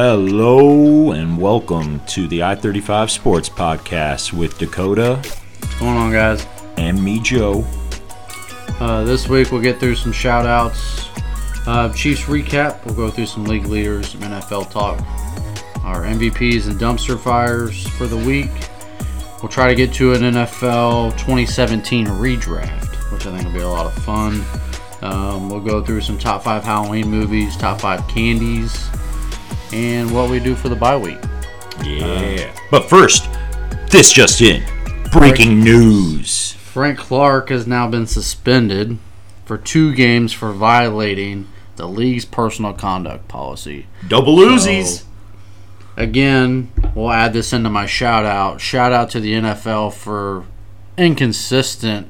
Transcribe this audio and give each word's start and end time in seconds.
Hello 0.00 1.10
and 1.10 1.36
welcome 1.36 1.98
to 2.06 2.28
the 2.28 2.44
I 2.44 2.54
35 2.54 3.10
Sports 3.10 3.48
Podcast 3.48 4.32
with 4.32 4.56
Dakota 4.56 5.16
What's 5.16 5.78
going 5.80 5.96
on, 5.96 6.12
guys? 6.12 6.46
and 6.76 7.02
me, 7.02 7.18
Joe. 7.18 7.66
Uh, 8.78 9.02
this 9.02 9.28
week 9.28 9.50
we'll 9.50 9.60
get 9.60 9.80
through 9.80 9.96
some 9.96 10.12
shout 10.12 10.46
outs. 10.46 11.08
Uh, 11.66 11.92
Chiefs 11.92 12.26
recap. 12.26 12.86
We'll 12.86 12.94
go 12.94 13.10
through 13.10 13.26
some 13.26 13.42
league 13.42 13.66
leaders, 13.66 14.10
some 14.10 14.20
NFL 14.20 14.70
talk, 14.70 15.00
our 15.82 16.04
MVPs 16.04 16.68
and 16.68 16.78
dumpster 16.78 17.18
fires 17.18 17.84
for 17.96 18.06
the 18.06 18.18
week. 18.18 18.52
We'll 19.42 19.50
try 19.50 19.66
to 19.66 19.74
get 19.74 19.92
to 19.94 20.12
an 20.12 20.20
NFL 20.20 21.18
2017 21.18 22.06
redraft, 22.06 22.94
which 23.10 23.26
I 23.26 23.36
think 23.36 23.48
will 23.48 23.52
be 23.52 23.62
a 23.62 23.68
lot 23.68 23.86
of 23.86 23.94
fun. 24.04 24.44
Um, 25.02 25.50
we'll 25.50 25.58
go 25.58 25.82
through 25.82 26.02
some 26.02 26.20
top 26.20 26.44
five 26.44 26.62
Halloween 26.62 27.08
movies, 27.08 27.56
top 27.56 27.80
five 27.80 28.06
candies, 28.06 28.88
and 29.72 30.10
what 30.12 30.30
we 30.30 30.40
do 30.40 30.54
for 30.54 30.68
the 30.68 30.76
bye 30.76 30.96
week. 30.96 31.18
Yeah. 31.84 32.50
Uh, 32.54 32.58
but 32.70 32.88
first, 32.88 33.28
this 33.90 34.12
just 34.12 34.40
in 34.40 34.62
breaking 35.12 35.60
news. 35.60 36.52
Frank 36.52 36.98
Clark 36.98 37.48
has 37.48 37.66
now 37.66 37.88
been 37.88 38.06
suspended 38.06 38.98
for 39.44 39.56
two 39.56 39.94
games 39.94 40.32
for 40.32 40.52
violating 40.52 41.48
the 41.76 41.88
league's 41.88 42.24
personal 42.24 42.72
conduct 42.72 43.28
policy. 43.28 43.86
Double 44.06 44.36
Uzis. 44.36 45.00
So, 45.00 45.06
again, 45.96 46.70
we'll 46.94 47.10
add 47.10 47.32
this 47.32 47.52
into 47.52 47.70
my 47.70 47.86
shout 47.86 48.24
out. 48.24 48.60
Shout 48.60 48.92
out 48.92 49.10
to 49.10 49.20
the 49.20 49.32
NFL 49.32 49.94
for 49.94 50.44
inconsistent 50.96 52.08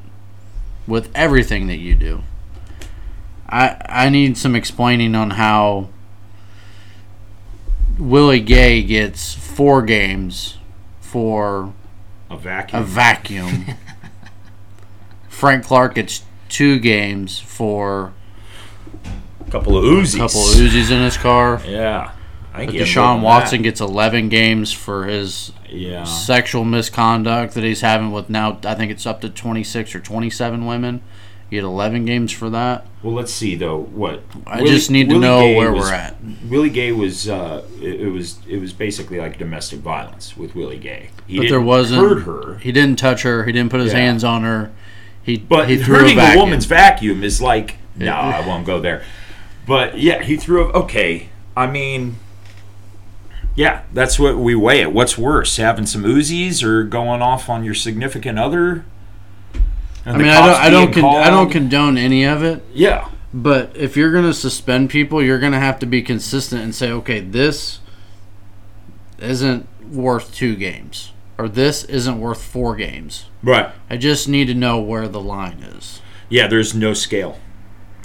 with 0.87 1.11
everything 1.15 1.67
that 1.69 1.77
you 1.77 1.95
do. 1.95 2.23
I 3.49 3.81
I 3.89 4.09
need 4.09 4.37
some 4.37 4.57
explaining 4.57 5.15
on 5.15 5.31
how 5.31 5.89
Willie 7.99 8.41
Gay 8.41 8.83
gets 8.83 9.35
four 9.35 9.83
games 9.83 10.57
for 11.01 11.73
a 12.31 12.37
vacuum. 12.37 12.83
a 12.83 12.85
vacuum. 12.85 13.65
Frank 15.29 15.65
Clark 15.65 15.95
gets 15.97 16.23
two 16.49 16.79
games 16.79 17.39
for 17.39 18.13
a 19.47 19.51
couple 19.51 19.77
of 19.77 19.85
Uzis. 19.85 20.15
a 20.15 20.19
couple 20.19 20.41
of 20.43 20.55
Uzis 20.57 20.91
in 20.91 21.03
his 21.03 21.17
car. 21.17 21.61
Yeah. 21.67 22.13
I 22.55 22.67
But 22.67 22.75
Deshaun 22.75 23.21
Watson 23.23 23.59
that. 23.59 23.65
gets 23.65 23.81
11 23.81 24.29
games 24.31 24.73
for 24.73 25.05
his 25.07 25.53
Yeah. 25.71 26.05
sexual 26.05 26.65
misconduct 26.65 27.55
that 27.55 27.63
he's 27.63 27.83
having 27.83 28.11
with 28.11 28.29
now, 28.31 28.59
I 28.65 28.75
think 28.75 28.91
it's 28.91 29.07
up 29.07 29.21
to 29.21 29.29
26 29.29 29.95
or 29.95 30.01
27 30.01 30.67
women. 30.67 31.03
You 31.51 31.59
had 31.59 31.65
11 31.65 32.05
games 32.05 32.31
for 32.31 32.51
that. 32.51 32.87
Well, 33.03 33.15
let's 33.15 33.33
see 33.33 33.55
though. 33.55 33.79
What 33.79 34.23
I 34.47 34.61
just 34.67 34.91
need 34.91 35.09
to 35.09 35.19
know 35.19 35.41
Gay 35.41 35.57
where 35.57 35.73
was- 35.73 35.85
we're 35.85 35.95
at. 35.95 36.17
Willie 36.49 36.69
Gay 36.69 36.93
was 36.93 37.29
uh, 37.29 37.65
it, 37.81 38.01
it 38.03 38.09
was 38.09 38.39
it 38.47 38.59
was 38.61 38.73
basically 38.73 39.19
like 39.19 39.39
domestic 39.39 39.81
violence 39.81 40.37
with 40.37 40.55
Willie 40.55 40.79
Gay. 40.79 41.11
He 41.27 41.37
But 41.37 41.43
didn't 41.45 41.51
there 41.53 41.61
wasn't. 41.61 42.03
hurt 42.03 42.23
her, 42.25 42.59
He 42.59 42.71
didn't 42.73 42.99
touch 42.99 43.23
her. 43.23 43.45
He 43.45 43.53
didn't 43.53 43.71
put 43.71 43.81
his 43.81 43.93
Yeah. 43.93 43.99
hands 44.01 44.25
on 44.25 44.43
her. 44.43 44.71
He 45.23 45.39
but 45.39 45.69
he 45.71 45.77
threw 45.79 45.95
a 45.97 45.99
hurting 46.01 46.19
a, 46.19 46.21
vacuum. 46.21 46.41
woman's 46.45 46.65
vacuum 46.67 47.23
is 47.25 47.41
like 47.41 47.77
no, 47.97 48.07
Yeah. 48.07 48.21
I 48.43 48.47
won't 48.47 48.67
go 48.67 48.79
there. 48.81 49.03
But 49.67 49.99
yeah, 49.99 50.23
he 50.23 50.37
threw. 50.37 50.69
A, 50.69 50.73
okay, 50.81 51.29
I 51.57 51.67
mean, 51.67 52.17
yeah, 53.55 53.83
that's 53.93 54.19
what 54.19 54.37
we 54.39 54.55
weigh 54.55 54.81
it. 54.81 54.93
What's 54.93 55.19
worse, 55.19 55.57
having 55.57 55.87
some 55.87 56.05
Uzis 56.05 56.63
or 56.63 56.85
going 56.85 57.23
off 57.23 57.49
on 57.49 57.65
your 57.65 57.75
significant 57.75 58.39
other? 58.39 58.85
I 60.09 60.17
mean, 60.19 60.29
I 60.29 60.47
don't, 60.47 60.61
I 60.61 60.71
don't, 60.71 60.93
con- 60.93 61.05
I 61.05 61.31
don't 61.31 61.51
condone 61.51 61.99
any 61.99 62.25
of 62.25 62.43
it. 62.43 62.63
Yeah, 62.73 63.09
But 63.35 63.77
if 63.77 63.97
you're 63.97 64.11
going 64.13 64.25
to 64.25 64.35
suspend 64.35 64.91
people, 64.91 65.23
you're 65.23 65.39
going 65.39 65.53
to 65.53 65.59
have 65.59 65.79
to 65.81 65.87
be 65.87 66.03
consistent 66.03 66.63
and 66.63 66.75
say, 66.75 66.91
okay, 66.91 67.21
this 67.21 67.81
isn't 69.19 69.67
worth 69.91 70.35
two 70.35 70.57
games, 70.57 71.13
or 71.37 71.49
this 71.49 71.85
isn't 71.85 72.21
worth 72.21 72.43
four 72.43 72.77
games. 72.77 73.27
right. 73.43 73.71
I 73.91 73.97
just 73.97 74.29
need 74.29 74.47
to 74.47 74.55
know 74.55 74.79
where 74.81 75.09
the 75.09 75.21
line 75.21 75.59
is. 75.63 76.01
Yeah, 76.29 76.47
there's 76.47 76.75
no 76.75 76.93
scale. 76.95 77.39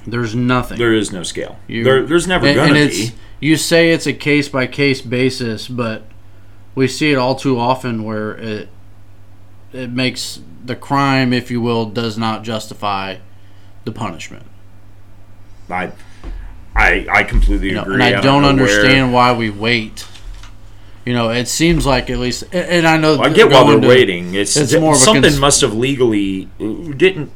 There's 0.05 0.35
nothing. 0.35 0.77
There 0.77 0.93
is 0.93 1.11
no 1.11 1.23
scale. 1.23 1.57
You- 1.67 1.83
there, 1.83 2.05
there's 2.05 2.27
never 2.27 2.45
and 2.47 2.75
it's 2.75 3.11
be. 3.11 3.15
you 3.39 3.55
say 3.57 3.91
it's 3.91 4.07
a 4.07 4.13
case 4.13 4.49
by 4.49 4.67
case 4.67 5.01
basis, 5.01 5.67
but 5.67 6.03
we 6.75 6.87
see 6.87 7.11
it 7.11 7.15
all 7.17 7.35
too 7.35 7.59
often 7.59 8.03
where 8.03 8.33
it 8.35 8.69
it 9.73 9.89
makes 9.91 10.39
the 10.63 10.75
crime, 10.75 11.33
if 11.33 11.49
you 11.51 11.59
will, 11.61 11.85
does 11.85 12.17
not 12.17 12.43
justify 12.43 13.17
the 13.85 13.91
punishment. 13.91 14.45
I, 15.69 15.91
I, 16.75 17.05
I 17.11 17.23
completely 17.23 17.69
You 17.69 17.75
know, 17.75 17.81
agree. 17.83 17.93
and 17.95 18.03
I, 18.03 18.11
don't 18.11 18.23
don't, 18.23 18.41
know 18.43 18.49
understand 18.49 19.13
why 19.13 19.33
we 19.33 19.49
wait. 19.49 20.05
You 21.05 21.13
know, 21.13 21.29
it 21.31 21.47
seems 21.47 21.85
like 21.85 22.09
at 22.09 22.17
least, 22.19 22.43
and- 22.53 22.87
I 22.87 22.95
know. 22.97 23.17
Where, 23.17 23.29
I 23.29 23.33
get 23.33 23.49
why 23.51 23.63
we're 23.65 23.79
to- 23.81 23.87
waiting. 23.87 24.35
It's, 24.35 24.55
it's 24.55 24.73
more 24.73 24.93
of 24.93 24.97
something 24.99 25.23
cons- 25.23 25.39
must 25.39 25.61
have 25.61 25.73
legally 25.73 26.45
didn't 26.59 27.31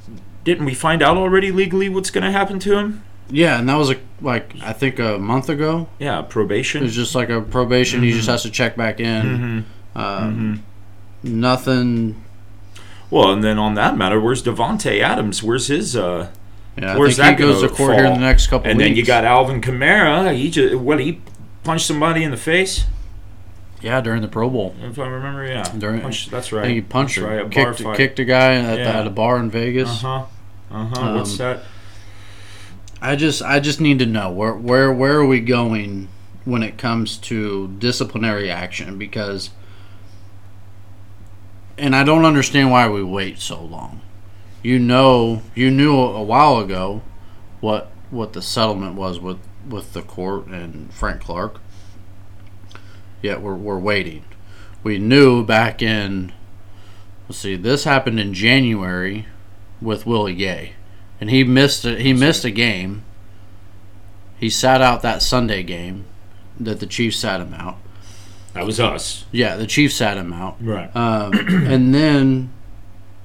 didn't 0.46 0.66
we 0.66 0.74
find 0.74 1.02
out 1.02 1.18
already 1.18 1.52
legally 1.52 1.90
what's 1.90 2.10
going 2.10 2.24
to 2.24 2.32
happen 2.32 2.60
to 2.60 2.78
him? 2.78 3.04
Yeah, 3.30 3.60
and 3.60 3.68
that 3.68 3.76
was 3.76 3.90
a, 3.92 3.98
like 4.22 4.56
I 4.62 4.72
think 4.72 5.00
a 5.00 5.18
month 5.18 5.50
ago. 5.50 5.90
Yeah, 6.00 6.22
probation. 6.22 6.82
It 6.82 6.86
was 6.86 6.96
just 6.96 7.14
like 7.16 7.30
a 7.30 7.42
probation. 7.42 8.02
He 8.04 8.10
Mm-hmm. 8.12 8.18
just 8.18 8.30
has 8.30 8.44
to 8.44 8.50
check 8.52 8.78
back 8.78 9.02
in. 9.02 9.66
Um, 9.96 10.64
Nothing. 11.24 12.24
Well, 13.10 13.32
and 13.32 13.44
then 13.44 13.58
on 13.58 13.76
that 13.76 13.98
matter, 13.98 14.20
where's 14.20 14.44
Davante 14.44 15.00
Adams? 15.02 15.42
Where's 15.42 15.68
his? 15.68 15.96
uh 15.96 16.30
Yeah, 16.78 16.94
I 16.94 16.98
Where's 16.98 17.16
think 17.18 17.38
that 17.38 17.46
he 17.46 17.52
goes 17.52 17.62
to 17.62 17.70
court 17.70 17.96
here 17.96 18.06
in 18.06 18.14
the 18.14 18.20
next 18.20 18.48
couple 18.48 18.70
And 18.70 18.78
weeks. 18.78 18.88
then 18.90 18.96
you 18.98 19.06
got 19.06 19.24
Alvin 19.26 19.62
Kamara. 19.62 20.36
He 20.36 20.50
just 20.50 20.76
what 20.76 21.00
he 21.00 21.22
punched 21.64 21.86
somebody 21.86 22.24
in 22.24 22.32
the 22.32 22.38
face. 22.38 22.86
yeah 23.82 24.02
during 24.02 24.22
the 24.22 24.28
Pro 24.28 24.50
Bowl. 24.50 24.76
If 24.82 24.98
I 25.00 25.08
remember, 25.08 25.46
yeah. 25.46 25.64
During- 25.78 26.02
Punched- 26.02 26.32
that's 26.32 26.52
right. 26.52 26.70
he 26.70 26.82
punched 26.82 27.18
right. 27.18 27.46
A 27.46 27.50
kicked, 27.50 27.84
kicked 27.96 28.20
a 28.20 28.26
guy 28.26 28.56
at, 28.56 28.80
Yeah. 28.80 29.00
at 29.00 29.08
a 29.08 29.10
bar 29.10 29.38
in 29.40 29.50
Vegas. 29.52 29.90
Uh 30.04 30.08
huh. 30.08 30.26
Uh 30.72 30.86
huh. 30.88 31.14
What's 31.16 31.32
Um, 31.32 31.38
that? 31.38 31.64
I 33.02 33.16
just 33.16 33.42
I 33.44 33.60
just 33.60 33.80
need 33.80 34.00
to 34.00 34.06
know 34.06 34.32
where 34.32 34.54
where 34.54 34.92
where 34.92 35.18
are 35.20 35.26
we 35.26 35.40
going 35.40 36.08
when 36.46 36.64
it 36.64 36.78
comes 36.78 37.18
to 37.18 37.68
disciplinary 37.80 38.50
action 38.50 38.98
because 38.98 39.52
and 41.78 41.96
I 41.96 42.04
don't 42.04 42.26
understand 42.26 42.72
why 42.72 42.90
we 42.90 43.04
wait 43.04 43.40
so 43.40 43.62
long. 43.62 44.02
You 44.64 44.80
know, 44.80 45.44
you 45.56 45.70
knew 45.70 45.96
a 45.96 46.24
while 46.24 46.60
ago 46.60 47.02
what 47.60 47.92
what 48.10 48.34
the 48.34 48.42
settlement 48.42 48.96
was 48.96 49.20
with 49.20 49.40
with 49.68 49.94
the 49.94 50.02
court 50.02 50.48
and 50.48 50.94
Frank 50.94 51.22
Clark. 51.22 51.60
Yet 53.22 53.42
we're 53.42 53.56
we're 53.56 53.80
waiting. 53.80 54.26
We 54.84 54.98
knew 54.98 55.46
back 55.46 55.82
in 55.82 56.34
let's 57.28 57.40
see, 57.40 57.56
this 57.56 57.84
happened 57.84 58.20
in 58.20 58.34
January 58.34 59.28
with 59.82 60.06
Willie 60.06 60.36
Gay 60.36 60.74
and 61.20 61.30
he 61.30 61.44
missed 61.44 61.86
a, 61.86 62.00
he 62.00 62.14
missed 62.14 62.46
a 62.46 62.52
game. 62.52 63.04
He 64.40 64.50
sat 64.50 64.82
out 64.82 65.02
that 65.02 65.22
Sunday 65.22 65.64
game 65.64 66.06
that 66.60 66.80
the 66.80 66.86
Chiefs 66.86 67.18
sat 67.18 67.42
him 67.42 67.54
out. 67.54 67.78
That 68.58 68.66
was 68.66 68.80
us. 68.80 69.26
Yeah, 69.32 69.56
the 69.56 69.68
Chiefs 69.68 69.94
sat 69.94 70.18
him 70.18 70.34
out. 70.34 70.58
Right. 70.60 70.94
Um, 70.96 71.32
and 71.48 71.94
then, 71.94 72.52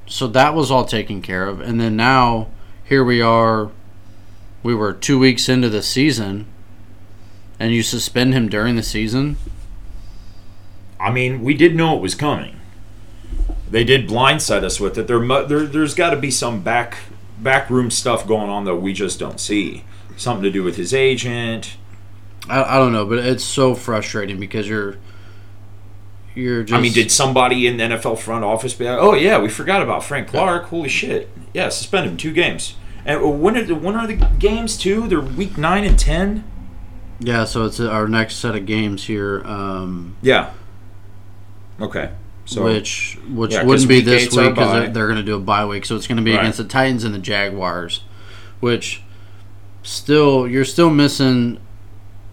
so 0.06 0.26
that 0.26 0.54
was 0.54 0.70
all 0.70 0.84
taken 0.84 1.22
care 1.22 1.48
of. 1.48 1.58
And 1.58 1.80
then 1.80 1.96
now, 1.96 2.48
here 2.84 3.02
we 3.02 3.22
are. 3.22 3.70
We 4.62 4.74
were 4.74 4.92
two 4.92 5.18
weeks 5.18 5.48
into 5.48 5.70
the 5.70 5.82
season, 5.82 6.46
and 7.58 7.72
you 7.72 7.82
suspend 7.82 8.34
him 8.34 8.50
during 8.50 8.76
the 8.76 8.82
season. 8.82 9.38
I 11.00 11.10
mean, 11.10 11.42
we 11.42 11.54
did 11.54 11.74
know 11.74 11.96
it 11.96 12.02
was 12.02 12.14
coming. 12.14 12.60
They 13.70 13.84
did 13.84 14.06
blindside 14.06 14.64
us 14.64 14.78
with 14.78 14.98
it. 14.98 15.06
There, 15.06 15.26
there 15.46 15.64
there's 15.64 15.94
got 15.94 16.10
to 16.10 16.16
be 16.16 16.30
some 16.30 16.62
back 16.62 16.98
backroom 17.38 17.90
stuff 17.90 18.26
going 18.26 18.50
on 18.50 18.66
that 18.66 18.76
we 18.76 18.92
just 18.92 19.18
don't 19.18 19.40
see. 19.40 19.84
Something 20.18 20.42
to 20.42 20.50
do 20.50 20.62
with 20.62 20.76
his 20.76 20.92
agent. 20.92 21.78
I, 22.50 22.62
I 22.62 22.78
don't 22.78 22.92
know, 22.92 23.06
but 23.06 23.20
it's 23.20 23.42
so 23.42 23.74
frustrating 23.74 24.38
because 24.38 24.68
you're 24.68 24.98
you're 26.34 26.62
just. 26.62 26.76
I 26.76 26.80
mean, 26.80 26.92
did 26.92 27.10
somebody 27.10 27.66
in 27.66 27.76
the 27.76 27.84
NFL 27.84 28.18
front 28.18 28.44
office 28.44 28.74
be 28.74 28.84
like, 28.88 28.98
"Oh 29.00 29.14
yeah, 29.14 29.38
we 29.38 29.48
forgot 29.48 29.82
about 29.82 30.04
Frank 30.04 30.28
Clark. 30.28 30.64
Holy 30.66 30.88
shit! 30.88 31.28
Yeah, 31.52 31.68
suspend 31.68 32.06
him 32.08 32.16
two 32.16 32.32
games." 32.32 32.76
And 33.04 33.40
when 33.42 33.56
are 33.56 33.64
the 33.64 33.74
when 33.74 33.96
are 33.96 34.06
the 34.06 34.14
games 34.38 34.76
too? 34.78 35.08
They're 35.08 35.20
week 35.20 35.58
nine 35.58 35.84
and 35.84 35.98
ten. 35.98 36.44
yeah? 37.18 37.44
So 37.44 37.64
it's 37.64 37.80
our 37.80 38.06
next 38.08 38.36
set 38.36 38.54
of 38.54 38.64
games 38.66 39.04
here. 39.04 39.42
Um, 39.44 40.16
Yeah. 40.22 40.50
Okay. 41.80 42.10
So 42.44 42.64
which 42.64 43.18
which 43.28 43.52
Yeah, 43.52 43.64
wouldn't 43.64 43.88
be 43.88 44.00
this 44.00 44.32
week 44.34 44.50
because 44.54 44.72
they're, 44.72 44.88
they're 44.88 45.06
going 45.06 45.18
to 45.18 45.22
do 45.24 45.36
a 45.36 45.40
bye 45.40 45.64
week, 45.64 45.84
so 45.84 45.96
it's 45.96 46.06
going 46.06 46.16
to 46.18 46.22
be 46.22 46.32
Right. 46.32 46.40
against 46.40 46.58
the 46.58 46.64
Titans 46.64 47.02
and 47.04 47.14
the 47.14 47.18
Jaguars, 47.18 48.02
which 48.60 49.02
still 49.82 50.46
you're 50.46 50.64
still 50.64 50.90
missing 50.90 51.58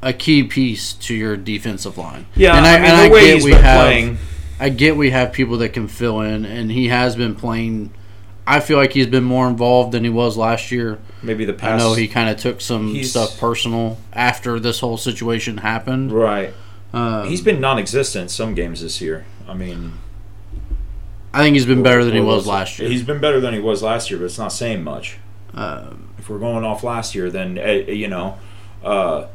a 0.01 0.13
key 0.13 0.44
piece 0.44 0.94
to 0.94 1.13
your 1.13 1.36
defensive 1.38 1.98
line. 1.98 2.25
yeah, 2.36 2.56
and 2.56 2.66
I, 2.66 2.75
I, 2.75 2.80
mean 2.80 2.90
and 2.92 3.00
the 3.00 3.04
I 3.04 3.10
way 3.10 3.25
get 3.25 3.34
he's 3.36 3.44
we 3.46 3.51
been 3.51 3.62
have 3.63 3.81
playing. 3.81 4.18
I 4.60 4.69
get 4.69 4.98
we 4.98 5.10
have 5.12 5.31
people 5.34 5.57
that 5.60 5.69
can 5.69 5.88
fill 5.88 6.22
in, 6.22 6.46
and 6.46 6.72
he 6.72 6.88
has 6.90 7.16
been 7.16 7.36
playing. 7.36 7.94
I 8.46 8.60
feel 8.62 8.78
like 8.78 8.94
he's 8.94 9.07
been 9.07 9.24
more 9.24 9.48
involved 9.48 9.92
than 9.92 10.04
he 10.04 10.10
was 10.10 10.36
last 10.36 10.72
year. 10.72 11.00
Maybe 11.22 11.46
the 11.46 11.54
past. 11.54 11.74
I 11.74 11.78
know 11.86 11.94
he 11.94 12.07
kind 12.07 12.30
of 12.30 12.38
took 12.38 12.62
some 12.62 13.01
stuff 13.04 13.40
personal 13.40 13.98
after 14.12 14.60
this 14.60 14.80
whole 14.80 14.98
situation 14.98 15.57
happened. 15.57 16.12
Right. 16.12 16.54
Uh, 16.92 17.25
He's 17.25 17.42
been 17.42 17.62
non-existent 17.62 18.31
some 18.31 18.56
games 18.56 18.81
this 18.81 19.00
year. 19.00 19.25
I 19.48 19.54
mean, 19.54 19.94
I 21.34 21.44
think 21.44 21.54
he's 21.54 21.66
been 21.68 21.84
better 21.84 22.04
than 22.04 22.16
he 22.16 22.22
was 22.22 22.48
last 22.48 22.80
year. 22.80 22.90
He's 22.90 23.04
been 23.04 23.19
better 23.19 23.40
than 23.40 23.54
he 23.54 23.60
was 23.60 23.84
last 23.84 24.10
year, 24.10 24.18
but 24.19 24.25
it's 24.25 24.40
not 24.40 24.51
saying 24.51 24.84
much. 24.84 25.18
Um, 25.54 26.10
If 26.18 26.30
we're 26.30 26.40
going 26.40 26.63
off 26.66 26.84
last 26.84 27.13
year, 27.13 27.30
then 27.30 27.60
uh, 27.60 27.92
you 27.92 28.07
know, 28.07 28.40
uh, 28.84 29.28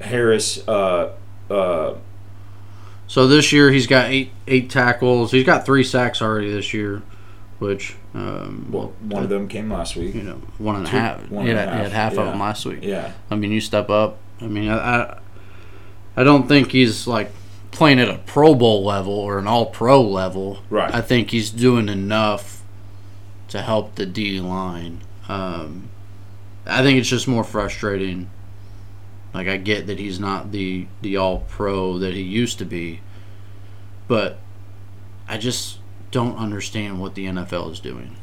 Harris. 0.00 0.66
Uh, 0.66 1.12
uh, 1.50 1.94
so 3.06 3.26
this 3.26 3.52
year 3.52 3.70
he's 3.70 3.86
got 3.86 4.10
eight 4.10 4.30
eight 4.46 4.70
tackles. 4.70 5.32
He's 5.32 5.44
got 5.44 5.66
three 5.66 5.84
sacks 5.84 6.22
already 6.22 6.50
this 6.50 6.72
year, 6.72 7.02
which 7.58 7.96
um, 8.14 8.68
well, 8.70 8.92
one 9.00 9.22
of 9.22 9.28
them 9.28 9.48
came 9.48 9.70
last 9.70 9.96
week. 9.96 10.14
you 10.14 10.22
know 10.22 10.40
one 10.58 10.76
and 10.76 10.86
a 10.86 10.90
half. 10.90 11.30
one 11.30 11.46
he, 11.46 11.50
and 11.50 11.58
had, 11.58 11.68
a 11.68 11.72
half, 11.72 11.92
half 11.92 12.12
of 12.12 12.26
them 12.26 12.40
last 12.40 12.64
week. 12.64 12.80
Yeah, 12.82 13.12
I 13.30 13.36
mean, 13.36 13.52
you 13.52 13.60
step 13.60 13.90
up. 13.90 14.18
I 14.40 14.46
mean, 14.46 14.68
I, 14.68 14.76
I, 14.76 15.18
I 16.16 16.24
don't 16.24 16.48
think 16.48 16.72
he's 16.72 17.06
like 17.06 17.30
playing 17.70 18.00
at 18.00 18.08
a 18.08 18.18
Pro 18.18 18.54
Bowl 18.54 18.84
level 18.84 19.14
or 19.14 19.38
an 19.38 19.46
All 19.46 19.66
Pro 19.66 20.00
level. 20.00 20.60
Right. 20.70 20.92
I 20.92 21.00
think 21.00 21.30
he's 21.30 21.50
doing 21.50 21.88
enough 21.88 22.62
to 23.48 23.62
help 23.62 23.96
the 23.96 24.06
D 24.06 24.40
line. 24.40 25.02
Um, 25.28 25.88
I 26.66 26.82
think 26.82 26.98
it's 26.98 27.08
just 27.08 27.28
more 27.28 27.44
frustrating. 27.44 28.30
Like 29.34 29.48
I 29.48 29.56
get 29.56 29.88
that 29.88 29.98
he's 29.98 30.20
not 30.20 30.52
the 30.52 30.86
the 31.02 31.16
All 31.16 31.40
Pro 31.48 31.98
that 31.98 32.14
he 32.14 32.22
used 32.22 32.58
to 32.58 32.64
be, 32.64 33.00
but 34.08 34.38
I 35.28 35.38
just 35.38 35.78
don't 36.10 36.36
understand 36.36 37.00
what 37.00 37.14
the 37.16 37.26
NFL 37.26 37.72
is 37.72 37.80
doing. 37.80 38.16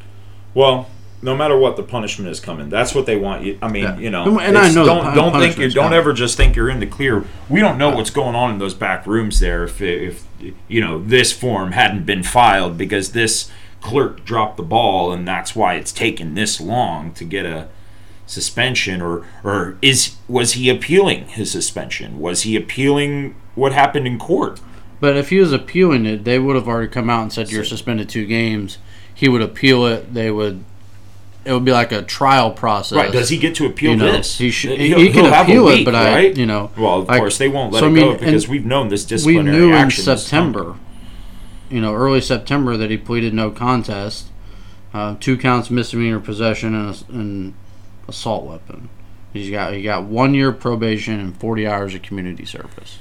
Well, 0.53 0.89
no 1.21 1.35
matter 1.35 1.57
what, 1.57 1.75
the 1.75 1.83
punishment 1.83 2.31
is 2.31 2.39
coming. 2.39 2.69
That's 2.69 2.95
what 2.95 3.05
they 3.05 3.15
want 3.17 3.43
you. 3.43 3.57
I 3.61 3.67
mean, 3.67 3.83
Yeah. 3.83 3.97
you 3.99 4.09
know, 4.09 4.39
And- 4.39 4.57
I 4.57 4.71
know 4.71 4.85
don't 4.85 5.13
don't 5.13 5.33
think 5.39 5.57
you 5.57 5.69
don't 5.69 5.85
coming. 5.85 5.99
ever 5.99 6.13
just 6.13 6.37
think 6.37 6.55
you're 6.55 6.69
in 6.69 6.79
the 6.79 6.87
clear. 6.87 7.25
We 7.49 7.59
don't 7.59 7.77
know 7.77 7.89
what's 7.89 8.09
going 8.09 8.35
on 8.35 8.51
in 8.51 8.59
those 8.59 8.73
back 8.73 9.05
rooms 9.05 9.39
there. 9.39 9.65
If 9.65 9.81
if 9.81 10.23
you 10.67 10.79
know 10.81 11.03
this 11.03 11.31
form 11.33 11.73
hadn't 11.73 12.05
been 12.05 12.23
filed 12.23 12.77
because 12.77 13.11
this 13.11 13.51
clerk 13.81 14.23
dropped 14.23 14.57
the 14.57 14.63
ball 14.63 15.11
and 15.11 15.27
that's 15.27 15.55
why 15.55 15.73
it's 15.73 15.91
taken 15.91 16.35
this 16.35 16.61
long 16.61 17.11
to 17.13 17.23
get 17.25 17.45
a 17.45 17.67
suspension 18.31 19.01
or 19.01 19.25
or 19.43 19.77
is 19.81 20.15
was 20.27 20.53
he 20.53 20.69
appealing 20.69 21.27
his 21.27 21.51
suspension? 21.51 22.19
Was 22.19 22.43
he 22.43 22.55
appealing 22.55 23.35
what 23.55 23.73
happened 23.73 24.07
in 24.07 24.17
court? 24.17 24.61
But 25.01 25.17
if 25.17 25.29
he 25.29 25.39
was 25.39 25.51
appealing 25.51 26.05
it, 26.05 26.23
they 26.23 26.39
would 26.39 26.55
have 26.55 26.67
already 26.67 26.87
come 26.87 27.09
out 27.09 27.23
and 27.23 27.33
said 27.33 27.51
you're 27.51 27.65
suspended 27.65 28.07
two 28.07 28.25
games. 28.25 28.77
He 29.13 29.27
would 29.27 29.41
appeal 29.41 29.85
it. 29.85 30.13
They 30.13 30.31
would. 30.31 30.63
It 31.43 31.53
would 31.53 31.65
be 31.65 31.71
like 31.71 31.91
a 31.91 32.03
trial 32.03 32.51
process. 32.51 32.95
Right? 32.95 33.11
Does 33.11 33.29
he 33.29 33.37
get 33.39 33.55
to 33.55 33.65
appeal 33.65 33.91
you 33.91 33.97
know, 33.97 34.11
this? 34.11 34.37
He, 34.37 34.51
should, 34.51 34.79
he, 34.79 34.89
He'll- 34.89 34.99
he 34.99 35.07
can 35.07 35.23
he'll 35.25 35.33
have 35.33 35.47
a 35.47 35.51
appeal 35.51 35.65
week, 35.65 35.81
it, 35.81 35.85
but 35.85 35.95
I, 35.95 36.13
right? 36.13 36.37
you 36.37 36.45
know, 36.45 36.69
Well, 36.77 36.99
of 36.99 37.07
like- 37.07 37.17
course 37.17 37.39
they 37.39 37.47
won't 37.49 37.73
let 37.73 37.79
so, 37.79 37.87
it 37.87 37.89
I 37.89 37.93
mean, 37.93 38.13
go 38.13 38.17
because 38.19 38.47
we've 38.47 38.63
known 38.65 38.89
this 38.89 39.05
we 39.05 39.09
disciplinary 39.09 39.57
knew 39.57 39.73
in. 39.75 39.89
September, 39.89 40.75
you 41.71 41.81
know, 41.81 41.95
early 41.95 42.21
September 42.21 42.77
that 42.77 42.91
he 42.91 42.97
pleaded 42.97 43.33
no 43.33 43.49
contest, 43.49 44.27
uh, 44.93 45.15
two 45.19 45.35
counts 45.35 45.71
misdemeanor 45.71 46.19
possession 46.19 46.75
and, 46.75 46.95
a, 47.09 47.11
and 47.11 47.53
assault 48.07 48.45
weapon. 48.45 48.89
He's 49.33 49.49
got 49.49 49.73
he 49.73 49.81
got 49.83 50.03
one 50.03 50.33
year 50.33 50.51
probation 50.51 51.19
and 51.19 51.37
forty 51.37 51.65
hours 51.67 51.95
of 51.95 52.01
community 52.01 52.45
service. 52.45 52.99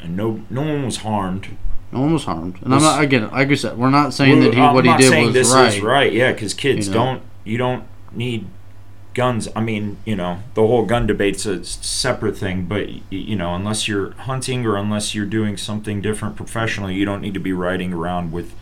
and 0.00 0.16
no 0.16 0.42
no 0.50 0.62
one 0.62 0.84
was 0.84 0.98
harmed. 0.98 1.48
No 1.90 2.00
one 2.00 2.12
was 2.14 2.24
harmed, 2.24 2.58
and 2.62 2.74
I'm 2.74 2.80
not 2.80 3.02
again. 3.02 3.30
Like 3.30 3.48
I 3.50 3.54
said, 3.54 3.76
we're 3.76 3.90
not 3.90 4.14
saying 4.14 4.40
that 4.40 4.54
he 4.54 4.60
I'm 4.60 4.74
what 4.74 4.84
he 4.86 4.96
did 4.96 5.24
was 5.26 5.34
this 5.34 5.52
right. 5.52 5.74
is 5.74 5.80
right. 5.80 6.12
Yeah, 6.12 6.32
because 6.32 6.54
kids 6.54 6.86
You 6.88 6.94
know? 6.94 7.04
don't 7.04 7.22
you 7.44 7.58
don't 7.58 7.84
need 8.12 8.46
guns. 9.12 9.48
I 9.54 9.60
mean, 9.60 9.98
you 10.06 10.16
know, 10.16 10.38
the 10.54 10.62
whole 10.66 10.86
gun 10.86 11.06
debate's 11.06 11.44
a 11.44 11.62
separate 11.64 12.34
thing, 12.38 12.64
but 12.64 12.88
you 13.12 13.36
know, 13.36 13.54
unless 13.54 13.88
you're 13.88 14.12
hunting 14.12 14.64
or 14.64 14.76
unless 14.76 15.14
you're 15.14 15.26
doing 15.26 15.58
something 15.58 16.00
different 16.00 16.34
professionally, 16.36 16.94
you 16.94 17.04
don't 17.04 17.20
need 17.20 17.34
to 17.34 17.40
be 17.40 17.52
riding 17.52 17.92
around 17.92 18.32
with 18.32 18.54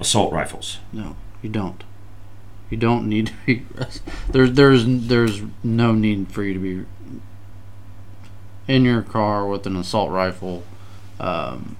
assault 0.00 0.32
rifles. 0.32 0.78
No, 0.90 1.16
you 1.42 1.50
don't. 1.50 1.84
You 2.70 2.76
don't 2.76 3.08
need 3.08 3.28
to 3.28 3.32
be. 3.46 3.66
There's 4.30 4.52
there's 4.52 4.84
there's 4.86 5.42
no 5.62 5.92
need 5.92 6.32
for 6.32 6.42
you 6.42 6.54
to 6.54 6.60
be 6.60 6.86
in 8.66 8.84
your 8.84 9.02
car 9.02 9.46
with 9.46 9.66
an 9.66 9.76
assault 9.76 10.10
rifle. 10.10 10.62
Um, 11.20 11.76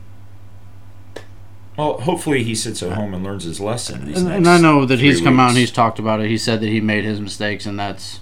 Well, 1.76 2.00
hopefully 2.00 2.44
he 2.44 2.54
sits 2.54 2.82
at 2.82 2.92
home 2.92 3.14
and 3.14 3.24
learns 3.24 3.44
his 3.44 3.58
lesson. 3.60 4.04
These 4.06 4.22
and, 4.22 4.30
and 4.32 4.46
I 4.48 4.60
know 4.60 4.84
that 4.84 5.00
he's 5.00 5.20
come 5.20 5.40
out 5.40 5.48
and 5.50 5.58
he's 5.58 5.72
talked 5.72 5.98
about 5.98 6.20
it. 6.20 6.28
He 6.28 6.38
said 6.38 6.60
that 6.60 6.68
he 6.68 6.80
made 6.80 7.04
his 7.04 7.20
mistakes, 7.20 7.66
and 7.66 7.78
that's, 7.78 8.20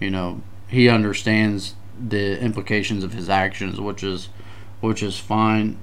you 0.00 0.10
know, 0.10 0.42
he 0.68 0.88
understands 0.88 1.74
the 1.98 2.38
implications 2.40 3.04
of 3.04 3.12
his 3.14 3.28
actions, 3.30 3.80
which 3.80 4.02
is, 4.02 4.28
which 4.80 5.02
is 5.02 5.16
fine. 5.18 5.78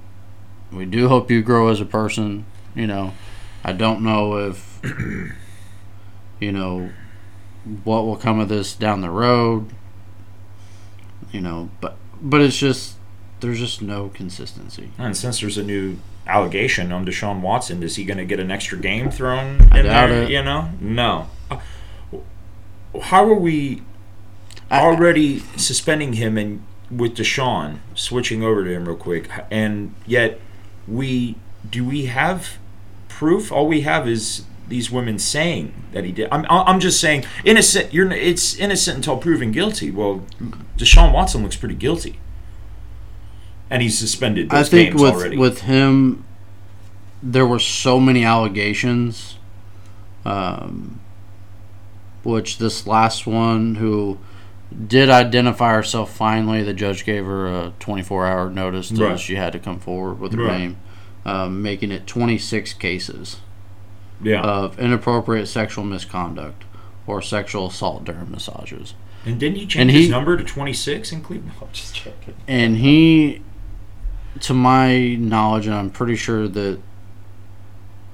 We 0.70 0.84
do 0.84 1.08
hope 1.08 1.30
you 1.30 1.42
grow 1.42 1.68
as 1.68 1.80
a 1.80 1.84
person. 1.86 2.44
You 2.74 2.86
know, 2.86 3.14
I 3.64 3.72
don't 3.72 4.02
know 4.02 4.36
if, 4.36 4.80
you 6.42 6.50
know, 6.52 6.90
what 7.84 8.04
will 8.04 8.16
come 8.16 8.40
of 8.40 8.48
this 8.48 8.74
down 8.74 9.00
the 9.00 9.10
road. 9.10 9.70
You 11.30 11.40
know, 11.40 11.70
but 11.80 11.96
but 12.20 12.40
it's 12.40 12.58
just 12.58 12.96
there's 13.40 13.58
just 13.60 13.80
no 13.80 14.08
consistency. 14.08 14.90
And 14.98 15.16
since 15.16 15.40
there's 15.40 15.56
a 15.56 15.62
new 15.62 15.98
allegation 16.26 16.92
on 16.92 17.06
Deshaun 17.06 17.40
Watson, 17.40 17.82
is 17.82 17.96
he 17.96 18.04
going 18.04 18.18
to 18.18 18.24
get 18.24 18.38
an 18.40 18.50
extra 18.50 18.78
game 18.78 19.10
thrown 19.10 19.60
I 19.72 19.78
in 19.80 19.86
doubt 19.86 20.08
there? 20.08 20.22
it. 20.24 20.30
You 20.30 20.42
know, 20.42 20.68
no. 20.80 21.28
How 23.02 23.24
are 23.24 23.34
we 23.34 23.82
I- 24.70 24.80
already 24.80 25.38
suspending 25.56 26.14
him 26.14 26.36
and 26.36 26.62
with 26.90 27.16
Deshaun 27.16 27.78
switching 27.94 28.42
over 28.42 28.64
to 28.64 28.70
him 28.70 28.86
real 28.86 28.96
quick, 28.96 29.30
and 29.50 29.94
yet 30.06 30.40
we 30.86 31.36
do 31.68 31.84
we 31.84 32.06
have 32.06 32.58
proof? 33.08 33.50
All 33.50 33.66
we 33.66 33.80
have 33.82 34.06
is 34.08 34.44
these 34.72 34.90
women 34.90 35.18
saying 35.18 35.72
that 35.92 36.02
he 36.02 36.12
did. 36.12 36.28
I'm 36.32 36.46
I'm 36.48 36.80
just 36.80 36.98
saying 36.98 37.24
innocent. 37.44 37.92
You're 37.92 38.10
it's 38.10 38.56
innocent 38.56 38.96
until 38.96 39.18
proven 39.18 39.52
guilty. 39.52 39.90
Well, 39.90 40.24
Deshaun 40.78 41.12
Watson 41.12 41.42
looks 41.42 41.56
pretty 41.56 41.74
guilty. 41.74 42.18
And 43.68 43.82
he's 43.82 43.98
suspended 43.98 44.52
I 44.52 44.62
think 44.64 44.90
games 44.90 45.02
with 45.02 45.14
already. 45.14 45.36
with 45.36 45.60
him, 45.62 46.24
there 47.22 47.46
were 47.46 47.58
so 47.58 48.00
many 48.00 48.24
allegations. 48.24 49.36
Um, 50.24 51.00
which 52.22 52.56
this 52.58 52.86
last 52.86 53.26
one, 53.26 53.74
who 53.74 54.18
did 54.86 55.10
identify 55.10 55.72
herself 55.74 56.14
finally, 56.14 56.62
the 56.62 56.72
judge 56.72 57.04
gave 57.04 57.26
her 57.26 57.46
a 57.46 57.72
24 57.80 58.26
hour 58.26 58.48
notice 58.48 58.88
that 58.90 59.04
Right. 59.04 59.20
she 59.20 59.34
had 59.34 59.52
to 59.52 59.58
come 59.58 59.78
forward 59.78 60.18
with 60.20 60.32
her 60.34 60.44
Right. 60.44 60.58
name, 60.60 60.76
um, 61.26 61.60
making 61.60 61.90
it 61.92 62.06
26 62.06 62.72
cases 62.74 63.36
yeah. 64.22 64.40
of 64.42 64.78
inappropriate 64.78 65.48
sexual 65.48 65.84
misconduct 65.84 66.64
or 67.06 67.20
sexual 67.22 67.66
assault 67.66 68.04
during 68.04 68.30
massages. 68.30 68.94
and 69.26 69.38
didn't 69.40 69.56
he 69.56 69.66
change 69.66 69.76
and 69.82 69.90
his 69.90 70.04
he- 70.06 70.10
number 70.10 70.36
to 70.36 70.44
26 70.44 71.12
in 71.12 71.20
Cleveland? 71.22 71.52
I'm 71.60 71.68
just 71.72 71.94
checking. 71.94 72.34
and 72.48 72.76
he 72.76 73.42
to 74.40 74.54
my 74.54 75.14
knowledge 75.16 75.66
and 75.66 75.74
i'm 75.74 75.90
pretty 75.90 76.16
sure 76.16 76.48
that 76.48 76.80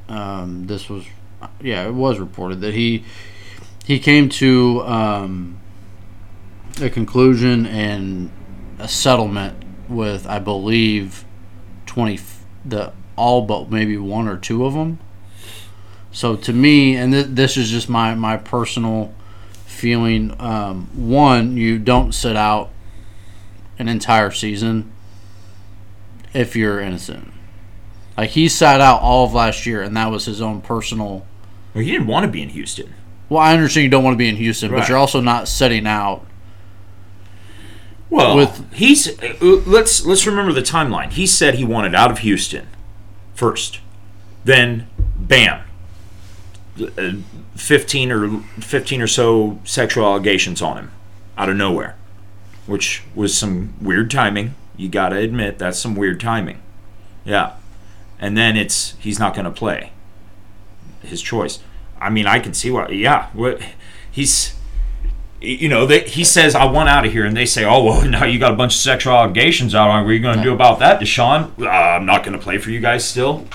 um, 0.09 0.67
this 0.67 0.89
was 0.89 1.05
yeah 1.61 1.87
it 1.87 1.93
was 1.95 2.19
reported 2.19 2.61
that 2.61 2.75
he 2.75 3.05
he 3.85 3.99
came 3.99 4.29
to 4.29 4.83
um, 4.83 5.59
a 6.81 6.91
conclusion 6.91 7.67
and 7.67 8.31
a 8.79 8.89
settlement 8.89 9.57
with 9.89 10.27
i 10.27 10.39
believe 10.39 11.25
20 11.87 12.15
f- 12.15 12.45
the 12.65 12.93
all 13.17 13.43
but 13.43 13.71
maybe 13.71 13.97
one 13.97 14.27
or 14.29 14.37
two 14.37 14.65
of 14.65 14.75
them 14.75 14.99
so 16.13 16.37
to 16.37 16.53
me 16.53 16.97
and 16.97 17.13
th- 17.13 17.27
this 17.31 17.57
is 17.57 17.71
just 17.71 17.89
my 17.89 18.15
my 18.15 18.37
personal 18.37 19.15
feeling 19.67 20.35
um, 20.41 20.89
one 20.95 21.57
you 21.57 21.79
don't 21.79 22.13
sit 22.13 22.37
out 22.37 22.71
an 23.79 23.89
entire 23.89 24.31
season 24.31 24.91
if 26.35 26.57
you're 26.57 26.81
innocent. 26.81 27.33
Like 28.17 28.31
he 28.31 28.49
sat 28.49 28.81
out 28.81 29.01
all 29.01 29.25
of 29.27 29.33
last 29.35 29.65
year, 29.67 29.81
and 29.83 29.97
that 29.97 30.11
was 30.11 30.25
his 30.25 30.43
own 30.43 30.61
personal. 30.61 31.25
Well, 31.75 31.85
he 31.85 31.93
didn't 31.93 32.09
want 32.09 32.25
to 32.27 32.33
be 32.33 32.43
in 32.43 32.49
Houston. 32.49 32.93
Well, 33.29 33.41
I 33.41 33.53
understand 33.53 33.85
you 33.85 33.91
don't 33.91 34.03
want 34.03 34.15
to 34.15 34.19
be 34.19 34.29
in 34.29 34.35
Houston, 34.37 34.73
Right. 34.73 34.81
but 34.81 34.89
you're 34.89 34.99
also 34.99 35.21
not 35.21 35.47
setting 35.47 35.87
out. 35.87 36.27
Well, 38.11 38.37
With- 38.37 38.73
he's 38.73 39.07
uh, 39.23 39.35
let's 39.67 40.05
let's 40.07 40.27
remember 40.27 40.53
the 40.53 40.63
timeline. 40.63 41.13
He 41.13 41.27
said 41.27 41.55
he 41.55 41.65
wanted 41.65 41.95
out 41.95 42.11
of 42.11 42.19
Houston 42.21 42.67
first, 43.35 43.81
then 44.45 44.89
bam, 45.17 45.61
uh, 46.83 47.13
fifteen 47.57 48.11
or 48.11 48.41
fifteen 48.61 49.01
or 49.01 49.07
so 49.07 49.59
sexual 49.65 50.05
allegations 50.05 50.63
on 50.63 50.77
him 50.77 50.93
out 51.37 51.49
of 51.49 51.57
nowhere, 51.57 51.97
which 52.67 53.03
was 53.15 53.37
some 53.37 53.75
weird 53.81 54.11
timing. 54.11 54.55
You 54.77 54.89
got 54.89 55.11
to 55.11 55.17
admit 55.17 55.59
that's 55.59 55.79
some 55.79 55.95
weird 55.95 56.21
timing. 56.21 56.61
Yeah, 57.25 57.55
and 58.19 58.37
then 58.37 58.57
it's 58.57 58.95
he's 58.99 59.19
not 59.19 59.35
going 59.35 59.45
to 59.45 59.51
play. 59.51 59.93
His 61.03 61.23
choice. 61.23 61.61
I 62.01 62.11
mean, 62.11 62.27
I 62.27 62.39
can 62.39 62.55
see 62.55 62.71
why. 62.71 62.89
Yeah, 62.89 63.29
what 63.33 63.61
he's 64.11 64.55
you 65.41 65.69
know, 65.69 65.87
they, 65.87 66.01
he 66.01 66.25
says, 66.25 66.55
"I 66.55 66.65
want 66.65 66.89
out 66.89 67.07
of 67.07 67.13
here," 67.13 67.25
and 67.25 67.37
they 67.37 67.47
say, 67.47 67.65
"Oh 67.65 67.83
well, 67.85 68.05
now 68.09 68.25
you 68.25 68.39
got 68.39 68.53
a 68.53 68.57
bunch 68.57 68.75
of 68.75 68.81
sexual 68.81 69.15
allegations 69.15 69.75
out 69.75 69.91
on. 69.91 70.05
What 70.05 70.11
are 70.11 70.15
you 70.15 70.21
going 70.21 70.39
to 70.39 70.43
do 70.43 70.53
about 70.53 70.79
that, 70.81 71.01
Deshaun? 71.01 71.53
Uh, 71.61 71.69
I'm 71.69 72.07
not 72.07 72.25
going 72.25 72.37
to 72.37 72.43
play 72.43 72.59
for 72.59 72.71
you 72.71 72.81
guys 72.81 73.05
still." 73.05 73.47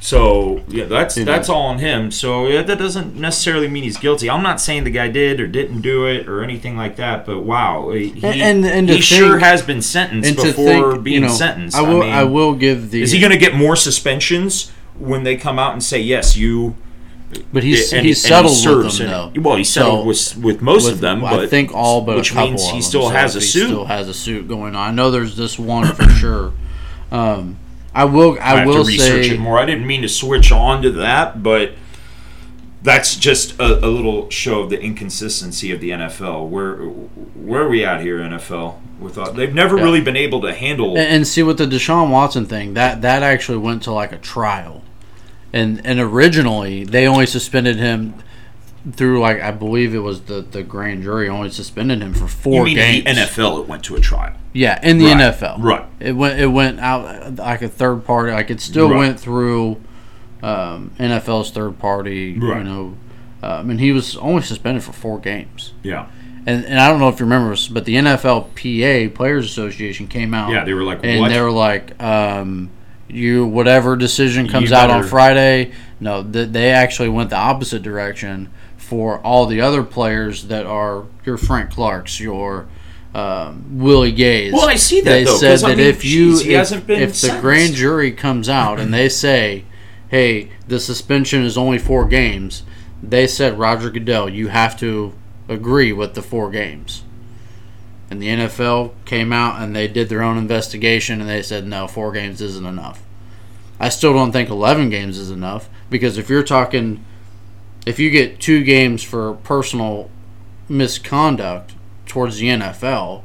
So 0.00 0.62
yeah, 0.68 0.84
that's 0.84 1.16
that's 1.16 1.48
all 1.48 1.62
on 1.62 1.78
him. 1.78 2.10
So 2.12 2.46
yeah, 2.46 2.62
that 2.62 2.78
doesn't 2.78 3.16
necessarily 3.16 3.66
mean 3.66 3.82
he's 3.82 3.96
guilty. 3.96 4.30
I'm 4.30 4.42
not 4.42 4.60
saying 4.60 4.84
the 4.84 4.90
guy 4.90 5.08
did 5.08 5.40
or 5.40 5.46
didn't 5.48 5.80
do 5.80 6.06
it 6.06 6.28
or 6.28 6.44
anything 6.44 6.76
like 6.76 6.96
that. 6.96 7.26
But 7.26 7.40
wow, 7.40 7.90
he, 7.90 8.12
And- 8.22 8.64
and 8.64 8.86
to 8.88 8.94
he 8.96 9.00
sure 9.00 9.38
has 9.38 9.62
been 9.62 9.82
sentenced 9.82 10.28
And 10.28 10.36
before 10.36 10.92
think, 10.92 11.02
being 11.04 11.22
you 11.22 11.28
know, 11.28 11.34
sentenced. 11.34 11.76
I 11.76 11.80
will. 11.82 12.00
mean, 12.00 12.12
I 12.12 12.24
will 12.24 12.54
give 12.54 12.90
the. 12.90 13.02
Is 13.02 13.10
he 13.10 13.18
going 13.18 13.32
to 13.32 13.38
get 13.38 13.54
more 13.54 13.74
suspensions 13.74 14.70
when 14.98 15.24
they 15.24 15.36
come 15.36 15.58
out 15.58 15.72
and 15.72 15.82
say 15.82 15.98
yes, 16.00 16.36
you? 16.36 16.76
But 17.52 17.64
he's 17.64 17.92
and- 17.92 18.06
he's 18.06 18.24
and 18.24 18.46
he 18.46 18.52
settled 18.54 18.84
with 18.86 18.98
them 18.98 19.08
though. 19.34 19.40
Well, 19.40 19.56
he 19.56 19.64
settled 19.64 20.02
So, 20.02 20.04
with 20.06 20.44
with 20.44 20.62
most 20.62 20.84
with- 20.84 20.92
of 20.94 21.00
them, 21.00 21.22
But, 21.22 21.40
I 21.40 21.46
think 21.48 21.74
all 21.74 22.02
but 22.02 22.16
which 22.16 22.30
a 22.30 22.34
couple 22.34 22.50
means 22.50 22.66
he 22.66 22.72
them. 22.74 22.82
still 22.82 23.02
So 23.08 23.08
has 23.08 23.34
a 23.34 23.40
he 23.40 23.46
suit. 23.46 23.66
Still 23.66 23.84
has 23.86 24.08
a 24.08 24.14
suit 24.14 24.46
going 24.46 24.76
on. 24.76 24.90
I 24.90 24.92
know 24.94 25.10
there's 25.10 25.36
this 25.36 25.58
one 25.58 25.92
for 25.94 26.08
sure. 26.10 26.52
Um, 27.10 27.56
I 27.96 28.04
will. 28.04 28.38
I 28.40 28.52
I, 28.52 28.56
have 28.58 28.66
will 28.68 28.82
to 28.84 28.88
research 28.88 29.26
say. 29.26 29.34
it 29.34 29.40
more. 29.40 29.58
I 29.58 29.64
didn't 29.66 29.86
mean 29.86 30.02
to 30.02 30.08
switch 30.08 30.52
on 30.52 30.82
to 30.82 30.90
that, 30.92 31.42
but 31.42 31.72
that's 32.82 33.16
just 33.16 33.58
a, 33.58 33.84
a 33.84 33.88
little 33.88 34.30
show 34.30 34.60
of 34.60 34.70
the 34.70 34.80
inconsistency 34.80 35.72
of 35.72 35.80
the 35.80 35.90
NFL. 35.90 36.48
Where 36.48 36.76
where 36.76 37.62
are 37.62 37.68
we 37.68 37.84
at 37.84 38.00
here, 38.00 38.18
NFL? 38.18 38.76
With 39.00 39.18
all, 39.18 39.32
they've 39.32 39.52
never 39.52 39.76
Yeah. 39.76 39.82
really 39.84 40.00
been 40.00 40.16
able 40.16 40.40
to 40.42 40.54
handle. 40.54 40.90
And, 40.96 41.06
and 41.08 41.26
see 41.26 41.42
with 41.42 41.58
the 41.58 41.66
Deshaun 41.66 42.10
Watson 42.10 42.46
thing, 42.46 42.74
that 42.74 43.02
that 43.02 43.22
actually 43.22 43.58
went 43.58 43.82
to 43.84 43.92
like 43.92 44.12
a 44.12 44.18
trial, 44.18 44.82
and 45.52 45.84
and 45.84 45.98
originally 46.00 46.84
they 46.84 47.06
only 47.06 47.26
suspended 47.26 47.76
him 47.76 48.14
through 48.92 49.20
like 49.20 49.40
I 49.40 49.50
believe 49.50 49.94
it 49.94 49.98
was 49.98 50.22
the 50.22 50.40
the 50.42 50.62
grand 50.62 51.02
jury 51.02 51.28
only 51.28 51.50
suspended 51.50 52.00
him 52.02 52.14
for 52.14 52.28
four 52.28 52.64
games. 52.66 53.04
the 53.04 53.10
NFL? 53.10 53.60
It 53.62 53.68
went 53.68 53.84
to 53.84 53.96
a 53.96 54.00
trial. 54.00 54.34
Yeah, 54.52 54.78
in 54.82 54.98
the 54.98 55.06
Right, 55.06 55.16
NFL, 55.34 55.62
right. 55.62 55.84
It 56.00 56.12
went 56.12 56.38
it 56.40 56.46
went 56.46 56.80
out 56.80 57.34
like 57.36 57.62
a 57.62 57.68
third 57.68 58.04
party. 58.04 58.32
Like 58.32 58.50
it 58.50 58.60
still 58.60 58.88
Right. 58.90 58.98
went 58.98 59.20
through 59.20 59.80
um, 60.42 60.92
NFL's 60.98 61.50
third 61.50 61.78
party. 61.78 62.38
Right. 62.38 62.58
You 62.58 62.64
know, 62.64 62.96
um, 63.42 63.70
and 63.70 63.80
he 63.80 63.92
was 63.92 64.16
only 64.18 64.42
suspended 64.42 64.82
for 64.84 64.92
four 64.92 65.18
games. 65.18 65.72
Yeah, 65.82 66.06
And, 66.46 66.64
and 66.64 66.78
I 66.80 66.88
don't 66.88 67.00
know 67.00 67.08
if 67.08 67.18
you 67.20 67.26
remember, 67.26 67.56
but 67.72 67.84
the 67.84 67.96
NFLPA 67.96 69.14
Players 69.14 69.44
Association 69.46 70.06
came 70.06 70.32
out. 70.34 70.50
yeah. 70.52 70.64
They 70.64 70.74
were 70.74 70.82
like, 70.84 71.00
and 71.02 71.20
what? 71.20 71.28
they 71.28 71.40
were 71.40 71.50
like, 71.50 72.00
um, 72.02 72.70
"You 73.08 73.46
whatever 73.46 73.96
decision 73.96 74.48
comes 74.48 74.70
You 74.70 74.76
out 74.76 74.90
on 74.90 75.02
Friday." 75.04 75.72
No, 76.00 76.22
th- 76.22 76.50
they 76.50 76.70
actually 76.70 77.08
went 77.08 77.30
the 77.30 77.36
opposite 77.36 77.82
direction 77.82 78.50
for 78.86 79.18
all 79.20 79.46
the 79.46 79.60
other 79.60 79.82
players 79.82 80.44
that 80.44 80.64
are 80.64 81.04
your 81.24 81.36
Frank 81.36 81.70
Clarks, 81.72 82.20
your 82.20 82.66
um, 83.14 83.78
Willie 83.78 84.12
Gays. 84.12 84.52
Well, 84.52 84.68
I 84.68 84.76
see 84.76 85.00
that, 85.00 85.10
They 85.10 85.24
though, 85.24 85.36
said 85.36 85.50
'cause, 85.50 85.64
I 85.64 85.70
that 85.70 85.78
mean, 85.78 85.86
if 85.86 86.04
you 86.04 86.32
jeez, 86.34 86.42
he 86.42 86.54
if, 86.54 86.88
if 86.90 87.20
the 87.20 87.38
grand 87.40 87.74
jury 87.74 88.12
comes 88.12 88.48
out 88.48 88.78
and 88.78 88.94
they 88.94 89.08
say, 89.08 89.64
"Hey, 90.08 90.50
the 90.68 90.78
suspension 90.78 91.42
is 91.42 91.58
only 91.58 91.78
four 91.78 92.04
games," 92.06 92.62
they 93.02 93.26
said, 93.26 93.58
"Roger 93.58 93.90
Goodell, 93.90 94.28
you 94.28 94.48
have 94.48 94.78
to 94.80 95.12
agree 95.48 95.92
with 95.92 96.14
the 96.14 96.22
four 96.22 96.50
games." 96.50 97.02
And 98.08 98.22
the 98.22 98.28
NFL 98.28 98.92
came 99.04 99.32
out 99.32 99.60
and 99.60 99.74
they 99.74 99.88
did 99.88 100.08
their 100.08 100.22
own 100.22 100.38
investigation 100.38 101.20
and 101.20 101.28
they 101.28 101.42
said, 101.42 101.66
no, 101.66 101.88
four 101.88 102.12
games 102.12 102.40
isn't 102.40 102.64
enough. 102.64 103.02
I 103.80 103.88
still 103.88 104.12
don't 104.12 104.30
think 104.30 104.48
11 104.48 104.90
games 104.90 105.18
is 105.18 105.28
enough 105.32 105.68
because 105.90 106.16
if 106.16 106.30
you're 106.30 106.44
talking, 106.44 107.04
if 107.86 107.98
you 107.98 108.10
get 108.10 108.40
two 108.40 108.62
games 108.64 109.02
for 109.02 109.34
personal 109.34 110.10
misconduct 110.68 111.74
towards 112.04 112.38
the 112.38 112.48
NFL, 112.48 113.22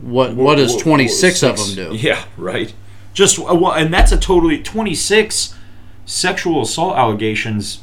what 0.00 0.34
what 0.34 0.56
does 0.56 0.76
26 0.76 1.42
of 1.42 1.56
them 1.56 1.74
do? 1.74 1.96
Yeah, 1.96 2.24
right. 2.36 2.74
Just 3.12 3.38
uh, 3.38 3.54
well, 3.54 3.72
and 3.72 3.92
that's 3.92 4.10
a 4.10 4.16
totally 4.16 4.62
twenty 4.62 4.94
six 4.94 5.54
sexual 6.06 6.62
assault 6.62 6.96
allegations 6.96 7.80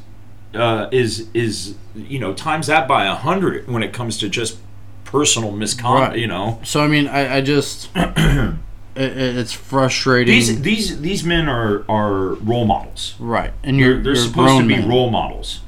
uh, 0.53 0.89
is 0.91 1.29
is 1.33 1.75
you 1.95 2.19
know 2.19 2.33
times 2.33 2.67
that 2.67 2.87
by 2.87 3.05
a 3.05 3.13
hundred 3.15 3.67
when 3.67 3.83
it 3.83 3.93
comes 3.93 4.17
to 4.17 4.27
just 4.29 4.57
personal 5.05 5.51
misconduct. 5.51 6.11
Right. 6.11 6.19
You 6.19 6.27
know, 6.27 6.59
So 6.63 6.81
I 6.81 6.87
mean, 6.87 7.07
I, 7.07 7.37
I 7.37 7.41
just 7.41 7.89
it, 8.99 9.17
it- 9.17 9.37
it's 9.37 9.53
frustrating. 9.53 10.33
these 10.33 10.61
these 10.61 11.01
these 11.01 11.23
men 11.23 11.47
are 11.47 11.83
are 11.89 12.33
role 12.35 12.65
models. 12.65 13.15
right, 13.19 13.53
and 13.63 13.77
They're, 13.79 13.85
you're 13.93 14.03
they're 14.03 14.13
you're 14.15 14.23
supposed 14.27 14.61
to 14.61 14.67
be 14.67 14.75
men. 14.77 14.89
role 14.89 15.09
models. 15.09 15.61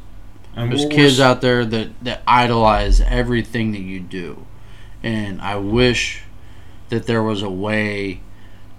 And 0.56 0.70
There's 0.70 0.86
kids 0.86 1.20
out 1.22 1.40
there 1.40 1.64
that, 1.64 2.04
that 2.04 2.24
idolize 2.28 3.00
everything 3.00 3.72
that 3.72 3.80
you 3.80 4.02
do. 4.02 4.46
And 5.02 5.42
I 5.42 5.56
wish 5.56 6.24
that 6.90 7.06
there 7.08 7.24
was 7.24 7.42
a 7.42 7.50
way 7.50 8.20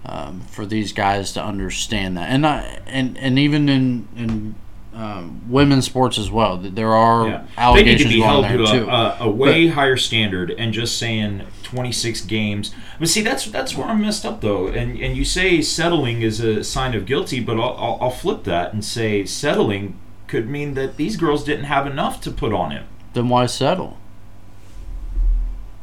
um, 0.05 0.41
for 0.41 0.67
these 0.67 0.93
guys 0.93 1.33
to 1.33 1.43
understand 1.43 2.15
that. 2.17 2.29
And 2.29 2.45
I, 2.45 2.79
and, 2.85 3.17
and 3.17 3.39
even 3.39 3.69
in, 3.69 4.07
in 4.15 4.55
um, 4.93 5.41
women's 5.49 5.85
sports 5.85 6.17
as 6.17 6.29
well, 6.29 6.57
there 6.57 6.93
are 6.93 7.27
Yeah. 7.27 7.37
They 7.73 7.83
need 7.83 7.97
to 7.99 8.05
allegations 8.05 8.13
be 8.13 8.21
held 8.21 8.45
to 8.45 8.87
a, 8.87 8.93
a, 8.93 9.17
a 9.21 9.29
way 9.29 9.67
higher 9.67 9.97
standard, 9.97 10.51
and 10.51 10.73
just 10.73 10.97
saying 10.97 11.43
26 11.63 12.21
games. 12.25 12.73
But 12.99 13.09
see, 13.09 13.21
that's 13.21 13.45
that's 13.45 13.75
where 13.75 13.87
I'm 13.87 14.01
messed 14.01 14.25
up 14.25 14.41
though. 14.41 14.67
And 14.67 14.99
and 14.99 15.17
you 15.17 15.25
say 15.25 15.61
settling 15.61 16.21
is 16.21 16.39
a 16.39 16.63
sign 16.63 16.93
of 16.93 17.05
guilty, 17.05 17.39
but 17.39 17.59
I'll, 17.59 17.75
I'll, 17.77 17.97
I'll 18.01 18.09
flip 18.11 18.43
that 18.43 18.73
and 18.73 18.85
say 18.85 19.25
settling 19.25 19.97
could 20.27 20.49
mean 20.49 20.73
that 20.75 20.97
these 20.97 21.17
girls 21.17 21.43
didn't 21.43 21.65
have 21.65 21.85
enough 21.87 22.21
to 22.21 22.31
put 22.31 22.53
on 22.53 22.71
him. 22.71 22.85
then 23.13 23.29
why 23.29 23.45
settle? 23.45 23.97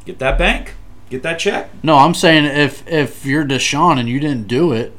Get 0.05 0.19
that 0.19 0.37
bank, 0.37 0.73
get 1.09 1.21
that 1.23 1.37
check. 1.37 1.69
No, 1.83 1.97
I'm 1.97 2.13
saying 2.13 2.45
if 2.45 2.87
if 2.87 3.25
you're 3.25 3.45
Deshaun 3.45 3.99
and 3.99 4.09
you 4.09 4.19
didn't 4.19 4.47
do 4.47 4.71
it, 4.71 4.95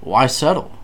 why 0.00 0.26
settle? 0.26 0.77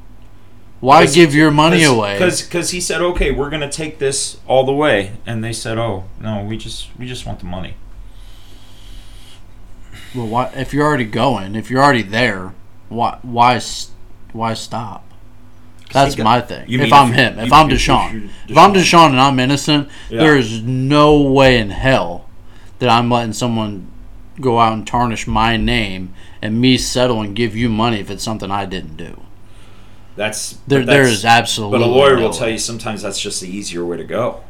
Why 0.85 1.07
give 1.07 1.35
your 1.35 1.51
money 1.51 1.83
away? 1.85 2.19
Because 2.19 2.71
he 2.71 2.81
said, 2.81 3.01
okay, 3.01 3.31
we're 3.31 3.51
gonna 3.51 3.71
take 3.71 3.99
this 3.99 4.39
all 4.47 4.65
the 4.65 4.73
way, 4.73 5.13
and 5.25 5.43
they 5.43 5.53
said, 5.53 5.79
oh 5.79 6.05
no, 6.21 6.45
we 6.45 6.57
just 6.57 6.89
we 6.99 7.07
just 7.07 7.25
want 7.27 7.39
the 7.41 7.47
money. 7.47 7.75
Well, 10.15 10.27
why, 10.27 10.53
if 10.55 10.73
you're 10.73 10.87
already 10.87 11.05
going, 11.07 11.55
if 11.57 11.71
you're 11.71 11.83
already 11.83 12.03
there, 12.03 12.55
why 12.89 13.19
why 13.23 13.61
why 14.33 14.55
stop? 14.55 15.05
That's 15.93 16.15
he 16.15 16.19
got- 16.19 16.25
my 16.25 16.41
thing. 16.41 16.69
you 16.69 16.81
If 16.81 16.93
I'm 16.93 17.11
if- 17.11 17.15
him, 17.17 17.39
if 17.39 17.53
I'm 17.53 17.71
if- 17.71 17.77
if 17.77 17.81
Deshaun, 17.81 18.31
if 18.49 18.57
I'm 18.59 18.73
Deshaun. 18.73 18.83
Deshaun 18.83 19.07
and 19.11 19.21
I'm 19.21 19.39
innocent, 19.39 19.89
Yeah. 20.11 20.21
there 20.21 20.37
is 20.37 20.63
no 20.63 21.21
way 21.21 21.59
in 21.59 21.71
hell 21.71 22.29
that 22.81 22.89
I'm 22.89 23.11
letting 23.11 23.33
someone 23.33 23.87
go 24.41 24.59
out 24.59 24.73
and 24.73 24.87
tarnish 24.87 25.27
my 25.27 25.57
name 25.57 26.13
and 26.43 26.61
me 26.61 26.77
settle 26.77 27.21
and 27.21 27.35
give 27.37 27.55
you 27.57 27.69
money 27.69 28.01
if 28.01 28.11
it's 28.11 28.25
something 28.25 28.51
I 28.51 28.65
didn't 28.67 28.97
do. 28.97 29.21
That's 30.17 30.59
There, 30.67 30.81
but 30.81 30.87
there 30.87 31.03
that's- 31.03 31.19
is 31.19 31.25
absolutely. 31.25 31.79
But 31.79 31.85
a 31.85 31.91
lawyer 31.91 32.17
will 32.17 32.33
tell 32.33 32.49
you 32.49 32.59
sometimes 32.59 33.03
that's 33.03 33.19
just 33.21 33.41
the 33.41 33.49
easier 33.49 33.85
way 33.85 33.97
to 33.97 34.05
go. 34.05 34.41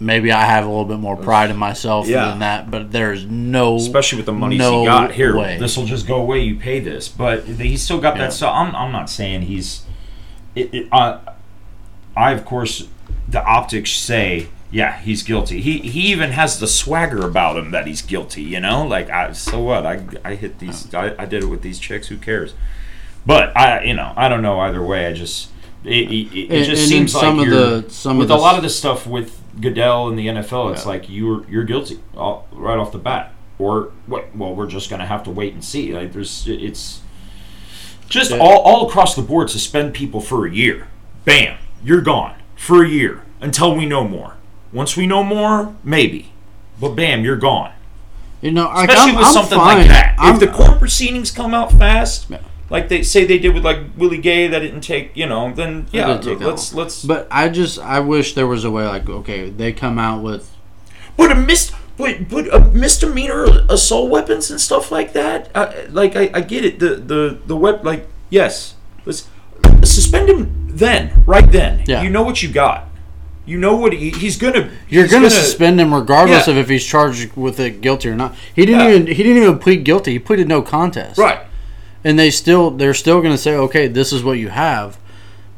Maybe 0.00 0.30
I 0.30 0.44
have 0.44 0.64
a 0.64 0.68
little 0.68 0.84
bit 0.84 0.98
more 1.00 1.16
pride 1.16 1.50
in 1.50 1.56
myself 1.56 2.06
Yeah. 2.06 2.26
than 2.28 2.38
that, 2.40 2.70
but 2.70 2.92
there's 2.92 3.24
no. 3.24 3.76
especially 3.76 4.16
with 4.18 4.26
the 4.26 4.32
money 4.32 4.56
no 4.56 4.80
he 4.80 4.86
got 4.86 5.12
here. 5.12 5.32
This 5.58 5.76
will 5.76 5.86
just 5.86 6.06
go 6.06 6.16
away. 6.16 6.40
You 6.42 6.54
pay 6.56 6.78
this, 6.78 7.08
but 7.08 7.44
he's 7.46 7.82
still 7.82 7.98
got 8.00 8.16
Yeah. 8.16 8.24
that 8.26 8.32
So 8.32 8.48
I'm, 8.48 8.74
I'm 8.76 8.92
not 8.92 9.10
saying 9.10 9.42
he's. 9.42 9.82
It, 10.54 10.72
it, 10.72 10.88
uh, 10.92 11.18
I 12.16 12.32
of 12.32 12.44
course 12.44 12.86
the 13.28 13.44
optics 13.44 13.90
say 13.90 14.48
yeah 14.70 14.98
he's 15.00 15.22
guilty. 15.22 15.60
He 15.60 15.78
he 15.78 16.10
even 16.12 16.30
has 16.32 16.58
the 16.60 16.66
swagger 16.66 17.24
about 17.26 17.56
him 17.56 17.70
that 17.72 17.86
he's 17.86 18.02
guilty. 18.02 18.42
You 18.42 18.60
know, 18.60 18.86
like 18.86 19.10
I 19.10 19.32
so 19.32 19.60
what 19.60 19.84
I 19.86 20.00
I 20.24 20.34
hit 20.34 20.58
these 20.60 20.92
I, 20.94 21.14
I 21.18 21.24
did 21.26 21.42
it 21.44 21.46
with 21.46 21.62
these 21.62 21.78
chicks. 21.78 22.06
Who 22.08 22.16
cares? 22.18 22.54
But 23.28 23.54
I 23.56 23.82
you 23.84 23.92
know 23.94 24.12
I 24.16 24.28
don't 24.28 24.40
know 24.42 24.58
either 24.60 24.82
way. 24.82 25.06
I 25.06 25.12
just. 25.12 25.50
It, 25.84 26.10
it, 26.10 26.36
it 26.36 26.50
And- 26.50 26.64
just 26.64 26.82
and 26.82 26.88
seems 26.90 27.14
in 27.14 27.20
some 27.20 27.36
like 27.38 27.46
of 27.48 27.84
the- 27.84 27.90
some 27.90 28.12
of 28.12 28.18
with 28.18 28.28
the 28.28 28.34
a 28.34 28.36
lot 28.36 28.56
of 28.56 28.62
the 28.62 28.68
stuff 28.70 29.06
with 29.06 29.40
Goodell 29.60 30.08
and 30.08 30.18
the 30.18 30.26
NFL, 30.26 30.72
it's 30.72 30.82
Yeah. 30.84 30.88
like 30.88 31.08
you're 31.08 31.44
you're 31.48 31.62
guilty 31.64 32.00
all, 32.16 32.48
right 32.52 32.76
off 32.78 32.90
the 32.90 32.98
bat, 32.98 33.32
or 33.58 33.92
what? 34.06 34.34
Well, 34.34 34.54
we're 34.54 34.66
just 34.66 34.88
gonna 34.90 35.06
have 35.06 35.22
to 35.24 35.30
wait 35.30 35.52
and 35.52 35.62
see. 35.64 35.92
Like 35.92 36.12
there's, 36.12 36.46
it's 36.48 37.00
just 38.08 38.30
Yeah. 38.30 38.38
all 38.38 38.58
all 38.62 38.88
across 38.88 39.14
the 39.14 39.22
board. 39.22 39.50
Suspend 39.50 39.94
people 39.94 40.20
for 40.20 40.46
a 40.46 40.50
year. 40.50 40.88
Bam, 41.24 41.58
you're 41.84 42.00
gone 42.00 42.34
for 42.56 42.82
a 42.82 42.88
year 42.88 43.22
until 43.40 43.74
we 43.74 43.84
know 43.86 44.02
more. 44.08 44.34
Once 44.72 44.96
we 44.96 45.06
know 45.06 45.22
more, 45.22 45.74
maybe, 45.84 46.32
but 46.80 46.90
bam, 46.96 47.24
you're 47.24 47.36
gone. 47.36 47.72
You 48.40 48.50
know, 48.52 48.66
like, 48.68 48.88
Especially 48.88 49.12
I'm, 49.12 49.16
with 49.18 49.26
I'm 49.26 49.32
something 49.32 49.58
fine. 49.58 49.78
like 49.78 49.88
that. 49.88 50.14
I'm, 50.18 50.34
if 50.34 50.40
the 50.40 50.48
court 50.48 50.78
proceedings 50.78 51.30
come 51.30 51.54
out 51.54 51.72
fast. 51.72 52.26
Like 52.70 52.88
they 52.88 53.02
say 53.02 53.24
they 53.24 53.38
did 53.38 53.54
with 53.54 53.64
like 53.64 53.78
Willie 53.96 54.18
Gay, 54.18 54.46
that 54.48 54.58
didn't 54.60 54.82
take, 54.82 55.16
you 55.16 55.26
know, 55.26 55.52
then 55.52 55.86
yeah, 55.92 56.06
didn't 56.06 56.38
take 56.38 56.46
let's 56.46 56.74
let's. 56.74 57.04
But 57.04 57.26
I 57.30 57.48
just 57.48 57.78
I 57.78 58.00
wish 58.00 58.34
there 58.34 58.46
was 58.46 58.64
a 58.64 58.70
way 58.70 58.86
like 58.86 59.08
okay 59.08 59.50
they 59.50 59.72
come 59.72 59.98
out 59.98 60.22
with 60.22 60.50
But 61.16 61.32
a 61.32 61.34
mis 61.34 61.72
but 61.96 62.28
but 62.28 62.52
a 62.54 62.60
misdemeanor 62.60 63.44
assault 63.68 64.10
weapons 64.10 64.50
and 64.50 64.60
stuff 64.60 64.92
like 64.92 65.12
that. 65.14 65.50
Uh, 65.54 65.72
like 65.90 66.14
I, 66.16 66.30
I 66.34 66.40
get 66.42 66.64
it. 66.64 66.78
The 66.78 66.96
the 66.96 67.38
the 67.46 67.56
web 67.56 67.84
like 67.84 68.06
yes, 68.30 68.74
let's 69.04 69.28
suspend 69.82 70.28
him 70.28 70.68
then, 70.70 71.24
right 71.26 71.50
then. 71.50 71.84
Yeah. 71.86 72.02
You 72.02 72.10
know 72.10 72.22
what 72.22 72.42
you 72.42 72.50
got. 72.52 72.86
You 73.46 73.58
know 73.58 73.76
what 73.76 73.94
he, 73.94 74.10
he's 74.10 74.36
gonna. 74.36 74.70
You're 74.90 75.04
he's 75.04 75.12
gonna, 75.12 75.30
suspend 75.30 75.80
him 75.80 75.92
regardless 75.94 76.46
Yeah. 76.46 76.52
of 76.52 76.58
if 76.58 76.68
he's 76.68 76.84
charged 76.84 77.34
with 77.34 77.58
it 77.58 77.80
guilty 77.80 78.10
or 78.10 78.14
not. 78.14 78.34
He 78.54 78.66
didn't 78.66 78.82
Yeah. 78.82 78.90
even 78.90 79.06
he 79.06 79.22
didn't 79.22 79.42
even 79.42 79.58
plead 79.58 79.84
guilty. 79.84 80.12
He 80.12 80.18
pleaded 80.18 80.46
no 80.48 80.60
contest. 80.60 81.18
right. 81.18 81.40
And 82.04 82.18
they 82.18 82.30
still 82.30 82.70
they're 82.70 82.94
still 82.94 83.20
going 83.20 83.32
to 83.34 83.38
say 83.38 83.54
okay 83.54 83.86
this 83.88 84.12
is 84.12 84.22
what 84.22 84.38
you 84.38 84.48
have 84.48 84.98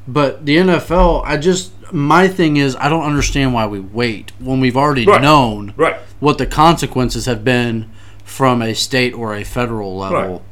but 0.09 0.45
the 0.47 0.57
NFL 0.57 1.23
I 1.25 1.37
just 1.37 1.73
my 1.93 2.29
thing 2.29 2.57
is 2.57 2.77
I 2.77 2.89
don't 2.89 3.05
understand 3.05 3.53
why 3.55 3.67
we 3.67 3.81
wait 3.81 4.33
when 4.39 4.61
we've 4.61 4.77
already 4.77 5.05
Right. 5.07 5.21
known 5.21 5.75
Right. 5.77 5.97
what 6.21 6.39
the 6.39 6.47
consequences 6.47 7.27
have 7.27 7.45
been 7.45 7.91
from 8.25 8.63
a 8.63 8.75
state 8.75 9.13
or 9.15 9.35
a 9.35 9.45
federal 9.45 9.97
level 9.97 10.43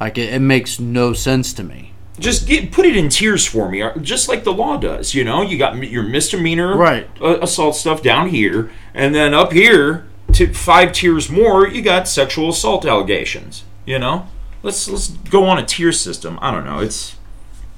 like 0.00 0.18
it, 0.18 0.32
it 0.34 0.40
makes 0.40 0.78
no 0.78 1.12
sense 1.12 1.52
to 1.54 1.62
me 1.64 1.92
Just 2.18 2.46
get 2.48 2.72
put 2.72 2.84
it 2.84 2.96
in 2.96 3.08
tiers 3.08 3.46
for 3.46 3.68
me, 3.70 3.80
uh, 3.82 3.96
just 4.00 4.28
like 4.28 4.42
the 4.44 4.52
law 4.52 4.76
does. 4.76 5.14
You 5.14 5.22
know, 5.24 5.40
you 5.42 5.56
got 5.56 5.76
your 5.76 6.02
misdemeanor 6.02 6.76
Right. 6.76 7.06
uh, 7.22 7.38
assault 7.40 7.76
stuff 7.76 8.02
down 8.02 8.28
here, 8.30 8.70
and 8.92 9.14
then 9.14 9.32
up 9.34 9.52
here 9.52 10.04
to 10.32 10.52
five 10.52 10.90
tiers 10.92 11.30
more, 11.30 11.66
you 11.68 11.80
got 11.80 12.08
sexual 12.08 12.48
assault 12.50 12.84
allegations. 12.84 13.62
You 13.86 14.00
know, 14.00 14.26
let's 14.62 14.88
let's 14.88 15.08
go 15.08 15.44
on 15.44 15.58
a 15.58 15.64
tier 15.64 15.92
system. 15.92 16.38
I 16.40 16.50
don't 16.50 16.64
know. 16.64 16.80
It's 16.80 17.16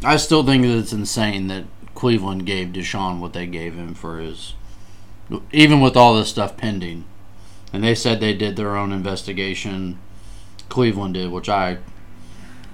I 0.04 0.16
still 0.16 0.44
think 0.44 0.62
that 0.64 0.78
it's 0.78 0.92
insane 0.92 1.48
that 1.48 1.64
Cleveland 1.94 2.46
gave 2.46 2.68
Deshaun 2.68 3.20
what 3.20 3.32
they 3.34 3.46
gave 3.46 3.74
him 3.74 3.94
for 3.94 4.18
his 4.18 4.54
even 5.52 5.80
with 5.80 5.96
all 5.96 6.14
this 6.16 6.28
stuff 6.30 6.56
pending 6.56 7.04
and 7.72 7.84
they 7.84 7.94
said 7.94 8.18
they 8.18 8.34
did 8.34 8.56
their 8.56 8.76
own 8.76 8.90
investigation 8.92 9.98
Cleveland 10.68 11.14
did 11.14 11.30
which 11.30 11.48
I 11.48 11.78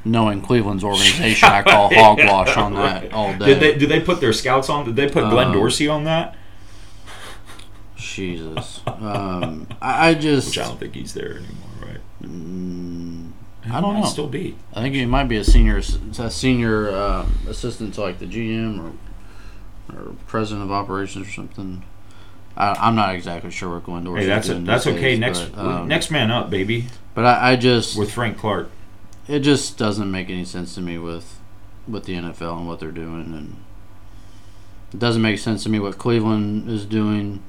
knowing 0.05 0.41
Cleveland's 0.41 0.85
organization 0.85 1.49
I 1.49 1.63
call 1.63 1.89
hogwash 1.95 2.57
on 2.57 2.75
that 2.75 3.13
all 3.13 3.37
day 3.37 3.47
did 3.47 3.61
they 3.61 3.77
did 3.77 3.89
they 3.89 4.01
put 4.01 4.21
their 4.21 4.33
scouts 4.33 4.71
on? 4.71 4.85
Did 4.87 4.97
they 4.97 5.09
put 5.09 5.29
Glenn 5.29 5.49
Uh, 5.49 5.53
Dorsey 5.55 5.89
on 5.89 6.05
that? 6.05 6.37
Jesus 7.97 8.81
um, 8.87 9.67
I, 9.83 10.11
I 10.11 10.15
just 10.15 10.49
Which 10.49 10.59
I 10.59 10.65
don't 10.65 10.79
think 10.79 10.95
he's 10.95 11.13
there 11.15 11.33
anymore, 11.39 11.71
right? 11.83 12.01
mm, 12.23 13.26
I 13.71 13.81
don't 13.81 13.95
might 13.95 14.01
know. 14.01 14.07
Still 14.07 14.29
be. 14.29 14.57
I 14.73 14.81
think 14.83 14.95
he 14.95 15.05
might 15.07 15.25
be 15.29 15.37
a 15.37 15.45
senior 15.45 15.77
a 15.79 16.31
senior 16.31 16.95
um, 16.97 17.39
assistant 17.49 17.95
to 17.95 18.01
like 18.01 18.19
the 18.19 18.27
GM 18.27 18.79
or 18.83 18.93
or 19.95 20.15
president 20.27 20.65
of 20.65 20.73
operations 20.73 21.29
or 21.29 21.31
something. 21.31 21.83
I, 22.57 22.71
I'm 22.73 22.95
not 22.95 23.15
exactly 23.15 23.51
sure 23.51 23.75
what 23.75 23.85
Glenn 23.85 24.05
Dorsey's 24.05 24.25
Hey, 24.25 24.29
that's 24.29 24.47
doing 24.49 24.65
that's 24.65 24.87
okay. 24.87 25.01
days, 25.01 25.19
next 25.19 25.41
but, 25.55 25.59
um, 25.59 25.89
next 25.89 26.11
man 26.11 26.31
up, 26.31 26.49
baby, 26.51 26.87
But 27.15 27.27
I, 27.27 27.53
I 27.53 27.57
just 27.57 27.99
with 27.99 28.11
Frank 28.11 28.39
Clark. 28.39 28.71
it 29.29 29.41
just 29.41 29.77
doesn't 29.77 30.11
make 30.11 30.31
any 30.31 30.45
sense 30.45 30.75
to 30.77 30.81
me 30.81 30.97
with 30.99 31.39
with 31.87 32.05
the 32.05 32.15
NFL 32.15 32.59
and 32.59 32.67
what 32.67 32.81
they're 32.81 32.91
doing, 32.91 33.33
and 33.35 33.57
it 34.93 34.99
doesn't 34.99 35.23
make 35.23 35.39
sense 35.39 35.63
to 35.65 35.69
me 35.69 35.79
what 35.79 35.99
Cleveland 35.99 36.69
is 36.71 36.85
doing. 36.87 37.43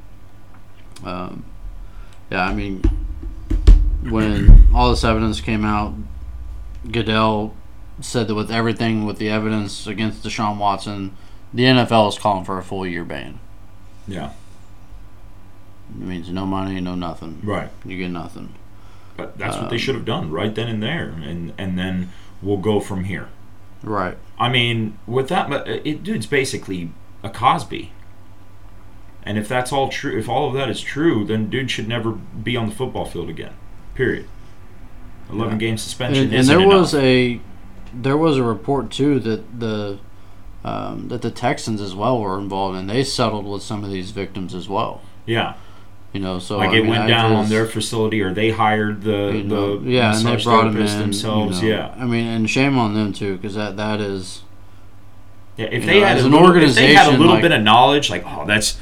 Um, 1.03 1.45
yeah, 2.29 2.43
I 2.45 2.53
mean, 2.53 2.81
when 4.09 4.67
all 4.73 4.89
this 4.89 5.03
evidence 5.03 5.41
came 5.41 5.63
out, 5.65 5.93
Goodell 6.91 7.53
said 7.99 8.27
that 8.27 8.35
with 8.35 8.51
everything 8.51 9.05
with 9.05 9.17
the 9.17 9.29
evidence 9.29 9.87
against 9.87 10.23
Deshaun 10.23 10.57
Watson, 10.57 11.15
the 11.53 11.63
NFL 11.63 12.09
is 12.09 12.19
calling 12.19 12.45
for 12.45 12.57
a 12.57 12.63
full 12.63 12.85
year 12.85 13.03
ban. 13.03 13.39
Yeah, 14.07 14.31
It 15.89 16.05
means 16.05 16.29
no 16.29 16.45
money, 16.45 16.79
no 16.79 16.95
nothing. 16.95 17.39
right. 17.43 17.69
You 17.85 17.97
get 17.97 18.11
nothing. 18.11 18.53
But 19.17 19.37
that's 19.37 19.57
what 19.57 19.69
they 19.69 19.75
Um, 19.77 19.79
should 19.79 19.95
have 19.95 20.05
done 20.05 20.31
right 20.31 20.53
then 20.53 20.67
and 20.67 20.81
there, 20.83 21.09
and 21.23 21.51
and 21.57 21.77
then 21.77 22.11
we'll 22.41 22.57
go 22.57 22.79
from 22.79 23.05
here. 23.05 23.29
Right. 23.83 24.17
I 24.39 24.49
mean, 24.49 24.97
with 25.07 25.27
that, 25.29 25.49
but 25.49 25.67
it, 25.67 26.03
dude's 26.03 26.27
basically 26.27 26.91
a 27.23 27.29
Cosby. 27.29 27.91
And 29.23 29.37
if 29.37 29.47
that's 29.47 29.73
all 29.73 29.89
true, 29.89 30.17
if 30.17 30.29
all 30.29 30.47
of 30.47 30.53
that 30.53 30.69
is 30.69 30.79
true, 30.81 31.25
then 31.25 31.49
dude 31.49 31.69
should 31.71 31.87
never 31.87 32.11
be 32.11 32.55
on 32.55 32.69
the 32.69 32.75
football 32.75 33.05
field 33.05 33.29
again. 33.29 33.53
Period. 33.95 34.27
Eleven 35.31 35.53
Yeah. 35.53 35.67
game 35.67 35.77
suspension. 35.77 36.23
and, 36.25 36.31
and 36.33 36.39
isn't 36.41 36.57
there 36.57 36.67
was 36.67 36.93
a 36.95 37.39
there 37.93 38.17
was 38.17 38.37
a 38.37 38.43
report 38.43 38.91
too 38.91 39.19
that 39.19 39.59
the 39.59 39.99
um, 40.65 41.07
that 41.09 41.21
the 41.21 41.31
Texans 41.31 41.79
as 41.81 41.95
well 41.95 42.19
were 42.19 42.37
involved 42.37 42.77
and 42.77 42.89
they 42.89 43.03
settled 43.03 43.45
with 43.45 43.61
some 43.63 43.83
of 43.83 43.89
these 43.89 44.11
victims 44.11 44.53
as 44.53 44.67
well. 44.67 45.01
yeah, 45.25 45.53
You 46.11 46.19
know, 46.19 46.39
so 46.39 46.57
like 46.57 46.69
I 46.71 46.77
it 46.77 46.81
mean, 46.81 46.89
went 46.89 47.03
I 47.03 47.07
down 47.07 47.31
on 47.33 47.47
their 47.47 47.65
facility, 47.65 48.21
or 48.21 48.33
they 48.33 48.51
hired 48.51 49.03
the 49.03 49.31
you 49.33 49.43
know, 49.43 49.77
the 49.79 49.89
yeah, 49.89 50.15
and 50.17 50.25
they 50.27 50.43
brought 50.43 50.65
them 50.65 50.77
in 50.77 50.99
themselves. 50.99 51.61
you 51.61 51.69
know. 51.69 51.75
Yeah, 51.75 51.95
I 51.97 52.05
mean, 52.05 52.25
and 52.25 52.49
shame 52.49 52.77
on 52.77 52.93
them 52.95 53.13
too 53.13 53.37
because 53.37 53.55
that 53.55 53.77
that 53.77 54.01
is 54.01 54.43
yeah. 55.57 55.67
If 55.67 55.85
they 55.85 55.99
know, 56.01 56.05
had 56.05 56.17
as 56.17 56.25
an 56.25 56.31
little, 56.31 56.55
if 56.55 56.75
they 56.75 56.93
had 56.93 57.07
a 57.07 57.11
little 57.17 57.33
like- 57.33 57.41
bit 57.41 57.51
of 57.51 57.61
knowledge, 57.61 58.09
like 58.09 58.23
oh, 58.25 58.45
that's 58.45 58.77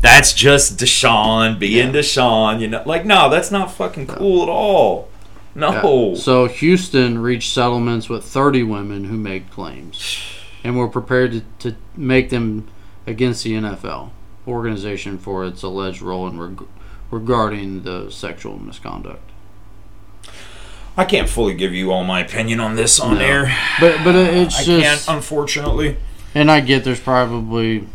that's 0.00 0.32
just 0.32 0.78
Deshaun 0.78 1.58
being 1.58 1.88
Yeah. 1.94 2.00
Deshaun, 2.00 2.60
you 2.60 2.68
know, 2.68 2.82
like 2.86 3.04
no, 3.04 3.28
that's 3.28 3.50
not 3.50 3.70
fucking 3.72 4.06
cool 4.06 4.42
at 4.42 4.48
all. 4.48 5.08
No. 5.56 6.10
Yeah. 6.12 6.14
So 6.16 6.46
Houston 6.46 7.18
reached 7.18 7.52
settlements 7.52 8.08
with 8.08 8.24
30 8.24 8.62
women 8.64 9.04
who 9.04 9.16
made 9.16 9.50
claims 9.50 10.22
and 10.62 10.76
were 10.76 10.88
prepared 10.88 11.32
to, 11.32 11.42
to 11.70 11.76
make 11.96 12.30
them 12.30 12.68
against 13.06 13.42
the 13.44 13.52
NFL 13.54 14.10
organization 14.46 15.18
for 15.18 15.44
its 15.44 15.62
alleged 15.62 16.02
role 16.02 16.26
in 16.28 16.38
reg- 16.38 16.66
regarding 17.10 17.82
the 17.84 18.10
sexual 18.10 18.58
misconduct. 18.58 19.22
I 20.96 21.04
can't 21.04 21.28
fully 21.28 21.54
give 21.54 21.72
you 21.74 21.92
all 21.92 22.04
my 22.04 22.20
opinion 22.20 22.58
on 22.60 22.74
this 22.76 22.98
on 22.98 23.14
No. 23.18 23.20
air. 23.20 23.56
But 23.80 24.02
but 24.02 24.14
it's 24.14 24.60
I 24.60 24.64
just 24.64 24.82
can't, 25.06 25.16
unfortunately. 25.16 25.96
and 26.34 26.50
I 26.50 26.60
get 26.60 26.84
there's 26.84 27.00
probably 27.00 27.86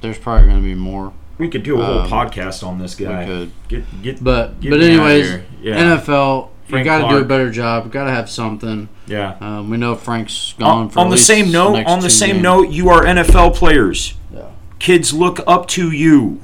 there's 0.00 0.18
probably 0.18 0.46
going 0.48 0.62
to 0.62 0.62
be 0.68 0.74
more. 0.74 1.12
We 1.38 1.48
could 1.48 1.62
do 1.62 1.80
a 1.80 1.84
whole 1.84 1.98
Um, 2.00 2.10
podcast 2.10 2.66
on 2.66 2.78
this 2.78 2.94
guy. 2.94 3.24
could. 3.26 3.52
Get 3.68 4.02
get 4.02 4.24
But 4.24 4.60
Get 4.60 4.70
but 4.70 4.80
anyways. 4.80 5.40
Yeah. 5.62 5.96
NFL 5.98 6.48
you 6.68 6.72
Frank 6.72 6.84
got 6.84 7.08
to 7.08 7.14
do 7.16 7.22
a 7.22 7.24
better 7.24 7.50
job. 7.50 7.84
You 7.86 7.90
got 7.90 8.04
to 8.04 8.10
have 8.10 8.28
something. 8.30 8.88
yeah. 9.06 9.36
Um, 9.40 9.70
we 9.70 9.76
know 9.76 9.94
Frank's 9.94 10.54
gone 10.58 10.78
On, 10.84 10.88
for 10.90 10.98
on 11.00 11.10
the 11.10 11.16
same 11.16 11.50
note, 11.50 11.84
on 11.86 12.00
the 12.00 12.10
same 12.10 12.34
games. 12.36 12.42
note, 12.42 12.70
you 12.70 12.88
are 12.90 13.02
NFL 13.04 13.54
players. 13.54 14.14
Yeah. 14.32 14.46
Kids 14.78 15.12
look 15.12 15.40
up 15.46 15.66
to 15.68 15.90
you. 15.90 16.42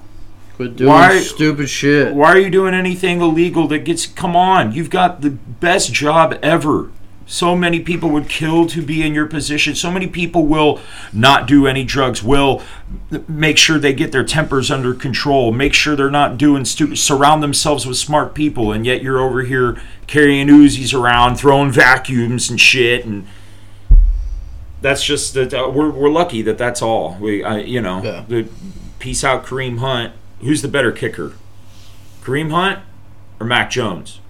Quit 0.56 0.76
doing 0.76 0.88
Why- 0.90 1.18
stupid 1.20 1.68
shit. 1.68 2.14
Why 2.14 2.28
are 2.28 2.38
you 2.38 2.48
doing 2.50 2.74
anything 2.74 3.20
illegal 3.20 3.66
that 3.68 3.80
gets? 3.80 4.06
Come 4.06 4.36
on, 4.36 4.72
you've 4.72 4.90
got 4.90 5.20
the 5.20 5.30
best 5.30 5.92
job 5.92 6.38
ever. 6.42 6.90
So 7.26 7.56
many 7.56 7.80
people 7.80 8.10
would 8.10 8.28
kill 8.28 8.66
to 8.66 8.82
be 8.82 9.02
in 9.02 9.14
your 9.14 9.24
position. 9.26 9.74
So 9.74 9.90
many 9.90 10.06
people 10.06 10.44
will 10.46 10.78
not 11.12 11.46
do 11.46 11.66
any 11.66 11.82
drugs. 11.82 12.22
Will 12.22 12.62
make 13.26 13.56
sure 13.56 13.78
they 13.78 13.94
get 13.94 14.12
their 14.12 14.24
tempers 14.24 14.70
under 14.70 14.92
control. 14.92 15.50
Make 15.50 15.72
sure 15.72 15.96
they're 15.96 16.10
not 16.10 16.36
doing 16.36 16.66
stupid. 16.66 16.98
Surround 16.98 17.42
themselves 17.42 17.86
with 17.86 17.96
smart 17.96 18.34
people, 18.34 18.72
and 18.72 18.84
yet 18.84 19.02
you're 19.02 19.18
over 19.18 19.42
here 19.42 19.80
carrying 20.06 20.48
Uzis 20.48 20.92
around, 20.98 21.36
throwing 21.36 21.70
vacuums 21.72 22.50
and 22.50 22.60
shit, 22.60 23.06
and 23.06 23.26
that's 24.82 25.02
just 25.02 25.32
that. 25.32 25.54
Uh, 25.54 25.70
we're 25.74 25.90
we're 25.90 26.10
lucky 26.10 26.42
that 26.42 26.58
that's 26.58 26.82
all. 26.82 27.16
We, 27.18 27.42
uh, 27.42 27.56
you 27.56 27.80
know, 27.80 28.02
Yeah. 28.02 28.24
the 28.28 28.48
peace 28.98 29.24
out 29.24 29.46
Kareem 29.46 29.78
Hunt. 29.78 30.12
Who's 30.40 30.60
the 30.60 30.68
better 30.68 30.92
kicker, 30.92 31.32
Kareem 32.22 32.50
Hunt 32.50 32.80
or 33.40 33.46
Mac 33.46 33.70
Jones? 33.70 34.20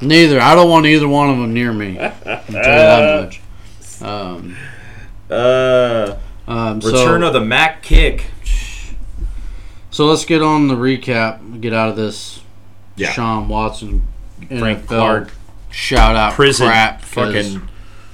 Neither. 0.00 0.40
I 0.40 0.54
don't 0.54 0.70
want 0.70 0.86
either 0.86 1.08
one 1.08 1.30
of 1.30 1.38
them 1.38 1.52
near 1.52 1.72
me. 1.72 1.94
That 1.96 2.46
much. 2.50 3.40
Um, 4.02 4.56
Uh, 5.30 6.16
um, 6.46 6.80
return 6.80 7.20
so, 7.20 7.26
of 7.26 7.32
the 7.32 7.40
Mac 7.40 7.82
kick. 7.82 8.26
so 9.90 10.06
let's 10.06 10.24
get 10.24 10.42
on 10.42 10.68
the 10.68 10.74
recap. 10.76 11.60
Get 11.60 11.72
out 11.72 11.88
of 11.90 11.96
this. 11.96 12.40
Yeah. 12.96 13.10
Sean 13.12 13.48
Watson, 13.48 14.02
Frank 14.48 14.80
NFL 14.84 14.86
Clark. 14.86 15.32
shout 15.70 16.16
out 16.16 16.32
Prison. 16.32 16.66
crap. 16.68 17.02
Fucking. 17.02 17.68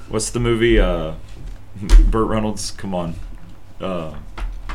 What's 0.09 0.29
the 0.31 0.39
movie? 0.39 0.79
Uh, 0.79 1.13
Burt 2.09 2.27
Reynolds. 2.27 2.71
Come 2.71 2.93
on. 2.93 3.15
Uh, 3.79 4.15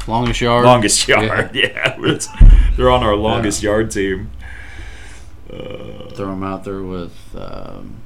longest 0.08 0.40
yard. 0.40 0.64
longest 0.64 1.06
yard. 1.08 1.50
Yeah, 1.54 1.98
it's- 2.00 2.28
they're 2.76 2.90
on 2.90 3.02
our 3.02 3.14
longest 3.16 3.62
yard 3.62 3.90
team. 3.90 4.30
Throw 6.14 6.32
him 6.32 6.42
out 6.42 6.64
there 6.64 6.82
with. 6.82 7.14
Um, 7.34 7.96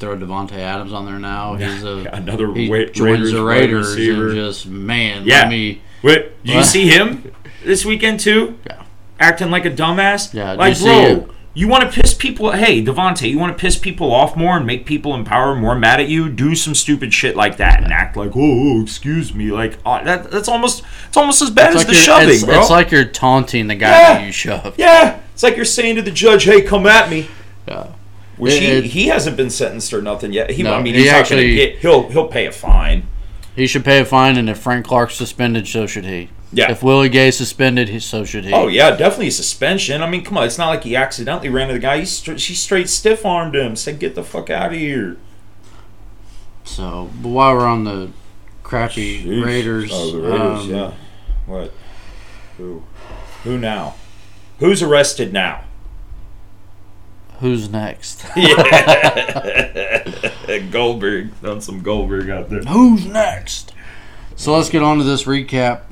throw 0.00 0.16
Davante 0.16 0.52
Adams 0.58 0.92
on 0.92 1.06
there 1.06 1.18
now. 1.18 1.54
He's 1.54 1.84
a 1.84 1.98
Another 2.12 2.52
he 2.52 2.68
wa- 2.68 2.84
joins 2.86 3.00
Raiders 3.00 3.32
the 3.32 3.44
Raiders 3.44 3.88
receiver. 3.96 4.26
and 4.28 4.34
just 4.34 4.66
man. 4.66 5.24
Yeah. 5.24 5.40
Let 5.40 5.48
me. 5.48 5.82
Wait, 6.02 6.44
did 6.44 6.54
you 6.56 6.62
see 6.62 6.88
him 6.88 7.32
this 7.64 7.84
weekend 7.84 8.20
too? 8.20 8.58
Yeah. 8.66 8.82
Acting 9.18 9.50
like 9.50 9.64
a 9.64 9.70
dumbass. 9.70 10.34
Yeah, 10.34 10.52
Like, 10.52 10.78
bro? 10.78 11.28
You 11.56 11.68
want 11.68 11.90
to 11.90 12.00
piss 12.02 12.12
people? 12.12 12.52
Hey, 12.52 12.84
Davante, 12.84 13.30
you 13.30 13.38
want 13.38 13.56
to 13.56 13.58
piss 13.58 13.78
people 13.78 14.12
off 14.12 14.36
more 14.36 14.58
and 14.58 14.66
make 14.66 14.84
people 14.84 15.14
in 15.14 15.24
power 15.24 15.54
more 15.54 15.74
mad 15.74 16.00
at 16.00 16.08
you? 16.10 16.28
Do 16.28 16.54
some 16.54 16.74
stupid 16.74 17.14
shit 17.14 17.34
like 17.34 17.56
that 17.56 17.82
and 17.82 17.90
act 17.94 18.14
like, 18.14 18.32
oh, 18.36 18.40
oh, 18.78 18.82
excuse 18.82 19.32
me, 19.32 19.50
like 19.50 19.78
uh, 19.86 20.04
that. 20.04 20.30
That's 20.30 20.48
almost, 20.48 20.82
it's 21.08 21.16
almost 21.16 21.40
as 21.40 21.48
bad 21.48 21.72
It's 21.72 21.76
as 21.84 21.88
like, 21.88 21.96
the 21.96 22.02
shoving, 22.02 22.28
it's, 22.28 22.44
bro. 22.44 22.60
it's 22.60 22.68
like 22.68 22.90
you're 22.90 23.06
taunting 23.06 23.68
the 23.68 23.74
guy 23.74 23.88
Yeah. 23.88 24.12
that 24.18 24.26
you 24.26 24.32
shoved. 24.32 24.78
yeah, 24.78 25.18
it's 25.32 25.42
like 25.42 25.56
you're 25.56 25.64
saying 25.64 25.96
to 25.96 26.02
the 26.02 26.10
judge, 26.10 26.44
hey, 26.44 26.60
come 26.60 26.86
at 26.86 27.08
me. 27.08 27.26
Yeah. 27.66 27.86
Which 28.36 28.52
It- 28.52 28.60
he, 28.62 28.68
it- 28.68 28.84
he 28.84 29.06
hasn't 29.06 29.38
been 29.38 29.48
sentenced 29.48 29.94
or 29.94 30.02
nothing 30.02 30.34
yet. 30.34 30.50
He, 30.50 30.62
No, 30.62 30.74
I 30.74 30.82
mean, 30.82 30.92
he 30.92 31.00
he's 31.04 31.10
not 31.10 31.20
actually- 31.20 31.56
gonna 31.56 31.72
get. 31.72 31.78
He'll 31.78 32.06
he'll 32.10 32.28
pay 32.28 32.44
a 32.44 32.52
fine. 32.52 33.06
He 33.54 33.66
should 33.66 33.82
pay 33.86 33.98
a 34.00 34.04
fine, 34.04 34.36
and 34.36 34.50
if 34.50 34.58
Frank 34.58 34.84
Clark's 34.84 35.14
suspended, 35.14 35.66
so 35.66 35.86
should 35.86 36.04
he. 36.04 36.28
Yeah. 36.56 36.70
If 36.72 36.82
Willie 36.82 37.10
Gay's 37.10 37.36
suspended, 37.36 37.90
he, 37.90 38.00
so 38.00 38.24
should 38.24 38.44
he. 38.46 38.52
Oh 38.52 38.66
yeah, 38.68 38.96
definitely 38.96 39.28
a 39.28 39.32
suspension. 39.32 40.00
I 40.02 40.08
mean, 40.08 40.24
come 40.24 40.38
on, 40.38 40.46
it's 40.46 40.56
not 40.56 40.68
like 40.70 40.84
he 40.84 40.96
accidentally 40.96 41.50
ran 41.50 41.68
to 41.68 41.74
the 41.74 41.78
guy. 41.80 41.98
He 41.98 42.06
stra- 42.06 42.38
she 42.38 42.54
straight 42.54 42.88
stiff 42.88 43.26
armed 43.26 43.54
him. 43.54 43.76
Said, 43.76 43.98
"Get 43.98 44.14
the 44.14 44.22
fuck 44.24 44.48
out 44.48 44.72
of 44.72 44.78
here." 44.78 45.18
So, 46.64 47.10
but 47.22 47.28
while 47.28 47.54
we're 47.54 47.66
on 47.66 47.84
the 47.84 48.10
crappy. 48.62 49.42
Raiders, 49.44 49.90
Oh, 49.92 50.12
the 50.12 50.20
Raiders. 50.22 50.60
um, 50.64 50.70
yeah. 50.70 50.92
What? 51.44 51.72
Who? 52.56 52.82
Who 53.44 53.58
now? 53.58 53.94
Who's 54.58 54.82
arrested 54.82 55.32
now? 55.34 55.62
who's 57.40 57.68
next? 57.68 58.24
Yeah. 58.36 58.58
Goldberg. 60.70 61.38
Done 61.42 61.60
some 61.60 61.82
Goldberg 61.82 62.30
out 62.30 62.48
there. 62.48 62.60
who's 62.62 63.04
next? 63.04 63.74
So 64.36 64.56
let's 64.56 64.70
get 64.70 64.82
on 64.82 64.96
to 64.98 65.04
this 65.04 65.24
recap. 65.24 65.82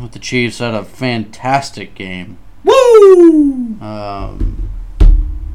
With 0.00 0.12
the 0.12 0.18
Chiefs 0.18 0.58
had 0.58 0.74
a 0.74 0.84
fantastic 0.84 1.94
game. 1.94 2.38
Woo! 2.64 3.76
Um, 3.80 4.70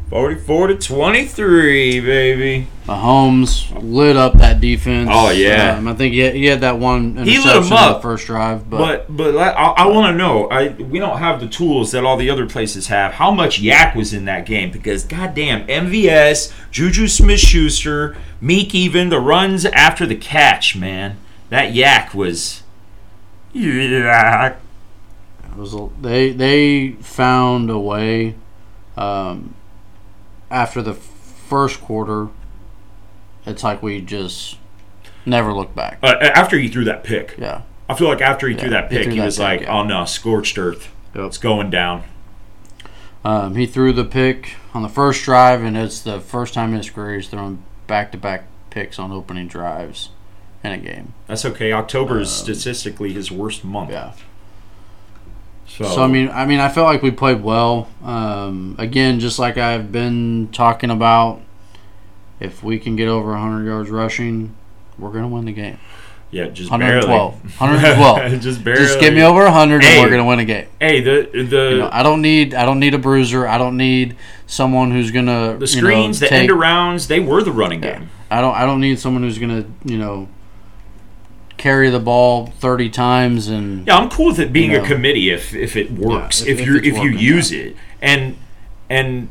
44 0.10 0.67
to 0.67 0.75
23, 0.75 1.99
baby. 2.01 2.67
Mahomes 2.86 3.71
lit 3.82 4.17
up 4.17 4.34
that 4.39 4.60
defense. 4.60 5.10
Oh, 5.12 5.29
yeah. 5.29 5.77
Um, 5.77 5.88
I 5.88 5.93
think 5.93 6.13
he 6.13 6.19
had, 6.19 6.36
he 6.36 6.45
had 6.45 6.62
that 6.62 6.77
one 6.77 7.15
He 7.15 7.36
interception 7.36 7.43
lit 7.45 7.56
'em 7.56 7.63
in 7.63 7.69
the 7.69 7.75
up. 7.75 8.01
first 8.01 8.27
drive, 8.27 8.69
but, 8.69 9.08
But 9.08 9.34
but 9.34 9.38
I, 9.38 9.49
I 9.51 9.86
want 9.88 10.13
to 10.13 10.17
know. 10.17 10.47
I 10.49 10.69
we 10.69 10.99
don't 10.99 11.19
have 11.19 11.39
the 11.39 11.47
tools 11.47 11.91
that 11.91 12.03
all 12.03 12.17
the 12.17 12.29
other 12.29 12.45
places 12.45 12.88
have. 12.88 13.13
How 13.13 13.32
much 13.32 13.62
YAC 13.62 13.95
was 13.95 14.13
in 14.13 14.25
that 14.25 14.45
game? 14.45 14.71
Because 14.71 15.06
goddamn, 15.06 15.65
MVS, 15.67 16.51
Juju 16.71 17.08
Smith-Schuster, 17.08 18.17
Meek, 18.41 18.75
even 18.75 19.08
the 19.10 19.19
runs 19.21 19.65
after 19.65 20.06
the 20.06 20.15
catch, 20.15 20.75
man. 20.75 21.15
That 21.49 21.73
YAC 21.73 22.13
was. 22.13 22.62
Yeah. 23.53 24.55
it 25.43 25.55
was 25.57 25.73
a, 25.73 25.89
they 26.01 26.31
they 26.31 26.91
found 27.01 27.69
a 27.69 27.77
way 27.79 28.35
um, 28.97 29.53
after 30.49 30.81
the 30.81 30.93
first 30.93 31.81
quarter. 31.81 32.29
It's 33.45 33.63
like 33.63 33.83
we 33.83 34.01
just 34.01 34.57
never 35.25 35.53
looked 35.53 35.75
back. 35.75 35.99
Uh, 36.01 36.15
after 36.21 36.57
he 36.57 36.67
threw 36.69 36.85
that 36.85 37.03
pick, 37.03 37.35
Yeah. 37.37 37.61
I 37.89 37.95
feel 37.95 38.07
like 38.07 38.21
after 38.21 38.47
he 38.47 38.55
threw 38.55 38.69
Yeah, 38.71 38.81
that 38.81 38.91
he 38.91 38.97
pick, 38.97 39.03
threw 39.05 39.13
he 39.13 39.19
that 39.19 39.25
was 39.25 39.35
pick, 39.35 39.43
like, 39.43 39.61
yeah. 39.61 39.73
"Oh 39.77 39.83
no, 39.83 40.05
scorched 40.05 40.57
earth. 40.57 40.89
Yep. 41.15 41.25
It's 41.25 41.37
going 41.37 41.69
down." 41.69 42.03
Um, 43.25 43.55
he 43.55 43.65
threw 43.65 43.93
the 43.93 44.03
pick 44.05 44.55
on 44.73 44.81
the 44.81 44.89
first 44.89 45.23
drive, 45.23 45.61
and 45.63 45.77
it's 45.77 46.01
the 46.01 46.19
first 46.19 46.53
time 46.53 46.71
in 46.71 46.77
his 46.77 46.89
career 46.89 47.15
he's 47.15 47.27
thrown 47.29 47.63
back-to-back 47.87 48.45
picks 48.69 48.97
on 48.99 49.11
opening 49.11 49.47
drives 49.47 50.09
in 50.63 50.71
a 50.71 50.78
game. 50.78 51.13
That's 51.28 51.45
okay. 51.45 51.71
October 51.73 52.19
is 52.19 52.32
statistically 52.32 53.13
his 53.13 53.32
worst 53.32 53.63
month. 53.63 53.89
Um, 53.89 53.93
Yeah. 53.93 54.12
So, 55.67 55.86
So 55.86 56.04
I 56.04 56.08
mean, 56.08 56.30
I 56.30 56.45
mean, 56.45 56.60
I 56.60 56.69
felt 56.69 56.88
like 56.88 57.02
we 57.02 57.10
played 57.12 57.41
well. 57.41 57.89
Um, 58.04 58.76
again, 58.78 59.19
just 59.19 59.39
like 59.39 59.58
I've 59.58 59.91
been 59.91 60.49
talking 60.52 60.91
about, 60.91 61.41
if 62.39 62.63
we 62.63 62.78
can 62.80 62.95
get 62.95 63.08
over 63.08 63.32
100 63.32 63.65
yards 63.65 63.89
rushing, 63.89 64.54
we're 64.99 65.12
gonna 65.12 65.28
win 65.30 65.45
the 65.45 65.52
game. 65.54 65.80
yeah, 66.30 66.47
just 66.49 66.69
112. 66.69 67.32
barely. 67.60 67.78
112. 67.80 68.41
just 68.41 68.63
barely. 68.63 68.82
Just 68.82 68.99
get 68.99 69.13
me 69.13 69.23
over 69.23 69.43
100, 69.45 69.84
Hey. 69.84 69.93
and 69.97 70.04
we're 70.04 70.10
gonna 70.15 70.28
win 70.28 70.39
a 70.39 70.45
game. 70.45 70.67
Hey, 70.80 71.02
the 71.02 71.30
the 71.34 71.69
You 71.71 71.78
know, 71.78 71.89
I 71.91 72.04
don't 72.04 72.21
need, 72.21 72.54
I 72.54 72.65
don't 72.65 72.80
need 72.80 72.93
a 72.93 72.99
bruiser. 72.99 73.47
I 73.47 73.58
don't 73.58 73.78
need 73.78 74.15
someone 74.45 74.91
who's 74.91 75.10
gonna 75.12 75.56
the 75.58 75.65
you 75.65 75.82
know, 75.82 75.88
screens, 75.89 76.19
the 76.19 76.28
take- 76.28 76.41
end 76.41 76.49
arounds, 76.49 77.08
they 77.08 77.19
were 77.19 77.41
the 77.41 77.52
running 77.52 77.82
Yeah. 77.82 77.99
game. 77.99 78.10
I 78.30 78.41
don't, 78.41 78.56
I 78.56 78.65
don't 78.65 78.82
need 78.82 78.99
someone 78.99 79.23
who's 79.23 79.39
gonna, 79.39 79.65
you 79.86 79.97
know, 79.97 80.28
carry 81.57 81.89
the 81.89 81.99
ball 81.99 82.47
30 82.59 82.89
times 82.89 83.47
and 83.47 83.85
Yeah, 83.87 83.97
I'm 83.97 84.09
cool 84.09 84.27
with 84.27 84.39
it 84.39 84.51
being 84.53 84.71
You 84.71 84.81
a 84.81 84.85
committee 84.85 85.29
if 85.29 85.53
if 85.53 85.75
it 85.75 85.91
works, 85.91 86.41
if- 86.41 86.47
if, 86.47 86.59
if 86.59 86.65
you 86.67 86.75
if 86.77 86.97
you 87.03 87.09
use 87.11 87.51
it, 87.51 87.75
and 88.01 88.35
and 88.89 89.29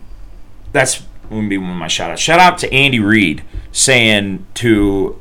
that's 0.72 1.02
to 1.30 1.48
be 1.48 1.58
one 1.58 1.70
of 1.70 1.76
my 1.76 1.88
shout 1.88 2.10
outs. 2.10 2.20
Shout 2.20 2.40
out 2.40 2.58
to 2.58 2.72
Andy 2.72 3.00
Reid 3.00 3.42
saying 3.72 4.46
to 4.54 5.18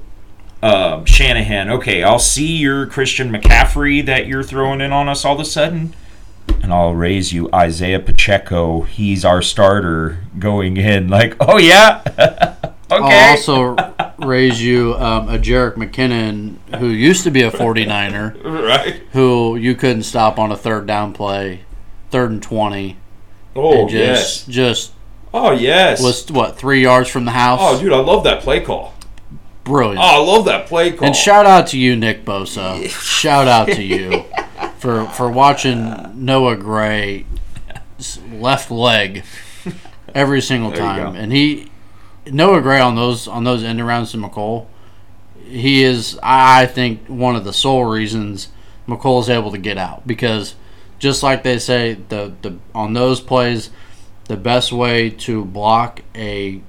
um, 0.64 1.06
Shanahan, 1.06 1.70
"Okay, 1.70 2.04
I'll 2.04 2.20
see 2.20 2.56
your 2.58 2.86
Christian 2.86 3.32
McCaffrey 3.32 4.06
that 4.06 4.28
you're 4.28 4.44
throwing 4.44 4.80
in 4.82 4.92
on 4.92 5.08
us 5.10 5.26
all 5.26 5.36
of 5.36 5.40
a 5.42 5.46
sudden." 5.46 5.94
And 6.62 6.72
I'll 6.74 6.94
raise 6.94 7.32
you 7.34 7.50
Isaiah 7.54 8.00
Pacheco. 8.00 8.82
He's 8.82 9.24
our 9.26 9.42
starter 9.42 10.20
going 10.38 10.78
in. 10.78 11.08
Like, 11.10 11.36
oh 11.40 11.58
yeah, 11.58 12.02
I'll 12.92 13.32
also 13.32 13.76
raise 14.20 14.62
you 14.62 14.96
um, 14.96 15.30
a 15.30 15.38
Jerick 15.38 15.76
McKinnon 15.76 16.58
who 16.78 16.88
used 16.88 17.24
to 17.24 17.32
be 17.32 17.42
a 17.42 17.52
49er 17.52 18.44
right. 18.68 19.02
who 19.14 19.56
you 19.56 19.76
couldn't 19.76 20.04
stop 20.04 20.38
on 20.38 20.52
a 20.52 20.58
third 20.58 20.86
down 20.86 21.14
play, 21.14 21.62
third 22.10 22.32
and 22.32 22.44
20. 22.44 22.98
Oh 23.56 23.82
and 23.82 23.90
just, 23.90 24.48
yes. 24.48 24.56
just 24.56 24.94
Oh 25.34 25.52
yes. 25.52 26.02
was 26.02 26.30
what 26.32 26.58
three 26.58 26.82
yards 26.82 27.10
from 27.10 27.26
the 27.26 27.32
house. 27.32 27.60
oh 27.62 27.80
dude, 27.80 27.94
I 27.94 28.00
love 28.00 28.24
that 28.26 28.42
play 28.42 28.60
call. 28.62 28.94
Brilliant. 29.64 30.00
Oh, 30.00 30.02
I 30.02 30.18
love 30.18 30.46
that 30.46 30.68
play 30.68 30.92
call. 30.92 31.08
And 31.08 31.16
shout 31.16 31.46
out 31.46 31.68
to 31.68 31.78
you, 31.78 31.96
Nick 31.96 32.26
Bosa. 32.26 32.90
shout 32.90 33.48
out 33.48 33.68
to 33.68 33.84
you 33.84 34.26
for 34.80 35.06
for 35.06 35.30
watching 35.30 36.26
Noah 36.26 36.58
Gray 36.58 37.26
left 38.32 38.72
leg 38.72 39.24
every 40.14 40.42
single 40.42 40.72
There 40.72 40.80
time, 40.80 41.16
and 41.16 41.32
he 41.32 41.71
Noah 42.26 42.62
Gray 42.62 42.80
on 42.80 42.96
those 42.96 43.28
on 43.28 43.44
those 43.44 43.64
end 43.64 43.80
arounds 43.80 44.12
to 44.12 44.18
Mecole. 44.18 44.68
He 45.46 45.84
is, 45.84 46.18
I 46.24 46.66
think, 46.66 47.08
one 47.08 47.36
of 47.36 47.44
the 47.44 47.54
sole 47.54 47.84
reasons 47.86 48.50
Mecole 48.88 49.22
is 49.22 49.30
able 49.30 49.52
to 49.52 49.58
get 49.58 49.78
out 49.78 50.08
because, 50.08 50.56
just 51.00 51.24
like 51.24 51.44
they 51.44 51.60
say, 51.60 51.94
the 52.10 52.34
the 52.42 52.58
on 52.74 52.94
those 52.94 53.22
plays, 53.22 53.70
the 54.26 54.38
best 54.38 54.72
way 54.72 55.10
to 55.10 55.46
block 55.46 56.02
a 56.16 56.62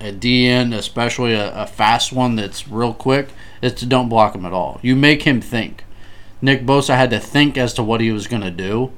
a 0.00 0.12
DN, 0.12 0.74
especially 0.74 1.34
a, 1.34 1.52
a 1.54 1.66
fast 1.66 2.12
one 2.12 2.36
that's 2.36 2.66
real 2.68 2.94
quick, 2.94 3.28
is 3.60 3.74
to 3.74 3.86
don't 3.86 4.08
block 4.08 4.34
him 4.34 4.46
at 4.46 4.52
all. 4.52 4.80
You 4.82 4.96
make 4.96 5.22
him 5.22 5.40
think. 5.40 5.84
Nick 6.42 6.64
Bosa 6.64 6.96
had 6.96 7.10
to 7.10 7.20
think 7.20 7.58
as 7.58 7.74
to 7.74 7.82
what 7.82 8.00
he 8.00 8.10
was 8.10 8.26
going 8.26 8.42
to 8.42 8.50
do, 8.50 8.92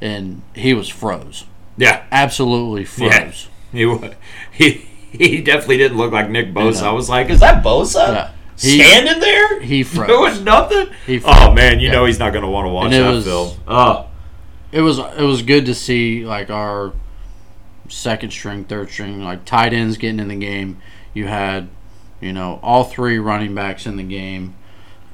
and 0.00 0.42
he 0.54 0.72
was 0.72 0.88
froze. 0.88 1.44
yeah. 1.76 2.04
Absolutely 2.10 2.84
froze. 2.86 3.48
He 3.72 3.98
he 4.52 4.88
he 5.12 5.40
definitely 5.42 5.78
didn't 5.78 5.98
look 5.98 6.12
like 6.12 6.28
Nick 6.30 6.52
Bosa. 6.52 6.82
know. 6.82 6.90
I 6.90 6.92
was 6.92 7.08
like, 7.08 7.30
is 7.30 7.40
that 7.40 7.62
Bosa 7.64 8.08
Yeah. 8.08 8.30
He- 8.58 8.78
standing 8.82 9.20
there? 9.20 9.60
He 9.60 9.82
froze. 9.84 10.08
doing 10.08 10.44
nothing. 10.44 10.88
He 11.06 11.18
froze. 11.18 11.34
oh 11.38 11.52
man, 11.52 11.80
you 11.80 11.86
Yeah. 11.88 11.92
know 11.92 12.04
he's 12.06 12.18
not 12.18 12.32
gonna 12.32 12.50
want 12.50 12.66
to 12.66 12.70
watch 12.70 12.90
that 12.90 13.10
was- 13.10 13.24
film. 13.24 13.50
Oh, 13.68 14.06
It 14.72 14.80
was 14.80 14.98
it 14.98 15.22
was 15.22 15.42
good 15.42 15.66
to 15.66 15.74
see 15.74 16.24
like 16.24 16.50
our 16.50 16.92
second 17.88 18.30
string, 18.32 18.64
third 18.64 18.90
string, 18.90 19.22
like 19.22 19.44
tight 19.44 19.72
ends 19.72 19.96
getting 19.96 20.20
in 20.20 20.28
the 20.28 20.36
game. 20.36 20.78
You 21.14 21.26
had, 21.26 21.68
you 22.20 22.32
know, 22.32 22.58
all 22.62 22.84
three 22.84 23.18
running 23.18 23.54
backs 23.54 23.84
in 23.86 23.96
the 23.96 24.02
game. 24.02 24.54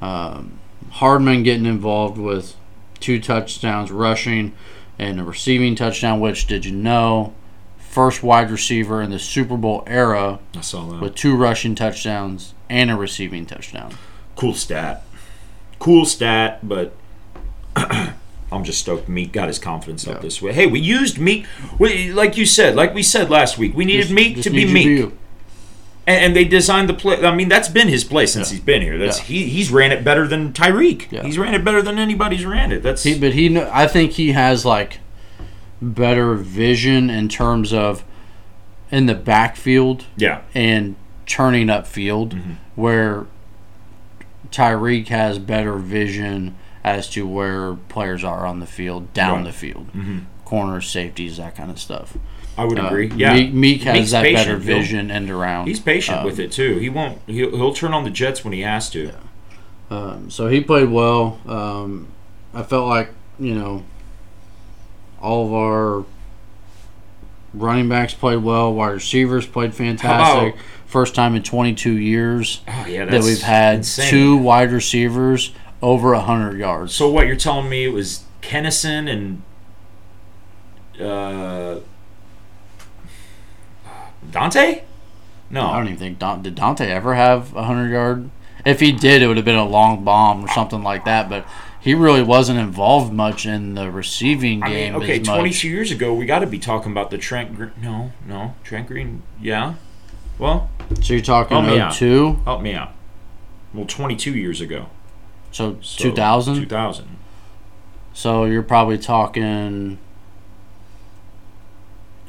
Um, 0.01 0.59
Hardman 0.91 1.43
getting 1.43 1.65
involved 1.65 2.17
with 2.17 2.55
two 3.01 3.19
touchdowns 3.19 3.91
rushing 3.91 4.53
and 4.97 5.19
a 5.19 5.23
receiving 5.23 5.75
touchdown. 5.75 6.19
Which 6.21 6.47
did 6.47 6.65
you 6.65 6.71
know? 6.71 7.33
First 7.89 8.21
wide 8.21 8.51
receiver 8.51 9.01
in 9.01 9.09
the 9.09 9.17
Super 9.19 9.57
Bowl 9.57 9.83
era 9.87 10.39
I 10.55 10.61
saw 10.61 10.85
that. 10.89 11.01
with 11.01 11.15
two 11.15 11.35
rushing 11.35 11.73
touchdowns 11.73 12.53
and 12.69 12.91
a 12.91 12.95
receiving 12.95 13.45
touchdown. 13.47 13.93
cool 14.35 14.53
stat. 14.53 15.03
Cool 15.79 16.05
stat, 16.05 16.59
but 16.61 16.93
I'm 17.75 18.63
just 18.63 18.79
stoked 18.79 19.09
Meek 19.09 19.31
got 19.31 19.47
his 19.47 19.57
confidence 19.59 20.05
Yeah. 20.05 20.13
up 20.13 20.21
this 20.21 20.41
way. 20.41 20.53
Hey, 20.53 20.67
we 20.67 20.79
used 20.79 21.17
Meek, 21.19 21.45
we, 21.79 22.11
like 22.13 22.37
you 22.37 22.45
said, 22.45 22.75
like 22.75 22.93
we 22.93 23.01
said 23.03 23.29
last 23.29 23.57
week. 23.57 23.75
We 23.75 23.85
needed 23.85 24.03
Just- 24.03 24.13
Meek 24.13 24.35
just 24.35 24.43
to 24.47 24.49
be 24.51 24.71
Meek. 24.71 24.85
you. 24.85 25.17
and, 26.05 26.25
and 26.25 26.35
they 26.35 26.43
designed 26.45 26.89
the 26.89 26.93
play. 26.93 27.23
I 27.25 27.33
mean, 27.33 27.49
that's 27.49 27.69
been 27.69 27.87
his 27.87 28.03
play 28.03 28.25
since 28.27 28.49
Yeah. 28.51 28.57
he's 28.57 28.63
been 28.65 28.81
here. 28.83 28.97
That's 28.99 29.17
Yeah. 29.19 29.25
he 29.25 29.45
he's 29.49 29.71
ran 29.71 29.91
it 29.91 30.03
better 30.03 30.27
than 30.27 30.53
Tyreek. 30.53 31.23
He's 31.25 31.37
ran 31.39 31.53
it 31.55 31.63
better 31.65 31.81
than 31.81 31.97
anybody's 31.99 32.45
ran 32.45 32.71
it. 32.71 32.83
That's 32.83 33.01
He, 33.03 33.17
but 33.17 33.33
he, 33.33 33.57
I 33.59 33.87
think 33.87 34.11
he 34.13 34.31
has 34.33 34.63
like 34.65 34.99
better 35.81 36.35
vision 36.35 37.09
in 37.09 37.29
terms 37.29 37.71
of 37.73 38.03
in 38.91 39.05
the 39.05 39.15
backfield 39.15 40.05
yeah, 40.17 40.41
and 40.55 40.95
turning 41.25 41.67
upfield, 41.67 42.31
Mm-hmm. 42.31 42.51
where 42.75 43.27
Tyreek 44.51 45.07
has 45.09 45.37
better 45.39 45.73
vision 45.75 46.55
as 46.83 47.09
to 47.11 47.27
where 47.27 47.75
players 47.87 48.23
are 48.23 48.45
on 48.45 48.59
the 48.59 48.65
field, 48.65 49.13
down 49.13 49.37
Right. 49.37 49.45
the 49.45 49.51
field, 49.51 49.87
Mhm. 49.95 50.21
corners, 50.45 50.89
safeties, 50.89 51.37
that 51.37 51.55
kind 51.55 51.69
of 51.69 51.77
stuff. 51.79 52.17
I 52.57 52.65
would 52.65 52.79
Uh, 52.79 52.87
agree. 52.87 53.11
Yeah, 53.15 53.33
Meek, 53.35 53.53
Meek 53.53 53.83
has 53.83 53.93
Meek's 53.95 54.11
that 54.11 54.23
better 54.23 54.35
patient. 54.57 54.63
He'll- 54.63 54.77
vision 54.79 55.11
and 55.11 55.29
around. 55.29 55.67
He's 55.67 55.79
patient 55.79 56.19
Um, 56.19 56.25
with 56.25 56.39
it 56.39 56.51
too. 56.51 56.77
He 56.79 56.89
won't. 56.89 57.19
He'll, 57.27 57.51
he'll 57.55 57.73
turn 57.73 57.93
on 57.93 58.03
the 58.05 58.09
jets 58.09 58.43
when 58.43 58.53
he 58.53 58.61
has 58.61 58.89
to. 58.89 59.11
Um, 59.91 60.29
so 60.29 60.47
he 60.47 60.61
played 60.61 60.89
well. 60.89 61.39
Um, 61.47 62.07
I 62.53 62.63
felt 62.63 62.87
like 62.89 63.11
you 63.39 63.53
know 63.55 63.83
all 65.21 65.45
of 65.47 65.53
our 65.53 66.05
running 67.53 67.89
backs 67.89 68.13
played 68.13 68.43
well. 68.43 68.73
Wide 68.73 68.89
receivers 68.91 69.45
played 69.45 69.73
fantastic. 69.73 70.55
First 70.85 71.13
time 71.13 71.35
in 71.35 71.43
22 71.43 71.97
years 71.97 72.61
Oh 72.67 72.85
yeah, 72.87 73.05
that 73.05 73.21
we've 73.21 73.41
had 73.41 73.75
insane. 73.77 74.09
two 74.09 74.37
wide 74.37 74.71
receivers 74.71 75.53
over 75.81 76.13
100 76.13 76.57
yards. 76.57 76.93
So 76.95 77.09
what 77.09 77.27
you're 77.27 77.35
telling 77.35 77.69
me 77.69 77.85
it 77.85 77.93
was 77.93 78.23
Kennison 78.41 79.07
and 79.09 79.41
uh, 80.99 81.79
Dante? 84.31 84.83
No, 85.49 85.67
I 85.67 85.77
don't 85.77 85.87
even 85.87 85.97
think 85.99 86.19
Don, 86.19 86.41
did 86.41 86.55
Dante 86.55 86.87
ever 86.87 87.15
have 87.15 87.51
a 87.53 87.57
100 87.57 87.89
yard. 87.91 88.29
If 88.65 88.79
he 88.79 88.91
did, 88.91 89.21
it 89.21 89.27
would 89.27 89.37
have 89.37 89.45
been 89.45 89.55
a 89.55 89.67
long 89.67 90.03
bomb 90.03 90.43
or 90.43 90.47
something 90.49 90.83
like 90.83 91.05
that. 91.05 91.29
But 91.29 91.45
he 91.81 91.93
really 91.93 92.23
wasn't 92.23 92.59
involved 92.59 93.13
much 93.13 93.45
in 93.45 93.75
the 93.75 93.89
receiving 93.91 94.63
I 94.63 94.69
game. 94.69 94.93
mean, 94.93 95.03
okay, 95.03 95.19
as 95.21 95.27
much. 95.27 95.37
22 95.39 95.67
years 95.69 95.91
ago, 95.91 96.13
we 96.13 96.25
got 96.25 96.39
to 96.39 96.47
be 96.47 96.59
talking 96.59 96.91
about 96.91 97.09
the 97.11 97.17
Trent. 97.17 97.55
Green. 97.55 97.71
No, 97.81 98.11
no, 98.27 98.55
Trent 98.63 98.87
Green. 98.87 99.21
Yeah. 99.41 99.75
Well, 100.37 100.69
So 101.01 101.13
you're 101.13 101.21
talking 101.21 101.57
Help 101.57 101.67
me 101.69 101.79
out. 101.79 102.01
Oh 102.01 102.33
help 102.45 102.61
me 102.61 102.73
out. 102.73 102.91
Well, 103.73 103.85
22 103.85 104.31
years 104.33 104.61
ago. 104.61 104.87
So, 105.51 105.77
So, 105.81 106.03
2000? 106.03 106.55
2000. 106.55 107.07
So 108.13 108.45
you're 108.45 108.63
probably 108.63 108.97
talking 108.97 109.99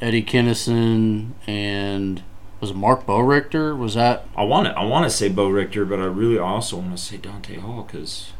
Eddie 0.00 0.22
Kennison 0.22 1.30
and 1.46 2.22
was 2.60 2.70
it 2.70 2.76
Marc 2.76 3.06
Boerigter? 3.06 3.76
Was 3.76 3.94
that 3.94 4.26
I 4.36 4.44
want 4.44 4.66
to. 4.66 4.72
I 4.78 4.84
want 4.84 5.04
to 5.04 5.10
say 5.10 5.28
Bo 5.28 5.48
Richter, 5.48 5.84
but 5.84 5.98
I 5.98 6.04
really 6.04 6.38
also 6.38 6.76
want 6.76 6.96
to 6.96 7.02
say 7.02 7.16
Dante 7.16 7.56
Hall 7.58 7.82
because 7.82 8.32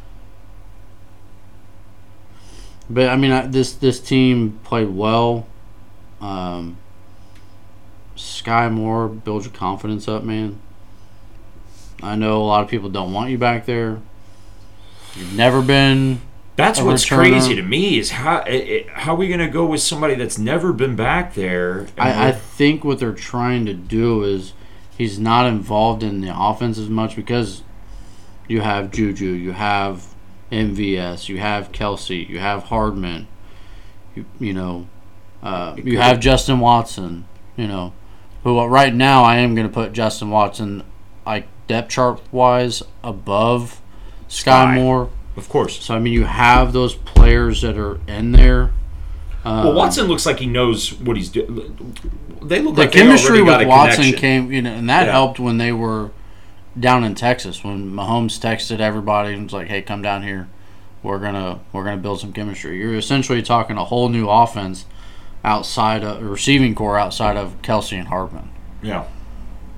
But 2.93 3.09
I 3.09 3.15
mean, 3.15 3.31
I, 3.31 3.47
this 3.47 3.73
this 3.73 3.99
team 3.99 4.59
played 4.63 4.89
well. 4.89 5.47
Um, 6.19 6.77
Skyy 8.15 8.71
Moore, 8.71 9.07
build 9.07 9.45
your 9.45 9.53
confidence 9.53 10.07
up, 10.07 10.23
man. 10.23 10.59
I 12.03 12.15
know 12.15 12.41
a 12.41 12.45
lot 12.45 12.63
of 12.63 12.69
people 12.69 12.89
don't 12.89 13.13
want 13.13 13.29
you 13.29 13.37
back 13.37 13.65
there. 13.65 14.01
You've 15.15 15.33
never 15.33 15.61
been. 15.61 16.21
that's 16.55 16.81
what's 16.81 17.05
returner. 17.05 17.15
crazy 17.17 17.55
to 17.55 17.61
me 17.61 17.97
is 17.97 18.11
how 18.11 18.43
it, 18.47 18.89
how 18.89 19.13
are 19.13 19.17
we 19.17 19.27
gonna 19.27 19.49
go 19.49 19.65
with 19.65 19.81
somebody 19.81 20.15
that's 20.15 20.37
never 20.37 20.73
been 20.73 20.95
back 20.95 21.33
there? 21.33 21.87
I, 21.97 22.29
I 22.29 22.31
think 22.31 22.83
what 22.83 22.99
they're 22.99 23.13
trying 23.13 23.65
to 23.67 23.73
do 23.73 24.23
is 24.23 24.53
he's 24.97 25.17
not 25.19 25.45
involved 25.45 26.03
in 26.03 26.21
the 26.21 26.33
offense 26.35 26.77
as 26.77 26.89
much 26.89 27.15
because 27.15 27.63
you 28.47 28.61
have 28.61 28.91
Juju, 28.91 29.25
you 29.25 29.51
have 29.53 30.10
MVS, 30.51 31.29
you 31.29 31.39
have 31.39 31.71
Kelce, 31.71 32.27
you 32.27 32.39
have 32.39 32.63
Hardman, 32.65 33.27
you, 34.15 34.25
you 34.39 34.53
know, 34.53 34.87
uh, 35.41 35.75
you 35.83 35.97
have 35.97 36.19
Justin 36.19 36.59
Watson, 36.59 37.25
you 37.55 37.67
know, 37.67 37.93
who 38.43 38.63
right 38.65 38.93
now 38.93 39.23
I 39.23 39.37
am 39.37 39.55
going 39.55 39.67
to 39.67 39.73
put 39.73 39.93
Justin 39.93 40.29
Watson 40.29 40.83
like 41.25 41.47
depth 41.67 41.89
chart 41.91 42.21
wise 42.31 42.83
above 43.03 43.81
Sky 44.27 44.51
Sky. 44.65 44.75
Moore. 44.75 45.09
of 45.37 45.47
course. 45.49 45.81
So 45.81 45.95
I 45.95 45.99
mean, 45.99 46.13
you 46.13 46.25
have 46.25 46.73
those 46.73 46.95
players 46.95 47.61
that 47.61 47.77
are 47.77 47.99
in 48.07 48.31
there. 48.33 48.71
Well, 49.45 49.69
Um, 49.69 49.75
Watson 49.75 50.05
looks 50.07 50.25
like 50.25 50.39
he 50.39 50.45
knows 50.45 50.93
what 50.93 51.17
he's 51.17 51.29
doing. 51.29 51.95
They 52.43 52.61
look 52.61 52.75
the 52.75 52.81
like 52.81 52.91
chemistry 52.91 53.41
with 53.41 53.65
Watson 53.67 54.03
connection. 54.03 54.19
came, 54.19 54.51
you 54.51 54.61
know, 54.61 54.71
and 54.71 54.89
that 54.89 55.05
Yeah. 55.07 55.11
helped 55.13 55.39
when 55.39 55.57
they 55.57 55.71
were 55.71 56.11
down 56.79 57.03
in 57.03 57.15
Texas 57.15 57.63
when 57.63 57.91
Mahomes 57.91 58.39
texted 58.39 58.79
everybody 58.79 59.33
and 59.33 59.43
was 59.43 59.53
like, 59.53 59.67
"Hey, 59.67 59.81
come 59.81 60.01
down 60.01 60.23
here. 60.23 60.47
We're 61.03 61.19
gonna 61.19 61.59
we're 61.73 61.83
gonna 61.83 61.97
build 61.97 62.19
some 62.19 62.33
chemistry." 62.33 62.77
You're 62.77 62.95
essentially 62.95 63.41
talking 63.41 63.77
a 63.77 63.85
whole 63.85 64.09
new 64.09 64.29
offense 64.29 64.85
outside 65.43 66.03
of 66.03 66.21
receiving 66.23 66.75
core 66.75 66.97
outside 66.97 67.35
of 67.37 67.61
Kelce 67.61 67.97
and 67.97 68.07
Hardman. 68.07 68.49
Yeah. 68.81 69.05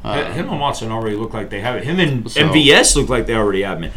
Uh, 0.04 0.32
him 0.34 0.50
and 0.50 0.60
Watson 0.60 0.92
already 0.92 1.16
look 1.16 1.34
like 1.34 1.50
they 1.50 1.62
have 1.62 1.76
it. 1.78 1.86
Him 1.86 2.00
and 2.00 2.30
So- 2.30 2.42
MVS 2.50 2.96
look 2.98 3.08
like 3.08 3.26
they 3.26 3.36
already 3.36 3.62
have 3.62 3.82
it. 3.82 3.94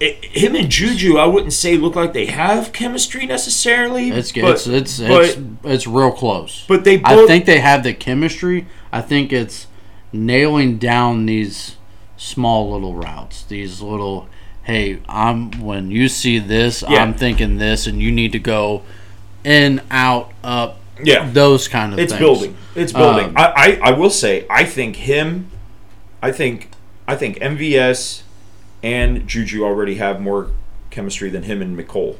I- 0.00 0.16
Him 0.22 0.54
and 0.54 0.70
Juju, 0.70 1.16
I 1.16 1.26
wouldn't 1.26 1.52
say 1.52 1.76
look 1.76 1.96
like 1.96 2.12
they 2.12 2.26
have 2.26 2.72
chemistry 2.72 3.26
necessarily. 3.26 4.10
it's 4.10 4.30
but, 4.30 4.44
it's 4.44 4.66
it's 4.68 5.00
but, 5.00 5.24
it's, 5.24 5.38
it's 5.64 5.86
real 5.88 6.12
close. 6.12 6.64
but 6.68 6.84
they 6.84 6.96
both. 6.98 7.24
I 7.24 7.26
think 7.26 7.44
they 7.46 7.58
have 7.58 7.82
the 7.82 7.92
chemistry. 7.92 8.66
I 8.92 9.00
think 9.00 9.32
it's 9.32 9.66
nailing 10.12 10.78
down 10.78 11.26
these 11.26 11.74
small 12.24 12.72
little 12.72 12.94
routes. 12.94 13.44
These 13.44 13.80
little, 13.80 14.28
hey, 14.62 15.00
I'm 15.08 15.50
when 15.60 15.90
you 15.90 16.08
see 16.08 16.38
this, 16.38 16.82
Yeah. 16.82 17.02
I'm 17.02 17.14
thinking 17.14 17.58
this, 17.58 17.86
and 17.86 18.00
you 18.00 18.10
need 18.10 18.32
to 18.32 18.38
go 18.38 18.82
in, 19.44 19.82
out, 19.90 20.32
up, 20.42 20.80
yeah, 21.02 21.28
those 21.30 21.68
kind 21.68 21.92
of 21.92 21.98
it's 21.98 22.12
things. 22.12 22.20
building. 22.20 22.56
It's 22.74 22.92
building. 22.92 23.26
Um, 23.26 23.36
I, 23.36 23.78
I 23.82 23.90
I 23.90 23.92
will 23.92 24.10
say 24.10 24.46
I 24.48 24.64
think 24.64 24.96
him, 24.96 25.50
I 26.22 26.32
think 26.32 26.70
I 27.06 27.16
think 27.16 27.38
MVS 27.38 28.22
and 28.82 29.26
Juju 29.26 29.64
already 29.64 29.96
have 29.96 30.20
more 30.20 30.50
chemistry 30.90 31.30
than 31.30 31.42
him 31.42 31.60
and 31.60 31.76
Mecole. 31.76 32.16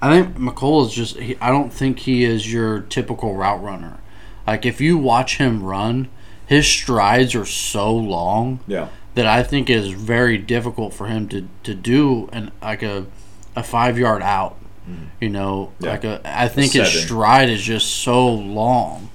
I 0.00 0.10
think 0.22 0.36
Mecole 0.36 0.86
is 0.86 0.94
just. 0.94 1.16
He, 1.18 1.36
I 1.40 1.50
don't 1.50 1.72
think 1.72 2.00
he 2.00 2.24
is 2.24 2.52
your 2.52 2.80
typical 2.80 3.34
route 3.34 3.62
runner. 3.62 3.98
Like 4.46 4.64
if 4.66 4.80
you 4.80 4.98
watch 4.98 5.36
him 5.36 5.62
run, 5.62 6.08
his 6.46 6.66
strides 6.66 7.34
are 7.34 7.44
so 7.46 7.94
long. 7.94 8.60
Yeah. 8.66 8.88
that 9.14 9.26
I 9.26 9.44
think 9.44 9.70
is 9.70 9.90
very 9.90 10.36
difficult 10.38 10.92
for 10.92 11.06
him 11.06 11.28
to, 11.28 11.46
to 11.62 11.72
do 11.74 12.28
and 12.32 12.50
like 12.60 12.82
a 12.82 13.06
a 13.54 13.62
five 13.62 13.96
yard 13.96 14.22
out. 14.22 14.56
Mm-hmm. 14.90 15.04
You 15.20 15.30
know, 15.30 15.72
Yeah. 15.78 15.90
like 15.90 16.04
a 16.04 16.20
I 16.24 16.48
think 16.48 16.72
his 16.72 16.88
stride 17.04 17.48
is 17.48 17.62
just 17.62 17.88
so 18.02 18.26
long. 18.28 19.10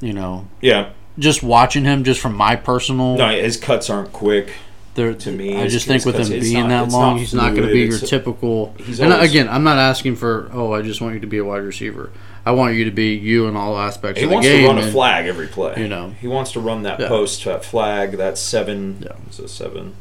You 0.00 0.12
know, 0.12 0.48
Yeah. 0.60 0.90
just 1.18 1.42
watching 1.42 1.84
him, 1.84 2.04
just 2.04 2.20
from 2.20 2.34
my 2.34 2.56
personal, 2.56 3.16
No, 3.16 3.28
his 3.30 3.56
cuts 3.56 3.90
aren't 3.90 4.12
quick. 4.12 4.52
there, 4.94 5.12
to 5.12 5.30
me, 5.30 5.56
I 5.60 5.68
just 5.68 5.86
think 5.86 6.04
with 6.04 6.16
him 6.16 6.28
being 6.40 6.68
not- 6.68 6.88
that 6.88 6.92
long, 6.96 7.14
not 7.14 7.20
he's 7.20 7.34
not 7.34 7.54
going 7.54 7.68
to 7.68 7.72
be 7.72 7.80
your 7.80 7.98
typical. 7.98 8.74
and 9.00 9.12
again, 9.12 9.48
I'm 9.48 9.62
not 9.64 9.76
asking 9.78 10.16
for 10.16 10.48
oh, 10.52 10.72
I 10.72 10.82
just 10.82 11.00
want 11.00 11.14
you 11.14 11.20
to 11.20 11.26
be 11.26 11.38
a 11.38 11.44
wide 11.44 11.58
receiver. 11.62 12.10
I 12.48 12.52
want 12.52 12.76
you 12.76 12.86
to 12.86 12.90
be 12.90 13.14
you 13.14 13.46
in 13.46 13.56
all 13.56 13.76
aspects 13.78 14.18
He 14.20 14.24
of 14.24 14.30
the 14.30 14.36
game. 14.40 14.60
He 14.60 14.64
wants 14.64 14.76
game. 14.76 14.76
to 14.76 14.80
run 14.82 14.88
a 14.88 14.92
flag 14.92 15.26
every 15.26 15.48
play. 15.48 15.74
you 15.76 15.86
know. 15.86 16.14
he 16.18 16.26
wants 16.26 16.52
to 16.52 16.60
run 16.60 16.82
that 16.84 16.98
Yeah. 16.98 17.08
post, 17.08 17.44
that 17.44 17.62
flag, 17.62 18.12
that 18.12 18.38
seven. 18.38 19.02
Yeah. 19.02 19.12
It's 19.26 19.38
a 19.38 19.48
seven. 19.48 19.94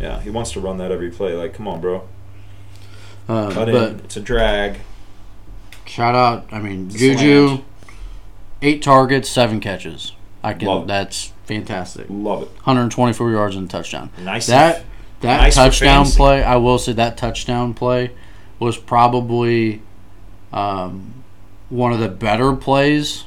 Yeah, 0.00 0.20
he 0.20 0.30
wants 0.30 0.52
to 0.52 0.60
run 0.60 0.76
that 0.78 0.92
every 0.92 1.10
play. 1.10 1.32
Like, 1.34 1.52
come 1.54 1.66
on, 1.66 1.80
bro, 1.80 2.02
Um, 3.28 3.50
cut 3.52 3.66
but 3.66 3.74
in. 3.90 4.00
It's 4.04 4.16
a 4.16 4.20
drag. 4.20 4.78
Shout 5.86 6.14
out! 6.14 6.46
I 6.52 6.60
mean, 6.60 6.86
It's 6.86 6.98
Juju, 7.00 7.46
slant. 7.48 7.64
eight 8.62 8.80
targets, 8.82 9.28
seven 9.28 9.58
catches. 9.58 10.12
I 10.44 10.52
can. 10.52 10.68
Love 10.68 10.86
that's 10.86 11.32
fantastic. 11.46 12.06
Love 12.08 12.42
it. 12.42 12.48
124 12.62 13.30
yards 13.32 13.56
and 13.56 13.66
a 13.66 13.68
touchdown. 13.72 14.10
Nice. 14.22 14.46
That 14.46 14.84
that 15.22 15.40
Nice 15.40 15.56
touchdown 15.56 16.06
play, 16.06 16.44
I 16.44 16.56
will 16.56 16.78
say 16.78 16.92
that 16.92 17.16
touchdown 17.16 17.74
play 17.74 18.12
was 18.60 18.76
probably 18.76 19.82
um, 20.52 21.23
one 21.74 21.92
of 21.92 21.98
the 21.98 22.08
better 22.08 22.54
plays 22.54 23.24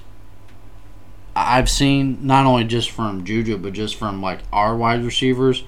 I've 1.36 1.70
seen. 1.70 2.18
Not 2.26 2.46
only 2.46 2.64
just 2.64 2.90
from 2.90 3.24
Juju, 3.24 3.58
but 3.58 3.74
just 3.74 3.96
from 3.96 4.22
like 4.22 4.40
our 4.52 4.76
wide 4.76 5.04
receivers. 5.04 5.64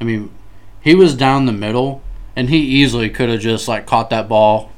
I 0.00 0.04
mean, 0.04 0.30
he 0.80 0.94
was 0.94 1.14
down 1.16 1.46
the 1.46 1.52
middle, 1.52 2.02
and 2.36 2.48
he 2.48 2.58
easily 2.58 3.10
could 3.10 3.28
have 3.28 3.40
just 3.40 3.66
like 3.66 3.84
caught 3.86 4.10
that 4.10 4.28
ball, 4.28 4.70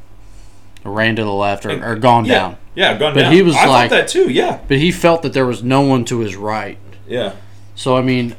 ran 0.84 1.16
to 1.16 1.24
the 1.24 1.32
left, 1.32 1.66
or, 1.66 1.84
or 1.84 1.96
gone 1.96 2.24
yeah. 2.24 2.34
down. 2.34 2.56
Yeah, 2.74 2.98
gone 2.98 3.14
But 3.14 3.22
down. 3.22 3.32
he 3.32 3.42
was 3.42 3.56
I 3.56 3.66
like- 3.66 3.90
that 3.90 4.08
too. 4.08 4.30
Yeah. 4.30 4.60
But 4.66 4.78
he 4.78 4.90
felt 4.92 5.22
that 5.22 5.32
there 5.34 5.44
was 5.44 5.62
no 5.62 5.82
one 5.82 6.04
to 6.06 6.20
his 6.20 6.36
right. 6.36 6.78
Yeah. 7.06 7.34
So 7.74 7.96
I 7.96 8.02
mean, 8.02 8.34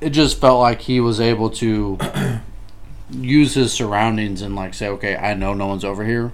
it 0.00 0.10
just 0.10 0.40
felt 0.40 0.58
like 0.60 0.80
he 0.82 0.98
was 0.98 1.20
able 1.20 1.50
to 1.50 1.98
use 3.10 3.54
his 3.54 3.72
surroundings 3.72 4.42
and 4.42 4.56
like 4.56 4.74
say, 4.74 4.88
okay, 4.88 5.14
I 5.14 5.34
know 5.34 5.54
no 5.54 5.66
one's 5.68 5.84
over 5.84 6.04
here. 6.04 6.32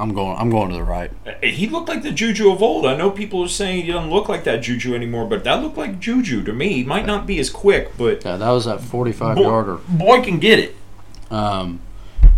I'm 0.00 0.14
going. 0.14 0.36
I'm 0.38 0.50
going 0.50 0.70
to 0.70 0.76
the 0.76 0.82
right. 0.82 1.10
He 1.42 1.68
looked 1.68 1.88
like 1.88 2.02
the 2.02 2.10
Juju 2.12 2.50
of 2.50 2.62
old. 2.62 2.86
I 2.86 2.96
know 2.96 3.10
people 3.10 3.42
are 3.44 3.48
saying 3.48 3.84
he 3.84 3.92
doesn't 3.92 4.10
look 4.10 4.28
like 4.28 4.44
that 4.44 4.62
Juju 4.62 4.94
anymore, 4.94 5.26
but 5.26 5.44
that 5.44 5.62
looked 5.62 5.76
like 5.76 6.00
Juju 6.00 6.42
to 6.44 6.52
me. 6.52 6.72
He 6.72 6.84
might 6.84 7.06
not 7.06 7.26
be 7.26 7.38
as 7.38 7.50
quick, 7.50 7.96
but 7.98 8.24
Yeah, 8.24 8.36
that 8.36 8.50
was 8.50 8.64
that 8.64 8.80
45 8.80 9.36
boy, 9.36 9.42
yarder. 9.42 9.74
boy 9.88 10.22
can 10.22 10.38
get 10.38 10.58
it. 10.58 10.76
Um, 11.30 11.80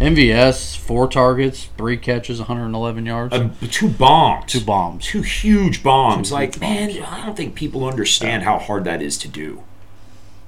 MVS 0.01 0.77
four 0.77 1.07
targets, 1.09 1.68
three 1.79 1.96
catches, 1.96 2.38
111 2.40 3.07
yards, 3.07 3.33
Uh, 3.35 3.51
two 3.70 3.88
bombs. 3.88 4.51
two 4.51 4.61
bombs. 4.61 5.05
two 5.07 5.22
huge 5.22 5.83
bombs. 5.83 6.29
Two 6.29 6.35
like, 6.35 6.55
huge 6.55 6.61
man, 6.61 6.88
bombs. 6.88 7.09
I 7.11 7.25
don't 7.25 7.37
think 7.37 7.55
people 7.55 7.87
understand 7.87 8.42
how 8.42 8.59
hard 8.59 8.85
that 8.85 9.01
is 9.01 9.16
to 9.18 9.29
do. 9.29 9.62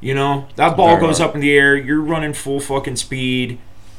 You 0.01 0.15
know, 0.15 0.47
that 0.57 0.77
ball 0.77 0.89
very 0.97 1.01
goes 1.01 1.19
hard. 1.19 1.31
up 1.31 1.35
in 1.37 1.41
the 1.41 1.53
air. 1.57 1.77
You're 1.77 2.01
running 2.01 2.35
full 2.35 2.61
fucking 2.61 2.97
speed. 2.97 3.59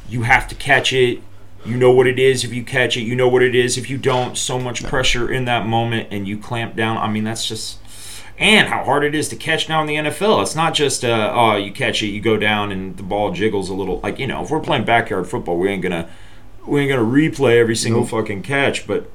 You 0.10 0.24
have 0.24 0.48
to 0.50 0.56
catch 0.56 0.92
it. 0.94 1.22
You 1.66 1.78
know 1.78 1.92
what 1.92 2.08
it 2.08 2.20
is 2.20 2.44
if 2.44 2.54
you 2.54 2.64
catch 2.64 2.96
it. 2.98 3.02
You 3.02 3.16
know 3.16 3.28
what 3.28 3.42
it 3.42 3.56
is 3.56 3.78
if 3.78 3.90
you 3.90 3.98
don't. 3.98 4.38
So 4.38 4.60
much 4.60 4.84
pressure 4.84 5.32
in 5.32 5.46
that 5.46 5.66
moment, 5.66 6.10
and 6.12 6.28
you 6.28 6.38
clamp 6.38 6.76
down. 6.76 6.98
I 6.98 7.08
mean, 7.10 7.24
that's 7.24 7.48
just. 7.48 7.80
And 8.38 8.68
how 8.68 8.84
hard 8.84 9.06
it 9.06 9.16
is 9.16 9.30
to 9.30 9.38
catch 9.38 9.70
now 9.70 9.80
in 9.80 9.88
the 9.88 9.96
NFL. 9.96 10.42
It's 10.42 10.56
not 10.58 10.74
just, 10.74 11.06
uh, 11.06 11.32
oh, 11.34 11.56
you 11.56 11.72
catch 11.72 12.04
it, 12.04 12.08
you 12.08 12.20
go 12.20 12.36
down, 12.36 12.70
and 12.70 12.98
the 12.98 13.04
ball 13.04 13.32
jiggles 13.32 13.70
a 13.70 13.74
little. 13.74 14.02
Like 14.02 14.20
you 14.20 14.28
know, 14.28 14.44
if 14.44 14.50
we're 14.52 14.60
playing 14.60 14.84
backyard 14.84 15.28
football, 15.30 15.58
we 15.58 15.70
ain't 15.70 15.82
gonna, 15.82 16.10
we 16.68 16.82
ain't 16.82 16.90
gonna 16.92 17.02
replay 17.10 17.58
every 17.60 17.78
single 17.78 18.02
Nope. 18.02 18.10
fucking 18.10 18.44
catch. 18.44 18.86
But 18.86 19.10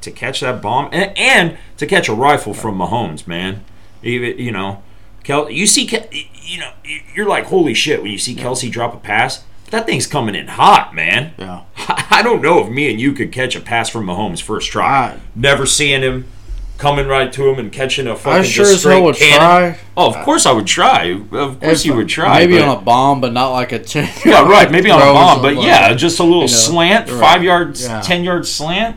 to 0.00 0.10
catch 0.10 0.40
that 0.40 0.60
bomb 0.60 0.88
and, 0.92 1.16
and 1.16 1.58
to 1.76 1.86
catch 1.86 2.08
a 2.08 2.14
rifle 2.14 2.54
from 2.54 2.78
Mahomes, 2.78 3.26
man. 3.26 3.64
Even 4.02 4.38
you 4.38 4.52
know, 4.52 4.82
Kel, 5.22 5.50
you 5.50 5.66
see, 5.66 5.88
you 6.42 6.58
know, 6.58 6.72
you're 7.14 7.28
like, 7.28 7.46
holy 7.46 7.72
shit 7.74 8.02
when 8.02 8.10
you 8.10 8.18
see 8.18 8.34
Kelce 8.34 8.70
drop 8.70 8.94
a 8.94 8.98
pass. 8.98 9.44
That 9.74 9.86
thing's 9.86 10.06
coming 10.06 10.36
in 10.36 10.46
hot, 10.46 10.94
man. 10.94 11.32
Yeah. 11.36 11.62
I 11.88 12.22
don't 12.22 12.40
know 12.40 12.60
if 12.64 12.70
me 12.70 12.90
and 12.92 13.00
you 13.00 13.12
could 13.12 13.32
catch 13.32 13.56
a 13.56 13.60
pass 13.60 13.88
from 13.88 14.06
Mahomes 14.06 14.40
first 14.40 14.70
try. 14.70 14.86
I- 14.86 15.16
Never 15.34 15.66
seeing 15.66 16.02
him 16.02 16.26
coming 16.78 17.08
right 17.08 17.32
to 17.32 17.48
him 17.48 17.58
and 17.58 17.72
catching 17.72 18.06
a 18.06 18.14
fucking 18.14 18.40
I 18.40 18.42
sure 18.44 18.64
just 18.66 18.76
as 18.76 18.92
hell 18.92 19.02
would 19.02 19.16
cannon. 19.16 19.38
try. 19.74 19.78
Oh, 19.96 20.14
of 20.14 20.24
course 20.24 20.46
I 20.46 20.52
would 20.52 20.66
try. 20.68 21.06
Of 21.32 21.60
course 21.60 21.80
If- 21.80 21.86
you 21.86 21.94
would 21.96 22.08
try. 22.08 22.38
Maybe 22.40 22.58
but- 22.58 22.68
on 22.68 22.76
a 22.76 22.80
bomb, 22.80 23.20
but 23.20 23.32
not 23.32 23.48
like 23.50 23.72
a 23.72 23.78
ten. 23.92 24.08
yeah, 24.24 24.48
right. 24.48 24.70
Maybe 24.70 24.90
on 24.92 25.02
a 25.02 25.06
bomb, 25.06 25.42
but 25.42 25.54
something 25.54 25.64
yeah, 25.66 25.92
just 25.94 26.20
a 26.20 26.22
little 26.22 26.42
you 26.42 26.46
know, 26.46 26.52
slant, 26.52 27.10
right. 27.10 27.20
five 27.20 27.42
yards, 27.42 27.82
Yeah. 27.84 28.00
ten 28.00 28.22
yard 28.22 28.46
slant. 28.46 28.96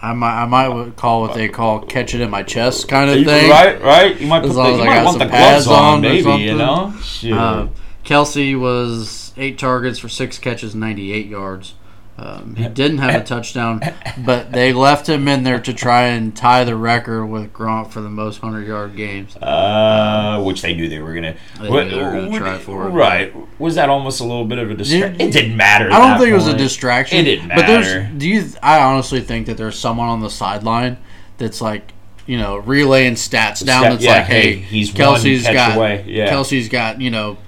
I 0.00 0.12
might, 0.12 0.42
I 0.42 0.46
might 0.46 0.94
call 0.94 1.22
what 1.22 1.34
they 1.34 1.48
call 1.48 1.80
catch 1.80 2.14
it 2.14 2.20
in 2.20 2.30
my 2.30 2.44
chest 2.44 2.86
kind 2.86 3.10
of 3.10 3.18
You- 3.18 3.24
thing. 3.24 3.50
Right, 3.50 3.82
right. 3.82 4.20
You 4.20 4.28
might 4.28 4.42
put 4.44 4.52
the, 4.52 4.62
you 4.70 4.84
might 4.84 5.02
want 5.04 5.18
the 5.18 5.24
gloves 5.26 5.66
on, 5.66 6.00
maybe. 6.00 6.30
You 6.44 6.54
know. 6.56 6.92
Uh, 7.32 7.66
Kelce 8.04 8.58
was 8.58 9.27
eight 9.38 9.58
targets 9.58 9.98
for 9.98 10.08
six 10.08 10.38
catches, 10.38 10.74
98 10.74 11.26
yards. 11.26 11.74
Um, 12.20 12.56
he 12.56 12.66
didn't 12.66 12.98
have 12.98 13.14
a 13.14 13.24
touchdown, 13.24 13.80
but 14.26 14.50
they 14.50 14.72
left 14.72 15.08
him 15.08 15.28
in 15.28 15.44
there 15.44 15.60
to 15.60 15.72
try 15.72 16.06
and 16.06 16.36
tie 16.36 16.64
the 16.64 16.74
record 16.74 17.26
with 17.26 17.52
Gronk 17.52 17.92
for 17.92 18.00
the 18.00 18.10
most 18.10 18.40
hundred 18.40 18.66
yard 18.66 18.96
games. 18.96 19.36
Uh, 19.36 20.42
which 20.42 20.60
they 20.60 20.74
knew 20.74 20.88
they 20.88 20.98
were 20.98 21.14
gonna. 21.14 21.36
They 21.60 21.68
what- 21.68 21.88
they 21.88 21.94
were 21.96 22.10
gonna 22.10 22.28
what- 22.28 22.38
try 22.38 22.58
for 22.58 22.88
it. 22.88 22.90
Right? 22.90 23.32
Was 23.60 23.76
that 23.76 23.88
almost 23.88 24.18
a 24.20 24.24
little 24.24 24.44
bit 24.46 24.58
of 24.58 24.68
a 24.68 24.74
distraction? 24.74 25.20
It 25.20 25.32
didn't 25.32 25.56
matter. 25.56 25.92
I 25.92 25.98
don't 26.00 26.18
think 26.18 26.30
it 26.30 26.34
was 26.34 26.48
a 26.48 26.56
distraction. 26.56 27.18
It 27.18 27.22
didn't 27.24 27.50
But 27.50 27.68
there's, 27.68 28.18
do 28.18 28.28
you? 28.28 28.48
I 28.64 28.80
honestly 28.80 29.20
think 29.20 29.46
that 29.46 29.56
there's 29.56 29.78
someone 29.78 30.08
on 30.08 30.20
the 30.20 30.30
sideline 30.30 30.96
that's 31.36 31.60
like, 31.60 31.92
you 32.26 32.36
know, 32.36 32.56
relaying 32.56 33.14
stats 33.14 33.64
down. 33.64 33.82
Stat- 33.82 33.92
That's 33.92 34.04
yeah, 34.04 34.12
like, 34.14 34.24
hey, 34.24 34.42
hey, 34.54 34.56
he's 34.56 34.90
Kelce's 34.92 35.44
got, 35.44 35.76
away. 35.76 36.04
Yeah. 36.08 36.32
Kelce's 36.32 36.68
got, 36.68 37.00
you 37.00 37.12
know, 37.12 37.38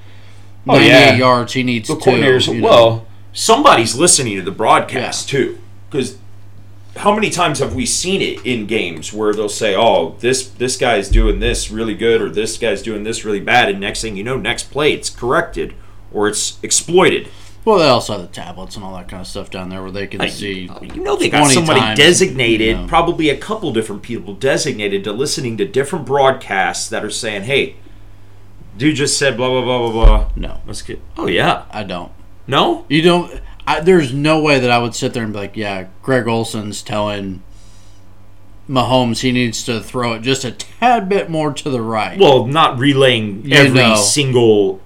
Oh, 0.69 0.75
98 0.75 0.89
yeah. 0.91 1.15
yards. 1.15 1.53
He 1.55 1.63
needs 1.63 1.89
the 1.89 1.97
two. 1.97 2.11
you 2.55 2.61
know. 2.61 2.69
Well, 2.69 3.07
somebody's 3.33 3.97
listening 3.97 4.37
to 4.37 4.43
the 4.43 4.51
broadcast 4.51 5.29
too, 5.29 5.59
because 5.89 6.19
how 6.97 7.15
many 7.15 7.31
times 7.31 7.61
have 7.61 7.75
we 7.75 7.87
seen 7.87 8.21
it 8.21 8.45
in 8.45 8.67
games 8.67 9.13
where 9.13 9.33
they'll 9.33 9.49
say, 9.49 9.75
"Oh, 9.75 10.17
this 10.21 10.49
this 10.49 10.77
guy's 10.77 11.09
doing 11.09 11.41
this 11.41 11.71
really 11.71 11.95
good," 11.95 12.21
or 12.21 12.29
"This 12.29 12.59
guy's 12.59 12.83
doing 12.83 13.05
this 13.05 13.25
really 13.25 13.41
bad," 13.41 13.69
and 13.71 13.81
next 13.81 14.03
thing 14.03 14.17
you 14.17 14.25
know, 14.25 14.37
next 14.37 14.65
play 14.65 14.93
it's 14.93 15.09
corrected 15.09 15.75
or 16.13 16.29
it's 16.29 16.59
exploited. 16.63 17.29
Well, 17.65 17.79
they 17.79 17.89
also 17.89 18.15
have 18.15 18.23
the 18.23 18.29
tablets 18.29 18.75
and 18.77 18.85
all 18.85 18.95
that 18.97 19.09
kind 19.09 19.21
of 19.21 19.27
stuff 19.27 19.51
down 19.51 19.69
there 19.69 19.83
where 19.83 19.91
they 19.91 20.07
can 20.07 20.21
Like, 20.21 20.31
see. 20.31 20.69
Oh, 20.71 20.83
you 20.83 21.03
know, 21.03 21.15
they 21.17 21.29
got 21.29 21.51
somebody 21.51 21.79
times, 21.81 21.99
designated, 21.99 22.69
you 22.69 22.77
know. 22.79 22.87
probably 22.89 23.29
a 23.29 23.37
couple 23.37 23.71
different 23.73 24.03
people 24.03 24.33
designated 24.33 25.05
to 25.05 25.13
listening 25.13 25.59
to 25.59 25.67
different 25.67 26.07
broadcasts 26.07 26.89
that 26.89 27.05
are 27.05 27.11
saying, 27.11 27.43
"Hey, 27.43 27.77
dude 28.77 28.97
just 28.97 29.19
said 29.19 29.37
blah 29.37 29.49
blah 29.49 29.63
blah 29.63 29.79
blah 29.79 29.93
blah." 30.07 30.31
No, 30.37 30.61
Let's 30.67 30.83
get. 30.83 31.01
Oh 31.17 31.27
yeah, 31.27 31.65
I 31.71 31.83
don't. 31.83 32.13
no. 32.47 32.85
You 32.89 33.03
don't. 33.03 33.41
I, 33.67 33.81
there's 33.81 34.13
no 34.13 34.41
way 34.41 34.59
that 34.59 34.71
I 34.71 34.79
would 34.79 34.95
sit 34.95 35.13
there 35.13 35.23
and 35.23 35.33
be 35.33 35.39
like, 35.39 35.57
yeah, 35.57 35.89
Greg 36.03 36.27
Olsen's 36.27 36.83
telling 36.83 37.43
Mahomes 38.69 39.21
he 39.21 39.31
needs 39.33 39.63
to 39.65 39.81
throw 39.81 40.15
it 40.15 40.23
just 40.23 40.45
a 40.45 40.51
tad 40.51 41.09
bit 41.09 41.29
more 41.31 41.53
to 41.53 41.71
the 41.71 41.81
right. 41.83 42.19
Well, 42.19 42.47
not 42.47 42.79
relaying 42.79 43.45
You 43.45 43.57
every 43.57 43.79
know. 43.81 43.95
single 43.97 44.81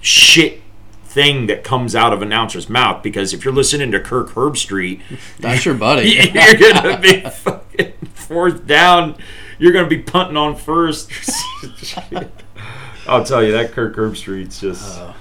shit 0.00 0.60
thing 1.04 1.46
that 1.46 1.62
comes 1.64 1.94
out 1.94 2.12
of 2.12 2.20
announcer's 2.22 2.68
mouth 2.68 3.02
because 3.02 3.32
if 3.32 3.44
you're 3.44 3.54
listening 3.54 3.90
to 3.92 4.00
Kirk 4.00 4.30
Herbstreit, 4.30 5.00
That's 5.38 5.64
your 5.64 5.74
buddy. 5.74 6.08
you're 6.34 6.54
gonna 6.72 6.98
be 7.00 7.20
fucking 7.20 7.92
fourth 8.14 8.66
down. 8.66 9.16
You're 9.58 9.72
gonna 9.72 9.88
be 9.88 9.98
punting 10.02 10.36
on 10.36 10.56
first. 10.56 11.10
I'll 13.08 13.24
tell 13.24 13.42
you 13.42 13.52
that 13.52 13.72
Kirk 13.72 13.94
Herbstreit's 13.96 14.60
just 14.60 14.98
uh, 14.98 15.12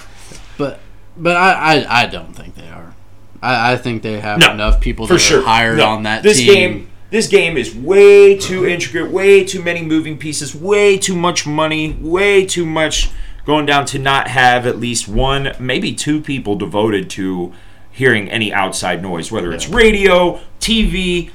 But 0.58 0.80
but 1.17 1.36
I, 1.38 1.52
I, 1.84 2.02
I 2.04 2.06
don't 2.08 2.34
think 2.34 2.56
they 2.56 2.67
are. 2.69 2.93
I, 3.41 3.74
I 3.74 3.78
think 3.78 4.02
they 4.04 4.19
have 4.19 4.39
No, 4.39 4.52
enough 4.52 4.82
people 4.82 5.08
for 5.08 5.13
that 5.13 5.19
sure 5.19 5.41
are 5.41 5.45
hired 5.45 5.78
No, 5.78 5.88
on 5.89 6.04
that 6.04 6.24
this 6.24 6.38
team. 6.38 6.48
game. 6.54 6.89
This 7.12 7.28
game 7.28 7.56
is 7.56 7.74
way 7.74 8.36
too 8.38 8.65
intricate, 8.65 9.12
way 9.12 9.43
too 9.45 9.62
many 9.63 9.82
moving 9.84 10.17
pieces, 10.17 10.54
way 10.56 10.98
too 10.98 11.15
much 11.15 11.45
money, 11.48 11.93
way 12.02 12.45
too 12.45 12.65
much 12.65 13.10
going 13.45 13.65
down 13.65 13.86
to 13.86 14.00
not 14.00 14.28
have 14.28 14.65
at 14.65 14.80
least 14.80 15.08
one, 15.08 15.54
maybe 15.60 15.93
two 15.93 16.19
people 16.19 16.56
devoted 16.56 17.10
to 17.12 17.54
hearing 17.91 18.28
any 18.30 18.52
outside 18.52 19.02
noise, 19.04 19.32
whether 19.32 19.54
it's 19.54 19.69
radio, 19.69 20.39
TV, 20.60 21.30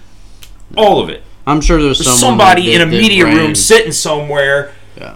all 0.77 1.01
of 1.01 1.09
it. 1.09 1.23
I'm 1.47 1.61
sure 1.61 1.81
there's 1.81 2.01
There's 2.01 2.19
somebody 2.19 2.67
that- 2.67 2.75
in 2.75 2.81
a 2.83 2.87
media 2.87 3.25
room 3.25 3.55
sitting 3.55 3.93
somewhere, 3.93 4.73
Yeah. 4.99 5.15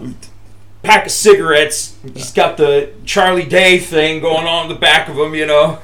Pack 0.85 1.05
of 1.05 1.11
cigarettes. 1.11 1.95
He's 2.13 2.31
got 2.31 2.57
the 2.57 2.91
Charlie 3.05 3.45
Day 3.45 3.79
thing 3.79 4.21
going 4.21 4.45
on 4.47 4.63
in 4.63 4.69
the 4.69 4.79
back 4.79 5.09
of 5.09 5.17
him, 5.17 5.35
you 5.35 5.45
know. 5.45 5.79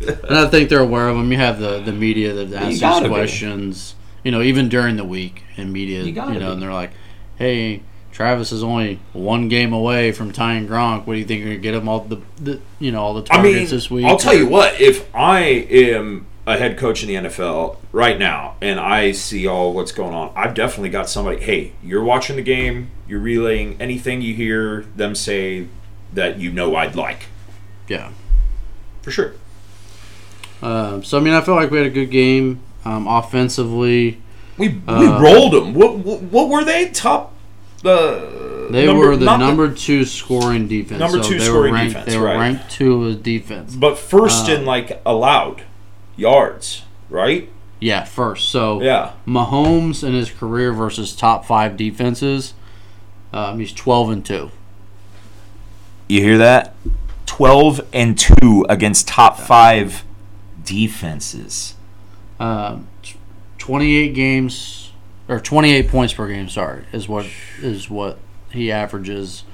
And 0.00 0.36
I 0.38 0.46
think 0.46 0.68
they're 0.68 0.80
aware 0.80 1.08
of 1.08 1.16
them. 1.16 1.30
You 1.32 1.38
have 1.38 1.58
the, 1.58 1.80
the 1.80 1.92
media 1.92 2.32
that 2.32 2.52
asks 2.52 2.80
gotta 2.80 3.08
be. 3.08 3.14
questions, 3.14 3.96
you 4.22 4.30
know, 4.30 4.42
even 4.42 4.68
during 4.68 4.96
the 4.96 5.04
week 5.04 5.42
in 5.56 5.72
media, 5.72 6.00
You 6.00 6.06
you, 6.06 6.12
know, 6.12 6.30
be. 6.32 6.44
and 6.52 6.62
they're 6.62 6.72
like, 6.72 6.92
hey, 7.36 7.82
Travis 8.12 8.52
is 8.52 8.62
only 8.62 9.00
one 9.12 9.48
game 9.48 9.72
away 9.72 10.12
from 10.12 10.30
tying 10.32 10.68
Gronk. 10.68 11.04
What 11.06 11.14
do 11.14 11.18
you 11.18 11.24
think 11.24 11.40
you're 11.40 11.48
going 11.48 11.58
to 11.58 11.62
get 11.62 11.74
him 11.74 11.88
all 11.88 12.00
the, 12.00 12.20
the, 12.36 12.60
you 12.78 12.92
know, 12.92 13.02
all 13.02 13.14
the 13.14 13.22
I 13.22 13.36
targets 13.36 13.54
mean, 13.54 13.66
this 13.66 13.90
week? 13.90 14.06
I'll 14.06 14.16
tell 14.18 14.34
you 14.34 14.46
what. 14.48 14.80
If 14.80 15.12
I 15.14 15.40
am 15.40 16.27
a 16.48 16.56
head 16.58 16.78
coach 16.78 17.02
in 17.02 17.08
the 17.08 17.28
NFL 17.28 17.76
right 17.92 18.18
now, 18.18 18.54
and 18.62 18.80
I 18.80 19.12
see 19.12 19.46
all 19.46 19.72
what's 19.74 19.92
going 19.92 20.14
on, 20.14 20.32
I've 20.34 20.54
definitely 20.54 20.88
got 20.90 21.08
somebody. 21.08 21.40
Hey, 21.40 21.72
you're 21.82 22.02
watching 22.02 22.36
the 22.36 22.42
game. 22.42 22.90
You're 23.06 23.20
relaying 23.20 23.76
anything 23.80 24.22
you 24.22 24.34
hear 24.34 24.82
them 24.96 25.14
say 25.14 25.66
that 26.12 26.38
you 26.38 26.50
know 26.50 26.74
I'd 26.74 26.96
like 26.96 27.24
Yeah. 27.86 28.10
for 29.02 29.10
sure. 29.10 29.32
Um, 30.62 31.04
so, 31.04 31.18
I 31.18 31.20
mean, 31.20 31.34
I 31.34 31.40
feel 31.40 31.54
like 31.54 31.70
we 31.70 31.78
had 31.78 31.86
a 31.86 31.90
good 31.90 32.10
game 32.10 32.60
um, 32.84 33.06
offensively. 33.06 34.20
We 34.56 34.68
we 34.70 34.76
Uh, 34.88 35.20
rolled 35.20 35.52
them. 35.52 35.74
What, 35.74 35.98
what 35.98 36.22
what 36.22 36.48
were 36.48 36.64
they? 36.64 36.88
Top 36.88 37.32
the 37.82 38.66
They 38.70 38.86
number- 38.86 39.06
were 39.10 39.16
the 39.16 39.36
number 39.36 39.70
two 39.72 40.04
scoring 40.04 40.66
defense. 40.66 40.98
Number 40.98 41.22
so 41.22 41.28
two 41.28 41.38
they 41.38 41.44
scoring 41.44 41.70
were 41.72 41.76
ranked, 41.78 41.92
defense, 41.94 42.12
They 42.12 42.18
were 42.18 42.24
right. 42.26 42.38
ranked 42.38 42.70
two 42.70 43.06
as 43.06 43.16
defense. 43.16 43.74
but 43.76 43.96
first 43.98 44.48
uh, 44.48 44.54
in 44.54 44.64
like 44.64 45.00
allowed 45.06 45.62
yards, 46.18 46.82
right? 47.08 47.48
Yeah, 47.80 48.04
first. 48.04 48.50
So 48.50 48.82
Yeah. 48.82 49.12
Mahomes 49.26 50.02
in 50.06 50.12
his 50.14 50.30
career 50.30 50.72
versus 50.72 51.14
top 51.16 51.44
five 51.46 51.76
defenses, 51.76 52.52
um, 53.32 53.58
he's 53.60 53.72
twelve 53.72 54.10
and 54.10 54.24
two. 54.24 54.50
You 56.08 56.22
hear 56.22 56.38
that? 56.38 56.74
12 57.26 57.86
and 57.92 58.18
2 58.18 58.64
against 58.70 59.06
top 59.06 59.38
5 59.38 60.02
defenses. 60.64 61.74
Um, 62.40 62.88
Twenty-eight 63.58 64.14
games 64.14 64.92
or 65.28 65.38
twenty-eight 65.38 65.88
points 65.88 66.14
per 66.14 66.26
game. 66.26 66.48
Sorry, 66.48 66.84
is 66.90 67.06
what 67.06 67.26
is 67.60 67.90
what 67.90 68.18
he 68.50 68.72
averages, 68.72 69.44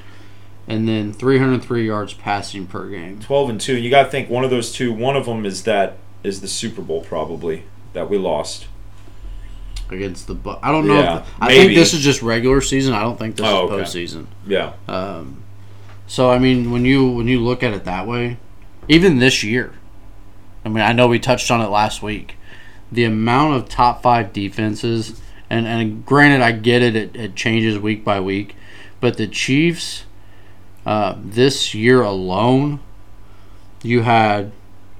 and 0.69 0.87
then 0.89 1.13
three 1.13 1.39
hundred 1.39 1.63
three 1.65 1.85
yards 1.87 2.15
passing 2.15 2.69
per 2.69 2.89
game. 2.89 3.19
12 3.19 3.51
and 3.51 3.61
2. 3.61 3.77
You 3.77 3.91
got 3.91 4.05
to 4.05 4.11
think 4.11 4.31
one 4.31 4.45
of 4.45 4.51
those 4.51 4.71
two, 4.71 4.93
one 4.93 5.17
of 5.17 5.27
them 5.27 5.45
is 5.45 5.65
that 5.65 5.97
is 6.25 6.41
the 6.41 6.49
Super 6.49 6.83
Bowl 6.83 7.03
probably 7.03 7.63
that 7.93 8.11
we 8.11 8.19
lost. 8.19 8.67
Against 9.91 10.27
the, 10.27 10.35
Bu- 10.35 10.57
I 10.63 10.73
don't 10.73 10.87
know. 10.89 10.99
Yeah, 10.99 11.19
if, 11.21 11.29
I 11.41 11.49
maybe. 11.49 11.65
think 11.67 11.77
this 11.79 11.93
is 11.93 12.01
just 12.01 12.23
regular 12.23 12.61
season. 12.63 12.95
I 12.95 13.03
don't 13.03 13.19
think 13.19 13.37
this 13.37 13.47
Oh, 13.47 13.67
is 13.67 13.71
okay. 13.73 13.83
postseason. 13.83 14.27
Yeah. 14.47 14.73
Um, 14.89 15.43
so 16.07 16.31
I 16.31 16.39
mean, 16.39 16.71
when 16.71 16.85
you 16.87 17.07
when 17.11 17.29
you 17.29 17.41
look 17.41 17.63
at 17.63 17.75
it 17.75 17.85
that 17.85 18.07
way, 18.07 18.39
even 18.89 19.19
this 19.19 19.45
year, 19.45 19.75
I 20.65 20.71
mean, 20.71 20.83
I 20.83 20.93
know 20.93 21.07
we 21.07 21.19
touched 21.19 21.51
on 21.51 21.61
it 21.61 21.69
last 21.69 22.03
week. 22.03 22.37
The 22.91 23.05
amount 23.05 23.57
of 23.57 23.69
top 23.69 24.03
five 24.03 24.33
defenses, 24.33 25.21
and 25.51 25.67
and 25.67 26.05
granted, 26.07 26.41
I 26.41 26.53
get 26.53 26.81
it, 26.81 26.97
it, 26.97 27.15
it 27.15 27.35
changes 27.37 27.79
week 27.79 28.05
by 28.05 28.21
week, 28.21 28.57
but 29.01 29.19
the 29.19 29.27
Chiefs, 29.29 30.05
uh, 30.87 31.17
this 31.23 31.75
year 31.75 32.01
alone, 32.01 32.81
you 33.83 34.01
had, 34.03 34.53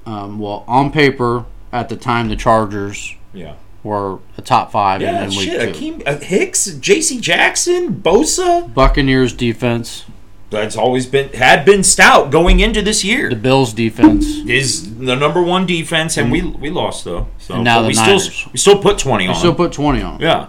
um, 0.07 0.39
well, 0.39 0.65
on 0.69 0.91
paper 0.93 1.45
at 1.73 1.89
the 1.89 1.97
time, 1.97 2.29
the 2.29 2.37
Chargers 2.37 3.15
Yeah. 3.33 3.55
were 3.83 4.19
a 4.39 4.43
top 4.43 4.71
five 4.73 5.01
Yeah, 5.03 5.25
in, 5.25 5.31
shit. 5.31 5.75
Akeem, 5.75 6.03
uh, 6.07 6.19
Hicks, 6.19 6.67
J.C. 6.67 7.21
Jackson, 7.21 7.95
Bosa. 8.03 8.73
Buccaneers 8.73 9.33
defense, 9.33 10.05
That's 10.51 10.77
always 10.77 11.07
been 11.07 11.31
had 11.33 11.65
been 11.65 11.83
stout 11.83 12.31
going 12.31 12.61
into 12.61 12.81
this 12.83 13.03
year. 13.05 13.29
the 13.31 13.35
Bills 13.37 13.73
defense. 13.73 14.25
Is 14.47 14.99
the 14.99 15.17
number 15.17 15.43
one 15.43 15.67
defense, 15.67 16.17
and 16.17 16.31
we 16.31 16.43
we 16.43 16.71
lost 16.71 17.05
though. 17.05 17.27
So 17.39 17.55
And 17.55 17.65
now 17.65 17.79
but 17.79 17.83
the 17.83 17.89
we 17.89 17.95
Niners. 17.95 18.33
still 18.33 18.51
we 18.53 18.59
still 18.59 18.79
put 18.79 18.99
twenty 18.99 19.27
on. 19.27 19.33
We 19.35 19.39
still 19.39 19.55
put 19.55 19.73
twenty 19.73 20.01
on. 20.03 20.21
yeah, 20.21 20.49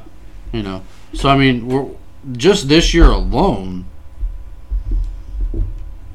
You 0.54 0.62
know, 0.64 0.84
so 1.14 1.28
I 1.30 1.38
mean, 1.38 1.68
we're 1.68 1.88
just 2.34 2.68
this 2.70 2.94
year 2.94 3.10
alone. 3.10 3.86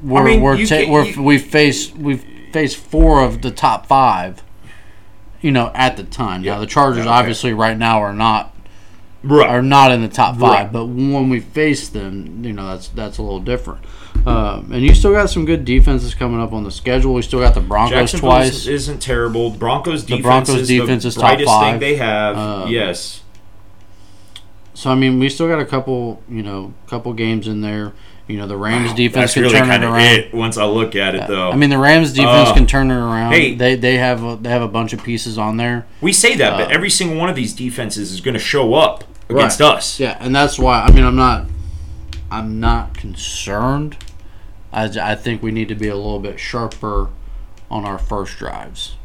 We're, 0.03 0.23
mean, 0.23 0.41
we're, 0.41 0.57
ta- 0.57 0.65
can't- 0.67 0.89
we're 0.89 1.05
you- 1.05 1.21
we've 1.21 1.43
faced 1.45 1.95
we've 1.95 2.23
faced 2.51 2.77
four 2.77 3.23
of 3.23 3.41
the 3.41 3.51
top 3.51 3.85
five, 3.85 4.43
you 5.41 5.51
know, 5.51 5.71
at 5.73 5.97
the 5.97 6.03
time. 6.03 6.43
Yeah. 6.43 6.53
Now 6.55 6.59
the 6.61 6.65
Chargers 6.67 7.01
okay. 7.01 7.09
obviously 7.09 7.53
right 7.53 7.77
now 7.77 8.01
are 8.01 8.13
not 8.13 8.55
Right. 9.23 9.47
are 9.47 9.61
not 9.61 9.91
in 9.91 10.01
the 10.01 10.07
top 10.07 10.35
five, 10.37 10.49
Right. 10.65 10.71
but 10.71 10.85
when 10.87 11.29
we 11.29 11.39
face 11.41 11.87
them, 11.89 12.43
you 12.43 12.53
know, 12.53 12.67
that's 12.69 12.87
that's 12.87 13.17
a 13.19 13.21
little 13.21 13.39
different. 13.39 13.81
Um, 14.25 14.69
and 14.71 14.81
you 14.83 14.93
still 14.95 15.13
got 15.13 15.29
some 15.29 15.45
good 15.45 15.63
defenses 15.65 16.13
coming 16.15 16.39
up 16.41 16.53
on 16.53 16.63
the 16.63 16.71
schedule. 16.71 17.13
We 17.13 17.21
still 17.21 17.39
got 17.39 17.53
the 17.55 17.61
Broncos 17.61 18.11
twice. 18.13 18.65
isn't 18.67 18.99
terrible. 18.99 19.49
Broncos 19.51 20.03
defense 20.03 20.23
Broncos 20.23 20.55
is 20.61 20.67
defense 20.67 21.03
the 21.03 21.09
is 21.09 21.15
top 21.15 21.39
five. 21.39 21.71
thing 21.73 21.79
they 21.79 21.95
have. 21.97 22.37
Um, 22.37 22.69
yes. 22.69 23.21
So 24.73 24.89
I 24.91 24.95
mean, 24.95 25.19
we 25.19 25.29
still 25.29 25.47
got 25.47 25.59
a 25.59 25.65
couple, 25.65 26.21
you 26.29 26.41
know, 26.43 26.73
couple 26.87 27.13
games 27.13 27.47
in 27.47 27.61
there. 27.61 27.93
You 28.31 28.37
know, 28.37 28.47
the 28.47 28.55
Rams 28.57 28.93
defense 28.93 29.33
can 29.33 29.43
really 29.43 29.55
turn 29.59 29.69
it 29.69 29.83
around. 29.83 30.01
it 30.01 30.33
once 30.33 30.57
I 30.57 30.63
look 30.65 30.95
at 30.95 31.15
it, 31.15 31.27
though. 31.27 31.51
I 31.51 31.55
mean, 31.57 31.69
the 31.69 31.77
Rams 31.77 32.13
defense 32.13 32.49
Uh, 32.49 32.53
can 32.53 32.65
turn 32.65 32.89
it 32.89 32.95
around. 32.95 33.33
hey. 33.33 33.55
they 33.55 33.75
they 33.75 33.97
have 33.97 34.23
a, 34.23 34.37
they 34.39 34.49
have 34.49 34.61
a 34.61 34.67
bunch 34.67 34.93
of 34.93 35.03
pieces 35.03 35.37
on 35.37 35.57
there. 35.57 35.85
we 35.99 36.13
say 36.13 36.35
that, 36.37 36.57
but 36.57 36.67
uh, 36.67 36.73
every 36.73 36.89
single 36.89 37.17
one 37.17 37.29
of 37.29 37.35
these 37.35 37.53
defenses 37.53 38.11
is 38.13 38.21
going 38.21 38.33
to 38.35 38.39
show 38.39 38.73
up 38.73 39.03
against 39.29 39.59
Right. 39.59 39.75
us. 39.75 39.99
Yeah, 39.99 40.17
and 40.19 40.33
that's 40.35 40.57
why. 40.57 40.81
I 40.81 40.91
mean, 40.91 41.03
I'm 41.03 41.15
not 41.17 41.47
I'm 42.31 42.59
not 42.61 42.97
concerned. 42.97 43.97
I, 44.71 44.85
I 44.85 45.15
think 45.15 45.43
we 45.43 45.51
need 45.51 45.67
to 45.67 45.75
be 45.75 45.89
a 45.89 45.95
little 45.95 46.19
bit 46.19 46.39
sharper 46.39 47.09
on 47.69 47.83
our 47.85 47.97
first 47.97 48.37
drives. 48.37 48.95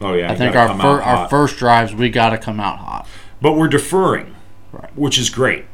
Oh 0.00 0.12
yeah, 0.14 0.30
I 0.30 0.36
think 0.36 0.54
our 0.54 0.68
fir- 0.78 1.02
our 1.02 1.28
first 1.28 1.56
drives 1.56 1.92
we 1.94 2.08
got 2.10 2.30
to 2.30 2.38
come 2.38 2.60
out 2.60 2.78
hot. 2.78 3.08
but 3.42 3.54
we're 3.54 3.66
deferring, 3.68 4.36
Right. 4.70 4.90
which 4.96 5.18
is 5.18 5.28
great. 5.30 5.64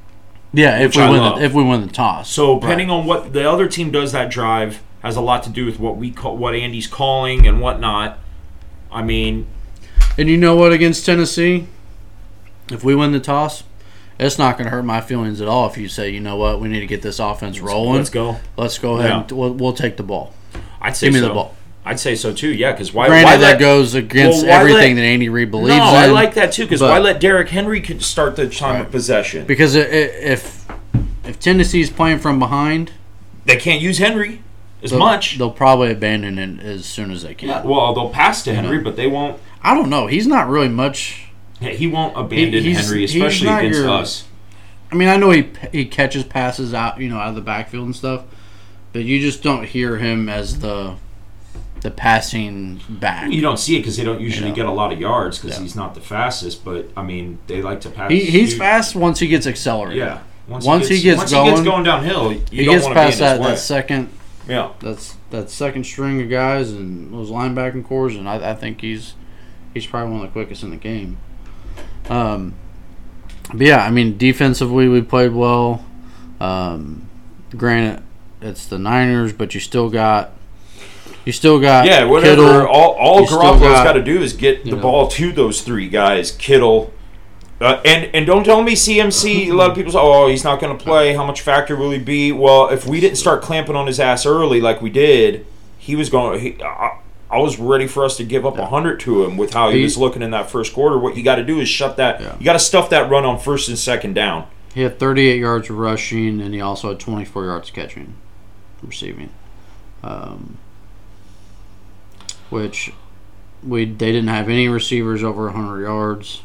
Yeah, 0.53 0.79
if 0.81 0.95
we 0.97 1.03
I 1.03 1.11
win 1.11 1.21
love. 1.21 1.39
the, 1.39 1.45
if 1.45 1.53
we 1.53 1.63
win 1.65 1.81
the 1.87 1.93
toss. 1.93 2.31
So 2.31 2.59
depending 2.61 2.91
on 2.91 3.07
what 3.07 3.33
the 3.33 3.49
other 3.49 3.69
team 3.69 3.91
does 3.91 4.13
that 4.13 4.31
drive 4.31 4.83
has 5.03 5.17
a 5.17 5.21
lot 5.21 5.43
to 5.45 5.51
do 5.51 5.65
with 5.67 5.81
what 5.81 5.97
we 5.97 6.11
call 6.11 6.37
what 6.37 6.55
Andy's 6.55 6.87
calling 6.87 7.47
and 7.47 7.61
whatnot. 7.61 8.19
I 8.91 9.03
mean, 9.03 9.47
And 10.19 10.29
you 10.29 10.37
know 10.37 10.55
what? 10.55 10.73
Against 10.73 11.07
Tennessee, 11.07 11.67
if 12.71 12.85
we 12.85 12.95
win 12.95 13.13
the 13.13 13.21
toss, 13.21 13.65
it's 14.21 14.39
not 14.39 14.57
going 14.59 14.67
to 14.67 14.71
hurt 14.71 14.85
my 14.85 15.01
feelings 15.01 15.41
at 15.41 15.49
all. 15.49 15.67
If 15.69 15.79
you 15.79 15.89
say, 15.89 16.11
you 16.11 16.21
know 16.21 16.37
what, 16.37 16.61
we 16.61 16.69
need 16.69 16.81
to 16.81 16.87
get 16.87 17.01
this 17.03 17.19
offense 17.19 17.59
rolling. 17.61 17.97
let's 17.97 18.11
go. 18.11 18.37
Let's 18.57 18.79
go 18.79 18.99
ahead. 18.99 19.11
Yeah. 19.11 19.21
And 19.23 19.33
we'll, 19.33 19.53
we'll 19.55 19.73
take 19.73 19.97
the 19.97 20.03
ball. 20.03 20.35
I'd 20.81 20.97
say 20.97 21.07
Give 21.07 21.15
me 21.15 21.21
so. 21.21 21.29
the 21.29 21.35
ball. 21.35 21.55
I'd 21.85 21.99
say 21.99 22.15
so 22.15 22.33
too. 22.33 22.53
Yeah, 22.53 22.73
because 22.73 22.93
why? 22.95 23.09
Granted, 23.09 23.25
why 23.27 23.37
that 23.39 23.51
let- 23.53 23.59
goes 23.61 23.95
against 23.95 24.47
well, 24.47 24.61
everything 24.61 24.95
let- 24.97 25.03
that 25.03 25.07
Andy 25.07 25.29
Reid 25.29 25.51
believes 25.51 25.77
No, 25.77 25.89
in. 25.89 25.95
I 25.97 26.07
like 26.07 26.35
that 26.35 26.53
too. 26.53 26.65
Because 26.65 26.81
why 26.81 26.99
let 26.99 27.21
Derrick 27.21 27.49
Henry 27.49 27.83
start 28.01 28.37
the 28.37 28.49
time 28.49 28.81
of 28.81 28.91
possession? 28.93 29.47
because 29.47 29.75
if 29.75 30.65
if 31.25 31.41
Tennessee's 31.41 31.91
playing 31.91 32.19
from 32.19 32.39
behind, 32.39 32.93
They 33.47 33.57
can't 33.57 33.81
use 33.81 33.99
Henry 33.99 34.43
as 34.83 34.91
they'll, 34.91 34.99
much. 35.01 35.39
they'll 35.39 35.51
probably 35.51 35.91
abandon 35.91 36.39
it 36.39 36.61
as 36.65 36.85
soon 36.85 37.11
as 37.11 37.23
they 37.23 37.35
can. 37.35 37.49
Well, 37.65 37.93
they'll 37.95 38.11
pass 38.11 38.43
to 38.45 38.55
Henry, 38.55 38.79
but 38.79 38.97
they 38.97 39.07
won't. 39.09 39.39
I 39.63 39.75
don't 39.75 39.89
know. 39.91 40.07
He's 40.09 40.27
not 40.27 40.49
really 40.49 40.69
much. 40.69 41.27
Yeah, 41.61 41.71
he 41.71 41.87
won't 41.87 42.17
abandon 42.17 42.63
he's- 42.65 42.87
Henry, 42.87 43.05
especially 43.05 43.49
against 43.49 43.79
your- 43.81 43.91
us. 43.91 44.25
I 44.91 44.95
mean, 44.95 45.09
I 45.09 45.17
know 45.17 45.31
he 45.31 45.47
he 45.73 45.85
catches 45.87 46.23
passes 46.25 46.75
out, 46.75 47.01
you 47.01 47.09
know, 47.09 47.17
out 47.19 47.31
of 47.31 47.35
the 47.35 47.41
backfield 47.41 47.87
and 47.87 47.97
stuff, 47.97 48.23
but 48.93 49.03
you 49.05 49.21
just 49.21 49.43
don't 49.43 49.65
hear 49.67 49.97
him 49.99 50.29
as 50.29 50.59
the 50.61 50.95
the 51.83 51.91
passing 51.91 52.81
back. 52.89 53.31
You 53.31 53.41
don't 53.41 53.59
see 53.59 53.77
it 53.77 53.81
because 53.81 53.97
they 53.97 54.05
don't 54.05 54.21
usually 54.21 54.49
Yeah. 54.51 54.55
get 54.55 54.67
a 54.67 54.71
lot 54.73 54.93
of 54.93 55.01
yards 55.01 55.39
because 55.39 55.57
Yeah. 55.57 55.63
he's 55.63 55.77
not 55.77 55.95
the 55.95 56.01
fastest. 56.01 56.65
But 56.65 56.89
I 56.97 57.03
mean, 57.03 57.39
they 57.49 57.61
like 57.63 57.81
to 57.83 57.91
pass. 57.91 58.11
He, 58.11 58.21
he's 58.25 58.53
you- 58.53 58.59
fast 58.59 58.95
once 58.95 59.19
he 59.19 59.27
gets 59.27 59.47
accelerated. 59.47 59.99
Yeah. 59.99 60.19
Once, 60.49 60.65
Once 60.65 60.89
he 60.89 61.01
gets 61.01 61.19
once 61.19 61.31
he 61.31 61.37
gets 61.37 61.51
going- 61.51 61.65
going 61.65 61.85
downhill, 61.85 62.33
you 62.33 62.41
he 62.51 62.65
don't 62.65 62.75
gets 62.75 62.85
want 62.85 62.95
to 62.97 63.01
be 63.01 63.01
in 63.01 63.07
past 63.07 63.11
his 63.13 63.19
that, 63.21 63.41
way. 63.41 63.51
that 63.51 63.59
second 63.59 64.09
yeah. 64.49 64.69
that's 64.81 65.17
that 65.31 65.51
second 65.51 65.85
string 65.85 66.21
of 66.21 66.29
guys 66.29 66.73
and 66.73 67.13
those 67.15 67.31
linebacking 67.31 67.85
cores, 67.85 68.17
and 68.17 68.29
I, 68.29 68.51
I 68.51 68.55
think 68.55 68.81
he's 68.81 69.15
he's 69.75 69.87
probably 69.87 70.13
one 70.13 70.21
of 70.25 70.27
the 70.29 70.33
quickest 70.33 70.63
in 70.63 70.71
the 70.71 70.77
game. 70.77 71.17
Um, 72.11 72.55
but 73.55 73.67
yeah, 73.67 73.85
I 73.85 73.91
mean, 73.91 74.19
defensively 74.19 74.89
we 74.89 75.01
played 75.03 75.33
well. 75.33 75.85
Um, 76.41 77.09
granted, 77.57 78.03
it's 78.41 78.67
the 78.67 78.79
Niners, 78.79 79.33
but 79.33 79.55
you 79.55 79.61
still 79.61 79.89
got 79.91 80.33
you 81.25 81.33
still 81.33 81.59
got 81.61 81.87
Yeah, 81.87 82.05
whatever. 82.05 82.43
Kittle. 82.43 82.67
all 82.67 82.93
all 82.93 83.27
Garoppolo's 83.27 83.61
got- 83.85 83.93
to 83.95 84.03
do 84.03 84.21
is 84.23 84.33
get 84.33 84.65
the 84.65 84.73
know. 84.73 84.77
ball 84.83 85.09
to 85.09 85.33
those 85.33 85.61
three 85.63 85.89
guys, 85.89 86.31
Kittle. 86.33 86.93
Uh, 87.61 87.81
and 87.85 88.11
and 88.13 88.27
don't 88.27 88.43
tell 88.45 88.61
me 88.63 88.73
CMC. 88.75 89.49
A 89.49 89.53
lot 89.53 89.71
of 89.71 89.77
people 89.77 89.93
say, 89.93 89.99
"Oh, 90.01 90.27
he's 90.29 90.43
not 90.43 90.61
going 90.61 90.77
to 90.77 90.83
play. 90.85 91.15
How 91.15 91.25
much 91.25 91.41
factor 91.43 91.77
will 91.77 91.93
he 91.93 91.99
be?" 91.99 92.33
Well, 92.33 92.69
if 92.71 92.87
we 92.87 92.99
didn't 93.01 93.19
start 93.19 93.41
clamping 93.43 93.77
on 93.77 93.87
his 93.87 94.01
ass 94.01 94.27
early 94.27 94.61
like 94.61 94.83
we 94.83 94.91
did, 94.91 95.47
he 95.79 95.95
was 95.95 96.11
going. 96.11 96.41
He, 96.41 96.57
I, 96.61 96.99
I 97.31 97.39
was 97.39 97.61
ready 97.61 97.87
for 97.87 98.05
us 98.05 98.17
to 98.17 98.25
give 98.25 98.45
up 98.45 98.59
a 98.59 98.67
hundred 98.67 98.99
to 99.01 99.23
him 99.25 99.37
with 99.37 99.55
how 99.55 99.71
he, 99.71 99.79
He- 99.79 99.85
was 99.85 99.97
looking 99.97 100.23
in 100.23 100.33
that 100.33 100.51
first 100.51 100.75
quarter. 100.75 100.99
What 100.99 101.17
you 101.17 101.23
got 101.23 101.37
to 101.37 101.45
do 101.45 101.61
is 101.61 101.69
shut 101.69 101.97
that. 101.99 102.21
Yeah. 102.21 102.35
You 102.39 102.45
got 102.45 102.55
to 102.55 102.59
stuff 102.59 102.91
that 102.91 103.09
run 103.09 103.25
on 103.25 103.39
first 103.39 103.69
and 103.69 103.79
second 103.79 104.15
down. 104.15 104.49
He 104.75 104.81
had 104.83 104.99
38 104.99 105.39
yards 105.39 105.71
rushing, 105.71 106.41
and 106.41 106.53
he 106.53 106.61
also 106.61 106.89
had 106.89 106.99
24 106.99 107.45
yards 107.45 107.71
catching, 107.71 108.15
receiving. 108.83 109.31
Um, 110.03 110.59
which 112.53 112.93
we 113.67 113.85
they 113.87 114.13
didn't 114.13 114.29
have 114.29 114.49
any 114.49 114.69
receivers 114.69 115.23
over 115.25 115.45
100 115.47 115.83
yards. 115.83 116.43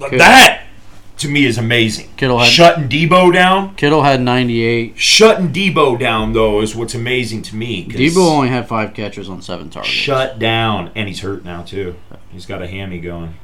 Kittle- 0.00 0.18
That 0.18 0.62
to 1.18 1.28
me 1.28 1.44
is 1.44 1.56
amazing. 1.58 2.08
Kittle 2.16 2.38
had- 2.40 2.48
shutting 2.48 2.88
Deebo 2.88 3.32
down. 3.32 3.74
Kittle 3.76 4.02
had 4.02 4.20
98. 4.20 4.94
Shutting 4.96 5.52
Deebo 5.52 5.98
down 5.98 6.32
though 6.32 6.60
is 6.60 6.74
what's 6.74 6.94
amazing 6.94 7.42
to 7.42 7.56
me. 7.56 7.86
Deebo 7.86 8.16
only 8.28 8.48
had 8.48 8.66
five 8.66 8.94
catches 8.94 9.28
on 9.28 9.40
seven 9.42 9.70
targets. 9.70 9.92
shut 9.94 10.38
down, 10.40 10.90
and 10.96 11.08
he's 11.08 11.20
hurt 11.20 11.44
now 11.44 11.62
too. 11.62 11.94
He's 12.32 12.46
got 12.46 12.62
a 12.62 12.66
hammy 12.66 12.98
going. 12.98 13.34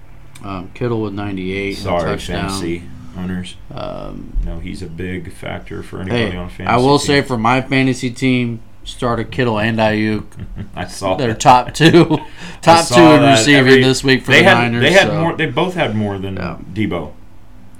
Um, 0.44 0.70
Kittle 0.74 1.02
with 1.02 1.12
98. 1.12 1.74
Sorry, 1.76 2.18
fantasy 2.18 2.82
owners. 3.18 3.56
Um, 3.74 4.32
No, 4.44 4.58
he's 4.58 4.82
a 4.82 4.86
big 4.86 5.32
factor 5.32 5.82
for 5.82 6.00
anybody 6.00 6.30
hey, 6.30 6.36
on 6.36 6.48
fantasy. 6.48 6.64
I 6.66 6.76
will 6.78 6.98
team. 6.98 7.06
say 7.06 7.22
for 7.22 7.36
my 7.36 7.60
fantasy 7.60 8.10
team, 8.10 8.60
started 8.90 9.30
Kittle 9.30 9.58
and 9.58 9.78
Aiyuk. 9.78 10.24
I 10.74 10.86
saw 10.86 11.16
They're 11.16 11.28
that. 11.28 11.40
top 11.40 11.74
two, 11.74 12.18
top 12.62 12.86
two 12.88 13.00
in 13.00 13.22
receiving 13.22 13.56
Every- 13.72 13.82
this 13.82 14.02
week 14.04 14.24
for 14.24 14.32
they 14.32 14.42
the 14.42 14.48
had 14.48 14.58
Niners. 14.58 14.82
they 14.82 14.92
had 14.92 15.08
so- 15.08 15.20
more. 15.20 15.36
They 15.36 15.46
both 15.46 15.74
had 15.74 15.94
more 15.96 16.18
than 16.18 16.36
Yeah. 16.36 16.58
Deebo. 16.72 17.12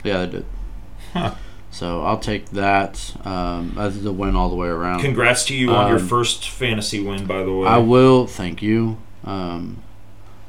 Yeah, 0.04 0.24
they 0.26 0.32
did. 0.32 0.46
Huh. 1.12 1.34
So 1.72 2.02
I'll 2.02 2.18
take 2.18 2.50
that 2.50 3.14
um, 3.24 3.76
as 3.78 4.02
the 4.02 4.12
win 4.12 4.34
all 4.34 4.48
the 4.48 4.56
way 4.56 4.68
around. 4.68 5.00
Congrats 5.00 5.44
to 5.46 5.54
you 5.54 5.70
on 5.70 5.88
your 5.88 5.98
Um, 6.00 6.06
first 6.08 6.48
fantasy 6.48 7.00
win, 7.00 7.26
by 7.26 7.42
the 7.44 7.52
way, 7.52 7.68
I 7.68 7.78
will 7.78 8.26
thank 8.26 8.60
you. 8.62 8.98
Um, 9.24 9.82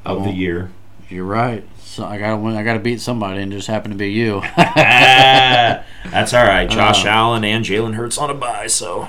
of 0.04 0.24
the 0.24 0.30
year. 0.32 0.72
You're 1.08 1.24
right. 1.24 1.64
So 1.78 2.04
I 2.04 2.18
gotta 2.18 2.36
win. 2.38 2.56
I 2.56 2.62
gotta 2.64 2.78
beat 2.80 3.00
somebody, 3.00 3.40
and 3.42 3.52
just 3.52 3.68
happened 3.68 3.92
to 3.92 3.98
be 3.98 4.10
you. 4.10 4.40
That's 4.56 6.32
all 6.34 6.44
right. 6.44 6.68
Josh 6.68 7.04
Uh, 7.04 7.08
Allen 7.10 7.44
and 7.44 7.64
Jalen 7.64 7.94
Hurts 7.94 8.18
on 8.18 8.30
a 8.30 8.34
bye, 8.34 8.66
so 8.66 9.08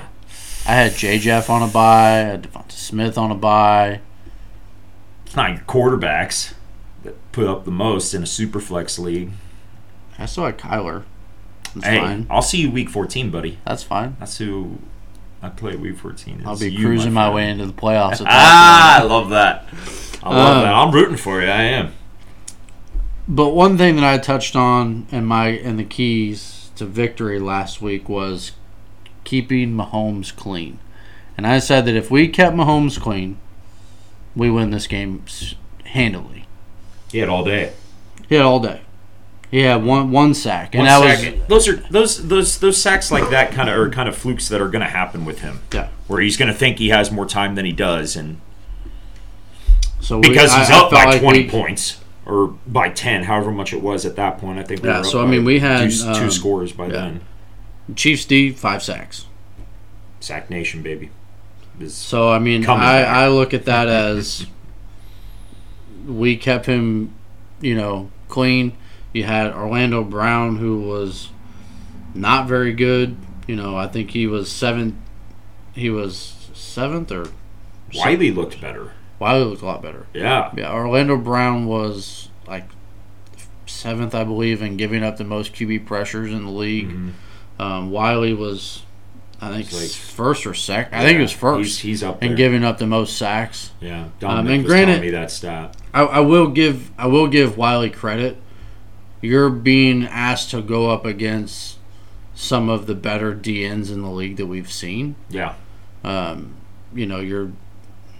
I 0.66 0.72
had 0.72 0.94
J. 0.94 1.18
Jeff 1.18 1.50
on 1.50 1.62
a 1.62 1.66
buy. 1.68 2.10
I 2.10 2.16
had 2.22 2.42
Devonta 2.44 2.72
Smith 2.72 3.18
on 3.18 3.30
a 3.30 3.34
buy. 3.34 4.00
it's 5.26 5.36
not 5.36 5.50
your 5.50 5.60
quarterbacks 5.60 6.54
that 7.02 7.14
put 7.32 7.46
up 7.46 7.64
the 7.64 7.70
most 7.70 8.14
in 8.14 8.22
a 8.22 8.26
super 8.26 8.60
flex 8.60 8.98
league. 8.98 9.30
I 10.18 10.26
still 10.26 10.46
had 10.46 10.56
Kyler. 10.58 11.04
That's 11.74 11.86
hey, 11.86 11.98
fine. 11.98 12.26
I'll 12.30 12.40
see 12.42 12.60
you 12.62 12.70
week 12.70 12.88
14, 12.88 13.30
buddy. 13.30 13.58
That's 13.66 13.82
fine. 13.82 14.16
That's 14.20 14.38
who 14.38 14.78
I 15.42 15.48
play 15.50 15.76
week 15.76 15.98
14. 15.98 16.42
I'll 16.46 16.58
be 16.58 16.72
you, 16.72 16.86
cruising 16.86 17.12
my, 17.12 17.24
friend. 17.24 17.34
way 17.34 17.50
into 17.50 17.66
the 17.66 17.72
playoffs. 17.72 18.20
At 18.22 18.26
Ah, 18.28 19.00
I 19.00 19.02
love 19.02 19.30
that. 19.30 19.66
I 20.22 20.28
love 20.34 20.56
Uh, 20.58 20.60
that. 20.62 20.72
I'm 20.74 20.92
rooting 20.92 21.16
for 21.16 21.42
you. 21.42 21.48
I 21.48 21.62
am. 21.62 21.92
But 23.28 23.50
one 23.50 23.76
thing 23.76 23.96
that 23.96 24.04
I 24.04 24.18
touched 24.18 24.54
on 24.56 25.06
in 25.10 25.24
my 25.26 25.48
in 25.48 25.76
the 25.76 25.84
keys 25.84 26.70
to 26.76 26.84
victory 26.86 27.38
last 27.40 27.82
week 27.82 28.08
was 28.08 28.52
keeping 29.24 29.72
Mahomes 29.74 30.34
clean. 30.34 30.78
And 31.36 31.46
I 31.46 31.58
said 31.58 31.84
that 31.86 31.96
if 31.96 32.10
we 32.10 32.28
kept 32.28 32.54
Mahomes 32.56 33.00
clean, 33.00 33.38
we 34.36 34.50
win 34.50 34.70
this 34.70 34.86
game 34.86 35.24
handily. 35.84 36.46
He 37.10 37.18
had 37.18 37.28
all 37.28 37.44
day. 37.44 37.72
He 38.28 38.34
had 38.36 38.44
all 38.44 38.60
day. 38.60 38.80
He 39.50 39.60
had 39.60 39.84
one 39.84 40.10
one 40.10 40.34
sack, 40.34 40.74
and 40.74 40.84
One 40.84 40.86
that 41.02 41.18
second. 41.18 41.38
was 41.40 41.48
those 41.48 41.68
are 41.68 41.76
those 41.90 42.28
those 42.28 42.58
those 42.58 42.80
sacks 42.82 43.12
like 43.12 43.30
that 43.30 43.52
kind 43.52 43.68
of 43.68 43.78
are 43.78 43.88
kind 43.88 44.08
of 44.08 44.16
flukes 44.16 44.48
that 44.48 44.60
are 44.60 44.68
going 44.68 44.82
to 44.82 44.88
happen 44.90 45.24
with 45.24 45.40
him, 45.42 45.60
yeah. 45.72 45.88
where 46.08 46.20
he's 46.20 46.36
going 46.36 46.48
to 46.48 46.54
think 46.58 46.78
he 46.78 46.88
has 46.88 47.12
more 47.12 47.24
time 47.26 47.54
than 47.54 47.64
he 47.64 47.70
does, 47.70 48.16
and 48.16 48.40
So 50.00 50.16
we- 50.18 50.30
because 50.30 50.52
he's 50.54 50.70
I 50.70 50.74
up 50.74 50.90
felt 50.90 50.92
by 50.92 51.04
like 51.04 51.20
20 51.20 51.44
we- 51.44 51.48
points 51.50 52.00
or 52.26 52.48
by 52.66 52.88
10, 52.88 53.24
however 53.24 53.52
much 53.52 53.72
it 53.72 53.80
was 53.82 54.04
at 54.04 54.16
that 54.16 54.38
point. 54.38 54.58
I 54.58 54.64
think 54.64 54.82
we 54.82 54.88
Yeah, 54.88 55.02
so, 55.02 55.22
I 55.22 55.26
mean, 55.26 55.44
we 55.44 55.60
had, 55.60 55.90
two, 55.90 55.96
two 55.98 56.08
um, 56.24 56.30
scores 56.30 56.72
by 56.72 56.86
yeah. 56.86 56.92
then. 56.92 57.20
Chiefs 57.96 58.24
D 58.24 58.50
five 58.50 58.82
sacks. 58.82 59.26
Sack 60.20 60.48
Nation, 60.50 60.82
baby. 60.82 61.10
Is- 61.80 61.94
So 61.94 62.30
I 62.30 62.38
mean, 62.38 62.64
I, 62.66 63.02
back. 63.02 63.08
I 63.08 63.28
look 63.28 63.52
at 63.54 63.64
that 63.66 63.88
as 63.88 64.46
we 66.06 66.36
kept 66.36 66.66
him, 66.66 67.14
you 67.60 67.74
know, 67.74 68.10
clean. 68.28 68.76
You 69.12 69.24
had 69.24 69.52
Orlando 69.52 70.02
Brown, 70.02 70.56
who 70.56 70.80
was 70.80 71.30
not 72.14 72.48
very 72.48 72.72
good. 72.72 73.16
You 73.46 73.56
know, 73.56 73.76
I 73.76 73.86
think 73.86 74.10
he 74.10 74.26
was 74.26 74.50
seventh. 74.50 74.94
He 75.74 75.90
was 75.90 76.48
seventh 76.54 77.12
or 77.12 77.26
Wiley 77.94 78.30
looked 78.30 78.60
better. 78.60 78.92
Wiley 79.18 79.44
looked 79.44 79.62
a 79.62 79.66
lot 79.66 79.82
better. 79.82 80.06
Yeah. 80.12 80.50
Yeah, 80.56 80.72
Orlando 80.72 81.16
Brown 81.16 81.66
was 81.66 82.28
like 82.48 82.64
seventh, 83.66 84.14
I 84.14 84.24
believe, 84.24 84.62
in 84.62 84.76
giving 84.76 85.02
up 85.04 85.16
the 85.16 85.24
most 85.24 85.52
QB 85.52 85.86
pressures 85.86 86.32
in 86.32 86.44
the 86.44 86.50
league. 86.50 86.88
Mhm. 86.90 87.12
Um, 87.58 87.90
Wiley 87.90 88.34
was, 88.34 88.82
I 89.40 89.50
think, 89.52 89.72
like- 89.72 89.90
first 89.90 90.46
or 90.46 90.54
second. 90.54 90.94
I 90.98 91.02
think 91.04 91.18
it 91.18 91.22
was 91.22 91.32
first 91.32 91.80
he's 91.80 92.02
up 92.02 92.20
there. 92.20 92.30
in 92.30 92.36
giving 92.36 92.64
up 92.64 92.78
the 92.78 92.86
most 92.86 93.16
sacks. 93.16 93.70
yeah. 93.80 94.08
Um, 94.22 94.46
and 94.48 94.64
granted- 94.64 95.00
me 95.00 95.10
that 95.10 95.30
stat. 95.30 95.76
I, 95.92 96.02
I 96.02 96.20
will 96.20 96.48
give 96.48 96.90
I 96.98 97.06
will 97.06 97.28
give 97.28 97.56
Wiley 97.56 97.90
credit. 97.90 98.36
You're 99.20 99.48
being 99.50 100.04
asked 100.04 100.50
to 100.50 100.60
go 100.60 100.90
up 100.90 101.04
against 101.06 101.78
some 102.34 102.68
of 102.68 102.86
the 102.86 102.94
better 102.96 103.34
DNs 103.34 103.90
in 103.92 104.02
the 104.02 104.10
league 104.10 104.36
that 104.38 104.46
we've 104.46 104.70
seen. 104.70 105.14
Yeah. 105.30 105.54
Um, 106.02 106.54
you 106.92 107.06
know, 107.06 107.20
you're 107.20 107.52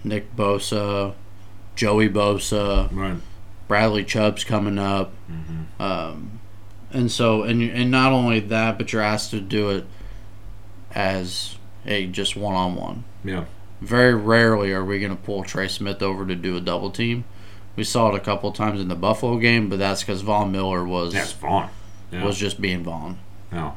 Nick 0.05 0.35
Bosa, 0.37 1.14
Joey 1.74 2.09
Bosa, 2.09 2.89
Right. 2.95 3.16
Bradley 3.68 4.05
Chubb's 4.05 4.45
coming 4.45 4.78
up. 4.78 5.12
Mm-hmm. 5.30 5.82
Um, 5.82 6.41
and 6.95 7.11
so, 7.11 7.42
and 7.42 7.62
and 7.62 7.90
not 7.90 8.12
only 8.12 8.40
that, 8.40 8.78
but 8.78 8.92
you're 8.92 9.03
asked 9.03 9.30
to 9.32 9.40
do 9.40 9.70
it 9.70 9.84
as 10.92 11.57
a 11.86 12.07
just 12.07 12.36
one 12.36 12.55
on 12.55 12.76
one. 12.76 13.05
Yeah. 13.24 13.45
Very 13.80 14.14
rarely 14.14 14.72
are 14.72 14.84
we 14.84 14.99
going 15.01 15.14
to 15.14 15.22
pull 15.22 15.42
Trey 15.42 15.68
Smith 15.68 16.03
over 16.03 16.24
to 16.24 16.34
do 16.34 16.57
a 16.57 16.61
double 16.61 16.90
team. 16.90 17.24
We 17.76 17.84
saw 17.84 18.09
it 18.11 18.14
a 18.14 18.20
couple 18.20 18.51
times 18.53 18.80
in 18.80 18.88
the 18.88 18.95
Buffalo 18.95 19.38
game, 19.38 19.68
but 19.68 19.78
that's 19.78 20.03
because 20.03 20.22
Von 20.22 20.53
Miller 20.53 20.84
was 20.84 21.12
That's 21.12 21.32
Von. 21.32 21.68
Yeah. 22.12 22.24
was 22.24 22.38
just 22.38 22.61
being 22.61 22.84
Von. 22.84 23.18
yeah. 23.53 23.72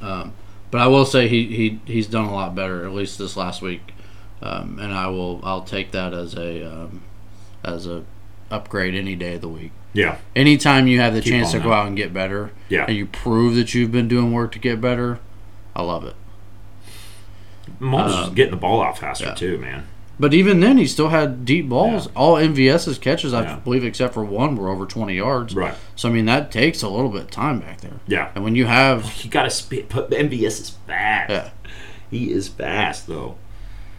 Um, 0.00 0.32
but 0.70 0.80
I 0.80 0.86
will 0.86 1.04
say 1.06 1.26
he, 1.28 1.46
he 1.46 1.80
he's 1.92 2.06
done 2.06 2.26
a 2.26 2.32
lot 2.34 2.54
better, 2.54 2.84
at 2.84 2.92
least 2.92 3.18
this 3.18 3.36
last 3.36 3.62
week, 3.62 3.94
um, 4.42 4.78
and 4.78 4.92
I 4.92 5.08
will 5.08 5.40
I'll 5.42 5.62
take 5.62 5.90
that 5.92 6.12
as 6.12 6.34
a 6.34 6.62
um, 6.64 7.02
as 7.64 7.86
a 7.86 8.04
upgrade 8.50 8.94
any 8.94 9.16
day 9.16 9.34
of 9.34 9.40
the 9.40 9.48
week. 9.48 9.72
Yeah. 9.96 10.16
Anytime 10.36 10.86
you 10.86 11.00
have 11.00 11.14
the 11.14 11.20
Keep 11.22 11.32
chance 11.32 11.52
to 11.52 11.58
go 11.58 11.70
that. 11.70 11.74
out 11.74 11.86
and 11.86 11.96
get 11.96 12.12
better, 12.12 12.50
Yeah. 12.68 12.84
and 12.86 12.96
you 12.96 13.06
prove 13.06 13.54
that 13.56 13.74
you've 13.74 13.90
been 13.92 14.08
doing 14.08 14.32
work 14.32 14.52
to 14.52 14.58
get 14.58 14.80
better, 14.80 15.18
I 15.74 15.82
love 15.82 16.04
it. 16.04 16.14
Was 17.80 18.28
Um, 18.28 18.34
getting 18.34 18.52
the 18.52 18.56
ball 18.56 18.82
out 18.82 18.98
faster 18.98 19.26
yeah. 19.26 19.34
too, 19.34 19.58
man. 19.58 19.84
But 20.18 20.32
even 20.32 20.60
then, 20.60 20.78
he 20.78 20.86
still 20.86 21.08
had 21.08 21.44
deep 21.44 21.68
balls. 21.68 22.06
Yeah. 22.06 22.12
All 22.14 22.36
MVS's 22.36 22.96
catches, 22.98 23.34
I 23.34 23.42
Yeah. 23.42 23.56
believe, 23.56 23.84
except 23.84 24.14
for 24.14 24.24
one, 24.24 24.56
were 24.56 24.68
over 24.70 24.86
20 24.86 25.14
yards. 25.14 25.54
Right. 25.54 25.74
So 25.94 26.08
I 26.08 26.12
mean, 26.12 26.24
that 26.26 26.50
takes 26.50 26.82
a 26.82 26.88
little 26.88 27.10
bit 27.10 27.22
of 27.22 27.30
time 27.30 27.58
back 27.60 27.82
there. 27.82 28.00
Yeah. 28.06 28.28
And 28.34 28.42
when 28.42 28.54
you 28.54 28.64
have, 28.66 29.12
you 29.24 29.30
got 29.30 29.42
to 29.42 29.50
spit. 29.50 29.88
Put 29.90 30.10
MVS 30.10 30.60
is 30.60 30.70
fast. 30.86 31.30
yeah, 31.30 31.48
He 32.10 32.30
is 32.32 32.48
fast 32.48 33.06
though. 33.08 33.34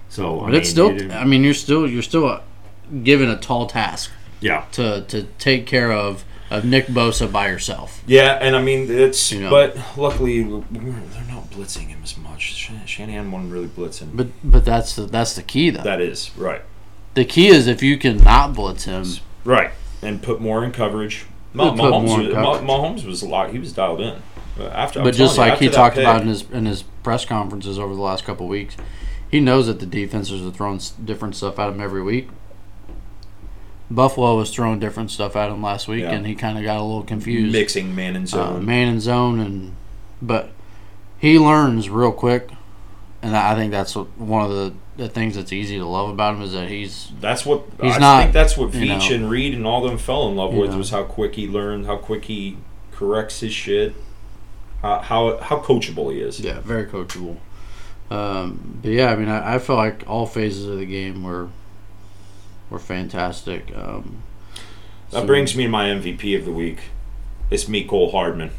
So 0.10 0.42
I 0.42 0.46
but 0.46 0.56
it's 0.56 0.70
still. 0.70 0.90
it- 0.90 1.12
I 1.12 1.24
mean, 1.26 1.44
you're 1.44 1.54
still 1.54 1.88
you're 1.88 2.02
still 2.02 2.26
uh, 2.26 2.40
given 3.04 3.30
a 3.30 3.36
tall 3.36 3.68
task 3.68 4.10
yeah. 4.42 4.66
to 4.74 5.02
to 5.08 5.24
take 5.40 5.66
care 5.66 5.92
of 5.92 6.24
of 6.50 6.64
Nick 6.64 6.88
Bosa 6.88 7.30
by 7.30 7.50
herself. 7.50 8.02
Yeah, 8.08 8.38
and 8.42 8.56
I 8.56 8.62
mean 8.62 8.90
it's, 8.90 9.32
You 9.34 9.42
know. 9.42 9.50
but 9.50 9.78
luckily 9.98 10.44
they're 10.44 11.24
not 11.30 11.50
blitzing 11.52 11.88
him 11.90 12.00
as 12.04 12.18
much. 12.18 12.42
Shan- 12.56 12.86
Shanahan 12.86 13.32
wasn't 13.32 13.52
really 13.52 13.68
blitzing. 13.68 14.16
But 14.16 14.28
but 14.44 14.64
that's 14.64 14.96
the 14.96 15.04
that's 15.04 15.36
the 15.36 15.44
key 15.44 15.70
though. 15.72 15.84
that 15.84 16.00
is 16.00 16.32
right, 16.38 16.62
the 17.16 17.26
key 17.26 17.48
is 17.48 17.68
if 17.68 17.84
you 17.84 17.98
can 17.98 18.18
not 18.18 18.54
blitz 18.56 18.86
him. 18.86 19.06
right, 19.44 19.72
and 20.02 20.22
put 20.24 20.40
more 20.40 20.64
in 20.64 20.72
coverage. 20.72 21.26
More 21.54 21.72
Mahomes, 21.74 22.30
in 22.32 22.36
was. 22.42 22.62
Mahomes 22.62 23.06
was 23.06 23.22
a 23.24 23.28
lot. 23.28 23.50
He 23.52 23.58
was 23.60 23.74
dialed 23.74 24.00
in. 24.02 24.22
After, 24.60 25.00
I'm 25.00 25.06
But 25.06 25.16
just 25.16 25.36
telling 25.36 25.48
you, 25.50 25.54
like 25.54 25.60
he 25.62 25.70
talked 25.70 25.96
pick- 25.96 26.04
about 26.04 26.22
in 26.22 26.28
his 26.28 26.50
in 26.52 26.66
his 26.66 26.84
press 27.04 27.26
conferences 27.26 27.78
over 27.80 27.94
the 27.96 28.02
last 28.02 28.24
couple 28.26 28.46
of 28.46 28.50
weeks, 28.50 28.76
he 29.30 29.40
knows 29.40 29.68
that 29.68 29.80
the 29.80 29.86
defenses 29.86 30.46
are 30.46 30.52
throwing 30.52 30.80
different 31.04 31.36
stuff 31.36 31.58
at 31.60 31.70
him 31.74 31.82
every 31.82 32.02
week. 32.04 32.30
Buffalo 33.90 34.36
was 34.36 34.52
throwing 34.54 34.80
different 34.80 35.12
stuff 35.12 35.36
at 35.36 35.50
him 35.50 35.64
last 35.64 35.88
week, 35.88 36.02
Yeah. 36.02 36.12
and 36.12 36.26
he 36.28 36.36
kind 36.36 36.58
of 36.58 36.64
got 36.64 36.78
a 36.78 36.84
little 36.84 37.04
confused. 37.04 37.52
mixing 37.54 37.96
man 37.96 38.16
and 38.16 38.26
uh, 38.26 38.28
zone. 38.28 38.66
man 38.66 38.88
in 38.90 39.00
zone, 39.00 39.40
and 39.40 39.76
but 40.22 40.52
he 41.20 41.40
learns 41.40 41.90
real 41.90 42.12
quick, 42.12 42.50
and 43.22 43.36
I 43.36 43.56
think 43.56 43.72
that's 43.72 43.94
one 43.96 44.44
of 44.44 44.52
the, 44.52 44.74
the 44.98 45.08
things 45.10 45.36
that's 45.36 45.54
easy 45.54 45.78
to 45.78 45.86
love 45.86 46.10
about 46.10 46.36
him 46.36 46.42
is 46.42 46.52
that 46.54 46.68
he's 46.70 47.12
That's 47.22 47.46
what 47.46 47.64
He's 47.82 47.96
I 47.96 48.00
not, 48.00 48.22
think. 48.24 48.34
That's 48.34 48.58
what 48.58 48.72
Veach 48.72 49.14
and 49.16 49.30
Reid 49.30 49.54
and 49.54 49.66
all 49.66 49.82
them 49.88 49.98
fell 49.98 50.28
in 50.28 50.36
love 50.36 50.54
with 50.54 50.72
know. 50.72 50.78
was 50.78 50.90
how 50.90 51.04
quick 51.04 51.36
he 51.36 51.48
learned, 51.48 51.86
how 51.86 51.98
quick 51.98 52.26
he 52.26 52.58
corrects 52.92 53.40
his 53.40 53.54
shit, 53.54 53.94
how 54.82 55.00
how, 55.00 55.38
how 55.38 55.60
coachable 55.60 56.12
he 56.14 56.20
is. 56.20 56.40
yeah 56.40 56.60
very 56.60 56.86
coachable. 56.86 57.38
Um, 58.10 58.80
but 58.82 58.92
yeah, 58.92 59.12
I 59.12 59.16
mean, 59.16 59.28
I, 59.30 59.56
I 59.56 59.60
felt 59.60 59.78
like 59.78 60.04
all 60.08 60.26
phases 60.26 60.66
of 60.66 60.78
the 60.80 60.86
game 60.86 61.24
were 61.24 61.50
were 62.70 62.80
fantastic. 62.80 63.72
Um, 63.76 64.24
That 65.12 65.22
so- 65.22 65.26
brings 65.26 65.56
me 65.56 65.64
to 65.64 65.70
my 65.70 65.90
MVP 65.90 66.36
of 66.36 66.46
the 66.46 66.52
week. 66.52 66.80
It's 67.50 67.66
Mecole 67.66 68.12
Hardman. 68.12 68.52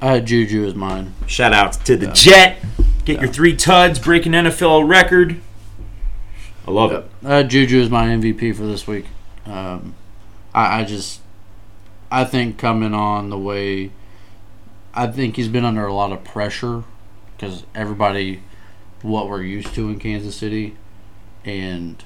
I 0.00 0.06
had 0.12 0.26
Juju 0.26 0.64
as 0.66 0.74
mine. 0.74 1.14
Shout 1.26 1.52
out 1.52 1.72
to 1.86 1.96
the 1.96 2.06
Yeah. 2.06 2.12
Jet. 2.12 2.64
Get 3.04 3.14
Yeah. 3.16 3.22
your 3.22 3.32
three 3.32 3.56
tuds, 3.56 3.98
breaking 3.98 4.32
NFL 4.34 4.84
record. 4.84 5.40
I 6.66 6.70
love 6.70 6.92
it. 6.92 7.08
Had 7.22 7.48
Juju 7.48 7.80
as 7.80 7.90
my 7.90 8.08
MVP 8.08 8.52
for 8.52 8.64
this 8.64 8.86
week. 8.86 9.06
Um, 9.46 9.94
I, 10.54 10.80
I 10.80 10.84
just, 10.84 11.20
I 12.10 12.24
think 12.24 12.58
coming 12.58 12.92
on 12.94 13.30
the 13.30 13.38
way, 13.38 13.90
I 14.92 15.06
think 15.06 15.36
he's 15.36 15.48
been 15.48 15.64
under 15.64 15.86
a 15.86 15.94
lot 15.94 16.12
of 16.12 16.24
pressure 16.24 16.82
because 17.36 17.64
everybody, 17.74 18.42
what 19.02 19.28
we're 19.28 19.42
used 19.42 19.74
to 19.74 19.88
in 19.88 19.98
Kansas 19.98 20.34
City, 20.36 20.74
and 21.44 22.02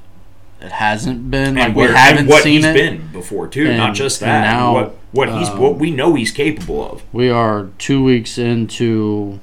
it 0.60 0.72
hasn't 0.72 1.30
been 1.30 1.54
like 1.54 1.68
And, 1.68 1.76
we 1.76 1.84
haven't 1.84 2.18
and 2.18 2.28
what 2.28 2.42
seen 2.42 2.56
he's 2.56 2.64
it. 2.66 2.74
been 2.74 3.08
before 3.12 3.48
too, 3.48 3.68
And- 3.68 3.76
not 3.78 3.94
just 3.94 4.20
that. 4.20 4.42
now, 4.42 4.74
what 4.74 4.96
what 5.12 5.28
he's 5.38 5.48
um, 5.48 5.58
what 5.58 5.76
we 5.78 5.90
know 5.90 6.14
he's 6.14 6.30
capable 6.30 6.84
of. 6.92 7.02
We 7.12 7.28
are 7.30 7.68
two 7.78 8.02
weeks 8.04 8.38
into 8.38 9.40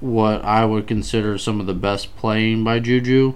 what 0.00 0.44
I 0.44 0.64
would 0.64 0.86
consider 0.86 1.38
some 1.38 1.60
of 1.60 1.66
the 1.66 1.74
best 1.74 2.14
playing 2.16 2.64
by 2.64 2.78
Juju. 2.80 3.34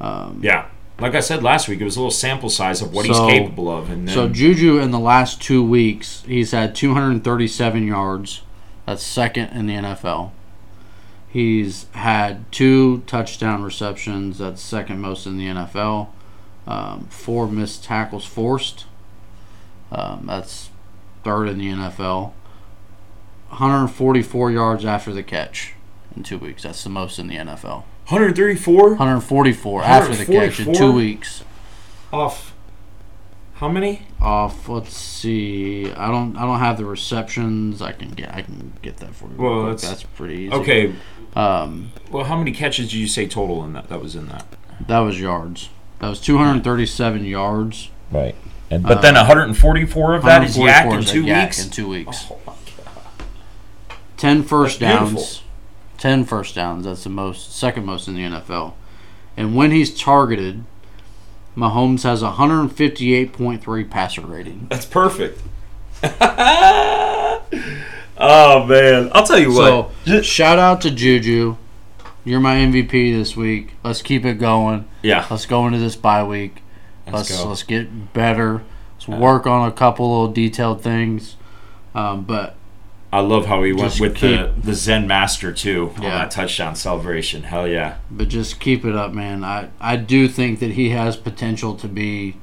Um, 0.00 0.40
Yeah, 0.42 0.64
like 0.98 1.14
I 1.14 1.20
said 1.20 1.42
last 1.42 1.68
week, 1.68 1.80
it 1.80 1.84
was 1.84 1.96
a 1.96 2.00
little 2.00 2.10
sample 2.10 2.48
size 2.50 2.82
of 2.82 2.92
what 2.92 3.06
So- 3.06 3.12
he's 3.28 3.38
capable 3.38 3.70
of, 3.70 3.90
and 3.90 4.08
then 4.08 4.14
So 4.14 4.28
Juju 4.28 4.78
in 4.78 4.90
the 4.90 4.98
last 4.98 5.40
two 5.40 5.62
weeks, 5.62 6.22
he's 6.26 6.50
had 6.52 6.74
237 6.74 7.86
yards. 7.86 8.42
That's 8.86 9.02
second 9.02 9.50
in 9.50 9.66
the 9.66 9.74
NFL. 9.74 10.32
He's 11.32 11.86
had 11.92 12.52
two 12.52 12.98
touchdown 13.06 13.62
receptions. 13.62 14.36
That's 14.36 14.60
second 14.60 15.00
most 15.00 15.26
in 15.26 15.38
the 15.38 15.46
NFL. 15.46 16.08
Um, 16.66 17.06
four 17.08 17.48
missed 17.48 17.84
tackles 17.84 18.26
forced. 18.26 18.84
Um, 19.90 20.26
that's 20.26 20.68
third 21.24 21.48
in 21.48 21.56
the 21.56 21.68
NFL. 21.68 22.32
144 23.48 24.50
yards 24.50 24.84
after 24.84 25.14
the 25.14 25.22
catch 25.22 25.72
in 26.14 26.22
two 26.22 26.36
weeks. 26.36 26.64
That's 26.64 26.84
the 26.84 26.90
most 26.90 27.18
in 27.18 27.28
the 27.28 27.36
NFL. 27.36 27.84
134 28.08 28.90
144 28.90 29.82
after 29.84 30.14
the 30.14 30.26
catch 30.26 30.60
in 30.60 30.74
two 30.74 30.92
weeks. 30.92 31.44
off. 32.12 32.54
How 33.54 33.68
many? 33.70 34.02
Off. 34.22 34.68
Let's 34.68 34.96
see. 34.96 35.90
I 35.92 36.08
don't. 36.10 36.36
I 36.36 36.42
don't 36.42 36.58
have 36.60 36.76
the 36.78 36.84
receptions. 36.84 37.82
I 37.82 37.92
can 37.92 38.10
get. 38.10 38.32
I 38.34 38.42
can 38.42 38.72
get 38.82 38.98
that 38.98 39.14
for 39.14 39.24
you. 39.26 39.34
real 39.36 39.42
Well, 39.50 39.62
quick. 39.64 39.76
that's- 39.78 39.90
that's 40.02 40.02
pretty 40.14 40.34
easy. 40.44 40.52
Okay. 40.54 40.94
Um, 41.34 41.90
Well, 42.10 42.24
how 42.24 42.36
many 42.36 42.52
catches 42.52 42.90
did 42.90 42.94
you 42.98 43.06
say 43.08 43.26
total 43.26 43.64
in 43.64 43.72
that? 43.72 43.88
That 43.88 44.00
was 44.02 44.14
in 44.16 44.28
that. 44.28 44.46
that 44.86 44.98
was 45.00 45.20
yards. 45.20 45.70
That 46.00 46.08
was 46.08 46.20
237 46.20 47.24
yards. 47.24 47.90
Right. 48.10 48.34
And 48.70 48.82
but 48.82 49.02
then 49.02 49.14
144 49.14 50.14
of 50.14 50.24
that 50.24 50.44
is 50.44 50.56
144 50.56 50.94
in 50.94 51.04
is 51.04 51.10
a 51.10 51.12
two 51.12 51.22
YAC 51.24 51.42
weeks. 51.44 51.64
In 51.64 51.70
two 51.70 51.88
weeks. 51.88 52.26
Oh 52.30 52.38
my 52.46 52.52
god. 52.84 53.26
10 54.16 54.42
first 54.42 54.80
That's 54.80 54.98
downs. 54.98 55.10
beautiful. 55.12 55.38
10 55.98 56.24
first 56.24 56.54
downs. 56.54 56.84
That's 56.84 57.04
the 57.04 57.10
most, 57.10 57.52
second 57.56 57.84
most 57.86 58.08
in 58.08 58.14
the 58.14 58.22
NFL. 58.22 58.74
And 59.36 59.54
when 59.54 59.70
he's 59.70 59.96
targeted, 59.98 60.64
Mahomes 61.56 62.02
has 62.04 62.22
a 62.22 62.30
158.3 62.32 63.90
passer 63.90 64.20
rating. 64.22 64.66
That's 64.70 64.86
perfect. 64.86 65.40
oh 68.18 68.66
man, 68.66 69.10
I'll 69.12 69.26
tell 69.26 69.38
you 69.38 69.52
So, 69.52 69.90
what. 70.06 70.24
shout 70.24 70.58
out 70.58 70.80
to 70.82 70.90
Juju. 70.90 71.56
You're 72.24 72.40
my 72.40 72.54
MVP 72.56 73.12
this 73.16 73.36
week. 73.36 73.74
Let's 73.82 74.00
keep 74.02 74.24
it 74.24 74.34
going. 74.34 74.88
yeah, 75.02 75.26
Let's 75.30 75.46
go 75.46 75.66
into 75.66 75.78
this 75.78 75.96
bye 75.96 76.22
week. 76.24 76.62
let's, 77.06 77.30
Let's 77.30 77.44
let's 77.44 77.62
get 77.64 78.12
better. 78.12 78.62
Let's 78.94 79.08
work 79.08 79.46
on 79.46 79.68
a 79.68 79.72
couple 79.72 80.08
little 80.10 80.32
detailed 80.32 80.82
things. 80.82 81.36
Um, 81.94 82.22
but 82.24 82.54
I 83.12 83.20
love 83.20 83.44
how 83.44 83.62
he 83.62 83.72
went 83.72 83.88
Just 83.90 84.00
with 84.00 84.14
the, 84.20 84.50
keep- 84.54 84.64
the 84.64 84.74
Zen 84.74 85.06
Master 85.06 85.52
too 85.52 85.90
on 85.96 86.02
that 86.04 86.30
touchdown 86.30 86.74
celebration. 86.74 87.42
Hell 87.42 87.68
yeah. 87.68 87.96
but 88.10 88.28
just 88.28 88.58
keep 88.58 88.84
it 88.86 88.94
up, 88.96 89.12
man. 89.12 89.44
I 89.44 89.68
I 89.80 89.96
do 89.96 90.28
think 90.28 90.60
that 90.60 90.72
he 90.72 90.90
has 90.90 91.16
potential 91.16 91.74
to 91.76 91.88
be 91.88 92.36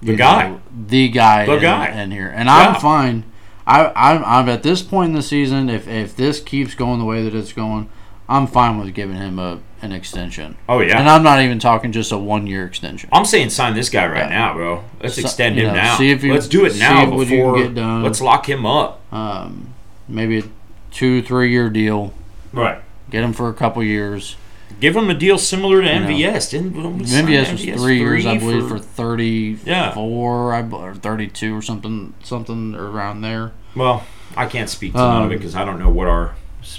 The 0.00 0.14
guy. 0.14 0.50
know, 0.50 0.60
the 0.86 1.08
guy, 1.08 1.44
The 1.46 1.56
in, 1.56 1.60
guy. 1.62 1.88
in 1.88 2.10
here, 2.12 2.28
and 2.34 2.48
I'm 2.48 2.80
fine. 2.80 3.24
I 3.66 3.90
I'm, 3.96 4.24
I'm 4.24 4.48
at 4.48 4.62
this 4.62 4.80
point 4.82 5.08
in 5.08 5.14
the 5.14 5.22
season. 5.22 5.68
If 5.68 5.88
if 5.88 6.14
this 6.14 6.38
keeps 6.40 6.74
going 6.76 7.00
the 7.00 7.04
way 7.04 7.24
that 7.24 7.34
it's 7.34 7.52
going, 7.52 7.88
I'm 8.28 8.46
fine 8.46 8.78
with 8.78 8.92
giving 8.94 9.16
him 9.16 9.38
a 9.38 9.58
an 9.82 9.92
extension. 9.92 10.56
Oh 10.68 10.80
yeah. 10.80 10.98
And 10.98 11.08
I'm 11.08 11.22
not 11.22 11.40
even 11.40 11.58
talking 11.58 11.92
just 11.92 12.10
a 12.10 12.18
one 12.18 12.46
year 12.46 12.64
extension. 12.66 13.08
I'm 13.12 13.24
saying 13.24 13.50
sign 13.50 13.74
this 13.74 13.88
guy 13.90 14.06
right 14.06 14.28
Yeah. 14.30 14.38
now, 14.38 14.54
bro. 14.54 14.84
Let's 15.02 15.14
So- 15.16 15.20
extend 15.20 15.56
him 15.58 15.66
know, 15.68 15.74
now. 15.74 15.96
see 15.96 16.10
if 16.10 16.24
you- 16.24 16.32
let's 16.32 16.48
do 16.48 16.64
it 16.64 16.76
now 16.78 17.04
before. 17.06 17.58
get 17.58 17.74
done. 17.74 18.02
Let's 18.02 18.20
lock 18.20 18.48
him 18.48 18.64
up. 18.66 19.00
Um, 19.12 19.68
maybe 20.08 20.38
a 20.38 20.42
two 20.90 21.22
three 21.22 21.50
year 21.50 21.68
deal. 21.68 22.12
Right. 22.52 22.78
Get 23.10 23.22
him 23.22 23.32
for 23.32 23.48
a 23.48 23.54
couple 23.54 23.82
years. 23.84 24.36
Give 24.80 24.96
him 24.96 25.08
a 25.08 25.14
deal 25.14 25.38
similar 25.38 25.80
to 25.82 25.86
You. 25.86 25.94
MVS. 25.94 26.50
Didn't 26.50 26.74
MVS 26.74 27.52
was 27.52 27.62
three, 27.82 27.98
years, 27.98 28.26
I 28.26 28.36
believe, 28.38 28.62
for, 28.68 28.76
for 28.76 28.78
thirty 28.78 29.56
Yeah. 29.64 29.92
four, 29.92 30.52
I 30.52 30.62
or 30.62 30.94
thirty 30.94 31.28
two 31.28 31.56
or 31.56 31.62
something, 31.62 32.14
something 32.24 32.74
around 32.74 33.20
there. 33.20 33.52
Well, 33.76 34.04
I 34.36 34.46
can't 34.46 34.68
speak 34.68 34.92
to 34.92 34.98
none 34.98 35.22
of 35.24 35.30
it 35.30 35.34
Um, 35.34 35.38
because 35.38 35.54
I 35.54 35.64
don't 35.64 35.78
know 35.78 35.88
what 35.90 36.08
our 36.08 36.32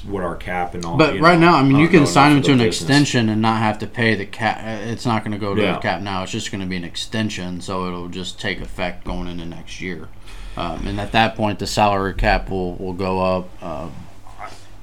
what 0.06 0.24
our 0.24 0.36
cap 0.36 0.74
and 0.74 0.84
all. 0.86 0.98
But 0.98 1.16
you 1.16 1.22
right 1.22 1.40
know, 1.40 1.52
now, 1.52 1.58
I 1.58 1.64
mean, 1.64 1.78
you 1.78 1.88
can 1.88 2.06
sign 2.06 2.32
him 2.36 2.42
to 2.44 2.52
an 2.52 2.58
business. 2.60 2.82
extension 2.82 3.30
and 3.30 3.42
not 3.42 3.58
have 3.60 3.80
to 3.80 3.88
pay 3.88 4.16
the 4.16 4.26
cap. 4.26 4.60
It's 4.88 5.06
not 5.06 5.24
going 5.24 5.32
to 5.34 5.38
go 5.38 5.54
to 5.56 5.62
Yeah. 5.62 5.74
the 5.74 5.80
cap 5.80 6.02
now. 6.02 6.24
It's 6.24 6.32
just 6.32 6.52
going 6.52 6.62
to 6.62 6.68
be 6.68 6.76
an 6.78 6.84
extension, 6.84 7.62
so 7.62 7.88
it'll 7.88 8.08
just 8.10 8.40
take 8.40 8.60
effect 8.62 9.04
going 9.06 9.28
into 9.28 9.46
next 9.46 9.82
year. 9.82 10.08
Um, 10.56 10.88
and 10.88 11.00
at 11.00 11.12
that 11.12 11.36
point, 11.36 11.60
the 11.60 11.68
salary 11.68 12.14
cap 12.16 12.50
will, 12.50 12.76
will 12.76 12.94
go 12.94 13.20
up. 13.22 13.64
Um, 13.64 13.92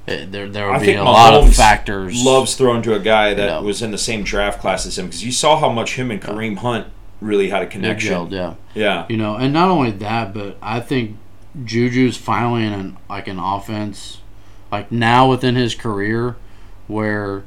it- 0.07 0.31
there 0.31 0.47
there 0.47 0.67
will 0.67 0.75
I 0.75 0.79
be 0.85 0.93
a 0.93 1.03
lot 1.03 1.33
of 1.33 1.53
factors. 1.55 2.23
Loves 2.23 2.55
throwing 2.55 2.81
to 2.83 2.93
a 2.93 2.99
guy 2.99 3.33
that 3.33 3.45
Yeah. 3.49 3.59
was 3.59 3.81
in 3.81 3.91
the 3.91 3.97
same 3.97 4.23
draft 4.23 4.61
class 4.61 4.85
as 4.85 4.97
him 4.97 5.07
because 5.07 5.23
you 5.25 5.31
saw 5.31 5.57
how 5.59 5.69
much 5.69 5.95
him 5.95 6.11
and 6.11 6.21
Kareem 6.21 6.57
Hunt 6.59 6.87
really 7.21 7.49
had 7.49 7.63
a 7.63 7.65
connection. 7.67 8.13
gelled, 8.13 8.31
yeah. 8.31 8.53
Yeah. 8.75 9.05
You 9.09 9.17
know, 9.17 9.35
and 9.35 9.51
not 9.51 9.69
only 9.69 9.91
that, 9.91 10.33
but 10.33 10.57
I 10.61 10.79
think 10.79 11.17
Juju's 11.63 12.17
finally 12.17 12.65
in 12.65 12.73
an, 12.73 12.97
like 13.09 13.27
an 13.27 13.39
offense, 13.39 14.19
like 14.71 14.91
now 14.91 15.29
within 15.29 15.55
his 15.55 15.75
career, 15.75 16.35
where 16.87 17.43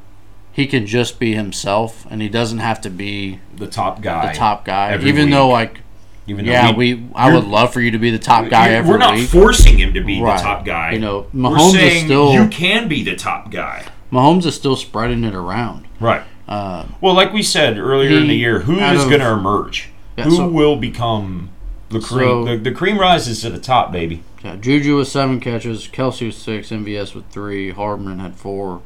he 0.53 0.67
can 0.67 0.87
just 0.87 1.19
be 1.19 1.35
himself 1.35 2.07
and 2.11 2.21
he 2.21 2.29
doesn't 2.29 2.59
have 2.59 2.81
to 2.83 2.91
be 2.91 3.41
The 3.57 3.67
top 3.67 4.01
guy. 4.03 4.33
the 4.33 4.39
top 4.39 4.65
guy. 4.65 4.95
Even 4.97 5.27
week. 5.27 5.31
though, 5.31 5.49
like, 5.49 5.81
Even 6.27 6.47
though 6.47 6.53
yeah, 6.53 6.75
we, 6.75 7.07
I 7.15 7.33
would 7.33 7.45
love 7.45 7.73
for 7.73 7.81
you 7.81 7.93
to 7.93 7.99
be 7.99 8.11
the 8.11 8.19
top 8.19 8.49
guy 8.49 8.71
every 8.71 8.91
We're 8.91 8.99
not 8.99 9.15
week. 9.15 9.29
forcing 9.29 9.79
him 9.79 9.95
to 9.95 10.03
be 10.03 10.21
Right. 10.21 10.37
the 10.37 10.43
top 10.43 10.65
guy. 10.65 10.93
You 10.93 10.99
know, 10.99 11.27
We're 11.33 11.51
Mahomes 11.51 11.79
is 11.81 12.03
still 12.03 12.33
you 12.33 12.49
can 12.49 12.89
be 12.89 13.03
the 13.05 13.15
top 13.17 13.51
guy. 13.51 13.85
Mahomes 14.13 14.47
is 14.47 14.55
still 14.57 14.75
spreading 14.77 15.23
it 15.25 15.35
around. 15.35 15.87
Right. 16.01 16.23
Uh, 16.49 16.85
Well, 17.01 17.15
like 17.15 17.33
we 17.33 17.43
said 17.43 17.79
earlier 17.79 18.17
in 18.19 18.27
the 18.27 18.35
year, 18.35 18.61
who 18.61 18.79
is 18.81 19.05
going 19.05 19.21
to 19.21 19.31
emerge? 19.31 19.91
Yeah, 20.17 20.25
who 20.25 20.37
so- 20.37 20.49
will 20.49 20.77
become 20.77 21.51
the 21.91 22.01
cream? 22.01 22.29
So- 22.29 22.45
the, 22.47 22.57
the 22.57 22.73
cream 22.73 22.99
rises 22.99 23.43
to 23.43 23.51
the 23.51 23.59
top, 23.59 23.93
baby. 23.93 24.23
Yeah, 24.49 24.57
Juju 24.57 24.97
with 24.97 25.09
seven 25.09 25.41
catches, 25.41 25.87
Kelce 25.89 26.27
with 26.27 26.35
six, 26.35 26.71
MVS 26.71 27.15
with 27.15 27.29
three, 27.31 27.71
Hardman 27.71 28.19
had 28.19 28.35
four. 28.37 28.83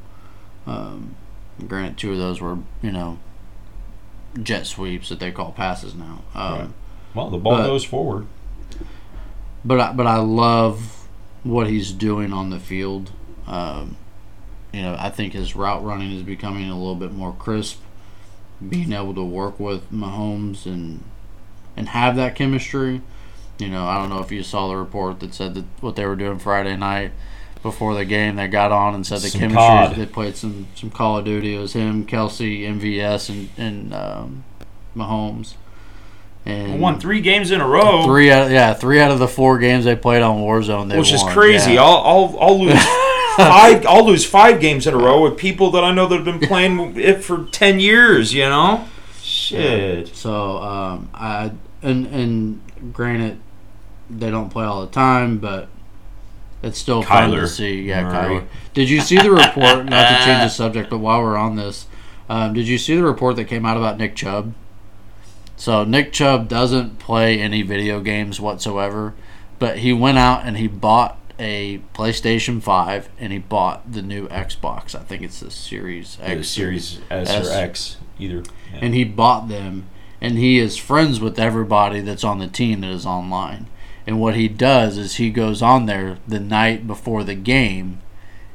Um, 0.66 1.14
granted, 1.66 1.98
two 1.98 2.12
of 2.12 2.18
those 2.18 2.40
were 2.40 2.58
you 2.82 2.90
know 2.92 3.18
jet 4.42 4.66
sweeps 4.66 5.08
that 5.10 5.20
they 5.20 5.30
call 5.30 5.52
passes 5.52 5.94
now. 5.94 6.22
Um, 6.34 6.58
Right. 6.58 6.68
Well, 7.14 7.30
the 7.30 7.38
ball 7.38 7.58
But- 7.58 7.66
goes 7.66 7.84
forward. 7.84 8.26
but 9.64 9.78
I, 9.80 9.92
but 9.92 10.06
I 10.06 10.16
love 10.16 11.06
what 11.42 11.66
he's 11.68 11.92
doing 11.92 12.32
on 12.32 12.50
the 12.50 12.58
field. 12.58 13.10
Um, 13.46 13.96
you 14.72 14.80
know, 14.82 14.96
I 14.98 15.10
think 15.10 15.34
his 15.34 15.54
route 15.54 15.84
running 15.84 16.10
is 16.12 16.22
becoming 16.22 16.70
a 16.70 16.76
little 16.78 16.94
bit 16.94 17.12
more 17.12 17.32
crisp. 17.32 17.80
Being 18.66 18.92
able 18.92 19.14
to 19.14 19.22
work 19.24 19.58
with 19.60 19.90
Mahomes 19.92 20.66
and 20.66 21.02
and 21.76 21.88
have 21.90 22.16
that 22.16 22.34
chemistry. 22.36 23.00
You 23.62 23.68
know, 23.68 23.86
I 23.86 23.98
don't 23.98 24.08
know 24.10 24.20
if 24.20 24.32
you 24.32 24.42
saw 24.42 24.68
the 24.68 24.76
report 24.76 25.20
that 25.20 25.34
said 25.34 25.54
that 25.54 25.64
what 25.80 25.96
they 25.96 26.04
were 26.04 26.16
doing 26.16 26.38
Friday 26.38 26.76
night 26.76 27.12
before 27.62 27.94
the 27.94 28.04
game. 28.04 28.36
They 28.36 28.48
got 28.48 28.72
on 28.72 28.94
and 28.94 29.06
said 29.06 29.20
the 29.20 29.28
Some 29.28 29.40
chemistry. 29.40 29.58
COD. 29.62 29.96
They 29.96 30.06
played 30.06 30.36
some 30.36 30.66
some 30.74 30.90
Call 30.90 31.18
of 31.18 31.24
Duty. 31.24 31.54
It 31.54 31.58
was 31.58 31.72
him, 31.72 32.06
Kelce, 32.06 32.62
MVS, 32.62 33.28
and 33.30 33.48
and 33.56 33.94
um, 33.94 34.44
Mahomes. 34.96 35.54
And 36.44 36.80
Won 36.80 36.98
three 36.98 37.20
games 37.20 37.52
in 37.52 37.60
a 37.60 37.68
row, 37.68 38.02
Three 38.04 38.32
out, 38.32 38.50
yeah, 38.50 38.74
three 38.74 38.98
out 39.00 39.12
of 39.12 39.20
the 39.20 39.28
four 39.28 39.60
games 39.60 39.84
they 39.84 39.94
played 39.94 40.22
on 40.22 40.38
Warzone, 40.38 40.88
they 40.88 40.98
which 40.98 41.12
is 41.12 41.22
crazy. 41.22 41.74
Yeah. 41.74 41.84
I'll, 41.84 41.98
I'll 41.98 42.38
I'll 42.40 42.60
lose 42.60 42.82
five. 43.36 43.86
I'll 43.86 44.04
lose 44.04 44.24
five 44.24 44.60
games 44.60 44.88
in 44.88 44.94
a 44.94 44.96
row 44.96 45.22
with 45.22 45.38
people 45.38 45.70
that 45.70 45.84
I 45.84 45.92
know 45.92 46.08
that 46.08 46.16
have 46.16 46.24
been 46.24 46.40
playing 46.40 46.98
it 46.98 47.22
for 47.22 47.44
ten 47.52 47.78
years. 47.78 48.34
You 48.34 48.46
know, 48.46 48.88
shit. 49.20 50.16
So 50.16 50.58
um, 50.58 51.08
I 51.14 51.52
and 51.80 52.08
and 52.08 52.92
granted, 52.92 53.38
they 54.11 54.30
don't 54.30 54.50
play 54.50 54.64
all 54.64 54.80
the 54.82 54.92
time, 54.92 55.38
but 55.38 55.68
it's 56.62 56.78
still 56.78 57.03
fun 57.03 57.30
to 57.32 57.48
see. 57.48 57.82
Yeah, 57.82 58.05
Murray. 58.05 58.40
Kyler. 58.40 58.46
Did 58.74 58.90
you 58.90 59.00
see 59.00 59.16
the 59.16 59.30
report? 59.30 59.84
not 59.86 60.09
to 60.09 60.24
change 60.24 60.42
the 60.42 60.48
subject, 60.48 60.90
but 60.90 60.98
while 60.98 61.22
we're 61.22 61.36
on 61.36 61.57
this, 61.57 61.86
um, 62.28 62.55
did 62.55 62.68
you 62.68 62.78
see 62.78 62.96
the 62.96 63.03
report 63.03 63.36
that 63.36 63.44
came 63.44 63.66
out 63.66 63.76
about 63.76 63.98
Nick 63.98 64.14
Chubb? 64.14 64.55
So 65.57 65.84
Nick 65.84 66.12
Chubb 66.12 66.48
doesn't 66.48 66.98
play 66.98 67.40
any 67.40 67.62
video 67.62 68.00
games 68.00 68.40
whatsoever, 68.40 69.14
but 69.59 69.78
he 69.78 69.92
went 69.92 70.18
out 70.18 70.44
and 70.44 70.57
he 70.57 70.66
bought 70.66 71.18
a 71.38 71.80
PlayStation 71.94 72.62
Five 72.62 73.09
and 73.18 73.32
he 73.32 73.38
bought 73.38 73.92
the 73.92 74.03
new 74.03 74.28
Xbox. 74.28 74.94
I 74.94 75.00
think 75.00 75.22
it's 75.22 75.40
the 75.40 75.50
Series 75.50 76.18
X. 76.20 76.38
The 76.38 76.44
Series 76.44 77.00
S, 77.11 77.28
S. 77.28 77.48
or 77.48 77.53
X, 77.53 77.96
either. 78.18 78.42
Yeah. 78.72 78.78
and 78.82 78.94
he 78.94 79.05
bought 79.05 79.48
them 79.48 79.86
and 80.20 80.38
he 80.38 80.59
is 80.59 80.76
friends 80.76 81.20
with 81.20 81.38
everybody 81.38 82.00
that's 82.00 82.24
on 82.24 82.38
the 82.38 82.46
team 82.46 82.80
that 82.80 82.90
is 82.90 83.05
online 83.05 83.66
and 84.07 84.20
what 84.20 84.34
he 84.34 84.48
does 84.48 84.98
is 84.98 85.16
he 85.16 85.30
goes 85.30 85.62
on 85.62 85.86
there 85.86 86.18
the 86.26 86.40
night 86.40 86.86
before 86.86 87.22
the 87.24 87.34
game 87.34 88.00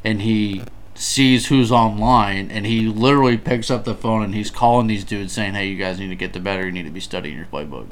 and 0.04 0.22
he 0.22 0.64
sees 0.95 1.48
who's 1.48 1.72
online 1.72 2.50
and 2.52 2.66
he 2.66 2.82
literally 2.88 3.38
picks 3.38 3.70
up 3.70 3.86
the 3.86 3.93
phone 3.95 4.24
and 4.24 4.34
he's 4.34 4.50
calling 4.50 4.88
these 4.88 5.04
dudes 5.04 5.32
saying 5.34 5.54
hey 5.54 5.68
you 5.68 5.78
guys 5.78 6.00
need 6.00 6.08
to 6.10 6.16
get 6.16 6.34
the 6.34 6.39
better 6.39 6.66
you 6.66 6.72
need 6.72 6.84
to 6.86 6.89
be 6.89 7.00
studying 7.00 7.38
your 7.38 7.45
playbook 7.45 7.88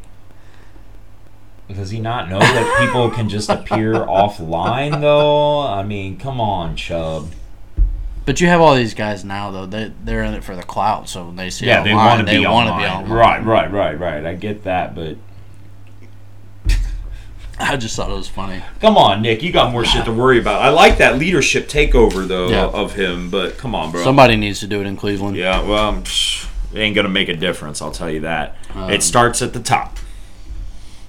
Does 1.74 1.90
he 1.92 2.00
not 2.00 2.30
know 2.30 2.40
that 2.40 2.80
people 2.86 3.10
can 3.12 3.28
just 3.30 3.50
appear 3.50 3.94
offline, 3.94 5.02
though? 5.02 5.62
I 5.62 5.84
mean, 5.84 6.18
come 6.18 6.40
on, 6.42 6.76
Chubb. 6.76 7.32
but 8.26 8.40
you 8.42 8.48
have 8.48 8.62
all 8.62 8.76
these 8.76 8.94
guys 8.96 9.24
now 9.24 9.52
though 9.52 9.66
they, 9.66 9.92
they're 10.04 10.24
in 10.24 10.34
it 10.34 10.44
for 10.44 10.56
the 10.56 10.64
clout 10.64 11.08
so 11.10 11.26
when 11.26 11.36
they 11.36 11.50
see 11.52 11.68
Yeah, 11.68 11.84
they 11.84 11.92
online, 11.92 12.06
want 12.08 12.20
to 12.22 12.26
they 12.34 12.40
be 12.40 12.46
online 12.46 13.10
Right, 13.10 13.44
right, 13.44 13.72
right, 13.72 14.00
right. 14.00 14.26
I 14.26 14.34
get 14.34 14.64
that, 14.64 14.96
but 14.96 15.18
i 17.60 17.78
just 17.78 17.96
thought 17.96 18.10
it 18.10 18.14
was 18.16 18.28
funny 18.28 18.62
come 18.82 18.98
on, 18.98 19.22
Nick. 19.22 19.42
You 19.44 19.52
got 19.52 19.72
more 19.72 19.86
shit 19.86 20.06
to 20.06 20.12
worry 20.14 20.40
about. 20.40 20.62
I 20.62 20.70
like 20.70 20.98
that 20.98 21.18
leadership 21.18 21.68
takeover 21.70 22.28
though 22.28 22.50
Yeah. 22.50 22.66
of 22.66 22.94
him, 22.96 23.30
but 23.30 23.58
come 23.58 23.74
on, 23.76 23.92
bro. 23.92 24.04
somebody 24.04 24.36
needs 24.36 24.60
to 24.60 24.68
do 24.68 24.82
it 24.82 24.86
in 24.88 24.98
cleveland 24.98 25.38
yeah, 25.38 25.62
well, 25.62 26.00
it 26.04 26.78
ain't 26.80 26.96
gonna 26.96 27.08
make 27.10 27.30
a 27.30 27.36
difference. 27.36 27.82
I'll 27.82 27.92
tell 27.92 28.10
you 28.10 28.22
that. 28.22 28.58
Um, 28.74 28.90
it 28.90 29.02
starts 29.04 29.42
at 29.42 29.54
the 29.54 29.62
top. 29.62 29.98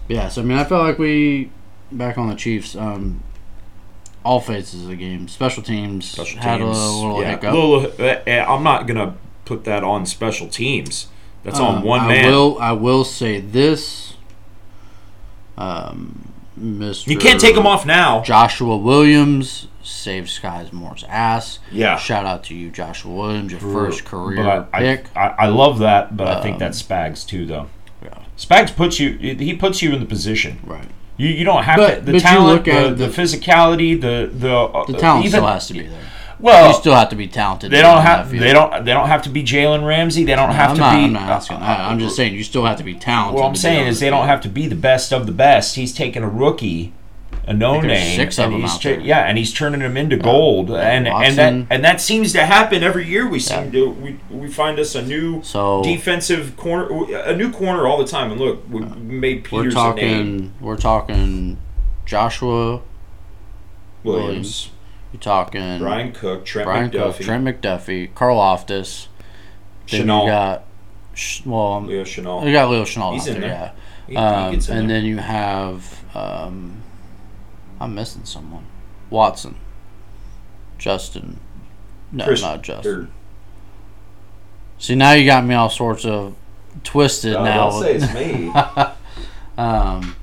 Yeah, 0.08 0.28
so 0.28 0.40
I 0.42 0.44
mean, 0.44 0.56
I 0.56 0.62
felt 0.64 0.82
like 0.84 0.98
we 0.98 1.50
back 1.90 2.16
on 2.18 2.28
the 2.28 2.36
Chiefs. 2.36 2.76
Um, 2.76 3.22
all 4.24 4.40
phases 4.40 4.82
of 4.82 4.88
the 4.88 4.96
game, 4.96 5.26
special 5.28 5.62
teams 5.62 6.08
Special 6.08 6.40
had 6.40 6.58
teams. 6.58 6.76
a 6.78 6.90
little 6.90 7.20
yeah, 7.22 7.30
hiccup. 7.30 7.54
little- 7.54 7.92
uh, 7.98 8.18
uh, 8.26 8.54
I'm 8.54 8.62
not 8.62 8.86
gonna 8.86 9.16
put 9.44 9.64
that 9.64 9.82
on 9.84 10.06
special 10.06 10.46
teams. 10.48 11.08
That's 11.44 11.58
on 11.60 11.76
Um, 11.76 11.82
one 11.82 12.00
I 12.00 12.08
man. 12.08 12.30
will. 12.30 12.58
I 12.60 12.72
will 12.72 13.04
say 13.04 13.40
this. 13.40 14.14
Um, 15.58 16.25
Mr. 16.60 17.06
You 17.08 17.18
can't 17.18 17.40
take 17.40 17.56
him 17.56 17.66
off 17.66 17.84
now. 17.86 18.22
Joshua 18.22 18.76
Williams 18.76 19.68
saved 19.82 20.28
Skyy's 20.28 20.72
Moore's 20.72 21.04
ass. 21.08 21.58
Yeah. 21.70 21.96
Shout 21.98 22.24
out 22.26 22.44
to 22.44 22.54
you, 22.54 22.70
Joshua 22.70 23.12
Williams, 23.12 23.52
your 23.52 23.60
first 23.60 24.04
career 24.04 24.42
But 24.42 24.68
I, 24.72 24.80
pick. 24.80 25.06
I, 25.16 25.20
I, 25.28 25.34
I 25.38 25.46
love 25.48 25.78
that, 25.80 26.16
but 26.16 26.26
I 26.28 26.42
think 26.42 26.54
Um, 26.54 26.58
that's 26.60 26.82
Spags 26.82 27.26
too, 27.26 27.46
though. 27.46 27.68
Yeah. 28.02 28.18
Spags 28.38 28.74
puts 28.74 28.98
you. 28.98 29.12
He 29.18 29.54
puts 29.54 29.82
you 29.82 29.92
in 29.92 30.00
the 30.00 30.06
position. 30.06 30.58
right. 30.64 30.88
You, 31.18 31.28
you 31.28 31.44
don't 31.44 31.62
have 31.64 31.76
But- 31.78 31.94
to, 31.94 32.00
the 32.02 32.12
but 32.12 32.20
talent, 32.20 32.54
look 32.56 32.64
the, 32.66 32.90
the, 32.94 33.06
the- 33.06 33.22
physicality, 33.22 33.98
the 33.98 34.30
the 34.32 34.54
uh, 34.54 34.84
The 34.86 34.98
talent 34.98 35.24
even, 35.26 35.38
still 35.38 35.46
has 35.46 35.66
to 35.68 35.72
be 35.72 35.86
there. 35.86 36.00
Well, 36.38 36.68
you 36.68 36.74
still 36.74 36.94
have 36.94 37.08
to 37.10 37.16
be 37.16 37.26
talented. 37.28 37.70
they 37.70 37.80
don't 37.82 38.02
have 38.02 38.30
they 38.30 38.52
don't 38.52 38.84
they 38.84 38.92
don't 38.92 39.08
have 39.08 39.22
to 39.22 39.30
be 39.30 39.42
Jalen 39.42 39.86
Ramsey. 39.86 40.24
They 40.24 40.36
don't 40.36 40.50
have 40.50 40.70
I'm 40.70 40.76
to 40.76 40.80
not, 40.80 40.94
be. 40.96 41.04
I'm 41.04 41.12
not 41.14 41.30
asking. 41.30 41.56
I, 41.56 41.90
I'm 41.90 41.98
just 41.98 42.14
saying 42.16 42.34
you 42.34 42.44
still 42.44 42.64
have 42.66 42.76
to 42.78 42.84
be 42.84 42.94
talented. 42.94 43.40
What 43.40 43.46
I'm 43.48 43.56
saying 43.56 43.86
is 43.86 44.00
they 44.00 44.10
don't 44.10 44.26
have 44.26 44.40
to 44.42 44.48
be 44.48 44.66
the 44.66 44.76
best 44.76 45.12
of 45.12 45.26
the 45.26 45.32
best. 45.32 45.76
He's 45.76 45.94
taking 45.94 46.22
a 46.22 46.28
rookie, 46.28 46.92
a 47.46 47.54
no 47.54 47.80
name, 47.80 48.16
six 48.16 48.38
of 48.38 48.50
them 48.50 48.64
out 48.66 48.82
there. 48.82 49.00
yeah, 49.00 49.20
and 49.20 49.38
he's 49.38 49.52
turning 49.52 49.80
them 49.80 49.96
into 49.96 50.16
uh, 50.18 50.22
gold, 50.22 50.70
uh, 50.70 50.76
and 50.76 51.06
and 51.06 51.14
Watson. 51.14 51.36
that 51.36 51.74
and 51.74 51.84
that 51.84 52.00
seems 52.02 52.32
to 52.32 52.44
happen 52.44 52.82
every 52.82 53.06
year. 53.06 53.26
We 53.26 53.40
seem 53.40 53.64
Yeah. 53.66 53.70
to 53.70 53.90
we, 53.90 54.20
we 54.30 54.48
find 54.48 54.78
us 54.78 54.94
a 54.94 55.00
new 55.02 55.42
So 55.42 55.82
defensive 55.82 56.56
corner, 56.58 56.88
a 57.24 57.34
new 57.34 57.50
corner 57.50 57.86
all 57.86 57.96
the 57.96 58.06
time. 58.06 58.30
And 58.30 58.38
look, 58.40 58.62
we 58.68 58.82
uh, 58.82 58.94
made 58.96 59.50
we're 59.50 59.62
Peters 59.62 59.74
a 59.74 59.94
name. 59.94 59.94
talking. 59.94 60.54
We're 60.60 60.76
talking 60.76 61.58
Joshua. 62.04 62.82
Williams, 64.04 64.70
You're 65.16 65.22
talking 65.22 65.78
Bryan 65.78 66.12
Cook, 66.12 66.44
Trent 66.44 66.66
Bryan 66.66 66.90
McDuffie, 66.90 67.16
Cook, 67.16 67.24
Trent 67.24 67.44
McDuffie, 67.46 68.12
Karlaftis. 68.12 69.06
Then 69.90 70.06
Chenal, 70.06 70.24
you 70.24 70.30
got. 70.30 70.64
Well, 71.46 71.72
um, 71.72 71.86
Leo 71.86 72.04
Chenal. 72.04 72.44
you 72.46 72.52
got 72.52 72.68
Leo 72.68 72.82
Chenal 72.82 73.14
He's 73.14 73.26
out 73.26 73.34
in 73.36 73.40
there, 73.40 73.50
there. 73.50 73.72
He- 74.06 74.12
he 74.12 74.18
yeah. 74.18 74.44
Um, 74.46 74.52
gets 74.52 74.68
in 74.68 74.76
and 74.76 74.90
there. 74.90 74.98
then 74.98 75.06
you 75.06 75.16
have. 75.16 76.04
Um, 76.14 76.82
I'm 77.80 77.94
missing 77.94 78.26
someone. 78.26 78.66
Watson. 79.08 79.56
Justin. 80.76 81.40
No, 82.12 82.24
Chris- 82.26 82.42
not 82.42 82.62
Justin. 82.62 82.92
or- 82.94 83.08
See, 84.78 84.94
now 84.96 85.12
you 85.12 85.24
got 85.24 85.46
me 85.46 85.54
all 85.54 85.70
sorts 85.70 86.04
of 86.04 86.34
twisted 86.84 87.32
No, 87.32 87.44
now. 87.44 87.70
don't 87.70 87.82
say 87.82 87.94
it's 87.94 88.14
me. 88.14 88.52
Um, 89.58 90.14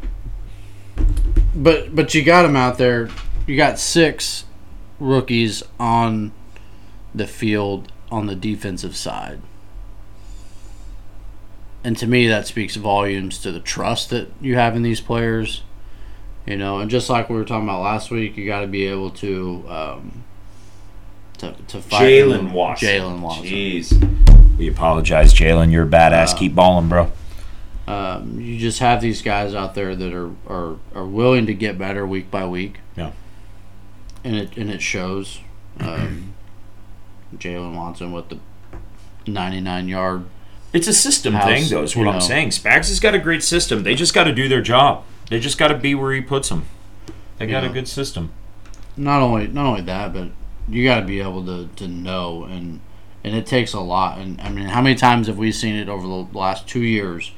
but 1.55 1.95
but 1.95 2.13
you 2.13 2.21
got 2.23 2.45
him 2.45 2.55
out 2.55 2.77
there. 2.77 3.09
You 3.47 3.57
got 3.57 3.79
six 3.79 4.45
rookies 4.99 5.63
on 5.79 6.31
the 7.13 7.27
field 7.27 7.91
on 8.11 8.27
the 8.27 8.35
defensive 8.35 8.95
side, 8.95 9.41
and 11.83 11.97
to 11.97 12.07
me 12.07 12.27
that 12.27 12.47
speaks 12.47 12.75
volumes 12.75 13.39
to 13.39 13.51
the 13.51 13.59
trust 13.59 14.09
that 14.09 14.29
you 14.41 14.55
have 14.55 14.75
in 14.75 14.83
these 14.83 15.01
players. 15.01 15.63
You 16.45 16.57
know, 16.57 16.79
and 16.79 16.91
just 16.91 17.09
like 17.09 17.29
we 17.29 17.35
were 17.37 17.45
talking 17.45 17.63
about 17.63 17.81
last 17.81 18.11
week, 18.11 18.35
you 18.35 18.45
got 18.45 18.61
to 18.61 18.67
be 18.67 18.85
able 18.87 19.11
to 19.11 19.63
um, 19.69 20.23
to 21.37 21.53
to 21.69 21.81
fight 21.81 22.01
Jaylen 22.03 22.51
Watson. 22.51 22.87
Jaylen 22.89 23.21
Watson. 23.21 23.45
Jeez. 23.45 24.57
We 24.57 24.67
apologize, 24.67 25.33
Jaylen. 25.33 25.71
You're 25.71 25.85
a 25.85 25.89
badass. 25.89 26.33
Uh, 26.33 26.37
Keep 26.37 26.55
balling, 26.55 26.89
bro. 26.89 27.11
um, 27.87 28.39
you 28.39 28.59
just 28.59 28.79
have 28.79 29.01
these 29.01 29.21
guys 29.21 29.55
out 29.55 29.73
there 29.73 29.95
that 29.95 30.13
are, 30.13 30.31
are, 30.47 30.77
are 30.93 31.05
willing 31.05 31.45
to 31.47 31.53
get 31.53 31.77
better 31.77 32.05
week 32.05 32.29
by 32.29 32.45
week. 32.45 32.79
Yeah. 32.97 33.13
And 34.24 34.36
it 34.36 34.57
and 34.57 34.69
it 34.69 34.82
shows. 34.82 35.39
Um, 35.80 36.34
Jaylen 37.36 37.76
Watson 37.76 38.11
with 38.11 38.30
the 38.30 38.38
99 39.26 39.88
yard. 39.88 40.26
It's 40.71 40.88
a 40.88 40.93
system 40.93 41.34
House, 41.34 41.45
thing, 41.45 41.69
though, 41.69 41.84
is 41.84 41.95
what 41.95 42.03
you 42.03 42.09
I'm 42.09 42.21
saying. 42.21 42.49
Spags 42.49 42.88
has 42.89 42.99
got 42.99 43.13
a 43.15 43.19
great 43.19 43.43
system. 43.43 43.84
They 43.84 43.95
just 43.95 44.13
got 44.13 44.24
to 44.26 44.34
do 44.34 44.47
their 44.47 44.61
job. 44.61 45.03
They 45.30 45.39
just 45.39 45.57
got 45.57 45.67
to 45.69 45.78
be 45.78 45.93
where 45.95 46.13
he 46.13 46.21
puts 46.21 46.49
them. 46.49 46.65
They 47.38 47.47
got 47.47 47.63
Yeah. 47.63 47.69
a 47.69 47.74
good 47.74 47.88
system. 47.88 48.32
Not 48.95 49.21
only 49.21 49.47
not 49.47 49.65
only 49.65 49.82
that, 49.82 50.13
but 50.13 50.30
you 50.69 50.84
got 50.84 50.99
to 50.99 51.05
be 51.05 51.19
able 51.19 51.45
to, 51.45 51.67
to 51.76 51.88
know 51.88 52.43
and 52.45 52.80
and 53.24 53.36
it 53.36 53.45
takes 53.45 53.74
a 53.74 53.80
lot. 53.80 54.17
And 54.19 54.39
I 54.41 54.49
mean, 54.49 54.65
how 54.67 54.82
many 54.82 54.95
times 54.95 55.28
have 55.28 55.38
we 55.38 55.51
seen 55.51 55.76
it 55.76 55.89
over 55.89 56.05
the 56.05 56.38
last 56.38 56.67
two 56.67 56.82
years 56.82 57.32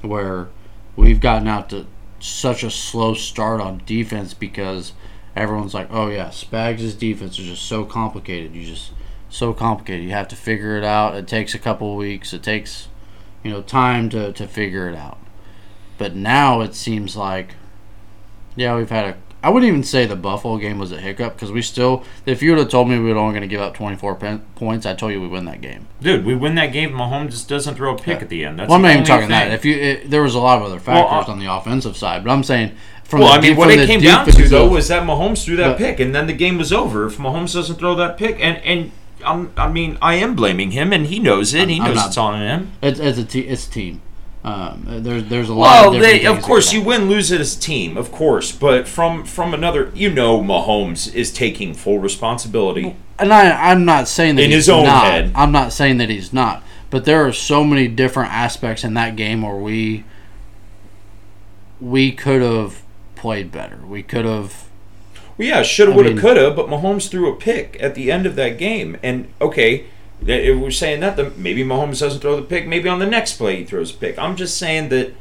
where 0.00 0.48
we've 0.96 1.20
gotten 1.20 1.48
out 1.48 1.68
to 1.70 1.86
such 2.20 2.62
a 2.62 2.70
slow 2.70 3.14
start 3.14 3.60
on 3.60 3.82
defense 3.84 4.32
because 4.34 4.92
everyone's 5.36 5.74
like, 5.74 5.88
"Oh 5.90 6.08
yeah, 6.08 6.28
Spags' 6.28 6.98
defense 6.98 7.38
is 7.38 7.46
just 7.46 7.62
so 7.62 7.84
complicated. 7.84 8.54
You 8.54 8.64
just 8.66 8.92
so 9.30 9.52
complicated. 9.52 10.04
You 10.04 10.10
have 10.12 10.28
to 10.28 10.36
figure 10.36 10.76
it 10.76 10.84
out. 10.84 11.14
It 11.14 11.26
takes 11.26 11.54
a 11.54 11.58
couple 11.58 11.96
weeks. 11.96 12.32
It 12.32 12.42
takes 12.42 12.88
you 13.42 13.50
know 13.50 13.62
time 13.62 14.08
to 14.10 14.32
to 14.32 14.46
figure 14.46 14.88
it 14.88 14.96
out." 14.96 15.18
But 15.98 16.16
now 16.16 16.62
it 16.62 16.74
seems 16.74 17.16
like, 17.16 17.54
yeah, 18.56 18.76
we've 18.76 18.90
had 18.90 19.04
a. 19.04 19.16
I 19.44 19.48
wouldn't 19.50 19.68
even 19.68 19.82
say 19.82 20.06
the 20.06 20.14
Buffalo 20.14 20.56
game 20.56 20.78
was 20.78 20.92
a 20.92 21.00
hiccup 21.00 21.34
because 21.34 21.50
we 21.50 21.62
still. 21.62 22.04
If 22.26 22.42
you 22.42 22.50
would 22.52 22.58
have 22.60 22.68
told 22.68 22.88
me 22.88 22.98
we 22.98 23.12
were 23.12 23.18
only 23.18 23.32
going 23.32 23.42
to 23.42 23.48
give 23.48 23.60
up 23.60 23.74
24 23.74 24.14
pen, 24.14 24.44
points, 24.54 24.86
I 24.86 24.94
told 24.94 25.12
you 25.12 25.20
we 25.20 25.26
win 25.26 25.44
that 25.46 25.60
game. 25.60 25.88
Dude, 26.00 26.24
we 26.24 26.34
win 26.36 26.54
that 26.54 26.72
game. 26.72 26.90
Mahomes 26.92 27.30
just 27.30 27.48
doesn't 27.48 27.74
throw 27.74 27.94
a 27.94 27.98
pick 27.98 28.18
Yeah. 28.18 28.22
at 28.22 28.28
the 28.28 28.44
end. 28.44 28.58
That's 28.60 28.68
well, 28.68 28.76
I'm 28.76 28.82
not 28.82 28.92
even 28.92 29.04
talking 29.04 29.28
that. 29.30 29.50
If 29.50 29.64
you, 29.64 29.74
it, 29.74 30.10
there 30.10 30.22
was 30.22 30.36
a 30.36 30.40
lot 30.40 30.58
of 30.58 30.64
other 30.64 30.78
factors 30.78 31.28
uh, 31.28 31.32
on 31.32 31.40
the 31.40 31.52
offensive 31.52 31.96
side, 31.96 32.22
but 32.22 32.30
I'm 32.30 32.44
saying 32.44 32.76
from 33.12 33.20
well, 33.20 33.28
I 33.34 33.42
mean, 33.42 33.56
what 33.56 33.70
it 33.70 33.86
came 33.86 34.00
down 34.00 34.24
to 34.24 34.48
though 34.48 34.66
was 34.66 34.88
that 34.88 35.02
Mahomes 35.02 35.44
threw 35.44 35.56
that 35.56 35.72
But- 35.72 35.76
pick, 35.78 36.00
and 36.00 36.14
then 36.14 36.26
the 36.26 36.32
game 36.32 36.56
was 36.56 36.72
over. 36.72 37.04
If 37.04 37.18
Mahomes 37.18 37.52
doesn't 37.52 37.76
throw 37.76 37.94
that 37.96 38.16
pick, 38.16 38.38
and 38.40 38.56
and 38.64 38.90
I'm, 39.22 39.50
I 39.54 39.68
mean, 39.70 39.98
I 40.00 40.14
am 40.14 40.34
blaming 40.34 40.70
him, 40.70 40.94
and 40.94 41.04
he 41.06 41.18
knows 41.18 41.52
it. 41.52 41.68
He 41.68 41.78
I'm 41.78 41.88
knows 41.88 41.96
not- 41.96 42.06
it's 42.06 42.16
on 42.16 42.40
him. 42.40 42.72
it's, 42.80 42.98
it's 42.98 43.34
a 43.34 43.38
it's 43.38 43.66
team. 43.66 44.00
Um, 44.44 44.84
there's 44.86 45.24
there's 45.24 45.50
a 45.50 45.54
lot. 45.54 45.84
Well, 45.88 45.94
of, 45.94 46.00
they, 46.00 46.24
of 46.24 46.40
course, 46.40 46.72
you 46.72 46.80
win, 46.80 47.10
lose 47.10 47.30
it 47.30 47.40
as 47.42 47.54
a 47.54 47.60
team, 47.60 47.98
of 47.98 48.10
course. 48.10 48.50
But 48.50 48.88
from 48.88 49.24
from 49.26 49.52
another, 49.52 49.92
you 49.94 50.10
know, 50.10 50.40
Mahomes 50.40 51.14
is 51.14 51.30
taking 51.30 51.74
full 51.74 51.98
responsibility. 51.98 52.96
and 53.18 53.30
I, 53.30 53.70
I'm 53.70 53.84
not 53.84 54.08
saying 54.08 54.36
that 54.36 54.44
In 54.44 54.50
he's 54.50 54.60
his 54.66 54.68
own 54.70 54.84
not. 54.84 55.04
head. 55.04 55.32
I'm 55.34 55.52
not 55.52 55.72
saying 55.74 55.98
that 55.98 56.08
he's 56.08 56.32
not. 56.32 56.62
But 56.88 57.04
there 57.04 57.24
are 57.26 57.32
so 57.32 57.62
many 57.62 57.88
different 57.88 58.32
aspects 58.32 58.84
in 58.84 58.94
that 58.94 59.16
game 59.16 59.42
where 59.42 59.56
we 59.56 60.04
we 61.80 62.12
could 62.12 62.42
have 62.42 62.82
played 63.22 63.52
better. 63.52 63.78
We 63.86 64.02
could 64.02 64.24
have. 64.24 64.68
Well, 65.38 65.48
yeah, 65.48 65.62
shoulda, 65.62 65.92
woulda, 65.92 66.20
coulda, 66.20 66.50
but 66.50 66.66
Mahomes 66.66 67.08
threw 67.08 67.32
a 67.32 67.36
pick 67.36 67.76
at 67.80 67.94
the 67.94 68.10
end 68.10 68.26
of 68.26 68.34
that 68.34 68.58
game, 68.58 68.98
and 69.00 69.32
okay, 69.40 69.86
if 70.26 70.58
we're 70.58 70.72
saying 70.72 71.00
that, 71.00 71.16
then 71.16 71.32
maybe 71.36 71.62
Mahomes 71.64 72.00
doesn't 72.00 72.20
throw 72.20 72.34
the 72.34 72.42
pick. 72.42 72.66
Maybe 72.66 72.88
on 72.88 72.98
the 72.98 73.06
next 73.06 73.38
play 73.38 73.56
he 73.56 73.64
throws 73.64 73.94
a 73.94 73.96
pick. 73.96 74.18
I'm 74.18 74.34
just 74.34 74.58
saying 74.58 74.88
that. 74.88 75.14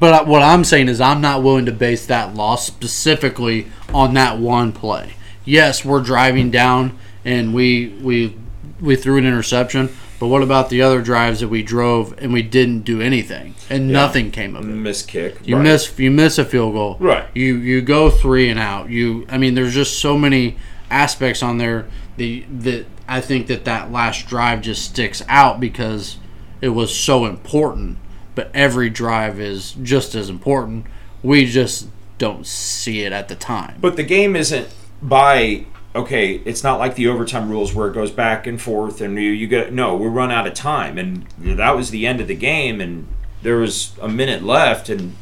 But 0.00 0.26
what 0.26 0.42
I'm 0.42 0.64
saying 0.64 0.88
is, 0.88 1.00
I'm 1.00 1.20
not 1.20 1.44
willing 1.44 1.66
to 1.66 1.72
base 1.72 2.04
that 2.06 2.34
loss 2.34 2.66
specifically 2.66 3.68
on 3.94 4.14
that 4.14 4.38
one 4.38 4.72
play. 4.72 5.14
Yes, 5.44 5.84
we're 5.84 6.02
driving 6.02 6.50
down 6.50 6.98
and 7.24 7.54
we 7.54 7.88
we 8.02 8.36
we 8.80 8.96
threw 8.96 9.16
an 9.16 9.26
interception. 9.26 9.96
But 10.18 10.28
what 10.28 10.42
about 10.42 10.70
the 10.70 10.82
other 10.82 11.02
drives 11.02 11.40
that 11.40 11.48
we 11.48 11.62
drove 11.62 12.14
and 12.18 12.32
we 12.32 12.42
didn't 12.42 12.80
do 12.80 13.00
anything 13.00 13.54
and 13.68 13.88
nothing 13.88 14.30
came 14.30 14.54
of 14.56 14.64
it? 14.64 14.72
Miss 14.72 15.02
kick. 15.02 15.46
You 15.46 15.56
right. 15.56 15.62
miss 15.62 15.98
you 15.98 16.10
miss 16.10 16.38
a 16.38 16.44
field 16.44 16.74
goal. 16.74 16.96
Right. 17.00 17.26
You 17.34 17.56
you 17.56 17.82
go 17.82 18.10
three 18.10 18.48
and 18.48 18.58
out. 18.58 18.90
You 18.90 19.26
I 19.28 19.38
mean 19.38 19.54
there's 19.54 19.74
just 19.74 19.98
so 19.98 20.16
many 20.16 20.56
aspects 20.90 21.42
on 21.42 21.58
there 21.58 21.86
the 22.16 22.44
that 22.50 22.86
I 23.08 23.20
think 23.20 23.48
that 23.48 23.64
that 23.64 23.90
last 23.92 24.26
drive 24.26 24.62
just 24.62 24.84
sticks 24.84 25.22
out 25.28 25.60
because 25.60 26.18
it 26.60 26.70
was 26.70 26.96
so 26.96 27.26
important. 27.26 27.98
But 28.34 28.50
every 28.54 28.90
drive 28.90 29.38
is 29.38 29.72
just 29.82 30.14
as 30.14 30.28
important. 30.28 30.86
We 31.22 31.46
just 31.46 31.88
don't 32.18 32.46
see 32.46 33.02
it 33.02 33.12
at 33.12 33.28
the 33.28 33.36
time. 33.36 33.78
But 33.80 33.96
the 33.96 34.02
game 34.02 34.34
isn't 34.34 34.68
by 35.02 35.66
okay. 35.94 36.34
It's 36.44 36.62
not 36.62 36.78
like 36.78 36.94
the 36.94 37.08
overtime 37.08 37.50
rules 37.50 37.74
where 37.74 37.88
it 37.88 37.94
goes 37.94 38.10
back 38.10 38.46
and 38.46 38.60
forth, 38.60 39.00
and 39.00 39.16
you 39.16 39.30
you 39.30 39.46
get 39.46 39.72
no. 39.72 39.94
We 39.96 40.08
run 40.08 40.30
out 40.30 40.46
of 40.46 40.54
time, 40.54 40.98
and 40.98 41.26
that 41.38 41.76
was 41.76 41.90
the 41.90 42.06
end 42.06 42.20
of 42.20 42.28
the 42.28 42.34
game, 42.34 42.80
and 42.80 43.06
there 43.42 43.56
was 43.58 43.92
a 44.00 44.08
minute 44.08 44.42
left, 44.42 44.88
and 44.88 45.14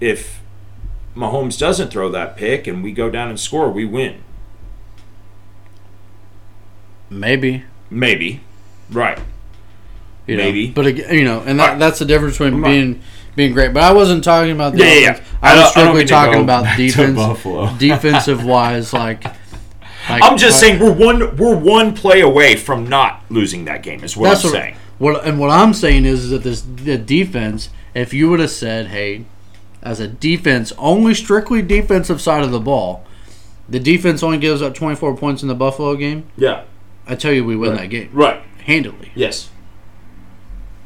if 0.00 0.40
Mahomes 1.16 1.58
doesn't 1.58 1.90
throw 1.90 2.10
that 2.10 2.36
pick, 2.36 2.66
and 2.66 2.82
we 2.82 2.92
go 2.92 3.08
down 3.10 3.28
and 3.28 3.38
score, 3.38 3.70
we 3.70 3.84
win. 3.84 4.22
Maybe. 7.10 7.64
Maybe, 7.90 8.40
right? 8.90 9.18
You 10.26 10.36
know, 10.36 10.42
Maybe. 10.44 10.70
But 10.70 10.86
ag- 10.86 11.12
you 11.12 11.22
know, 11.24 11.40
and 11.46 11.60
that, 11.60 11.64
Alright. 11.64 11.78
that's 11.78 11.98
the 11.98 12.04
difference 12.06 12.34
between 12.38 12.54
Come 12.54 12.64
on. 12.64 12.70
being 12.70 13.02
being 13.36 13.52
great. 13.52 13.72
But 13.74 13.82
I 13.82 13.92
wasn't 13.92 14.24
talking 14.24 14.52
about 14.52 14.72
the 14.72 14.78
Yeah, 14.78 14.94
yeah, 14.94 15.00
yeah. 15.00 15.24
I 15.42 15.52
I 15.52 15.60
was 15.60 15.70
strictly 15.70 16.04
talking 16.06 16.40
about 16.42 16.64
defense, 16.76 17.18
defensive 17.78 18.44
wise. 18.44 18.92
Like, 18.92 19.24
like 20.08 20.22
I'm 20.22 20.36
just 20.36 20.60
saying 20.60 20.80
we're 20.80 20.92
one 20.92 21.36
we're 21.36 21.56
one 21.56 21.94
play 21.94 22.20
away 22.20 22.56
from 22.56 22.88
not 22.88 23.22
losing 23.30 23.64
that 23.66 23.82
game. 23.82 24.02
Is 24.04 24.16
what 24.16 24.28
That's 24.28 24.44
I'm 24.44 24.50
what, 24.50 24.56
saying. 24.58 24.76
What 24.98 25.24
and 25.26 25.38
what 25.40 25.50
I'm 25.50 25.74
saying 25.74 26.04
is, 26.04 26.24
is 26.24 26.30
that 26.30 26.42
this 26.42 26.62
the 26.62 26.98
defense. 26.98 27.70
If 27.94 28.12
you 28.12 28.28
would 28.30 28.40
have 28.40 28.50
said, 28.50 28.88
"Hey, 28.88 29.24
as 29.82 30.00
a 30.00 30.08
defense, 30.08 30.72
only 30.78 31.14
strictly 31.14 31.62
defensive 31.62 32.20
side 32.20 32.42
of 32.42 32.50
the 32.50 32.58
ball, 32.60 33.04
the 33.68 33.78
defense 33.80 34.22
only 34.22 34.38
gives 34.38 34.60
up 34.62 34.74
24 34.74 35.16
points 35.16 35.42
in 35.42 35.48
the 35.48 35.54
Buffalo 35.54 35.94
game," 35.96 36.24
Yeah. 36.36 36.62
I 37.06 37.14
tell 37.14 37.32
you, 37.32 37.44
we 37.44 37.54
win 37.56 37.70
Right. 37.72 37.80
that 37.82 37.86
game 37.88 38.08
Right. 38.12 38.40
handily. 38.64 39.10
Yes. 39.14 39.50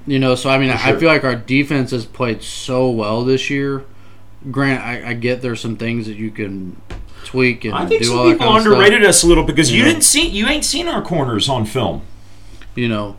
You 0.07 0.19
know, 0.19 0.35
so 0.35 0.49
I 0.51 0.59
mean, 0.59 0.71
I 0.71 0.97
feel 0.97 1.09
like 1.09 1.25
our 1.25 1.35
defense 1.37 1.91
has 1.91 2.05
played 2.07 2.43
so 2.43 2.89
well 2.89 3.25
this 3.25 3.51
year. 3.51 3.85
Grant, 4.51 4.83
I, 4.83 5.11
I 5.11 5.13
get 5.15 5.43
there's 5.43 5.61
some 5.61 5.77
things 5.77 6.07
that 6.07 6.17
you 6.17 6.31
can 6.31 6.77
tweak 7.25 7.65
and 7.65 7.75
I 7.75 7.87
think 7.87 8.03
do 8.03 8.09
some 8.09 8.19
all 8.19 8.25
that 8.27 8.33
people 8.33 8.47
kind 8.47 8.57
of 8.59 8.63
stuff. 8.63 8.73
underrated 8.75 9.05
us 9.05 9.23
a 9.23 9.27
little 9.27 9.45
because 9.45 9.71
you 9.73 9.81
Yeah. 9.81 9.89
didn't 9.89 10.05
see 10.05 10.27
you 10.27 10.47
ain't 10.49 10.65
seen 10.65 10.89
our 10.89 11.03
corners 11.03 11.49
on 11.49 11.65
film. 11.67 12.03
You 12.75 12.89
know, 12.89 13.17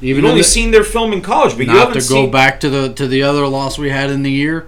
You've 0.00 0.18
even 0.18 0.24
in 0.24 0.30
only 0.32 0.40
the- 0.42 0.48
seen 0.48 0.70
their 0.72 0.84
film 0.84 1.12
in 1.12 1.20
college, 1.22 1.52
but 1.52 1.60
you 1.60 1.66
not 1.66 1.88
haven't 1.88 2.02
to 2.02 2.08
go 2.08 2.14
seen. 2.22 2.30
back 2.30 2.60
to 2.60 2.68
the 2.68 2.88
to 2.92 3.06
the 3.06 3.22
other 3.22 3.46
loss 3.46 3.78
we 3.78 3.90
had 3.90 4.10
in 4.10 4.22
the 4.22 4.30
year, 4.30 4.66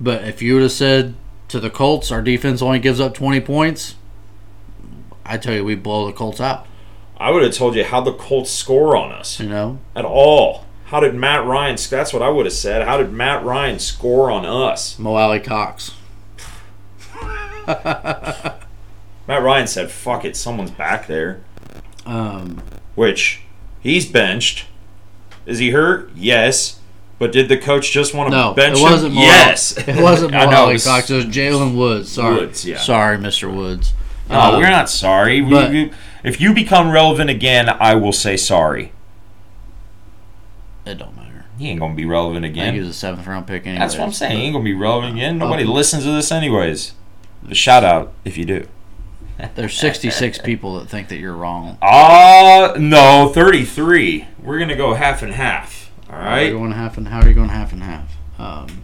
but 0.00 0.24
if 0.24 0.40
you 0.42 0.54
would 0.54 0.62
have 0.62 0.72
said 0.72 1.14
to 1.48 1.60
the 1.60 1.70
Colts, 1.70 2.10
our 2.10 2.22
defense 2.22 2.60
only 2.62 2.78
gives 2.78 3.00
up 3.00 3.14
20 3.14 3.40
points, 3.40 3.94
I 5.24 5.36
tell 5.38 5.54
you, 5.54 5.64
we 5.64 5.74
blow 5.74 6.06
the 6.06 6.12
Colts 6.12 6.40
out. 6.40 6.66
I 7.20 7.30
would 7.30 7.42
have 7.42 7.52
told 7.54 7.74
you 7.74 7.84
how 7.84 8.00
the 8.00 8.12
Colts 8.12 8.50
score 8.50 8.96
on 8.96 9.10
us 9.12 9.40
You 9.40 9.48
know, 9.48 9.78
at 9.96 10.04
all. 10.04 10.64
How 10.86 11.00
did 11.00 11.14
Matt 11.14 11.44
Ryan? 11.44 11.76
That's 11.90 12.12
what 12.14 12.22
I 12.22 12.30
would 12.30 12.46
have 12.46 12.52
said. 12.52 12.86
How 12.86 12.96
did 12.96 13.12
Matt 13.12 13.44
Ryan 13.44 13.78
score 13.78 14.30
on 14.30 14.46
us? 14.46 14.98
Mo 14.98 15.14
Alie-Cox. 15.16 15.90
Matt 19.28 19.42
Ryan 19.42 19.66
said, 19.66 19.90
"Fuck 19.90 20.24
it, 20.24 20.36
someone's 20.36 20.70
back 20.70 21.06
there." 21.06 21.40
Um, 22.06 22.62
Which 22.94 23.42
he's 23.80 24.06
benched. 24.10 24.66
Is 25.46 25.58
he 25.58 25.70
hurt? 25.70 26.10
Yes. 26.14 26.80
But 27.18 27.32
did 27.32 27.48
the 27.48 27.56
coach 27.58 27.90
just 27.90 28.14
want 28.14 28.30
to 28.30 28.36
no, 28.36 28.54
bench 28.54 28.78
it 28.78 28.82
wasn't 28.82 29.12
him? 29.14 29.18
Yes. 29.22 29.76
it 29.76 30.00
wasn't 30.02 30.34
I 30.34 30.44
know, 30.46 30.52
Alley 30.52 30.74
it's- 30.76 30.86
Cox. 30.86 31.10
It 31.10 31.16
was 31.16 31.26
Jelani 31.26 31.76
Woods. 31.76 32.12
Sorry, 32.12 32.34
Woods, 32.36 32.64
yeah. 32.64 32.78
sorry, 32.78 33.16
Mr. 33.18 33.52
Woods. 33.52 33.92
No, 34.30 34.38
Uh, 34.38 34.58
we're 34.58 34.70
not 34.70 34.88
sorry. 34.88 35.40
We- 35.42 35.50
but- 35.50 35.70
we- 35.70 35.90
if 36.24 36.40
you 36.40 36.54
become 36.54 36.90
relevant 36.90 37.28
again, 37.30 37.68
I 37.68 37.94
will 37.96 38.12
say 38.12 38.36
sorry. 38.36 38.92
It 40.86 40.94
don't 40.98 41.16
matter. 41.16 41.44
He 41.58 41.68
ain't 41.70 41.80
gonna 41.80 41.94
be 41.94 42.04
relevant 42.04 42.44
I 42.44 42.48
think 42.48 42.56
again. 42.56 42.74
he 42.74 42.80
was 42.80 42.88
a 42.90 42.92
seventh 42.94 43.26
round 43.26 43.46
pick. 43.46 43.66
Anyways. 43.66 43.80
That's 43.80 43.98
what 43.98 44.04
I'm 44.06 44.12
saying. 44.12 44.38
He 44.38 44.44
ain't 44.44 44.52
gonna 44.54 44.64
be 44.64 44.74
relevant 44.74 45.14
again. 45.16 45.38
Nobody 45.38 45.64
Um, 45.64 45.70
listens 45.70 46.04
to 46.04 46.10
this 46.12 46.30
anyways. 46.32 46.92
A 47.48 47.54
shout 47.54 47.84
out 47.84 48.12
if 48.24 48.36
you 48.38 48.44
do. 48.44 48.66
There's 49.54 49.76
66 49.78 50.38
people 50.38 50.78
that 50.80 50.88
think 50.88 51.08
that 51.08 51.18
you're 51.18 51.34
wrong. 51.36 51.78
Uh 51.82 52.74
no, 52.78 53.30
33. 53.34 54.26
We're 54.42 54.56
going 54.58 54.68
to 54.68 54.76
go 54.76 54.94
half 54.94 55.22
and 55.22 55.32
half. 55.32 55.90
All 56.10 56.16
right. 56.16 56.24
How 56.24 56.34
are 56.36 56.42
you 56.44 56.52
going 56.52 56.72
half 56.72 56.96
and 56.96 57.08
how 57.08 57.20
are 57.20 57.28
you 57.28 57.34
going 57.34 57.50
half 57.50 57.72
and 57.72 57.82
half? 57.82 58.16
Um, 58.38 58.82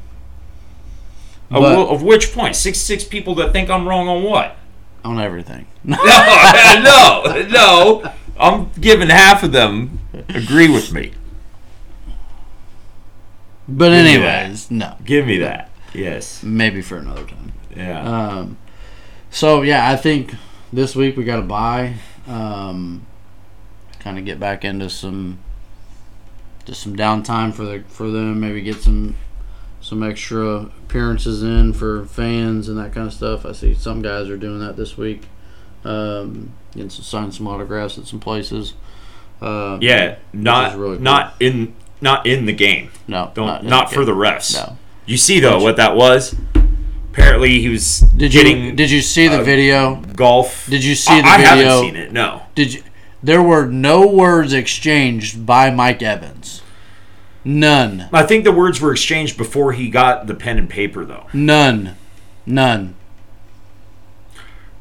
Of, 1.50 1.62
but- 1.62 1.88
of 1.88 2.02
which 2.02 2.32
point? 2.32 2.54
66 2.56 3.04
people 3.04 3.34
that 3.36 3.52
think 3.52 3.70
I'm 3.70 3.88
wrong 3.88 4.08
on 4.08 4.22
what? 4.22 4.56
on 5.04 5.20
everything. 5.20 5.66
no, 5.84 5.96
no, 6.82 7.46
no. 7.50 8.12
I'm 8.38 8.70
giving 8.80 9.08
half 9.10 9.42
of 9.42 9.52
them 9.52 10.00
agree 10.30 10.68
with 10.68 10.92
me. 10.92 11.12
But 13.68 13.90
Give 13.90 14.06
anyways, 14.06 14.70
no. 14.70 14.96
Give 15.04 15.26
me 15.26 15.38
that. 15.38 15.70
Yes. 15.92 16.42
Maybe 16.42 16.82
for 16.82 16.96
another 16.98 17.24
time. 17.24 17.52
Yeah. 17.76 18.02
Um, 18.02 18.58
so 19.30 19.62
yeah, 19.62 19.90
I 19.90 19.96
think 19.96 20.34
this 20.72 20.94
week 20.94 21.16
we 21.16 21.24
got 21.24 21.36
to 21.36 21.42
buy, 21.42 21.94
um, 22.26 23.06
kind 24.00 24.18
of 24.18 24.24
get 24.24 24.38
back 24.38 24.64
into 24.64 24.88
some, 24.90 25.38
just 26.64 26.82
some 26.82 26.96
downtime 26.96 27.52
for 27.52 27.64
the 27.64 27.84
for 27.88 28.10
them. 28.10 28.40
Maybe 28.40 28.62
get 28.62 28.76
some 28.76 29.16
some 29.80 30.02
extra 30.02 30.70
appearances 30.86 31.42
in 31.42 31.72
for 31.74 32.06
fans 32.06 32.68
and 32.68 32.78
that 32.78 32.92
kind 32.92 33.06
of 33.06 33.12
stuff. 33.12 33.44
I 33.44 33.52
see 33.52 33.74
some 33.74 34.00
guys 34.00 34.30
are 34.30 34.36
doing 34.38 34.60
that 34.60 34.76
this 34.76 34.96
week. 34.96 35.28
Um, 35.84 36.52
getting 36.72 36.88
some 36.88 37.04
sign 37.04 37.32
some 37.32 37.46
autographs 37.46 37.98
at 37.98 38.06
some 38.06 38.18
places. 38.20 38.72
Um, 39.42 39.80
yeah. 39.82 40.16
Not 40.32 40.78
really 40.78 40.96
cool. 40.96 41.04
not 41.04 41.34
in 41.38 41.74
not 42.00 42.26
in 42.26 42.46
the 42.46 42.52
game. 42.52 42.90
no, 43.06 43.30
Don't 43.34 43.64
not, 43.64 43.88
in 43.88 43.94
for 43.94 44.04
the 44.04 44.12
game. 44.12 44.20
refs. 44.22 44.54
No. 44.54 44.78
You 45.04 45.18
see 45.18 45.40
though 45.40 45.62
what 45.62 45.76
that 45.76 45.96
was? 45.96 46.34
Apparently 47.14 47.60
he 47.60 47.68
was 47.68 48.00
Did 48.00 48.34
you 48.34 48.72
did 48.72 48.90
you 48.90 49.00
see 49.00 49.28
the 49.28 49.40
uh, 49.40 49.44
video? 49.44 50.02
golf. 50.16 50.66
Did 50.68 50.82
you 50.82 50.96
see 50.96 51.20
the 51.20 51.28
I, 51.28 51.34
I 51.34 51.36
video? 51.38 51.54
haven't 51.54 51.80
seen 51.84 51.96
it. 51.96 52.12
No. 52.12 52.42
Did 52.56 52.74
you? 52.74 52.82
There 53.22 53.40
were 53.42 53.66
no 53.66 54.04
words 54.06 54.52
exchanged 54.52 55.46
by 55.46 55.70
Mike 55.70 56.02
Evans. 56.02 56.60
None. 57.44 58.08
I 58.12 58.24
think 58.24 58.42
the 58.42 58.52
words 58.52 58.80
were 58.80 58.90
exchanged 58.90 59.36
before 59.38 59.72
he 59.72 59.88
got 59.90 60.26
the 60.26 60.34
pen 60.34 60.58
and 60.58 60.68
paper 60.68 61.04
though. 61.04 61.26
None. 61.32 61.96
None. 62.46 62.96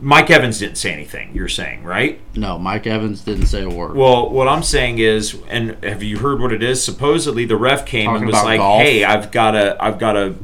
Mike 0.03 0.29
Evans 0.29 0.59
didn't 0.59 0.75
say 0.77 0.91
anything. 0.91 1.33
You're 1.33 1.47
saying 1.47 1.83
right? 1.83 2.19
No, 2.35 2.59
Mike 2.59 2.85
Evans 2.85 3.21
didn't 3.21 3.45
say 3.47 3.63
a 3.63 3.69
word. 3.69 3.95
Well, 3.95 4.29
what 4.29 4.47
I'm 4.49 4.61
saying 4.63 4.99
is, 4.99 5.37
and 5.47 5.81
have 5.83 6.03
you 6.03 6.17
heard 6.17 6.41
what 6.41 6.51
it 6.51 6.61
is? 6.61 6.83
Supposedly, 6.83 7.45
the 7.45 7.55
ref 7.55 7.85
came 7.85 8.05
Talking 8.07 8.23
and 8.23 8.27
was 8.27 8.43
like, 8.43 8.59
golf? 8.59 8.81
"Hey, 8.81 9.03
I've 9.05 9.31
got 9.31 9.55
a, 9.55 9.81
I've 9.81 9.97
got 9.99 10.17
a 10.17 10.35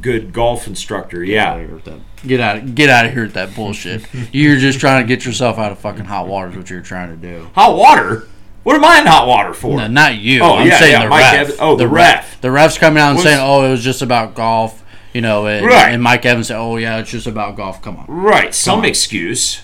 good 0.00 0.32
golf 0.32 0.66
instructor." 0.66 1.20
Get 1.24 1.32
Yeah, 1.34 1.50
out 1.52 1.60
of 1.60 1.66
here 1.66 1.74
with 1.76 1.84
that. 1.84 2.00
Get 2.26 2.40
out. 2.40 2.74
Get 2.74 2.90
out 2.90 3.06
of 3.06 3.12
here 3.12 3.22
with 3.24 3.34
that 3.34 3.54
bullshit. 3.54 4.06
you're 4.32 4.56
just 4.58 4.80
trying 4.80 5.02
to 5.02 5.06
get 5.08 5.24
yourself 5.24 5.58
out 5.58 5.70
of 5.70 5.78
fucking 5.78 6.06
hot 6.06 6.26
water. 6.26 6.50
Is 6.50 6.56
what 6.56 6.68
you're 6.68 6.80
trying 6.80 7.10
to 7.10 7.16
do. 7.16 7.48
hot 7.54 7.76
water. 7.76 8.26
What 8.64 8.76
am 8.76 8.84
I 8.84 9.00
in 9.00 9.06
hot 9.06 9.28
water 9.28 9.52
for? 9.52 9.76
No, 9.76 9.86
not 9.88 10.16
you. 10.16 10.40
Oh, 10.42 10.54
I'm 10.56 10.66
yeah, 10.66 10.78
saying 10.78 10.92
yeah, 10.92 11.02
the 11.04 11.08
Mike 11.10 11.20
ref. 11.20 11.34
Evans- 11.34 11.58
oh, 11.60 11.76
the 11.76 11.86
ref. 11.86 12.40
The 12.40 12.50
ref's 12.50 12.78
coming 12.78 13.00
out 13.00 13.08
and 13.10 13.16
Was- 13.16 13.24
saying, 13.24 13.38
"Oh, 13.40 13.62
it 13.64 13.70
was 13.70 13.84
just 13.84 14.00
about 14.02 14.34
golf." 14.34 14.82
You 15.14 15.20
know, 15.20 15.46
and, 15.46 15.64
Right. 15.64 15.92
and 15.92 16.02
Mike 16.02 16.26
Evans 16.26 16.48
said, 16.48 16.58
"Oh 16.58 16.76
yeah, 16.76 16.98
it's 16.98 17.10
just 17.10 17.26
about 17.28 17.56
golf." 17.56 17.80
Come 17.80 17.96
on. 17.96 18.04
Right, 18.08 18.52
some 18.54 18.80
on. 18.80 18.84
excuse. 18.84 19.62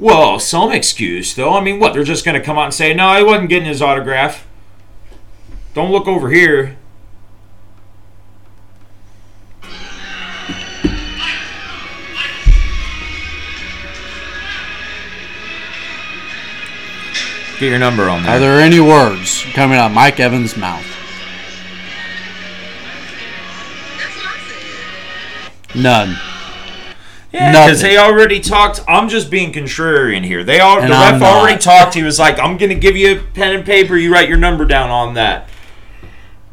Well, 0.00 0.38
some 0.40 0.72
excuse 0.72 1.32
though. 1.34 1.54
I 1.54 1.60
mean, 1.60 1.78
what? 1.78 1.94
They're 1.94 2.02
just 2.04 2.24
going 2.24 2.34
to 2.38 2.44
come 2.44 2.58
out 2.58 2.64
and 2.64 2.74
say, 2.74 2.92
"No, 2.92 3.06
I 3.06 3.22
wasn't 3.22 3.48
getting 3.50 3.68
his 3.68 3.80
autograph." 3.80 4.46
Don't 5.74 5.92
look 5.92 6.08
over 6.08 6.30
here. 6.30 6.76
Get 17.58 17.68
your 17.68 17.78
number 17.78 18.08
on 18.08 18.20
Are 18.20 18.38
there. 18.38 18.56
there 18.56 18.60
any 18.60 18.80
words 18.80 19.44
coming 19.52 19.76
out 19.76 19.90
of 19.90 19.92
Mike 19.92 20.18
Evans' 20.18 20.56
mouth? 20.56 20.86
None. 25.74 26.16
Yeah, 27.32 27.52
because 27.66 27.80
they 27.80 27.96
already 27.96 28.40
talked. 28.40 28.80
I'm 28.88 29.08
just 29.08 29.30
being 29.30 29.52
contrarian 29.52 30.24
here. 30.24 30.42
They 30.42 30.58
all 30.58 30.80
And 30.80 30.88
the 30.90 30.96
ref 30.96 31.22
already 31.22 31.58
talked. 31.60 31.94
He 31.94 32.02
was 32.02 32.18
like, 32.18 32.40
"I'm 32.40 32.56
going 32.56 32.70
to 32.70 32.74
give 32.74 32.96
you 32.96 33.18
a 33.18 33.22
pen 33.22 33.54
and 33.54 33.64
paper. 33.64 33.96
You 33.96 34.12
write 34.12 34.28
your 34.28 34.36
number 34.38 34.64
down 34.64 34.90
on 34.90 35.14
that, 35.14 35.48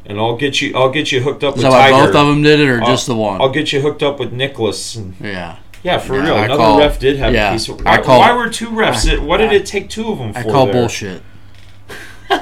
and 0.05 0.20
I'll 0.20 0.38
get 0.38 0.61
you. 0.61 0.76
I'll 0.76 0.91
get 0.91 1.11
you 1.11 1.22
hooked 1.22 1.43
up 1.43 1.55
with 1.55 1.63
that 1.63 1.72
Tiger. 1.72 1.93
both 2.05 2.15
of 2.15 2.28
them 2.28 2.43
did 2.43 2.59
it, 2.59 2.70
or 2.70 2.80
I'll- 2.82 2.88
just 2.91 3.07
the 3.07 3.15
one? 3.15 3.41
I'll 3.41 3.49
get 3.49 3.74
you 3.74 3.82
hooked 3.82 4.03
up 4.03 4.20
with 4.20 4.32
Nicklaus. 4.32 4.95
And, 4.95 5.15
yeah. 5.20 5.55
yeah, 5.82 5.97
for 5.97 6.15
Yeah, 6.15 6.24
real. 6.26 6.36
I 6.36 6.45
Another 6.45 6.57
call- 6.59 6.78
ref 6.80 6.99
did 6.99 7.18
have 7.18 7.34
yeah, 7.34 7.49
a 7.49 7.53
piece. 7.53 7.68
Of, 7.70 7.82
I 7.88 7.99
call- 7.99 8.20
why 8.20 8.34
were 8.34 8.47
two 8.47 8.68
refs? 8.70 9.11
I- 9.11 9.18
what 9.18 9.38
did 9.38 9.51
it 9.53 9.65
take 9.65 9.89
two 9.89 10.11
of 10.11 10.20
them 10.20 10.32
for? 10.34 10.39
I 10.39 10.43
call 10.43 10.65
there? 10.65 10.74
bullshit. 10.76 11.24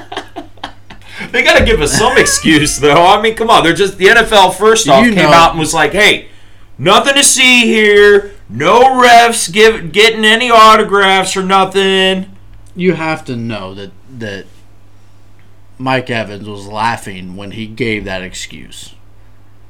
They 1.32 1.42
got 1.42 1.58
to 1.58 1.64
give 1.64 1.80
us 1.80 1.96
some 1.96 2.16
excuse, 2.18 2.78
though. 2.78 3.04
I 3.06 3.20
mean, 3.22 3.34
come 3.34 3.48
on. 3.50 3.64
They're 3.64 3.72
just 3.74 3.96
the 3.96 4.06
NFL. 4.06 4.54
First 4.54 4.86
off, 4.88 5.04
You 5.04 5.12
came 5.14 5.30
know- 5.30 5.32
out 5.36 5.50
and 5.52 5.58
was 5.58 5.72
like, 5.72 5.92
"Hey, 5.92 6.28
nothing 6.78 7.14
to 7.14 7.22
see 7.22 7.66
here. 7.66 8.32
No 8.48 8.82
refs 8.82 9.52
give 9.52 9.92
getting 9.92 10.24
any 10.24 10.50
autographs 10.50 11.36
or 11.36 11.42
nothing." 11.42 12.36
You 12.74 12.94
have 12.94 13.24
to 13.26 13.36
know 13.36 13.74
that 13.74 13.92
that 14.18 14.46
Mike 15.78 16.10
Evans 16.10 16.48
was 16.48 16.66
laughing 16.66 17.36
when 17.36 17.52
he 17.52 17.66
gave 17.66 18.04
that 18.04 18.22
excuse. 18.22 18.94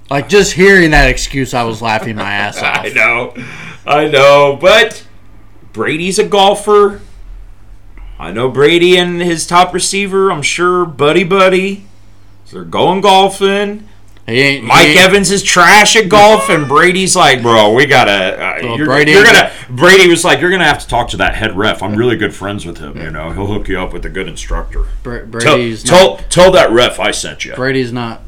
Like 0.09 0.28
just 0.28 0.52
hearing 0.52 0.92
that 0.92 1.09
excuse, 1.09 1.52
I 1.52 1.64
was 1.64 1.82
laughing 1.82 2.16
my 2.16 2.32
ass 2.32 2.59
off. 2.62 2.84
I 2.84 2.88
know, 2.90 3.34
I 3.86 4.09
know, 4.09 4.57
but 4.61 5.07
Brady's 5.72 6.18
a 6.18 6.24
golfer. 6.24 7.00
I 8.18 8.30
know 8.32 8.48
Brady 8.48 8.96
and 8.96 9.20
his 9.20 9.46
top 9.46 9.74
receiver. 9.74 10.30
I'm 10.30 10.42
sure, 10.42 10.86
buddy, 10.86 11.24
buddy. 11.24 11.84
So 12.44 12.57
they're 12.57 12.64
going 12.64 13.00
golfing. 13.00 13.88
He 14.27 14.57
he 14.57 14.61
Mike 14.61 14.89
ain't- 14.89 14.99
Evans 14.99 15.31
is 15.31 15.43
trash 15.43 15.95
at 15.97 16.09
golf, 16.09 16.49
and 16.51 16.66
Brady's 16.66 17.14
like, 17.14 17.43
bro, 17.43 17.72
we 17.72 17.87
gotta. 17.87 18.11
Uh, 18.12 18.59
Well, 18.62 18.77
you're, 18.77 18.87
Brady 18.87 19.12
you're 19.12 19.24
gonna. 19.24 19.53
Brady 19.70 20.09
was 20.09 20.24
like, 20.24 20.41
you're 20.41 20.51
gonna 20.51 20.64
have 20.64 20.81
to 20.81 20.89
talk 20.89 21.09
to 21.11 21.16
that 21.18 21.35
head 21.37 21.57
ref. 21.57 21.83
I'm 21.83 21.95
really 21.95 22.16
good 22.16 22.35
friends 22.35 22.66
with 22.66 22.79
him. 22.79 22.97
You 23.01 23.11
know, 23.11 23.31
he'll 23.31 23.47
hook 23.47 23.68
you 23.68 23.79
up 23.81 23.93
with 23.93 24.05
a 24.05 24.09
good 24.11 24.27
instructor. 24.29 24.85
Tell, 25.05 25.27
Brady's 25.27 25.83
tell, 25.85 26.16
not, 26.16 26.31
tell 26.31 26.51
that 26.53 26.70
ref 26.70 26.99
I 26.99 27.12
sent 27.12 27.45
you. 27.45 27.55
Brady's 27.55 27.93
not 27.93 28.22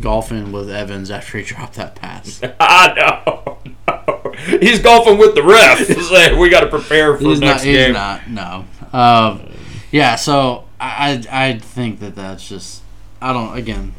golfing 0.00 0.50
with 0.50 0.68
Evans 0.70 1.10
after 1.10 1.38
he 1.38 1.44
dropped 1.44 1.74
that 1.74 1.94
pass. 1.94 2.40
I 2.60 2.92
know. 2.96 3.58
no. 3.86 4.32
He's 4.60 4.80
golfing 4.80 5.18
with 5.18 5.34
the 5.36 5.42
ref. 5.44 5.88
Like, 6.10 6.32
we 6.36 6.48
got 6.50 6.60
to 6.60 6.68
prepare 6.68 7.16
for 7.16 7.22
he's 7.24 7.40
not. 7.40 7.46
next 7.46 7.62
He's 7.62 7.76
game. 7.76 7.92
not. 7.92 8.28
No. 8.28 8.64
Um, 8.92 9.48
yeah. 9.92 10.16
So 10.16 10.64
I, 10.80 11.24
I 11.30 11.46
I 11.48 11.58
think 11.58 12.00
that 12.00 12.16
that's 12.16 12.48
just. 12.48 12.82
I 13.22 13.32
don't. 13.32 13.56
Again, 13.56 13.94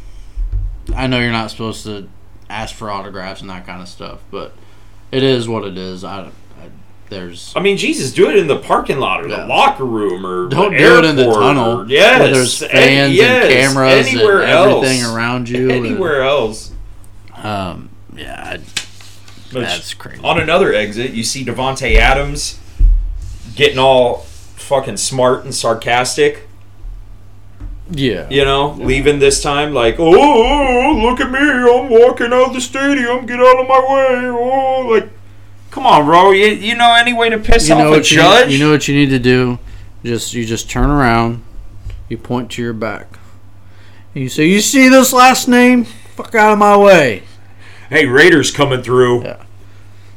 I 0.96 1.08
know 1.08 1.20
you're 1.20 1.32
not 1.32 1.50
supposed 1.52 1.84
to 1.86 2.10
ask 2.50 2.76
for 2.76 2.92
autographs 2.92 3.42
and 3.42 3.50
that 3.50 3.66
kind 3.66 3.82
of 3.82 3.88
stuff, 3.88 4.22
but 4.32 4.54
it 5.12 5.24
is 5.24 5.48
what 5.48 5.64
it 5.66 5.78
is. 5.78 6.04
I, 6.04 6.26
I 6.60 6.70
there's 7.10 7.54
I 7.56 7.60
mean, 7.62 7.78
Jesus, 7.78 8.12
do 8.14 8.30
it 8.30 8.36
in 8.36 8.48
the 8.48 8.58
parking 8.60 9.00
lot 9.00 9.24
or 9.24 9.28
Yeah. 9.28 9.42
the 9.42 9.46
locker 9.48 9.86
room 9.86 10.26
or 10.26 10.50
don't 10.50 10.72
the 10.72 10.78
do 10.78 10.98
it 11.00 11.06
in 11.06 11.16
the 11.16 11.26
tunnel. 11.32 11.82
Or, 11.82 11.86
yes, 11.88 12.20
where 12.20 12.32
there's 12.34 12.62
and- 12.64 13.14
yes, 13.14 13.46
and 13.46 13.54
cameras 13.54 14.08
and 14.08 14.16
anywhere 14.18 14.44
everything 14.44 15.02
else. 15.02 15.14
around 15.16 15.50
you. 15.50 15.70
and- 15.72 15.86
Anywhere 15.86 16.24
else. 16.24 16.72
um, 17.44 17.90
yeah, 18.16 18.58
I, 18.58 18.60
that's 19.52 19.94
crazy. 19.94 20.22
On 20.24 20.40
another 20.40 20.74
exit, 20.74 21.12
you 21.12 21.24
see 21.24 21.46
Davante 21.46 21.96
Adams 21.96 22.60
getting 23.56 23.78
all 23.80 24.26
fucking 24.56 24.98
smart 24.98 25.44
and 25.46 25.54
sarcastic. 25.54 26.48
Yeah, 27.92 28.28
You 28.32 28.44
know, 28.46 28.72
leaving 28.80 29.20
this 29.20 29.44
time 29.44 29.74
like, 29.74 29.98
oh, 30.00 31.00
look 31.04 31.20
at 31.20 31.30
me, 31.32 31.38
I'm 31.40 31.90
walking 31.90 32.34
out 32.34 32.48
of 32.48 32.54
the 32.54 32.62
stadium, 32.62 33.26
get 33.28 33.40
out 33.40 33.60
of 33.60 33.68
my 33.68 33.80
way. 33.80 34.28
Oh, 34.28 34.88
like, 34.90 35.10
come 35.70 35.86
on, 35.86 36.06
bro. 36.06 36.32
You, 36.32 36.48
you 36.48 36.76
know 36.76 36.94
any 36.96 37.14
way 37.14 37.30
to 37.30 37.38
piss 37.38 37.70
you 37.70 37.76
off 37.76 37.94
a 37.94 37.98
you 37.98 38.02
judge? 38.02 38.48
need, 38.48 38.54
you 38.58 38.66
know 38.66 38.72
what 38.72 38.88
you 38.88 38.96
need 38.96 39.10
to 39.12 39.20
do. 39.20 39.60
Just 40.04 40.34
you 40.34 40.46
just 40.46 40.68
turn 40.70 40.90
around, 40.90 41.44
you 42.10 42.18
point 42.18 42.50
to 42.54 42.62
your 42.64 42.74
back, 42.74 43.20
and 44.16 44.24
you 44.24 44.30
say, 44.30 44.46
"You 44.48 44.62
see 44.62 44.90
this 44.90 45.14
last 45.14 45.48
name? 45.48 45.86
Fuck 45.86 46.34
out 46.36 46.54
of 46.54 46.58
my 46.60 46.76
way." 46.78 47.24
hey, 47.90 48.06
Raiders 48.08 48.50
coming 48.52 48.82
through. 48.82 49.24
Yeah. 49.24 49.44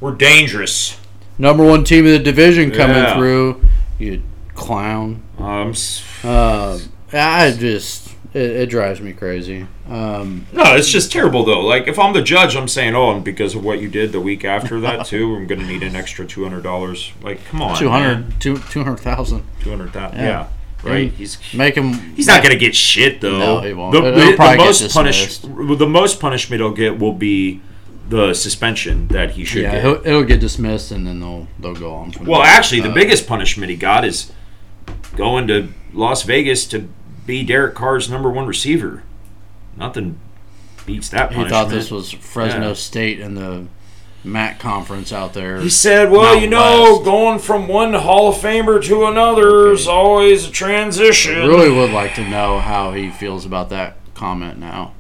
We're 0.01 0.15
dangerous. 0.15 0.99
Number 1.37 1.65
one 1.65 1.85
team 1.85 2.07
of 2.07 2.13
the 2.13 2.19
division 2.19 2.71
coming 2.71 2.97
Yeah. 2.97 3.17
through. 3.17 3.63
You 3.99 4.23
clown. 4.55 5.23
Um, 5.39 5.75
Um, 6.25 6.81
I 7.13 7.53
just 7.53 8.15
it, 8.35 8.43
it 8.43 8.71
drives 8.71 9.01
me 9.01 9.13
crazy. 9.13 9.67
Um, 9.89 10.47
no, 10.53 10.75
it's 10.77 10.91
just 10.91 11.11
terrible 11.11 11.45
though. 11.45 11.61
Like 11.61 11.89
if 11.89 11.99
I'm 11.99 12.13
the 12.13 12.23
judge, 12.23 12.55
I'm 12.57 12.69
saying, 12.69 12.95
oh, 12.95 13.13
and 13.13 13.25
because 13.25 13.55
of 13.55 13.65
what 13.65 13.81
you 13.81 13.89
did 13.89 14.13
the 14.13 14.21
week 14.21 14.45
after 14.45 14.81
that 14.81 15.07
too, 15.07 15.35
I'm 15.37 15.47
gonna 15.47 15.67
need 15.67 15.83
an 15.83 15.97
extra 15.97 16.27
two 16.27 16.43
hundred 16.43 16.63
dollars. 16.63 17.13
Like, 17.23 17.45
come 17.47 17.63
on, 17.63 17.79
200 17.79 18.41
two- 18.41 18.59
200,000. 18.59 19.43
two 19.63 19.71
hundred 19.71 19.93
thousand. 19.93 20.19
Yeah. 20.19 20.49
Yeah. 20.85 20.91
right. 20.91 21.11
He's 21.13 21.39
Make 21.55 21.75
him. 21.75 21.93
he's 22.15 22.27
not 22.27 22.43
gonna 22.43 22.57
get 22.57 22.75
shit 22.75 23.21
though. 23.21 23.39
No, 23.39 23.61
he 23.63 23.73
won't. 23.73 23.93
The, 23.93 24.01
the- 24.03 24.37
the 24.37 24.57
most 24.59 24.93
punish 24.95 25.39
the 25.39 25.87
most 25.89 26.21
punishment 26.21 26.61
he'll 26.61 26.71
get 26.73 26.99
will 26.99 27.15
be 27.15 27.61
the 28.11 28.33
suspension 28.33 29.07
that 29.09 29.33
he 29.33 29.45
should 29.45 29.63
Yeah, 29.63 29.73
get. 29.73 29.83
he'll, 29.83 30.01
it'll 30.07 30.25
get 30.25 30.41
dismissed, 30.41 30.91
and 30.93 31.07
then 31.07 31.21
they'll 31.21 31.47
they'll 31.59 31.75
go 31.75 31.95
on 31.95 32.13
Well, 32.25 32.43
actually, 32.43 32.81
the 32.81 32.91
Uh, 32.91 32.95
biggest 32.95 33.27
punishment 33.27 33.71
he 33.71 33.77
got 33.77 34.05
is 34.05 34.33
going 35.17 35.47
to 35.49 35.69
Las 35.93 36.23
Vegas 36.23 36.67
to 36.69 36.89
be 37.29 37.45
Derek 37.45 37.75
Carr's 37.77 38.11
number 38.11 38.31
one 38.31 38.47
receiver. 38.47 39.03
Nothing 39.77 40.19
beats 40.87 41.11
that 41.11 41.33
He 41.33 41.45
thought 41.49 41.69
this 41.69 41.91
was 41.91 42.11
Fresno 42.11 42.69
Yeah. 42.69 42.73
State 42.75 43.21
and 43.21 43.37
the 43.37 43.67
MAC 44.25 44.59
conference 44.59 45.13
out 45.13 45.35
there. 45.35 45.61
He 45.61 45.69
said, 45.69 46.11
"Well, 46.11 46.23
Mountain 46.23 46.43
you 46.43 46.49
know, 46.51 46.93
West. 46.95 47.05
going 47.05 47.39
from 47.39 47.69
one 47.69 47.93
Hall 47.93 48.31
of 48.31 48.37
Famer 48.37 48.83
to 48.85 49.05
another 49.05 49.71
is 49.71 49.87
always 49.87 50.49
a 50.49 50.51
transition." 50.51 51.37
I 51.43 51.45
really 51.47 51.71
would 51.71 51.91
like 51.93 52.15
to 52.17 52.27
know 52.29 52.59
how 52.59 52.93
he 52.93 53.11
feels 53.11 53.45
about 53.45 53.69
that 53.71 53.97
comment 54.15 54.59
now. 54.59 54.93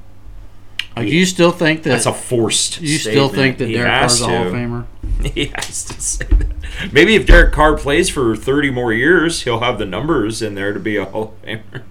Like, 0.96 1.06
do 1.06 1.14
you 1.16 1.26
still 1.26 1.52
think 1.52 1.82
that 1.84 1.90
That's 1.90 2.06
a 2.06 2.12
forced. 2.12 2.80
you 2.80 2.98
still 2.98 3.28
think 3.28 3.58
that 3.58 3.68
He 3.68 3.74
Derek 3.74 4.00
Carr's 4.00 4.20
a 4.20 4.26
Hall 4.26 4.46
of. 4.48 4.52
Famer? 4.52 4.84
He 5.34 5.46
has 5.46 5.84
to 5.86 6.00
say 6.00 6.26
that. 6.26 6.92
Maybe 6.92 7.16
if 7.16 7.26
Derek 7.26 7.52
Carr 7.52 7.76
plays 7.76 8.08
for 8.08 8.36
30 8.36 8.70
more 8.70 8.92
years, 8.92 9.42
he'll 9.42 9.60
have 9.60 9.78
the 9.78 9.84
numbers 9.86 10.42
in 10.42 10.54
there 10.54 10.72
to 10.72 10.78
be 10.78 10.96
a 10.96 11.06
Hall 11.06 11.34
of 11.42 11.48
Famer. 11.48 11.82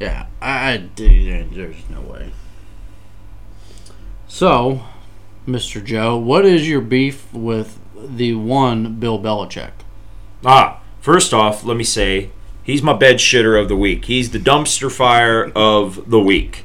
Yeah, 0.00 0.26
I, 0.40 0.78
did- 0.78 1.52
there's 1.52 1.88
no 1.90 2.00
way. 2.00 2.32
So, 4.26 4.80
Mr. 5.46 5.84
Joe, 5.84 6.16
what 6.16 6.44
is 6.46 6.68
your 6.68 6.80
beef 6.80 7.32
with 7.34 7.78
the 7.94 8.34
one 8.34 8.94
Bill 8.98 9.18
Belichick? 9.20 9.72
Ah, 10.44 10.80
first 11.00 11.34
off, 11.34 11.64
let 11.64 11.76
me 11.76 11.84
say 11.84 12.30
he's 12.62 12.82
my 12.82 12.94
bed 12.94 13.16
shitter 13.16 13.60
of 13.60 13.68
the 13.68 13.76
week. 13.76 14.06
He's 14.06 14.30
the 14.30 14.38
dumpster 14.38 14.90
fire 14.90 15.50
of 15.54 16.08
the 16.08 16.20
week. 16.20 16.64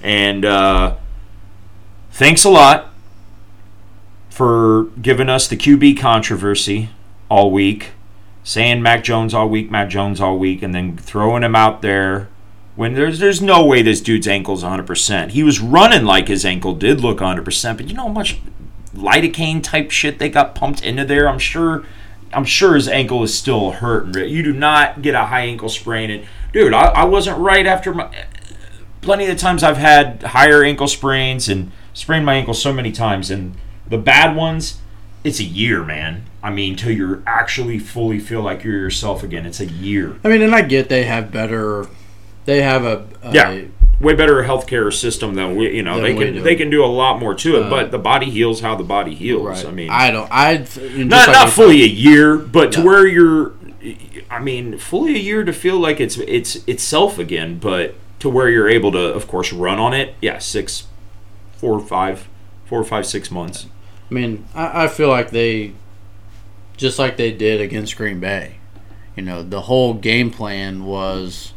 And 0.00 0.44
uh, 0.44 0.96
thanks 2.12 2.44
a 2.44 2.50
lot 2.50 2.90
for 4.30 4.84
giving 5.02 5.28
us 5.28 5.48
the 5.48 5.56
QB 5.56 5.98
controversy 5.98 6.90
all 7.28 7.50
week, 7.50 7.88
saying 8.44 8.80
Mac 8.82 9.02
Jones 9.02 9.34
all 9.34 9.48
week, 9.48 9.68
Mac 9.70 9.88
Jones 9.88 10.20
all 10.20 10.38
week, 10.38 10.62
and 10.62 10.72
then 10.72 10.96
throwing 10.96 11.42
him 11.42 11.56
out 11.56 11.82
there 11.82 12.28
when 12.78 12.94
there's 12.94 13.18
there's 13.18 13.42
no 13.42 13.66
way 13.66 13.82
this 13.82 14.00
dude's 14.00 14.28
ankle's 14.28 14.62
100%. 14.62 15.30
He 15.30 15.42
was 15.42 15.58
running 15.58 16.04
like 16.04 16.28
his 16.28 16.44
ankle 16.46 16.76
did 16.76 17.00
look 17.00 17.18
100%, 17.18 17.76
but 17.76 17.88
you 17.88 17.94
know 17.94 18.04
how 18.04 18.08
much 18.08 18.38
lidocaine 18.94 19.60
type 19.60 19.90
shit 19.90 20.20
they 20.20 20.28
got 20.28 20.54
pumped 20.54 20.84
into 20.84 21.04
there? 21.04 21.28
I'm 21.28 21.40
sure 21.40 21.84
I'm 22.32 22.44
sure 22.44 22.76
his 22.76 22.86
ankle 22.86 23.24
is 23.24 23.36
still 23.36 23.72
hurting. 23.72 24.28
You 24.28 24.44
do 24.44 24.52
not 24.52 25.02
get 25.02 25.16
a 25.16 25.24
high 25.24 25.40
ankle 25.40 25.68
sprain 25.68 26.08
and 26.08 26.26
dude, 26.52 26.72
I, 26.72 26.84
I 26.90 27.04
wasn't 27.04 27.38
right 27.38 27.66
after 27.66 27.92
my 27.92 28.14
plenty 29.00 29.26
of 29.26 29.36
times 29.38 29.64
I've 29.64 29.76
had 29.76 30.22
higher 30.22 30.62
ankle 30.62 30.86
sprains 30.86 31.48
and 31.48 31.72
sprained 31.94 32.26
my 32.26 32.34
ankle 32.34 32.54
so 32.54 32.72
many 32.72 32.92
times 32.92 33.28
and 33.28 33.56
the 33.88 33.98
bad 33.98 34.36
ones 34.36 34.78
it's 35.24 35.40
a 35.40 35.44
year, 35.44 35.82
man. 35.82 36.26
I 36.44 36.50
mean, 36.50 36.76
till 36.76 36.92
you're 36.92 37.24
actually 37.26 37.80
fully 37.80 38.20
feel 38.20 38.40
like 38.40 38.62
you're 38.62 38.78
yourself 38.78 39.24
again, 39.24 39.46
it's 39.46 39.58
a 39.58 39.66
year. 39.66 40.16
I 40.22 40.28
mean, 40.28 40.42
and 40.42 40.54
I 40.54 40.62
get 40.62 40.88
they 40.88 41.04
have 41.04 41.32
better, 41.32 41.88
they 42.48 42.62
have 42.62 42.84
a, 42.84 43.06
a 43.22 43.32
Yeah. 43.34 43.62
way 44.00 44.14
better 44.14 44.42
healthcare 44.42 44.90
system 44.92 45.34
than 45.34 45.54
we 45.56 45.74
you 45.76 45.82
know 45.82 46.00
they 46.00 46.14
can 46.14 46.34
do. 46.34 46.40
they 46.42 46.56
can 46.56 46.70
do 46.70 46.82
a 46.84 46.86
lot 47.02 47.18
more 47.20 47.34
to 47.34 47.56
it 47.58 47.62
Uh, 47.66 47.70
but 47.70 47.90
the 47.90 47.98
body 47.98 48.30
heals 48.30 48.60
how 48.60 48.74
the 48.74 48.84
body 48.96 49.14
heals 49.14 49.46
right. 49.46 49.66
i 49.66 49.70
mean 49.70 49.90
I 49.90 50.10
don't. 50.10 50.28
I 50.32 50.66
not 50.96 51.28
not 51.28 51.50
fully 51.50 51.82
a 51.82 51.86
year 52.06 52.36
but 52.38 52.72
to 52.72 52.82
where 52.82 53.06
you're 53.06 53.52
i 54.30 54.38
mean 54.40 54.78
fully 54.78 55.14
a 55.16 55.18
year 55.30 55.44
to 55.44 55.52
feel 55.52 55.78
like 55.78 56.00
it's 56.00 56.16
it's 56.18 56.56
itself 56.66 57.18
again 57.18 57.58
but 57.58 57.94
to 58.20 58.28
where 58.28 58.48
you're 58.48 58.68
able 58.68 58.92
to 58.92 58.98
of 59.18 59.26
course 59.28 59.52
run 59.52 59.78
on 59.78 59.92
it 59.94 60.14
yeah 60.20 60.38
six 60.38 60.86
four 61.56 61.78
five 61.80 62.28
four 62.66 62.82
five 62.84 63.04
six 63.06 63.30
months 63.30 63.66
I 64.10 64.14
mean, 64.14 64.46
I, 64.54 64.84
I 64.84 64.88
feel 64.88 65.10
like 65.10 65.32
they, 65.32 65.72
just 66.78 66.98
like 66.98 67.18
they 67.18 67.30
did 67.30 67.60
against 67.60 67.94
Green 67.98 68.20
Bay, 68.20 68.54
you 69.14 69.22
know, 69.22 69.42
the 69.42 69.60
whole 69.68 69.92
game 69.92 70.30
plan 70.30 70.86
was, 70.86 71.52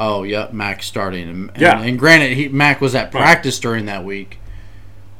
oh, 0.00 0.22
yep, 0.24 0.52
Mac 0.52 0.82
starting. 0.82 1.28
And, 1.28 1.50
Yeah. 1.58 1.80
And, 1.80 1.98
granted, 1.98 2.32
he, 2.36 2.48
Mac 2.48 2.80
was 2.80 2.94
at 2.96 3.12
practice 3.12 3.58
during 3.60 3.86
that 3.86 4.04
week. 4.04 4.38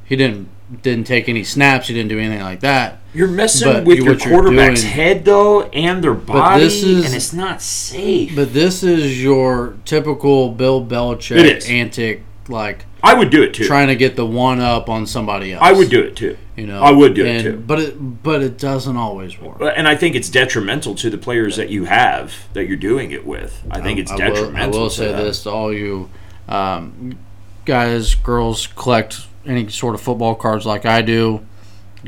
He 0.05 0.16
didn't 0.16 0.49
didn't 0.83 1.05
take 1.05 1.28
any 1.28 1.43
snaps. 1.43 1.89
He 1.89 1.95
didn't 1.95 2.11
do 2.11 2.18
anything 2.18 2.43
like 2.43 2.61
that. 2.61 2.99
you're 3.12 3.26
messing 3.26 3.72
But 3.72 3.85
with 3.85 3.99
you- 3.99 4.05
your 4.05 4.16
quarterback's 4.16 4.83
doing- 4.83 4.93
head 4.93 5.24
though 5.24 5.62
and 5.62 6.03
their 6.03 6.14
body 6.14 6.62
is- 6.64 7.05
and 7.07 7.12
it's 7.12 7.33
not 7.33 7.61
safe 7.61 8.37
But 8.37 8.55
this 8.55 8.85
is 8.85 9.20
your 9.20 9.74
typical 9.85 10.51
Bill 10.51 10.81
Belichick 10.85 11.68
antic, 11.68 12.22
like 12.49 12.85
i 13.03 13.12
would 13.14 13.31
do 13.31 13.43
it 13.43 13.53
too 13.53 13.64
trying 13.64 13.89
to 13.89 13.97
get 13.97 14.14
the 14.14 14.24
one 14.26 14.61
up 14.61 14.89
on 14.89 15.07
somebody 15.07 15.53
else. 15.53 15.61
i 15.64 15.72
would 15.72 15.91
do 15.91 15.99
it 16.01 16.14
too 16.14 16.37
You 16.61 16.67
know, 16.67 16.83
I 16.83 16.91
would 16.91 17.15
do 17.15 17.25
it 17.25 17.43
too. 17.43 17.57
But 17.57 17.81
it 17.81 18.23
but 18.23 18.43
it 18.43 18.59
doesn't 18.59 18.97
always 18.97 19.39
work. 19.41 19.61
and 19.77 19.89
i 19.89 19.97
think 19.97 20.15
it's 20.15 20.29
detrimental 20.29 20.95
to 20.97 21.09
the 21.09 21.19
players 21.19 21.57
that 21.57 21.71
you 21.71 21.85
have 21.85 22.35
that 22.53 22.67
you're 22.67 22.77
doing 22.77 23.13
it 23.13 23.27
with 23.27 23.63
i 23.71 23.81
think 23.81 23.99
it's 23.99 24.11
I 24.11 24.15
will, 24.15 24.21
detrimental 24.21 24.79
I 24.79 24.83
will 24.83 24.91
say 24.91 25.09
them. 25.09 25.25
this 25.25 25.43
to 25.45 25.51
all 25.51 25.73
you 25.73 26.11
um, 26.49 27.19
guys, 27.65 28.17
girls, 28.17 28.67
collect 28.67 29.27
any 29.47 29.69
sort 29.69 29.95
of 29.95 30.01
football 30.01 30.35
cards 30.35 30.67
like 30.67 30.85
I 30.85 31.01
do. 31.01 31.47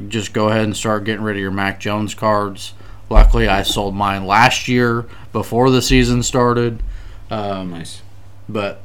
Just 0.09 0.33
go 0.33 0.49
ahead 0.49 0.65
and 0.65 0.77
start 0.77 1.05
getting 1.05 1.23
rid 1.23 1.37
of 1.37 1.41
your 1.41 1.53
Mac 1.53 1.79
Jones 1.79 2.13
cards. 2.15 2.75
Luckily, 3.09 3.47
I 3.47 3.63
sold 3.63 3.95
mine 3.95 4.27
last 4.27 4.67
year 4.67 5.07
before 5.33 5.71
the 5.71 5.81
season 5.81 6.25
started. 6.25 6.83
Um, 7.31 7.71
nice 7.71 8.03
but 8.49 8.83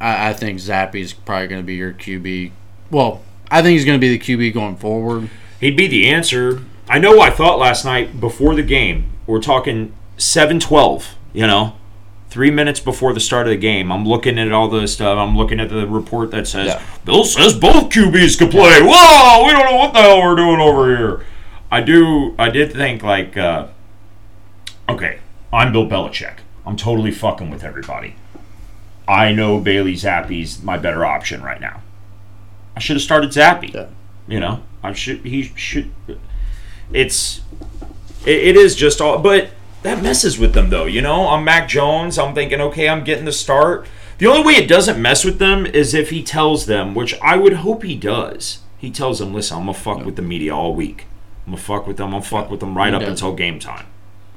I, 0.00 0.30
I 0.30 0.32
think 0.32 0.58
Zappe's 0.58 1.12
probably 1.12 1.48
going 1.48 1.60
to 1.62 1.66
be 1.66 1.74
your 1.74 1.92
QB. 1.92 2.52
Well, 2.90 3.22
I 3.50 3.62
think 3.62 3.72
he's 3.76 3.84
going 3.84 4.00
to 4.00 4.04
be 4.04 4.16
the 4.16 4.18
QB 4.18 4.54
going 4.54 4.76
forward. 4.76 5.30
He'd 5.60 5.76
be 5.76 5.86
the 5.86 6.08
answer. 6.08 6.62
I 6.88 6.98
know 6.98 7.20
I 7.20 7.30
thought 7.30 7.58
last 7.58 7.84
night 7.84 8.20
before 8.20 8.54
the 8.54 8.62
game. 8.62 9.10
We're 9.26 9.40
talking 9.40 9.94
7 10.18 10.60
12, 10.60 11.14
you 11.32 11.46
know, 11.46 11.76
three 12.28 12.50
minutes 12.50 12.80
before 12.80 13.12
the 13.14 13.20
start 13.20 13.46
of 13.46 13.52
the 13.52 13.56
game. 13.56 13.90
I'm 13.90 14.06
looking 14.06 14.38
at 14.38 14.52
all 14.52 14.68
this 14.68 14.92
stuff. 14.92 15.16
I'm 15.16 15.36
looking 15.36 15.60
at 15.60 15.70
the 15.70 15.86
report 15.86 16.30
that 16.32 16.46
says, 16.46 16.66
Yeah. 16.68 16.82
Bill 17.04 17.24
says 17.24 17.54
both 17.58 17.90
QBs 17.90 18.38
can 18.38 18.50
play. 18.50 18.80
Whoa, 18.82 19.44
we 19.46 19.52
don't 19.52 19.64
know 19.70 19.76
what 19.76 19.92
the 19.94 20.00
hell 20.02 20.20
we're 20.22 20.36
doing 20.36 20.60
over 20.60 20.96
here. 20.96 21.24
I 21.70 21.80
do, 21.80 22.34
I 22.38 22.50
did 22.50 22.72
think, 22.72 23.02
like, 23.02 23.36
uh, 23.36 23.68
okay, 24.88 25.20
I'm 25.52 25.72
Bill 25.72 25.86
Belichick. 25.86 26.38
I'm 26.66 26.76
totally 26.76 27.10
fucking 27.10 27.50
with 27.50 27.64
everybody. 27.64 28.16
I 29.08 29.32
know 29.32 29.60
Bailey 29.60 29.94
Zappe's 29.94 30.62
my 30.62 30.78
better 30.78 31.04
option 31.04 31.42
right 31.42 31.60
now. 31.60 31.82
I 32.76 32.80
should 32.80 32.96
have 32.96 33.02
started 33.02 33.30
Zappe. 33.30 33.72
Yeah. 33.72 33.86
You 34.26 34.40
know, 34.40 34.62
I 34.82 34.92
should. 34.92 35.20
He 35.20 35.42
should. 35.42 35.90
It's. 36.92 37.40
It, 38.26 38.38
it 38.38 38.56
is 38.56 38.74
just 38.74 39.00
all, 39.00 39.18
but 39.18 39.50
that 39.82 40.02
messes 40.02 40.38
with 40.38 40.54
them 40.54 40.70
though. 40.70 40.86
You 40.86 41.02
know, 41.02 41.28
I'm 41.28 41.44
Mac 41.44 41.68
Jones. 41.68 42.18
I'm 42.18 42.34
thinking, 42.34 42.60
okay, 42.60 42.88
I'm 42.88 43.04
getting 43.04 43.26
the 43.26 43.32
start. 43.32 43.86
The 44.18 44.26
only 44.26 44.42
way 44.42 44.52
it 44.54 44.68
doesn't 44.68 45.00
mess 45.00 45.24
with 45.24 45.38
them 45.38 45.66
is 45.66 45.92
if 45.92 46.10
he 46.10 46.22
tells 46.22 46.66
them, 46.66 46.94
which 46.94 47.18
I 47.20 47.36
would 47.36 47.52
hope 47.52 47.82
he 47.82 47.96
does. 47.96 48.60
He 48.78 48.90
tells 48.90 49.18
them, 49.18 49.34
listen, 49.34 49.58
I'm 49.58 49.66
gonna 49.66 49.74
fuck 49.74 50.04
with 50.04 50.16
the 50.16 50.22
media 50.22 50.54
all 50.54 50.74
week. 50.74 51.06
I'm 51.46 51.52
gonna 51.52 51.62
fuck 51.62 51.86
with 51.86 51.96
them. 51.96 52.06
I'm 52.06 52.12
gonna 52.12 52.24
fuck 52.24 52.50
with 52.50 52.60
them 52.60 52.76
right 52.76 52.94
up 52.94 53.00
does. 53.00 53.10
until 53.10 53.34
game 53.34 53.58
time. 53.58 53.86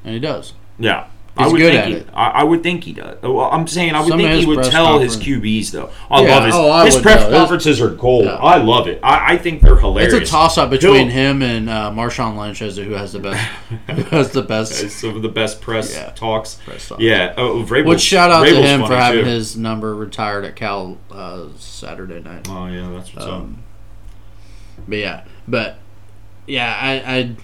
And 0.04 0.14
he 0.14 0.20
does. 0.20 0.54
Yeah. 0.80 1.08
I 1.40 1.48
would 1.48 1.58
good 1.58 1.72
think 1.74 1.82
at 1.84 1.88
he, 1.88 1.94
it. 1.96 2.08
I, 2.14 2.30
I 2.30 2.44
would 2.44 2.64
think 2.64 2.84
he 2.84 2.94
does. 2.94 3.22
Well, 3.22 3.50
I'm 3.52 3.68
saying 3.68 3.94
I 3.96 4.00
would 4.02 4.10
Some 4.10 4.20
think 4.20 4.40
he 4.40 4.46
would 4.46 4.58
press 4.58 4.70
tell 4.70 5.00
his 5.00 5.18
QBs 5.18 5.72
though. 5.72 5.90
I 6.10 6.22
Yeah, 6.24 6.36
love 6.36 6.46
his 6.46 6.56
oh, 6.56 6.72
I 6.72 6.86
his 6.86 6.96
would 6.96 7.04
press 7.04 7.22
know. 7.30 7.38
Conferences 7.38 7.82
are 7.82 7.90
gold. 7.90 8.26
Yeah. 8.26 8.36
I 8.36 8.58
love 8.58 8.88
it. 8.88 9.00
I, 9.04 9.34
I 9.34 9.38
think 9.38 9.62
they're 9.62 9.76
hilarious. 9.78 10.14
It's 10.14 10.30
a 10.30 10.32
toss 10.32 10.58
up 10.58 10.70
between 10.70 11.10
He'll- 11.10 11.32
him 11.32 11.42
and 11.42 11.70
uh, 11.70 11.92
Marshawn 11.92 12.38
Lynch 12.38 12.62
as 12.62 12.76
to 12.76 12.84
who 12.84 12.94
has 12.94 13.14
the 13.14 13.20
best. 13.20 13.46
who 13.88 14.02
has 14.04 14.32
the 14.32 14.42
best. 14.44 14.90
Some 14.90 15.16
of 15.16 15.22
the 15.22 15.30
best 15.30 15.62
press 15.62 15.94
Yeah. 15.94 16.12
talks. 16.12 16.56
Press 16.66 16.88
talks. 16.88 17.02
Yeah. 17.02 17.34
Oh, 17.38 17.64
Vrabel's, 17.64 17.88
Which 17.88 18.02
shout 18.02 18.32
out 18.32 18.46
to 18.46 18.56
him 18.56 18.86
for 18.86 18.96
having 18.96 19.24
too. 19.24 19.30
his 19.30 19.56
number 19.58 19.96
retired 19.96 20.46
at 20.46 20.56
Cal 20.56 20.98
uh, 21.12 21.48
Saturday 21.58 22.20
night. 22.20 22.48
Oh 22.50 22.68
yeah, 22.68 22.90
that's 22.92 23.14
what's 23.14 23.28
Um, 23.28 23.64
but 24.88 24.98
yeah, 24.98 25.26
but 25.48 25.78
yeah, 26.46 26.74
I 26.80 27.36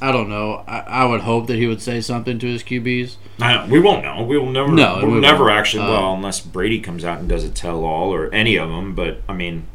I, 0.00 0.12
don't 0.12 0.28
know. 0.28 0.64
I, 0.66 0.80
I 0.80 1.04
would 1.04 1.20
hope 1.20 1.46
that 1.48 1.56
he 1.56 1.66
would 1.66 1.82
say 1.82 2.00
something 2.00 2.38
to 2.38 2.46
his 2.46 2.62
QBs. 2.62 3.16
I. 3.40 3.66
We 3.66 3.80
won't 3.80 4.02
know. 4.04 4.22
We 4.22 4.38
will 4.38 4.50
never. 4.50 4.72
No, 4.72 4.98
we'll 5.02 5.12
we 5.12 5.20
never 5.20 5.44
won't. 5.44 5.56
actually. 5.56 5.84
Uh, 5.84 5.90
well, 5.90 6.14
unless 6.14 6.40
Brady 6.40 6.80
comes 6.80 7.04
out 7.04 7.20
and 7.20 7.28
does 7.28 7.44
a 7.44 7.50
tell 7.50 7.84
all 7.84 8.12
or 8.12 8.32
any 8.32 8.56
of 8.56 8.68
them. 8.68 8.94
But 8.94 9.22
I 9.28 9.34
mean, 9.34 9.66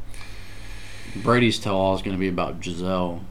Brady's 1.16 1.60
tell 1.60 1.76
all 1.76 1.96
is 1.96 2.02
going 2.02 2.16
to 2.16 2.20
be 2.20 2.28
about 2.28 2.60
Gisele. 2.60 3.22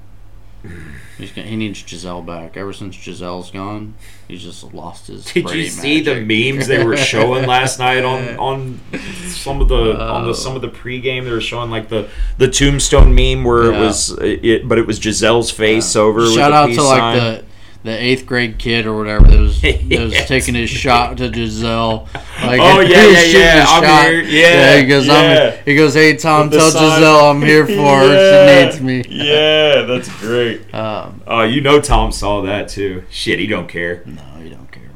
Gonna, 1.34 1.46
he 1.46 1.56
needs 1.56 1.82
Gisele 1.82 2.22
back. 2.22 2.56
Ever 2.56 2.72
since 2.72 2.96
Gisele's 2.96 3.50
gone, 3.50 3.94
he's 4.26 4.42
just 4.42 4.74
lost 4.74 5.06
his. 5.06 5.24
did 5.24 5.48
you 5.50 5.66
see 5.66 6.00
the 6.00 6.20
memes 6.20 6.66
they 6.66 6.82
were 6.84 6.96
showing 6.96 7.46
last 7.46 7.78
night 7.78 8.04
on 8.04 8.36
on 8.38 8.80
some 9.28 9.60
of 9.60 9.68
the 9.68 9.96
on 10.00 10.24
Oh. 10.24 10.26
the 10.28 10.34
some 10.34 10.56
of 10.56 10.62
the 10.62 10.68
oh. 10.68 10.72
pregame? 10.72 11.24
They 11.24 11.30
were 11.30 11.40
showing 11.40 11.70
like 11.70 11.88
the 11.88 12.08
the 12.38 12.48
tombstone 12.48 13.14
meme 13.14 13.44
where 13.44 13.72
it 13.72 13.78
was 13.78 14.10
it, 14.20 14.68
but 14.68 14.78
it 14.78 14.86
was 14.86 14.98
Gisele's 14.98 15.50
face 15.50 15.94
over. 15.96 16.26
Shout 16.26 16.50
the 16.50 16.56
out 16.56 16.70
to 16.74 16.82
like 16.82 17.14
the 17.14 17.44
the 17.85 17.91
eighth 17.93 18.24
grade 18.26 18.59
kid 18.59 18.87
or 18.87 18.97
whatever 18.97 19.26
that 19.28 19.39
was, 19.39 19.61
that 19.62 19.82
was 19.89 20.12
Yes. 20.12 20.26
taking 20.26 20.55
his 20.55 20.70
shot 20.70 21.16
to 21.18 21.28
Gisele. 21.28 22.09
Like, 22.43 22.61
Oh, 22.61 22.80
yeah, 22.80 23.07
yeah, 23.11 23.22
yeah, 23.22 23.64
I'm 23.68 23.82
shot. 23.85 24.07
here. 24.07 24.22
Yeah, 24.22 24.76
he 24.80 24.87
goes, 24.87 25.07
yeah. 25.07 25.55
I'm, 25.59 25.64
he 25.64 25.76
goes, 25.76 25.95
hey 25.95 26.16
Tom, 26.16 26.51
tell 26.51 26.70
sign. 26.70 26.82
Gisele 26.82 27.30
I'm 27.30 27.43
here 27.43 27.66
for 27.66 27.72
her. 27.99 28.09
She 28.09 28.64
needs 28.64 28.80
me. 28.80 29.05
Yeah, 29.09 29.82
that's 29.82 30.09
great. 30.20 30.74
Um, 30.74 31.22
Oh, 31.26 31.43
you 31.43 31.61
know 31.61 31.80
Tom 31.80 32.11
saw 32.11 32.41
that 32.43 32.68
too. 32.68 33.05
Shit, 33.11 33.39
he 33.39 33.47
don't 33.47 33.68
care. 33.68 34.03
no, 34.07 34.22
he 34.43 34.49
don't 34.51 34.70
care. 34.72 34.91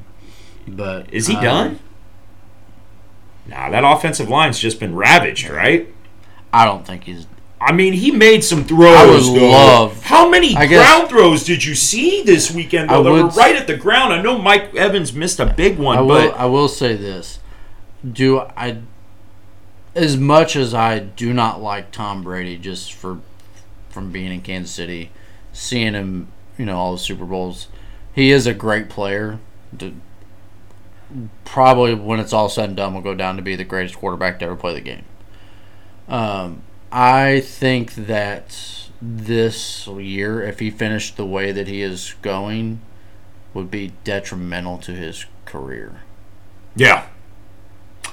But 0.66 1.12
Is 1.12 1.26
he 1.26 1.36
uh, 1.36 1.40
done? 1.42 1.80
Nah, 3.46 3.70
that 3.70 3.82
offensive 3.84 4.28
line's 4.28 4.58
just 4.58 4.78
been 4.80 4.94
ravaged, 4.94 5.48
right? 5.48 5.88
I 6.52 6.64
don't 6.64 6.86
think 6.86 7.04
he's. 7.04 7.26
I 7.60 7.72
mean, 7.72 7.92
he 7.92 8.10
made 8.12 8.44
some 8.44 8.64
throws. 8.64 8.96
I 8.96 9.06
would 9.06 9.40
though. 9.40 9.50
love- 9.50 10.02
How 10.04 10.28
many 10.28 10.54
I 10.56 10.66
guess- 10.66 10.78
ground 10.78 11.08
throws 11.10 11.42
did 11.44 11.64
you 11.64 11.74
see 11.74 12.22
this 12.22 12.52
weekend? 12.52 12.88
Though 12.90 13.00
I 13.00 13.02
that 13.02 13.10
were 13.10 13.22
would- 13.24 13.36
right 13.36 13.56
at 13.56 13.66
the 13.66 13.76
ground. 13.76 14.12
I 14.12 14.22
know 14.22 14.38
Mike 14.38 14.74
Evans 14.76 15.12
missed 15.12 15.40
a 15.40 15.46
big 15.46 15.76
one, 15.78 15.98
I 15.98 16.00
will. 16.02 16.08
but 16.30 16.36
I 16.38 16.46
will 16.46 16.68
say 16.68 16.94
this: 16.94 17.40
Do 18.10 18.40
I, 18.56 18.78
as 19.96 20.16
much 20.16 20.54
as 20.54 20.72
I 20.72 21.00
do 21.00 21.32
not 21.32 21.60
like 21.60 21.90
Tom 21.90 22.22
Brady, 22.22 22.56
just 22.56 22.92
for 22.92 23.18
from 23.90 24.12
being 24.12 24.30
in 24.32 24.40
Kansas 24.42 24.72
City, 24.74 25.10
seeing 25.52 25.94
him, 25.94 26.28
you 26.56 26.64
know, 26.64 26.76
all 26.76 26.92
the 26.92 26.98
Super 26.98 27.24
Bowls, 27.24 27.66
he 28.14 28.30
is 28.30 28.46
a 28.46 28.54
great 28.54 28.88
player. 28.88 29.40
To, 29.78 29.92
probably 31.44 31.94
when 31.94 32.20
it's 32.20 32.32
all 32.32 32.48
said 32.48 32.66
and 32.68 32.76
done, 32.76 32.94
will 32.94 33.00
go 33.00 33.14
down 33.14 33.36
to 33.36 33.42
be 33.42 33.56
the 33.56 33.64
greatest 33.64 33.96
quarterback 33.96 34.38
to 34.38 34.44
ever 34.44 34.54
play 34.56 34.74
the 34.74 34.80
game. 34.80 35.04
Um, 36.08 36.62
I 36.90 37.40
think 37.40 37.94
that 37.94 38.88
this 39.00 39.86
year, 39.86 40.42
if 40.42 40.58
he 40.58 40.70
finished 40.70 41.16
the 41.16 41.26
way 41.26 41.52
that 41.52 41.68
he 41.68 41.82
is 41.82 42.14
going, 42.22 42.80
would 43.54 43.70
be 43.70 43.92
detrimental 44.04 44.78
to 44.78 44.92
his 44.92 45.26
career 45.44 46.02
yeah, 46.76 47.06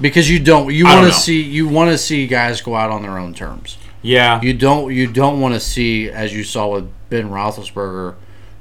because 0.01 0.29
you 0.29 0.39
don't 0.39 0.73
you 0.73 0.85
want 0.85 1.05
to 1.05 1.13
see 1.13 1.41
you 1.41 1.67
want 1.67 1.91
to 1.91 1.97
see 1.97 2.25
guys 2.25 2.61
go 2.61 2.75
out 2.75 2.89
on 2.89 3.03
their 3.03 3.17
own 3.17 3.33
terms. 3.33 3.77
yeah, 4.01 4.41
You 4.41 4.53
don't 4.53 4.93
you 4.93 5.11
don't 5.11 5.39
want 5.39 5.53
to 5.53 5.59
see 5.59 6.09
as 6.09 6.33
you 6.33 6.43
saw 6.43 6.73
with 6.73 6.91
Ben 7.09 7.29
Roethlisberger, 7.29 8.15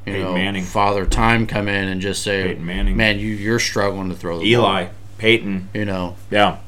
you 0.05 0.12
Peyton 0.12 0.23
know, 0.23 0.35
Manning. 0.35 0.65
Father 0.65 1.07
Time 1.07 1.47
come 1.47 1.69
in 1.69 1.89
and 1.89 2.01
just 2.03 2.23
say, 2.23 2.43
Peyton 2.49 2.67
Manning. 2.67 2.97
"Man, 2.97 3.19
you 3.19 3.29
you're 3.29 3.59
struggling 3.59 4.11
to 4.11 4.15
throw 4.15 4.41
the 4.41 4.47
Eli, 4.47 4.89
Peyton, 5.17 5.71
you 5.73 5.87
know." 5.87 6.17
yeah. 6.31 6.59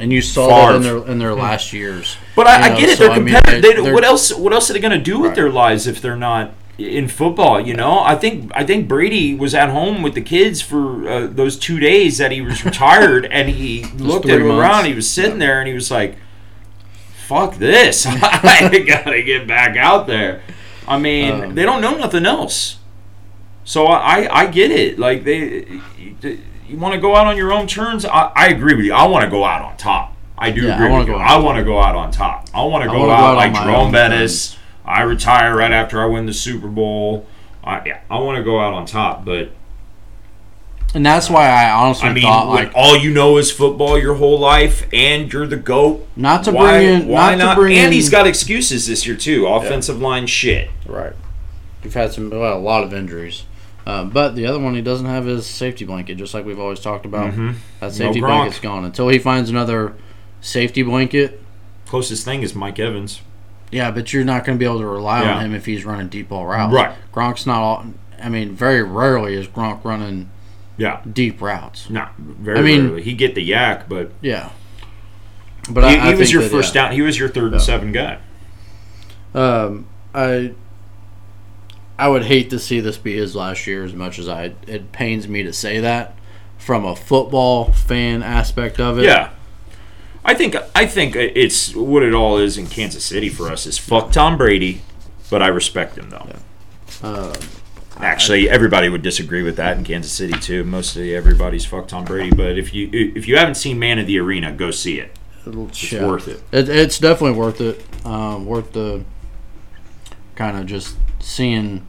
And 0.00 0.12
you 0.12 0.20
saw 0.22 0.48
that 0.72 0.76
in 0.76 0.82
their 0.82 0.98
in 1.06 1.18
their 1.18 1.34
last 1.34 1.72
years. 1.72 2.16
But 2.34 2.46
I, 2.48 2.68
You 2.68 2.74
I 2.74 2.80
get 2.80 2.88
it. 2.90 2.98
so, 2.98 3.04
They're 3.04 3.12
I 3.12 3.18
mean, 3.20 3.34
competitive. 3.34 3.84
they- 3.84 3.92
what 3.92 4.04
else? 4.04 4.32
What 4.34 4.52
else 4.52 4.68
are 4.68 4.72
they 4.72 4.80
going 4.80 4.90
to 4.92 4.98
do 4.98 5.18
with 5.20 5.28
Right. 5.28 5.36
their 5.36 5.50
lives 5.50 5.86
if 5.86 6.00
they're 6.02 6.16
not 6.16 6.52
in 6.78 7.06
football? 7.06 7.60
You 7.60 7.74
know, 7.74 8.00
I 8.00 8.16
think 8.16 8.50
I 8.56 8.64
think 8.64 8.88
Brady 8.88 9.34
was 9.36 9.54
at 9.54 9.68
home 9.70 10.02
with 10.02 10.14
the 10.14 10.20
kids 10.20 10.60
for 10.60 11.08
uh, 11.08 11.26
those 11.28 11.56
two 11.56 11.78
days 11.78 12.18
that 12.18 12.32
he 12.32 12.40
was 12.40 12.64
retired, 12.70 13.26
and 13.26 13.48
he 13.50 13.84
looked 13.96 14.26
at 14.28 14.40
three 14.40 14.50
around. 14.50 14.86
He 14.86 14.94
was 14.94 15.08
sitting 15.08 15.38
there, 15.38 15.60
and 15.60 15.68
he 15.68 15.74
was 15.74 15.90
like, 15.92 16.16
"Fuck 17.28 17.56
this! 17.58 18.04
I 18.08 18.84
gotta 18.86 19.22
get 19.22 19.46
back 19.46 19.76
out 19.76 20.06
there." 20.08 20.42
I 20.88 20.98
mean, 20.98 21.32
Um, 21.44 21.54
they 21.54 21.62
don't 21.62 21.80
know 21.80 21.96
nothing 21.96 22.26
else. 22.26 22.78
So 23.64 23.86
I, 23.86 24.24
I, 24.24 24.40
I 24.40 24.46
get 24.48 24.70
it. 24.70 24.98
Like 24.98 25.24
they, 25.24 25.80
you, 26.66 26.78
want 26.78 26.94
to 26.94 27.00
go 27.00 27.14
out 27.16 27.26
on 27.26 27.36
your 27.36 27.52
own 27.52 27.66
terms. 27.66 28.04
I, 28.04 28.32
I 28.34 28.48
agree 28.48 28.74
with 28.74 28.84
you. 28.84 28.92
I 28.92 29.06
want 29.06 29.24
to 29.24 29.30
go 29.30 29.44
out 29.44 29.62
on 29.62 29.76
top. 29.76 30.16
I 30.36 30.50
do 30.50 30.62
Yeah, 30.62 30.72
I 30.72 30.74
agree 30.74 30.88
wanna 30.88 30.98
with 31.00 31.08
you. 31.08 31.14
I 31.14 31.36
want 31.38 31.58
to 31.58 31.64
go 31.64 31.78
out 31.80 31.94
on 31.94 32.10
top. 32.10 32.48
I 32.52 32.64
want 32.64 32.84
to 32.84 32.90
go 32.90 33.02
out, 33.02 33.06
go 33.06 33.10
out 33.10 33.30
on 33.30 33.36
like 33.36 33.54
Jerome 33.54 33.92
Bettis. 33.92 34.56
I 34.84 35.02
retire 35.02 35.56
right 35.56 35.72
after 35.72 36.02
I 36.02 36.06
win 36.06 36.26
the 36.26 36.34
Super 36.34 36.68
Bowl. 36.68 37.26
I, 37.62 37.82
yeah, 37.86 38.00
I 38.10 38.18
want 38.18 38.36
to 38.38 38.44
go 38.44 38.60
out 38.60 38.74
on 38.74 38.84
top. 38.84 39.24
But 39.24 39.50
And 40.92 41.06
that's 41.06 41.30
why 41.30 41.48
I 41.48 41.70
honestly 41.70 42.08
I 42.08 42.12
mean, 42.12 42.24
thought 42.24 42.48
like 42.48 42.72
all 42.74 42.96
you 42.96 43.10
know 43.10 43.38
is 43.38 43.50
football 43.50 43.98
your 43.98 44.14
whole 44.14 44.38
life, 44.38 44.86
and 44.92 45.32
you're 45.32 45.46
the 45.46 45.56
goat. 45.56 46.06
not 46.16 46.44
to 46.44 46.52
why, 46.52 46.78
bring 46.78 47.02
in 47.02 47.08
why 47.08 47.34
not, 47.36 47.54
to 47.54 47.60
bring 47.60 47.76
and 47.76 47.86
in 47.86 47.92
he's 47.92 48.10
got 48.10 48.26
excuses 48.26 48.86
this 48.86 49.06
year 49.06 49.16
too. 49.16 49.46
Offensive 49.46 50.00
line 50.00 50.26
shit. 50.26 50.68
right. 50.86 51.14
You've 51.82 51.94
had 51.94 52.12
some 52.12 52.30
well, 52.30 52.56
a 52.56 52.58
lot 52.58 52.82
of 52.82 52.92
injuries. 52.92 53.44
Um, 53.86 54.08
but 54.10 54.34
the 54.34 54.46
other 54.46 54.58
one, 54.58 54.74
he 54.74 54.80
doesn't 54.80 55.06
have 55.06 55.26
his 55.26 55.46
safety 55.46 55.84
blanket, 55.84 56.14
just 56.16 56.32
like 56.32 56.46
we've 56.46 56.58
always 56.58 56.80
talked 56.80 57.04
about. 57.04 57.32
Mhm. 57.34 57.56
That 57.80 57.92
safety 57.92 58.20
Gronk. 58.20 58.26
blanket's 58.26 58.60
gone 58.60 58.84
until 58.84 59.08
he 59.08 59.18
finds 59.18 59.50
another 59.50 59.92
safety 60.40 60.82
blanket. 60.82 61.42
Closest 61.86 62.24
thing 62.24 62.42
is 62.42 62.54
Mike 62.54 62.78
Evans. 62.78 63.20
Yeah, 63.70 63.90
but 63.90 64.12
you're 64.12 64.24
not 64.24 64.44
going 64.44 64.56
to 64.56 64.60
be 64.60 64.64
able 64.64 64.78
to 64.78 64.86
rely 64.86 65.22
Yeah. 65.22 65.34
on 65.36 65.44
him 65.44 65.54
if 65.54 65.66
he's 65.66 65.84
running 65.84 66.08
deep 66.08 66.28
ball 66.30 66.46
routes. 66.46 66.72
Right. 66.72 66.92
Gronk's 67.12 67.44
not 67.46 67.60
all. 67.60 67.84
I 68.22 68.28
mean, 68.30 68.54
very 68.54 68.82
rarely 68.82 69.34
is 69.34 69.46
Gronk 69.48 69.84
running 69.84 70.30
Yeah. 70.78 71.00
deep 71.12 71.42
routes. 71.42 71.90
No, 71.90 72.06
very 72.18 72.58
I 72.58 72.62
mean- 72.62 72.86
rarely. 72.86 73.02
He 73.02 73.12
get 73.12 73.34
the 73.34 73.42
YAC, 73.50 73.82
but 73.88 74.12
Yeah. 74.22 74.50
But 75.68 75.84
he, 75.84 75.96
I, 75.98 76.08
I 76.08 76.12
he 76.12 76.18
was 76.18 76.32
your 76.32 76.42
that, 76.42 76.50
first 76.50 76.74
yeah. 76.74 76.84
down. 76.84 76.92
He 76.92 77.02
was 77.02 77.18
your 77.18 77.28
third 77.28 77.52
and 77.52 77.60
seven 77.60 77.90
guy. 77.92 78.18
Um, 79.34 79.86
I 80.14 80.52
I 81.98 82.08
would 82.08 82.24
hate 82.24 82.50
to 82.50 82.58
see 82.58 82.80
this 82.80 82.96
be 82.96 83.16
his 83.16 83.36
last 83.36 83.66
year 83.66 83.84
as 83.84 83.92
much 83.92 84.18
as 84.18 84.28
I. 84.28 84.54
It 84.66 84.92
pains 84.92 85.28
me 85.28 85.42
to 85.44 85.52
say 85.52 85.80
that 85.80 86.16
from 86.58 86.84
a 86.84 86.96
football 86.96 87.72
fan 87.72 88.22
aspect 88.22 88.80
of 88.80 88.98
it. 88.98 89.04
Yeah. 89.04 89.30
I 90.24 90.34
think 90.34 90.56
I 90.74 90.86
think 90.86 91.14
it's 91.16 91.74
what 91.74 92.02
it 92.02 92.14
all 92.14 92.38
is 92.38 92.56
in 92.56 92.66
Kansas 92.66 93.04
City 93.04 93.28
for 93.28 93.50
us 93.50 93.66
is 93.66 93.76
fuck 93.76 94.10
Tom 94.10 94.38
Brady, 94.38 94.80
but 95.30 95.42
I 95.42 95.48
respect 95.48 95.98
him 95.98 96.10
though. 96.10 96.26
Um, 97.02 97.34
Actually, 97.98 98.48
everybody 98.48 98.88
would 98.88 99.02
disagree 99.02 99.42
with 99.42 99.56
that 99.56 99.76
in 99.76 99.84
Kansas 99.84 100.10
City 100.12 100.32
too. 100.32 100.64
Mostly 100.64 101.14
everybody's 101.14 101.64
fuck 101.64 101.86
Tom 101.86 102.04
Brady, 102.04 102.34
but 102.34 102.58
if 102.58 102.74
you 102.74 102.88
if 102.92 103.28
you 103.28 103.36
haven't 103.36 103.56
seen 103.56 103.78
Man 103.78 103.98
of 103.98 104.06
the 104.06 104.18
Arena, 104.18 104.52
go 104.52 104.70
see 104.70 104.98
it. 104.98 105.16
It's 105.46 105.92
yeah. 105.92 106.06
worth 106.06 106.26
it. 106.26 106.42
It, 106.50 106.68
it's 106.68 106.98
definitely 106.98 107.38
worth 107.38 107.60
it. 107.60 107.84
Um, 108.04 108.46
worth 108.46 108.72
the 108.72 109.04
kind 110.34 110.56
of 110.56 110.66
just 110.66 110.96
seeing 111.24 111.86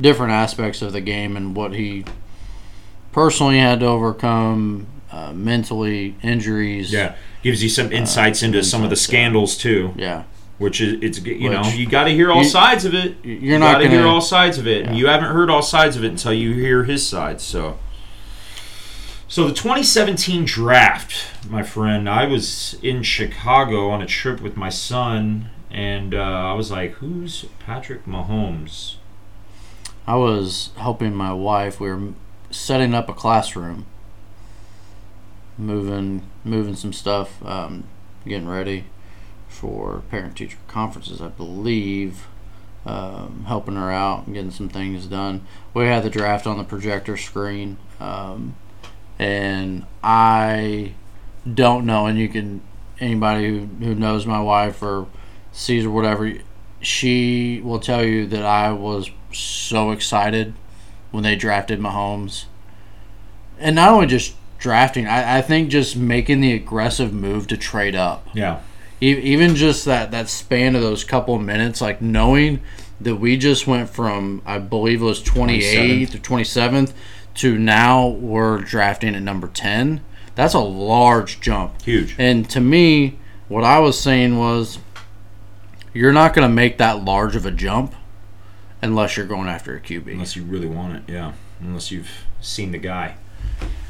different 0.00 0.32
aspects 0.32 0.80
of 0.80 0.92
the 0.92 1.00
game 1.00 1.36
and 1.36 1.54
what 1.54 1.74
he 1.74 2.04
personally 3.12 3.58
had 3.58 3.80
to 3.80 3.86
overcome 3.86 4.86
uh, 5.10 5.32
mentally, 5.32 6.14
injuries. 6.22 6.92
Yeah, 6.92 7.16
gives 7.42 7.62
you 7.62 7.68
some 7.68 7.92
insights 7.92 8.42
into 8.42 8.62
some 8.62 8.82
of 8.84 8.90
the 8.90 8.96
yeah. 8.96 9.00
scandals 9.00 9.56
too, 9.58 9.92
Yeah. 9.96 10.22
which 10.58 10.80
is 10.80 11.02
it's 11.02 11.20
you 11.24 11.50
know 11.50 11.62
you 11.64 11.86
got 11.86 12.04
to 12.04 12.10
hear 12.10 12.30
all 12.30 12.42
you- 12.42 12.48
sides 12.48 12.84
of 12.84 12.94
it. 12.94 13.16
You're 13.24 13.36
you 13.38 13.58
not 13.58 13.72
gotta 13.72 13.88
hear 13.88 14.06
all 14.06 14.20
sides 14.20 14.56
of 14.56 14.66
it, 14.68 14.86
and 14.86 14.96
you 14.96 15.08
haven't 15.08 15.30
heard 15.32 15.50
all 15.50 15.62
sides 15.62 15.96
of 15.96 16.04
it 16.04 16.08
until 16.08 16.32
you 16.32 16.52
hear 16.54 16.84
his 16.84 17.06
side. 17.06 17.40
So, 17.40 17.78
so 19.26 19.48
the 19.48 19.54
2017 19.54 20.44
draft, 20.44 21.26
my 21.48 21.64
friend, 21.64 22.08
I 22.08 22.26
was 22.26 22.76
in 22.82 23.02
Chicago 23.02 23.90
on 23.90 24.00
a 24.00 24.06
trip 24.06 24.40
with 24.40 24.56
my 24.56 24.68
son, 24.68 25.50
and 25.70 26.14
uh, 26.14 26.18
I 26.18 26.52
was 26.54 26.70
like, 26.70 26.92
"Who's 26.94 27.46
Patrick 27.58 28.06
Mahomes?" 28.06 28.96
I 30.06 30.16
was 30.16 30.70
helping 30.76 31.14
my 31.14 31.32
wife. 31.32 31.80
We 31.80 31.88
were 31.90 32.12
setting 32.50 32.94
up 32.94 33.08
a 33.08 33.12
classroom, 33.12 33.86
moving, 35.56 36.22
moving 36.44 36.74
some 36.74 36.92
stuff, 36.92 37.44
um, 37.44 37.84
getting 38.26 38.48
ready 38.48 38.86
for 39.48 40.02
parent-teacher 40.10 40.58
conferences, 40.68 41.20
I 41.20 41.28
believe. 41.28 42.26
Um, 42.86 43.44
helping 43.46 43.76
her 43.76 43.92
out 43.92 44.24
and 44.24 44.34
getting 44.34 44.50
some 44.50 44.70
things 44.70 45.04
done. 45.04 45.46
We 45.74 45.84
had 45.84 46.02
the 46.02 46.08
draft 46.08 46.46
on 46.46 46.56
the 46.56 46.64
projector 46.64 47.18
screen, 47.18 47.76
um, 48.00 48.56
and 49.18 49.84
I 50.02 50.94
don't 51.52 51.84
know. 51.84 52.06
And 52.06 52.18
you 52.18 52.30
can 52.30 52.62
anybody 52.98 53.48
who, 53.48 53.66
who 53.84 53.94
knows 53.94 54.24
my 54.24 54.40
wife 54.40 54.82
or 54.82 55.06
sees 55.52 55.84
or 55.84 55.90
whatever, 55.90 56.32
she 56.80 57.60
will 57.62 57.80
tell 57.80 58.04
you 58.04 58.26
that 58.26 58.44
I 58.44 58.72
was 58.72 59.10
so 59.32 59.90
excited 59.90 60.54
when 61.10 61.22
they 61.22 61.36
drafted 61.36 61.78
Mahomes. 61.80 62.44
And 63.58 63.76
not 63.76 63.90
only 63.90 64.06
just 64.06 64.34
drafting, 64.58 65.06
I, 65.06 65.38
I 65.38 65.42
think 65.42 65.68
just 65.70 65.96
making 65.96 66.40
the 66.40 66.52
aggressive 66.52 67.12
move 67.12 67.46
to 67.48 67.56
trade 67.56 67.94
up. 67.94 68.26
Yeah, 68.34 68.60
E- 69.02 69.18
Even 69.18 69.54
just 69.56 69.84
that, 69.86 70.10
that 70.10 70.28
span 70.28 70.74
of 70.76 70.82
those 70.82 71.04
couple 71.04 71.34
of 71.34 71.42
minutes, 71.42 71.80
like 71.80 72.00
knowing 72.00 72.60
that 73.00 73.16
we 73.16 73.36
just 73.36 73.66
went 73.66 73.88
from, 73.90 74.42
I 74.46 74.58
believe 74.58 75.00
it 75.02 75.04
was 75.06 75.22
28th 75.22 76.14
or 76.14 76.18
27th, 76.18 76.92
to 77.36 77.58
now 77.58 78.08
we're 78.08 78.58
drafting 78.58 79.14
at 79.14 79.22
number 79.22 79.48
10. 79.48 80.02
That's 80.34 80.54
a 80.54 80.58
large 80.60 81.40
jump. 81.40 81.80
huge. 81.82 82.14
And 82.18 82.48
to 82.50 82.60
me, 82.60 83.18
what 83.48 83.64
I 83.64 83.78
was 83.78 83.98
saying 83.98 84.38
was, 84.38 84.78
you're 85.92 86.12
not 86.12 86.34
going 86.34 86.48
to 86.48 86.54
make 86.54 86.78
that 86.78 87.04
large 87.04 87.36
of 87.36 87.46
a 87.46 87.50
jump 87.50 87.94
unless 88.82 89.16
you're 89.16 89.26
going 89.26 89.48
after 89.48 89.76
a 89.76 89.80
QB. 89.80 90.12
Unless 90.12 90.36
you 90.36 90.44
really 90.44 90.66
want 90.66 90.96
it, 90.96 91.12
yeah. 91.12 91.32
Unless 91.60 91.90
you've 91.90 92.10
seen 92.40 92.72
the 92.72 92.78
guy. 92.78 93.16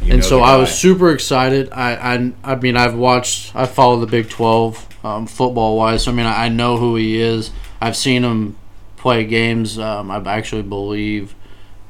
You 0.02 0.14
and 0.14 0.24
so 0.24 0.40
I 0.40 0.56
was 0.56 0.77
super 0.77 1.12
excited. 1.12 1.70
I, 1.72 2.14
I, 2.14 2.32
I 2.43 2.55
mean, 2.56 2.77
I've 2.77 2.94
watched, 2.94 3.55
I 3.55 3.66
follow 3.66 4.01
the 4.01 4.06
Big 4.06 4.28
12 4.28 5.05
um, 5.05 5.27
football 5.27 5.77
wise. 5.77 6.05
So, 6.05 6.10
I 6.10 6.14
mean, 6.14 6.27
I, 6.27 6.47
I 6.47 6.48
know 6.48 6.78
who 6.78 6.97
he 6.97 7.20
is. 7.20 7.51
I've 7.81 7.97
seen 7.97 8.24
him 8.24 8.56
play 8.97 9.24
games. 9.24 9.78
Um, 9.78 10.10
I 10.10 10.16
actually 10.27 10.62
believe 10.62 11.35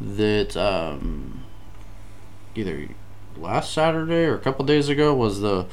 that 0.01 0.57
um, 0.57 1.45
either 2.55 2.89
last 3.37 3.73
Saturday 3.73 4.25
or 4.25 4.35
a 4.35 4.39
couple 4.39 4.65
days 4.65 4.89
ago 4.89 5.15
was 5.15 5.41
the 5.41 5.67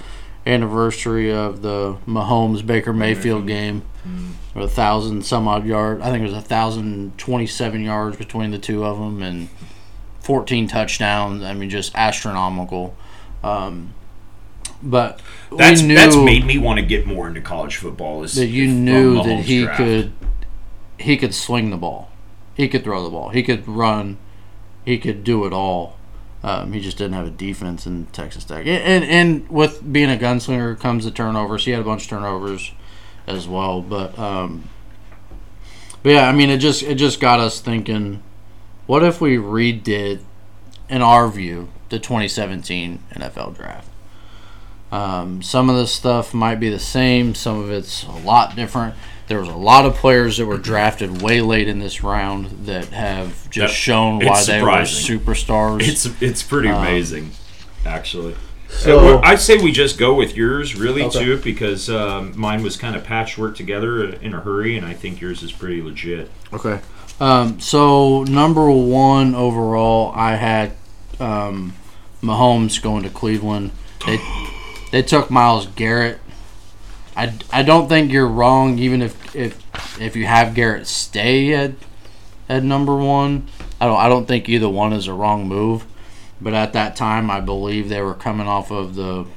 anniversary 0.47 1.31
of 1.31 1.61
the 1.61 1.97
Mahomes 2.07 2.65
Baker 2.65 2.93
Mayfield 2.93 3.45
game. 3.47 3.83
Or 4.55 4.61
a 4.61 4.67
thousand 4.69 5.25
some 5.25 5.47
odd 5.47 5.65
yard. 5.65 6.01
I 6.01 6.05
think 6.09 6.21
it 6.21 6.29
was 6.29 6.33
a 6.33 6.41
thousand 6.41 7.17
twenty-seven 7.17 7.83
yards 7.83 8.15
between 8.15 8.51
the 8.51 8.57
two 8.57 8.85
of 8.85 8.97
them, 8.97 9.21
and 9.21 9.49
fourteen 10.21 10.67
touchdowns. 10.67 11.43
I 11.43 11.53
mean, 11.53 11.69
just 11.69 11.93
astronomical. 11.93 12.95
Um, 13.43 13.93
but 14.81 15.21
That's 15.55 15.81
knew 15.81 15.93
that's 15.93 16.15
made 16.15 16.45
me 16.45 16.57
want 16.57 16.79
to 16.79 16.85
get 16.85 17.05
more 17.05 17.27
into 17.27 17.41
college 17.41 17.75
football. 17.75 18.23
Is 18.23 18.35
that 18.35 18.47
you 18.47 18.67
knew 18.67 19.21
that 19.23 19.41
he 19.41 19.63
draft. 19.63 19.77
could 19.77 20.11
he 20.97 21.17
could 21.17 21.33
swing 21.33 21.69
the 21.69 21.77
ball, 21.77 22.09
he 22.55 22.69
could 22.69 22.83
throw 22.83 23.03
the 23.03 23.09
ball, 23.09 23.29
he 23.29 23.43
could 23.43 23.67
run, 23.67 24.17
he 24.85 24.97
could 24.97 25.23
do 25.23 25.45
it 25.45 25.51
all. 25.51 25.96
Um, 26.43 26.71
he 26.71 26.79
just 26.79 26.97
didn't 26.97 27.13
have 27.13 27.25
a 27.25 27.31
defense 27.31 27.87
in 27.87 28.05
Texas 28.07 28.43
Tech, 28.43 28.65
and, 28.67 29.03
and 29.03 29.49
with 29.49 29.91
being 29.91 30.09
a 30.11 30.17
gunslinger 30.17 30.79
comes 30.79 31.03
the 31.03 31.11
turnovers. 31.11 31.65
He 31.65 31.71
had 31.71 31.81
a 31.81 31.83
bunch 31.83 32.03
of 32.03 32.09
turnovers 32.09 32.71
as 33.25 33.47
well, 33.47 33.81
but 33.81 34.17
um, 34.19 34.69
but 36.03 36.11
yeah, 36.11 36.29
I 36.29 36.31
mean 36.31 36.49
it 36.49 36.59
just 36.59 36.83
it 36.83 36.95
just 36.95 37.19
got 37.19 37.39
us 37.39 37.59
thinking. 37.59 38.23
What 38.85 39.03
if 39.03 39.19
we 39.19 39.35
redid, 39.35 40.21
in 40.87 41.01
our 41.01 41.27
view, 41.27 41.67
the 41.89 41.99
2017 41.99 43.03
NFL 43.11 43.57
draft? 43.57 43.89
Um, 44.91 45.41
some 45.41 45.69
of 45.69 45.75
the 45.75 45.87
stuff 45.87 46.33
might 46.33 46.59
be 46.59 46.69
the 46.69 46.79
same. 46.79 47.35
Some 47.35 47.59
of 47.59 47.71
it's 47.71 48.03
a 48.03 48.11
lot 48.11 48.55
different. 48.55 48.95
There 49.27 49.39
was 49.39 49.49
a 49.49 49.55
lot 49.57 49.85
of 49.85 49.95
players 49.95 50.37
that 50.37 50.45
were 50.45 50.57
drafted 50.57 51.21
way 51.21 51.41
late 51.41 51.67
in 51.67 51.79
this 51.79 52.01
round 52.01 52.65
that 52.65 52.85
have 52.87 53.49
just 53.49 53.73
That- 53.73 53.77
shown 53.77 54.19
why 54.25 54.37
they 54.37 54.59
surprising. 54.59 55.19
were 55.19 55.33
superstars. 55.33 55.81
It's 55.87 56.05
it's 56.21 56.43
pretty 56.43 56.69
Um, 56.69 56.77
amazing, 56.77 57.31
actually. 57.85 58.35
so- 58.69 59.17
Uh, 59.17 59.21
I 59.25 59.35
say 59.35 59.57
we 59.57 59.73
just 59.73 59.97
go 59.97 60.13
with 60.13 60.37
yours, 60.37 60.75
really, 60.77 61.03
Okay. 61.03 61.19
too, 61.25 61.37
because 61.43 61.89
um, 61.89 62.31
mine 62.37 62.63
was 62.63 62.77
kind 62.77 62.95
of 62.95 63.03
patchwork 63.03 63.57
together 63.57 64.01
in 64.05 64.33
a 64.33 64.39
hurry, 64.39 64.77
and 64.77 64.85
I 64.85 64.93
think 64.93 65.19
yours 65.19 65.43
is 65.43 65.51
pretty 65.51 65.81
legit. 65.81 66.31
Okay. 66.53 66.79
Um, 67.19 67.59
so 67.59 68.23
number 68.23 68.69
one 68.71 69.35
overall, 69.35 70.13
I 70.15 70.35
had 70.35 70.71
um, 71.19 71.73
Mahomes 72.23 72.81
going 72.81 73.03
to 73.03 73.09
Cleveland. 73.09 73.71
They 74.05 74.19
they 74.97 75.03
took 75.03 75.29
Myles 75.29 75.67
Garrett. 75.67 76.19
I, 77.15 77.31
I 77.53 77.61
don't 77.61 77.87
think 77.87 78.11
you're 78.11 78.27
wrong, 78.27 78.79
even 78.79 79.03
if 79.03 79.35
if 79.35 80.01
if 80.01 80.15
you 80.15 80.25
have 80.25 80.55
Garrett 80.55 80.87
stay 80.87 81.53
at 81.53 81.73
at 82.49 82.63
number 82.63 82.95
one. 82.95 83.47
I 83.79 83.85
don't 83.85 83.99
I 83.99 84.09
don't 84.09 84.25
think 84.25 84.49
either 84.49 84.67
one 84.67 84.93
is 84.93 85.05
a 85.05 85.13
wrong 85.13 85.47
move. 85.47 85.85
But 86.41 86.55
at 86.55 86.73
that 86.73 86.95
time, 86.95 87.29
I 87.29 87.41
believe 87.41 87.89
they 87.89 88.01
were 88.01 88.15
coming 88.15 88.47
off 88.47 88.71
of 88.71 88.95
the 88.95 89.27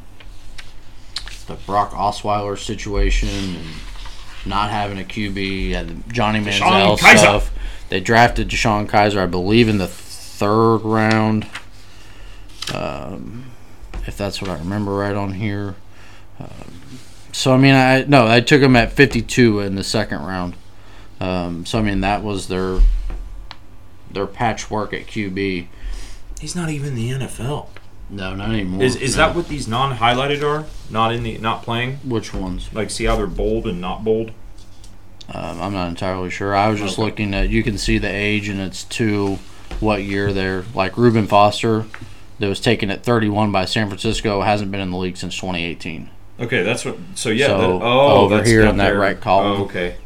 the 1.47 1.57
Brock 1.67 1.91
Osweiler 1.91 2.57
situation 2.57 3.29
and 3.29 3.67
not 4.47 4.71
having 4.71 4.99
a 4.99 5.05
QB 5.05 5.75
and 5.75 6.11
Johnny 6.11 6.41
Manziel 6.41 6.97
stuff. 6.97 7.51
They 7.91 8.01
drafted 8.01 8.49
DeShone 8.49 8.89
Kizer, 8.89 9.19
I 9.19 9.27
believe, 9.27 9.69
in 9.69 9.77
the 9.77 9.89
third 9.89 10.79
round. 10.79 11.47
Um, 12.73 13.50
if 14.07 14.17
that's 14.17 14.41
what 14.41 14.51
I 14.51 14.59
remember 14.59 14.93
right 14.93 15.15
on 15.15 15.35
here. 15.35 15.75
Um, 16.39 16.49
so 17.33 17.53
I 17.53 17.59
mean, 17.59 17.75
I 17.75 18.05
no, 18.05 18.27
I 18.27 18.41
took 18.41 18.63
him 18.63 18.77
at 18.77 18.93
52 18.93 19.61
in 19.61 19.75
the 19.75 19.85
second 19.85 20.23
round. 20.23 20.55
Um, 21.21 21.67
so 21.67 21.79
I 21.79 21.83
mean, 21.83 22.01
that 22.01 22.23
was 22.23 22.49
their 22.49 22.81
their 24.11 24.27
patchwork 24.27 24.93
at 24.93 25.07
QB. 25.07 25.67
He's 26.41 26.57
not 26.57 26.71
even 26.71 26.89
in 26.91 26.95
the 26.95 27.11
NFL. 27.27 27.69
No, 28.09 28.35
not 28.35 28.49
anymore. 28.51 28.83
Is 28.83 28.97
is 28.97 29.17
no. 29.17 29.27
that 29.27 29.37
what 29.37 29.49
these 29.49 29.69
non-highlighted 29.69 30.43
are? 30.43 30.67
Not 30.91 31.13
in 31.15 31.23
the 31.23 31.39
not 31.39 31.63
playing. 31.63 31.97
which 32.05 32.35
ones? 32.35 32.69
Like, 32.73 32.91
see 32.91 33.05
how 33.05 33.17
they're 33.17 33.27
bold 33.27 33.67
and 33.67 33.81
not 33.81 34.03
bold. 34.03 34.33
Um, 35.33 35.61
I'm 35.61 35.73
not 35.73 35.89
entirely 35.89 36.29
sure. 36.31 36.57
I 36.57 36.69
was 36.69 36.81
just 36.81 36.95
Okay. 36.99 37.03
looking 37.03 37.35
at. 37.35 37.51
You 37.51 37.63
can 37.63 37.79
see 37.79 37.99
the 37.99 38.09
age, 38.09 38.49
and 38.49 38.59
it's 38.59 38.83
to 38.85 39.39
what 39.79 40.03
year 40.03 40.33
they're 40.33 40.65
like. 40.75 40.97
Reuben 40.99 41.29
Foster, 41.29 41.87
that 42.41 42.49
was 42.49 42.59
taken 42.59 42.91
at 42.91 43.05
31 43.05 43.53
by 43.53 43.67
San 43.67 43.87
Francisco, 43.87 44.41
hasn't 44.41 44.71
been 44.71 44.81
in 44.81 44.91
the 44.91 44.97
league 44.97 45.17
since 45.17 45.37
2018. 45.37 46.11
Okay, 46.41 46.63
that's 46.63 46.85
what. 46.87 46.97
So 47.15 47.29
yeah. 47.29 47.47
So, 47.49 47.59
that, 47.59 47.85
oh, 47.85 48.23
over 48.23 48.39
that's 48.39 48.49
here 48.49 48.63
in 48.63 48.79
that 48.79 48.91
there. 48.91 48.99
right 48.99 49.21
column. 49.21 49.61
Oh, 49.61 49.65
okay. 49.65 49.97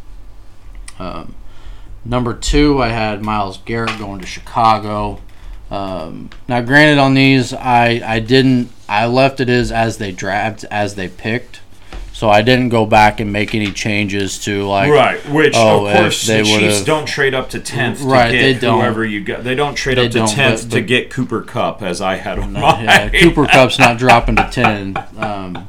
Um, 0.99 1.35
number 2.05 2.35
two, 2.35 2.83
I 2.83 2.89
had 2.89 3.23
Myles 3.23 3.59
Garrett 3.59 3.99
going 3.99 4.21
to 4.21 4.27
Chicago. 4.27 5.21
Um, 5.71 6.31
now, 6.49 6.61
granted, 6.61 6.99
on 6.99 7.15
these, 7.15 7.55
I 7.55 8.03
I 8.05 8.19
didn't. 8.19 8.71
I 8.89 9.07
left 9.07 9.41
it 9.41 9.49
as 9.49 9.71
as 9.71 9.99
they 9.99 10.11
draft 10.11 10.65
as 10.73 10.97
they 10.97 11.09
picked, 11.09 11.61
so 12.25 12.31
I 12.31 12.41
didn't 12.41 12.71
go 12.71 12.87
back 12.87 13.21
and 13.21 13.31
make 13.31 13.55
any 13.55 13.71
changes 13.71 14.39
to 14.45 14.67
like 14.67 14.91
right. 14.91 15.21
Which 15.29 15.53
oh, 15.55 15.85
of 15.85 15.95
course 15.95 16.27
they 16.27 16.39
the 16.39 16.45
Chiefs 16.45 16.83
don't 16.83 17.05
trade 17.05 17.35
up 17.35 17.51
to 17.51 17.61
tenth 17.61 17.99
to 17.99 18.07
Right, 18.07 18.33
get 18.33 18.41
they 18.41 18.55
don't. 18.59 18.81
whoever 18.81 19.05
you 19.05 19.23
got. 19.23 19.45
They 19.45 19.55
don't 19.55 19.75
trade 19.75 19.99
They 19.99 20.07
up 20.07 20.13
to 20.13 20.35
tenth 20.35 20.71
to 20.71 20.81
get 20.81 21.11
Cooper 21.11 21.43
Kupp, 21.43 21.83
as 21.83 22.01
I 22.01 22.15
had 22.15 22.39
on 22.39 22.55
yeah, 22.55 23.11
mine. 23.11 23.21
Cooper 23.21 23.45
Kupp's 23.45 23.79
not 23.79 23.99
dropping 23.99 24.37
to 24.37 24.49
ten. 24.51 24.97
Um, 25.19 25.69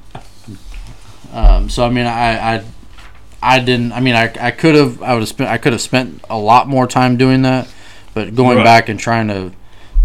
um, 1.33 1.69
so 1.69 1.85
I 1.85 1.89
mean, 1.89 2.05
I, 2.05 2.55
I, 2.55 2.63
I 3.43 3.59
didn't. 3.59 3.91
I 3.91 3.99
mean, 3.99 4.15
I, 4.15 4.31
I 4.39 4.51
could 4.51 4.75
have. 4.75 5.03
I 5.03 5.11
would 5.11 5.23
have 5.23 5.27
spent. 5.27 5.49
I 5.49 5.57
could 5.57 5.73
have 5.73 5.81
spent 5.81 6.23
a 6.29 6.37
lot 6.37 6.69
more 6.69 6.87
time 6.87 7.17
doing 7.17 7.41
that, 7.41 7.67
but 8.13 8.33
going 8.33 8.59
Right. 8.59 8.63
back 8.63 8.87
and 8.87 8.97
trying 8.97 9.27
to 9.27 9.51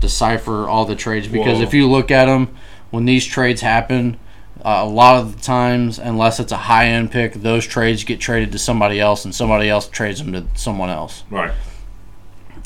decipher 0.00 0.68
all 0.68 0.84
the 0.84 0.96
trades 0.96 1.28
because 1.28 1.58
Whoa. 1.58 1.62
if 1.62 1.74
you 1.74 1.88
look 1.88 2.10
at 2.10 2.24
them 2.24 2.48
when 2.90 3.04
these 3.04 3.24
trades 3.24 3.60
happen. 3.60 4.18
Uh, 4.62 4.80
a 4.82 4.88
lot 4.88 5.16
of 5.16 5.36
the 5.36 5.42
times, 5.42 5.98
unless 5.98 6.38
it's 6.40 6.52
a 6.52 6.56
high 6.56 6.86
end 6.88 7.10
pick, 7.10 7.32
those 7.34 7.66
trades 7.66 8.04
get 8.04 8.20
traded 8.20 8.52
to 8.52 8.58
somebody 8.58 9.00
else, 9.00 9.24
and 9.24 9.34
somebody 9.34 9.68
else 9.68 9.88
trades 9.88 10.22
them 10.22 10.32
to 10.32 10.44
someone 10.54 10.90
else. 10.90 11.24
Right. 11.30 11.52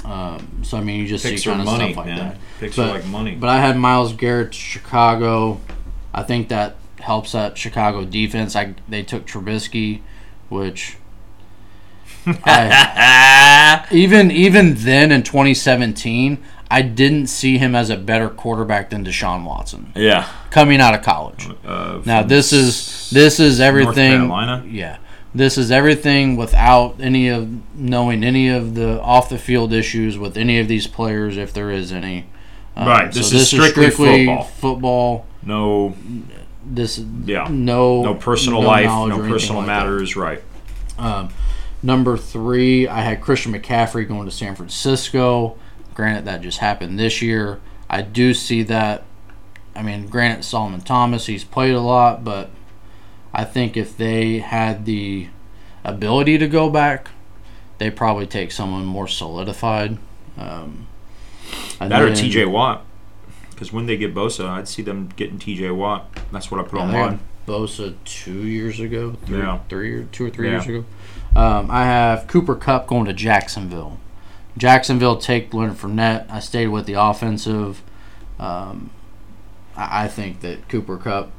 Um, 0.04 0.60
so 0.64 0.76
I 0.76 0.80
mean, 0.82 1.00
you 1.00 1.06
just 1.06 1.24
Picks 1.24 1.42
see 1.44 1.48
kind 1.50 1.60
of 1.60 1.66
money, 1.66 1.92
stuff 1.92 1.96
like 2.04 2.06
man. 2.06 2.18
that. 2.18 2.36
Picks 2.60 2.76
But- 2.76 2.90
are 2.90 2.94
like 2.94 3.06
money. 3.06 3.34
But 3.36 3.48
I 3.48 3.60
had 3.60 3.76
Myles 3.76 4.12
Garrett 4.12 4.52
to 4.52 4.58
Chicago. 4.58 5.60
I 6.12 6.22
think 6.22 6.48
that 6.48 6.76
helps 7.00 7.32
that 7.32 7.56
Chicago 7.56 8.04
defense. 8.04 8.54
I 8.56 8.74
they 8.88 9.02
took 9.02 9.26
Trubisky, 9.26 10.00
which 10.48 10.96
I, 12.26 13.86
even 13.90 14.30
even 14.30 14.74
then 14.74 15.12
in 15.12 15.22
2017, 15.22 16.42
I 16.70 16.82
didn't 16.82 17.26
see 17.28 17.58
him 17.58 17.74
as 17.74 17.90
a 17.90 17.96
better 17.96 18.28
quarterback 18.28 18.90
than 18.90 19.04
Deshaun 19.04 19.44
Watson 19.44 19.92
yeah. 19.94 20.28
coming 20.50 20.80
out 20.80 20.94
of 20.94 21.02
college. 21.02 21.48
Uh, 21.64 22.00
Now 22.04 22.22
this 22.22 22.52
is 22.52 23.10
this 23.10 23.38
is 23.38 23.60
everything. 23.60 24.12
Carolina? 24.12 24.64
Yeah, 24.66 24.96
this 25.34 25.56
is 25.58 25.70
everything 25.70 26.36
without 26.36 26.96
any 27.00 27.28
of 27.28 27.48
knowing 27.78 28.24
any 28.24 28.48
of 28.48 28.74
the 28.74 29.00
off 29.02 29.28
the 29.28 29.38
field 29.38 29.72
issues 29.72 30.18
with 30.18 30.36
any 30.36 30.58
of 30.58 30.66
these 30.68 30.86
players, 30.86 31.36
if 31.36 31.52
there 31.52 31.70
is 31.70 31.92
any. 31.92 32.26
Um, 32.76 32.88
Right, 32.88 33.12
this 33.12 33.32
is 33.32 33.46
strictly 33.48 33.90
football. 33.90 34.44
football. 34.44 35.26
no. 35.42 35.94
This 36.66 36.98
Yeah. 37.26 37.46
no 37.50 38.02
No 38.02 38.14
personal 38.14 38.62
no 38.62 38.66
life. 38.68 38.86
No 38.86 39.18
personal 39.18 39.58
like 39.58 39.66
that. 39.66 39.84
matters. 39.84 40.16
Right. 40.16 40.42
Um, 40.98 41.28
number 41.82 42.16
three, 42.16 42.88
I 42.88 43.02
had 43.02 43.20
Christian 43.20 43.52
McCaffrey 43.52 44.08
going 44.08 44.24
to 44.24 44.30
San 44.30 44.56
Francisco. 44.56 45.56
Granted, 45.94 46.24
that 46.26 46.40
just 46.42 46.58
happened 46.58 46.98
this 46.98 47.22
year. 47.22 47.60
I 47.88 48.02
do 48.02 48.34
see 48.34 48.62
that. 48.64 49.04
I 49.76 49.82
mean, 49.82 50.06
granted, 50.08 50.44
Solomon 50.44 50.80
Thomas, 50.80 51.26
he's 51.26 51.44
played 51.44 51.74
a 51.74 51.80
lot, 51.80 52.24
but 52.24 52.50
I 53.32 53.44
think 53.44 53.76
if 53.76 53.96
they 53.96 54.38
had 54.38 54.84
the 54.84 55.28
ability 55.84 56.38
to 56.38 56.48
go 56.48 56.70
back, 56.70 57.10
they 57.78 57.90
probably 57.90 58.26
take 58.26 58.52
someone 58.52 58.84
more 58.84 59.08
solidified. 59.08 59.98
Um, 60.38 60.86
That 61.80 62.00
or 62.02 62.14
T.J. 62.14 62.44
Watt. 62.46 62.84
Because 63.50 63.72
when 63.72 63.86
they 63.86 63.96
get 63.96 64.14
Bosa, 64.14 64.48
I'd 64.48 64.68
see 64.68 64.82
them 64.82 65.10
getting 65.16 65.38
T.J. 65.38 65.70
Watt. 65.70 66.08
That's 66.32 66.50
what 66.50 66.60
I 66.60 66.64
put 66.68 66.78
Yeah, 66.78 66.86
on 66.86 66.92
mine. 66.92 67.10
had 67.10 67.20
Bosa 67.46 67.94
two 68.04 68.46
years 68.46 68.80
ago, 68.80 69.16
three, 69.26 69.38
Yeah. 69.38 69.58
three 69.68 69.92
or 69.94 70.04
two 70.04 70.26
or 70.26 70.30
three 70.30 70.48
Yeah. 70.48 70.54
years 70.54 70.66
ago. 70.66 70.84
Um, 71.36 71.68
I 71.70 71.84
have 71.84 72.26
Cooper 72.26 72.54
Kupp 72.54 72.86
going 72.86 73.04
to 73.06 73.12
Jacksonville. 73.12 73.98
Jacksonville 74.56 75.16
take 75.16 75.52
Leonard 75.52 75.76
Fournette. 75.78 76.30
I 76.30 76.40
stayed 76.40 76.68
with 76.68 76.86
the 76.86 76.94
offensive. 76.94 77.82
Um, 78.38 78.90
I, 79.76 80.04
I 80.04 80.08
think 80.08 80.40
that 80.40 80.68
Cooper 80.68 80.96
Kupp. 80.96 81.30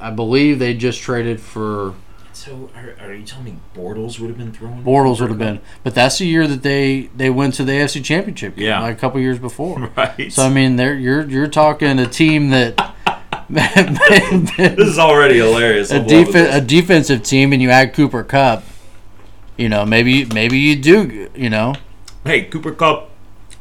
I 0.00 0.10
believe 0.10 0.58
they 0.58 0.74
just 0.74 1.00
traded 1.00 1.40
for 1.40 1.94
So 2.34 2.68
are, 2.76 2.94
are 3.08 3.14
you 3.14 3.24
telling 3.24 3.44
me 3.46 3.56
Bortles 3.74 4.18
would 4.20 4.28
have 4.28 4.36
been 4.36 4.52
thrown? 4.52 4.84
Bortles 4.84 5.20
would 5.20 5.30
have 5.30 5.38
been, 5.38 5.60
but 5.84 5.94
that's 5.94 6.18
the 6.18 6.26
year 6.26 6.46
that 6.46 6.62
they 6.62 7.08
they 7.16 7.30
went 7.30 7.54
to 7.54 7.64
the 7.64 7.72
AFC 7.72 8.04
Championship. 8.04 8.56
game, 8.56 8.66
Yeah. 8.66 8.82
like 8.82 8.96
a 8.96 9.00
couple 9.00 9.20
years 9.20 9.38
before. 9.38 9.90
Right. 9.96 10.30
So 10.32 10.42
I 10.44 10.50
mean, 10.50 10.76
they're 10.76 10.94
you're 10.94 11.22
you're 11.28 11.48
talking 11.48 11.98
a 11.98 12.06
team 12.06 12.50
that. 12.50 12.92
this 13.48 14.78
is 14.88 14.98
already 14.98 15.36
hilarious. 15.36 15.92
a 15.92 16.00
I'm 16.00 16.06
defen- 16.06 16.52
a 16.52 16.60
defensive 16.60 17.22
team 17.22 17.52
and 17.52 17.62
you 17.62 17.70
add 17.70 17.94
Cooper 17.94 18.24
Kupp, 18.24 18.64
you 19.56 19.68
know, 19.68 19.86
maybe 19.86 20.24
maybe 20.24 20.58
you 20.58 20.74
do, 20.76 21.30
you 21.34 21.48
know. 21.48 21.74
Hey, 22.26 22.42
Cooper 22.42 22.72
Kupp 22.72 23.10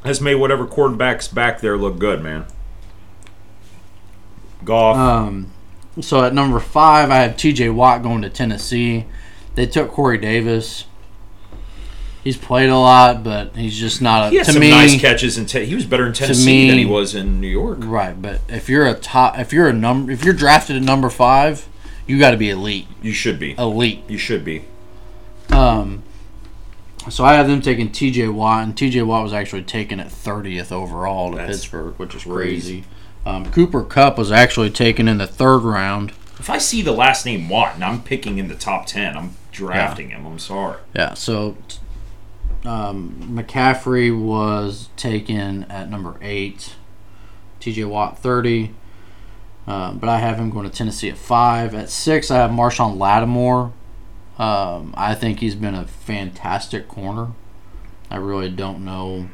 has 0.03 0.19
made 0.21 0.35
whatever 0.35 0.65
quarterbacks 0.65 1.33
back 1.33 1.61
there 1.61 1.77
look 1.77 1.97
good, 1.99 2.21
man. 2.21 2.45
Golf. 4.63 4.97
Um, 4.97 5.51
so 6.01 6.23
at 6.23 6.33
number 6.33 6.59
five, 6.59 7.11
I 7.11 7.17
have 7.17 7.37
T.J. 7.37 7.69
Watt 7.69 8.03
going 8.03 8.21
to 8.23 8.29
Tennessee. 8.29 9.05
They 9.55 9.65
took 9.65 9.91
Corey 9.91 10.17
Davis. 10.17 10.85
He's 12.23 12.37
played 12.37 12.69
a 12.69 12.77
lot, 12.77 13.23
but 13.23 13.55
he's 13.55 13.77
just 13.77 14.01
not 14.01 14.27
a. 14.27 14.29
he 14.31 14.37
had 14.37 14.47
to 14.47 14.53
some 14.53 14.59
me, 14.61 14.71
nice 14.71 14.99
catches 14.99 15.37
in. 15.37 15.45
Te- 15.45 15.65
he 15.65 15.75
was 15.75 15.85
better 15.85 16.07
in 16.07 16.13
Tennessee 16.13 16.63
me- 16.63 16.69
than 16.69 16.79
he 16.79 16.85
was 16.85 17.13
in 17.13 17.39
New 17.39 17.47
York. 17.47 17.77
right? 17.83 18.19
But 18.19 18.41
if 18.49 18.67
you're 18.67 18.87
a 18.87 18.95
top, 18.95 19.37
if 19.37 19.53
you're 19.53 19.67
a 19.67 19.73
number, 19.73 20.11
if 20.11 20.25
you're 20.25 20.33
drafted 20.33 20.75
at 20.75 20.81
number 20.81 21.11
five, 21.11 21.67
you 22.07 22.17
got 22.17 22.31
to 22.31 22.37
be 22.37 22.49
elite. 22.49 22.87
You 23.01 23.13
should 23.13 23.37
be. 23.37 23.53
Elite. 23.59 24.03
You 24.07 24.17
should 24.17 24.43
be. 24.43 24.65
Um, 25.51 26.01
so 27.09 27.23
I 27.23 27.33
have 27.33 27.47
them 27.47 27.61
taking 27.61 27.91
T.J. 27.91 28.27
Watt, 28.29 28.63
and 28.63 28.77
T.J. 28.77 29.01
Watt 29.03 29.23
was 29.23 29.33
actually 29.33 29.63
taken 29.63 29.99
at 29.99 30.07
30th 30.07 30.71
overall 30.71 31.31
to 31.31 31.37
That's 31.37 31.59
Pittsburgh, 31.59 31.95
which 31.97 32.15
is 32.15 32.23
crazy. 32.23 32.81
crazy. 32.81 32.83
Um, 33.25 33.51
Cooper 33.51 33.83
Kupp 33.83 34.17
was 34.17 34.31
actually 34.31 34.69
taken 34.69 35.07
in 35.07 35.17
the 35.17 35.27
third 35.27 35.59
round. 35.59 36.11
If 36.37 36.49
I 36.49 36.57
see 36.57 36.81
the 36.81 36.91
last 36.91 37.25
name 37.25 37.49
Watt 37.49 37.75
and 37.75 37.83
I'm 37.83 38.03
picking 38.03 38.37
in 38.37 38.47
the 38.47 38.55
top 38.55 38.85
ten, 38.85 39.17
I'm 39.17 39.35
drafting 39.51 40.09
him. 40.09 40.25
I'm 40.27 40.37
sorry. 40.37 40.79
Yeah, 40.95 41.13
so 41.15 41.57
um, 42.65 43.15
McCaffrey 43.21 44.15
was 44.15 44.89
taken 44.95 45.63
at 45.65 45.89
number 45.89 46.17
eight. 46.21 46.75
TJ 47.59 47.87
Watt, 47.89 48.19
30. 48.19 48.73
Um, 49.67 49.97
but 49.97 50.07
I 50.09 50.19
have 50.19 50.37
him 50.37 50.51
going 50.51 50.69
to 50.69 50.75
Tennessee 50.75 51.09
at 51.09 51.17
five. 51.17 51.73
At 51.73 51.89
six, 51.89 52.29
I 52.29 52.35
have 52.37 52.51
Marshon 52.51 52.97
Lattimore. 52.97 53.73
Um, 54.37 54.93
I 54.97 55.15
think 55.15 55.39
he's 55.39 55.55
been 55.55 55.75
a 55.75 55.85
fantastic 55.87 56.87
corner. 56.87 57.31
I 58.11 58.17
really 58.17 58.49
don't 58.49 58.83
know. 58.83 59.29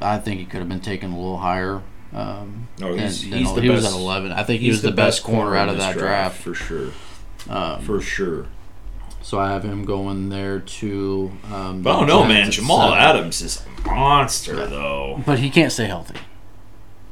I 0.00 0.18
think 0.18 0.40
he 0.40 0.46
could 0.46 0.60
have 0.60 0.68
been 0.68 0.80
taken 0.80 1.12
a 1.12 1.16
little 1.16 1.38
higher. 1.38 1.82
Um, 2.12 2.68
No, 2.78 2.90
than- 2.94 3.04
he's, 3.06 3.28
than- 3.28 3.38
he's 3.38 3.54
the 3.54 3.62
he 3.62 3.68
best. 3.68 3.84
was 3.84 3.94
at 3.94 3.98
11. 3.98 4.32
I 4.32 4.42
think 4.42 4.60
he 4.60 4.68
was 4.68 4.82
the, 4.82 4.92
best 4.92 5.22
corner 5.22 5.56
out 5.56 5.68
of 5.68 5.78
that 5.78 5.96
draft. 5.96 6.40
for 6.40 6.54
sure. 6.54 6.90
Um, 7.48 7.80
For 7.82 8.00
sure. 8.00 8.46
so 9.22 9.38
I 9.38 9.50
have 9.52 9.62
him 9.64 9.84
going 9.84 10.28
there 10.28 10.60
to. 10.60 11.32
Um, 11.52 11.82
But 11.82 11.90
I 11.90 11.92
don't 12.00 12.06
the 12.08 12.12
know, 12.14 12.22
Giants 12.28 12.28
man. 12.28 12.50
Jamal 12.50 12.88
seven. 12.90 12.98
Adams 12.98 13.40
is 13.42 13.62
a 13.84 13.88
monster, 13.88 14.66
though. 14.66 15.22
But 15.24 15.38
he 15.38 15.48
can't 15.50 15.72
stay 15.72 15.86
healthy. 15.86 16.16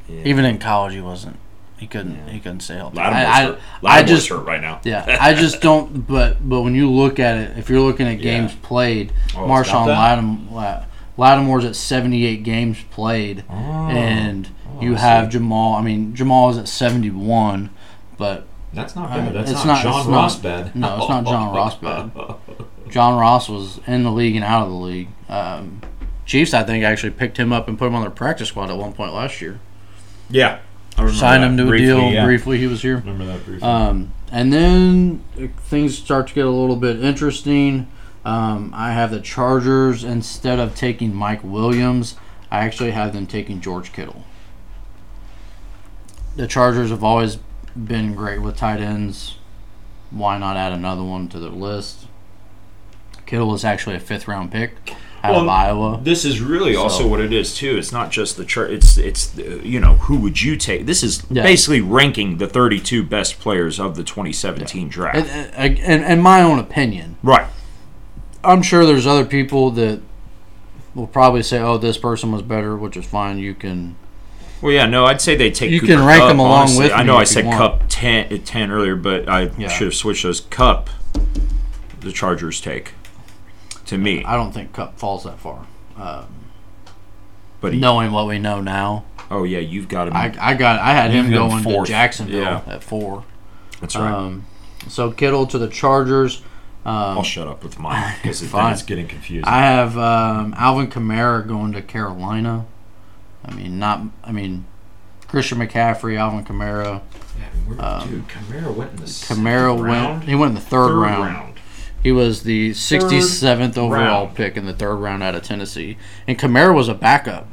Yeah. 0.08 0.22
Even 0.24 0.44
in 0.44 0.58
college, 0.58 0.92
he 0.94 1.00
wasn't. 1.00 1.36
He 1.78 1.86
couldn't. 1.86 2.14
Yeah. 2.14 2.32
He 2.32 2.40
couldn't 2.40 2.60
stay 2.60 2.76
healthy. 2.76 2.96
Lattimore's 2.98 3.26
I, 3.28 3.44
hurt. 3.44 3.58
I, 3.84 3.98
I 3.98 4.02
just. 4.04 4.28
hurt 4.28 4.46
right 4.46 4.60
now. 4.60 4.80
Yeah, 4.84 5.18
I 5.20 5.34
just 5.34 5.60
don't. 5.60 6.06
But 6.06 6.46
but 6.48 6.62
when 6.62 6.74
you 6.74 6.90
look 6.90 7.18
at 7.18 7.36
it, 7.36 7.58
if 7.58 7.68
you're 7.68 7.80
looking 7.80 8.06
at 8.06 8.18
Yeah. 8.18 8.22
games 8.40 8.54
played, 8.54 9.12
Oh, 9.36 9.40
Marshon 9.40 9.86
that? 9.86 10.18
Lattim, 10.18 10.84
Lattimore's 11.18 11.64
at 11.64 11.76
78 11.76 12.42
games 12.42 12.78
played, 12.90 13.44
Oh. 13.50 13.54
and 13.54 14.48
Oh, 14.76 14.80
you 14.82 14.94
have 14.96 15.26
see. 15.26 15.38
Jamal. 15.38 15.74
I 15.74 15.82
mean, 15.82 16.14
Jamal 16.14 16.50
is 16.50 16.58
at 16.58 16.68
71, 16.68 17.70
but 18.18 18.46
That's 18.72 18.96
not 18.96 19.10
I 19.10 19.16
mean, 19.16 19.26
bad. 19.26 19.34
That's 19.34 19.50
it's 19.52 19.64
not, 19.64 19.74
not- 19.74 19.82
John 19.82 19.98
it's 20.00 20.08
not- 20.08 20.14
Ross 20.16 20.36
bad. 20.36 20.76
no, 20.76 20.96
it's 20.98 21.08
not 21.08 21.24
John 21.26 21.54
Ross 21.54 21.76
bad. 21.76 22.10
John 22.88 23.18
Ross 23.18 23.48
was 23.48 23.80
in 23.86 24.02
the 24.04 24.10
league 24.12 24.36
and 24.36 24.44
out 24.44 24.62
of 24.64 24.68
the 24.70 24.76
league. 24.76 25.08
Um, 25.28 25.80
Chiefs, 26.26 26.54
I 26.54 26.62
think, 26.62 26.84
actually 26.84 27.10
picked 27.10 27.36
him 27.38 27.52
up 27.52 27.68
and 27.68 27.78
put 27.78 27.86
him 27.86 27.94
on 27.94 28.00
their 28.02 28.10
practice 28.10 28.48
squad 28.48 28.70
at 28.70 28.76
one 28.76 28.92
point 28.92 29.12
last 29.12 29.40
year. 29.40 29.58
Yeah. 30.30 30.58
Signed 30.96 31.44
him 31.44 31.56
to 31.56 31.64
a 31.64 31.66
briefly, 31.66 31.86
deal 31.86 32.12
yeah. 32.12 32.24
briefly. 32.24 32.58
He 32.58 32.66
was 32.66 32.82
here. 32.82 32.96
Remember 32.98 33.24
that 33.26 33.44
briefly. 33.44 33.66
Um, 33.66 34.12
and 34.30 34.52
then 34.52 35.24
things 35.64 35.98
start 35.98 36.28
to 36.28 36.34
get 36.34 36.46
a 36.46 36.50
little 36.50 36.76
bit 36.76 37.02
interesting. 37.02 37.88
Um, 38.24 38.72
I 38.74 38.92
have 38.92 39.10
the 39.10 39.20
Chargers 39.20 40.04
instead 40.04 40.58
of 40.58 40.74
taking 40.74 41.14
Mike 41.14 41.42
Williams. 41.42 42.16
I 42.50 42.64
actually 42.64 42.92
have 42.92 43.12
them 43.12 43.26
taking 43.26 43.60
George 43.60 43.92
Kittle. 43.92 44.24
The 46.36 46.46
Chargers 46.46 46.90
have 46.90 47.04
always 47.04 47.38
been 47.76 48.14
great 48.14 48.40
with 48.40 48.56
tight 48.56 48.80
ends. 48.80 49.36
Why 50.10 50.38
not 50.38 50.56
add 50.56 50.72
another 50.72 51.02
one 51.02 51.28
to 51.28 51.38
their 51.38 51.50
list? 51.50 52.06
Kittle 53.26 53.54
is 53.54 53.64
actually 53.64 53.96
a 53.96 54.00
fifth 54.00 54.28
round 54.28 54.52
pick 54.52 54.94
out 55.24 55.34
of 55.36 55.48
Iowa. 55.48 56.00
This 56.02 56.24
is 56.24 56.40
really 56.40 56.76
also 56.76 57.06
what 57.06 57.20
it 57.20 57.32
is 57.32 57.56
too. 57.56 57.76
It's 57.76 57.92
not 57.92 58.10
just 58.10 58.36
the 58.36 58.44
chart. 58.44 58.70
It's 58.70 58.98
it's 58.98 59.34
you 59.36 59.80
know 59.80 59.94
who 59.94 60.18
would 60.18 60.42
you 60.42 60.56
take? 60.56 60.86
This 60.86 61.02
is 61.02 61.22
Yeah. 61.30 61.42
basically 61.42 61.80
ranking 61.80 62.36
the 62.38 62.46
32 62.46 63.02
best 63.02 63.40
players 63.40 63.80
of 63.80 63.96
the 63.96 64.04
2017 64.04 64.88
draft. 64.88 65.16
And, 65.16 65.26
uh, 65.26 65.50
and, 65.56 65.78
and, 65.78 66.04
and 66.04 66.22
my 66.22 66.42
own 66.42 66.58
opinion, 66.58 67.16
right. 67.22 67.46
I'm 68.42 68.62
sure 68.62 68.84
there's 68.84 69.06
other 69.06 69.24
people 69.24 69.70
that 69.72 70.00
will 70.94 71.06
probably 71.06 71.42
say, 71.42 71.58
"Oh, 71.60 71.78
this 71.78 71.96
person 71.96 72.30
was 72.30 72.42
better," 72.42 72.76
which 72.76 72.96
is 72.96 73.06
fine. 73.06 73.38
You 73.38 73.54
can 73.54 73.96
Well, 74.60 74.72
yeah, 74.72 74.84
no, 74.86 75.06
I'd 75.06 75.20
say 75.22 75.34
they 75.36 75.50
take. 75.50 75.70
You 75.70 75.80
Cooper 75.80 75.94
can 75.94 76.04
rank 76.06 76.20
Kupp, 76.20 76.28
them 76.28 76.38
along 76.38 76.60
honestly. 76.60 76.84
with 76.84 76.92
I 76.92 77.02
know 77.02 77.16
I 77.16 77.24
said. 77.24 77.44
Kupp 77.46 77.84
10, 77.88 78.42
10 78.42 78.70
earlier, 78.70 78.94
but 78.96 79.26
I 79.28 79.50
Yeah. 79.56 79.68
should 79.68 79.86
have 79.86 79.94
switched 79.94 80.22
those. 80.24 80.40
Kupp, 80.42 80.90
the 82.00 82.12
Chargers 82.12 82.60
take. 82.60 82.92
To 83.86 83.98
me, 83.98 84.24
I 84.24 84.34
don't 84.36 84.52
think 84.52 84.72
Kupp 84.72 84.98
falls 84.98 85.24
that 85.24 85.38
far. 85.38 85.66
Um, 85.96 86.26
but 87.60 87.72
he, 87.74 87.78
knowing 87.80 88.12
what 88.12 88.26
we 88.26 88.38
know 88.38 88.60
now, 88.60 89.04
oh 89.30 89.44
yeah, 89.44 89.58
you've 89.58 89.88
got 89.88 90.08
him. 90.08 90.14
I, 90.14 90.34
I 90.40 90.54
got 90.54 90.80
I 90.80 90.92
had 90.92 91.10
him 91.10 91.30
going 91.30 91.62
fourth. 91.62 91.86
to 91.86 91.92
Jacksonville 91.92 92.40
Yeah. 92.42 92.62
at 92.66 92.82
four. 92.82 93.24
That's 93.80 93.94
right. 93.96 94.10
Um, 94.12 94.46
so 94.88 95.10
Kittle 95.10 95.46
to 95.48 95.58
the 95.58 95.68
Chargers. 95.68 96.42
Um, 96.86 96.92
I'll 97.18 97.22
shut 97.22 97.48
up 97.48 97.62
with 97.62 97.78
mine 97.78 98.14
because 98.22 98.42
it's, 98.42 98.82
getting 98.86 99.06
confusing. 99.08 99.44
I 99.46 99.60
have 99.60 99.96
um, 99.96 100.54
Alvin 100.58 100.88
Kamara 100.88 101.46
going 101.46 101.72
to 101.72 101.80
Carolina. 101.82 102.66
I 103.44 103.54
mean, 103.54 103.78
not. 103.78 104.02
I 104.22 104.32
mean, 104.32 104.66
Christian 105.28 105.58
McCaffrey, 105.58 106.18
Alvin 106.18 106.44
Kamara. 106.44 107.00
Yeah, 107.38 107.44
we're- 107.68 107.80
um, 107.80 108.08
dude, 108.08 108.28
Kamara 108.28 108.74
went 108.74 108.90
in 108.92 108.96
the 108.98 109.02
Kamara 109.04 109.68
second 109.70 109.82
round? 109.84 110.24
He 110.24 110.34
went 110.34 110.50
in 110.50 110.54
the 110.54 110.60
third, 110.60 110.88
Third 110.88 110.96
round. 110.96 111.53
He 112.04 112.12
was 112.12 112.42
the 112.42 112.70
67th 112.72 113.78
overall 113.78 114.26
round. 114.26 114.36
pick 114.36 114.58
in 114.58 114.66
the 114.66 114.74
third 114.74 114.96
round 114.96 115.22
out 115.22 115.34
of 115.34 115.42
Tennessee, 115.42 115.96
and 116.28 116.38
Kamara 116.38 116.74
was 116.74 116.86
a 116.86 116.94
backup. 116.94 117.48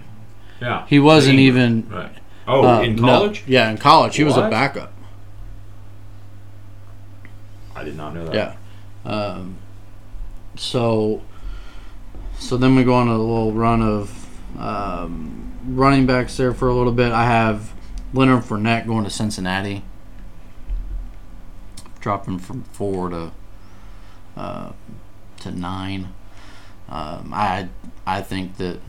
Yeah, 0.62 0.86
He 0.88 1.00
wasn't 1.00 1.40
even. 1.40 1.90
Right. 1.90 2.12
Oh, 2.48 2.68
uh, 2.68 2.82
in 2.82 2.98
no. 2.98 3.02
college? 3.04 3.44
yeah, 3.48 3.72
in 3.72 3.78
college 3.78 4.16
he 4.18 4.24
was 4.26 4.36
a 4.36 4.50
backup. 4.50 4.92
I 7.76 7.84
did 7.86 7.96
not 7.96 8.14
know 8.14 8.26
that. 8.26 8.36
Yeah. 9.06 9.10
Um, 9.10 9.58
so, 10.58 11.22
so 12.38 12.58
then 12.58 12.76
we 12.76 12.84
go 12.84 12.94
on 12.96 13.08
a 13.08 13.18
little 13.18 13.54
run 13.54 13.82
of 13.82 14.28
um, 14.60 15.54
running 15.66 16.06
backs 16.06 16.36
there 16.36 16.54
for 16.54 16.68
a 16.68 16.74
little 16.76 16.92
bit. 16.92 17.12
I 17.14 17.24
have 17.26 17.74
Leonard 18.14 18.44
Fournette 18.44 18.86
going 18.86 19.06
to 19.06 19.10
Cincinnati, 19.10 19.84
dropping 22.02 22.40
from 22.40 22.64
four 22.64 23.10
to 23.10 23.32
uh, 24.38 24.72
to 25.42 25.52
nine. 25.52 26.14
Um, 26.90 27.32
I 27.34 27.70
I 28.06 28.22
think 28.22 28.58
that 28.58 28.80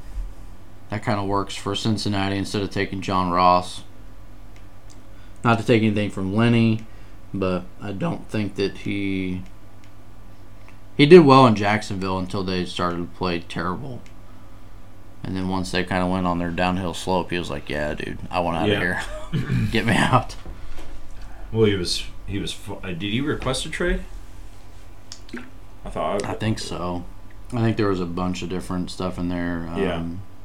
that 0.91 1.03
kind 1.03 1.19
of 1.21 1.27
works 1.27 1.55
for 1.55 1.75
Cincinnati 1.75 2.37
instead 2.37 2.63
of 2.63 2.71
taking 2.71 3.01
John 3.01 3.31
Ross. 3.31 3.83
Not 5.45 5.59
to 5.59 5.65
take 5.65 5.83
anything 5.83 6.11
from 6.11 6.35
Lenny, 6.35 6.87
but 7.35 7.65
I 7.81 7.93
don't 7.93 8.29
think 8.29 8.55
that 8.57 8.79
he 8.79 9.43
he 10.97 11.07
did 11.07 11.21
well 11.21 11.47
in 11.47 11.55
Jacksonville 11.57 12.19
until 12.19 12.43
they 12.45 12.65
started 12.65 12.97
to 12.99 13.17
play 13.19 13.41
terrible. 13.41 14.01
And 15.25 15.37
then 15.37 15.49
once 15.49 15.71
they 15.71 15.85
kind 15.85 16.03
of 16.03 16.11
went 16.11 16.27
on 16.27 16.39
their 16.39 16.51
downhill 16.51 16.95
slope, 16.95 17.31
he 17.31 17.39
was 17.39 17.49
like, 17.51 17.71
"Yeah, 17.71 17.95
dude, 17.95 18.19
I 18.31 18.41
want 18.41 18.57
out 18.57 18.69
Yeah. 18.69 19.03
of 19.33 19.41
here. 19.41 19.67
Get 19.71 19.87
me 19.87 19.95
out." 19.95 20.35
Well, 21.53 21.67
he 21.67 21.75
was. 21.77 22.05
He 22.27 22.39
was. 22.39 22.57
Uh, 22.69 22.89
did 22.89 23.03
he 23.03 23.21
request 23.21 23.65
a 23.65 23.71
trade? 23.71 24.03
I 25.85 25.91
thought. 25.91 26.25
I 26.25 26.35
think 26.35 26.59
so. 26.59 27.05
I 27.53 27.61
think 27.61 27.77
there 27.77 27.89
was 27.89 28.01
a 28.01 28.07
bunch 28.07 28.43
of 28.43 28.49
different 28.49 28.91
stuff 28.91 29.19
in 29.19 29.29
there. 29.29 29.69
Um, 29.73 29.81
Yeah. 29.81 30.03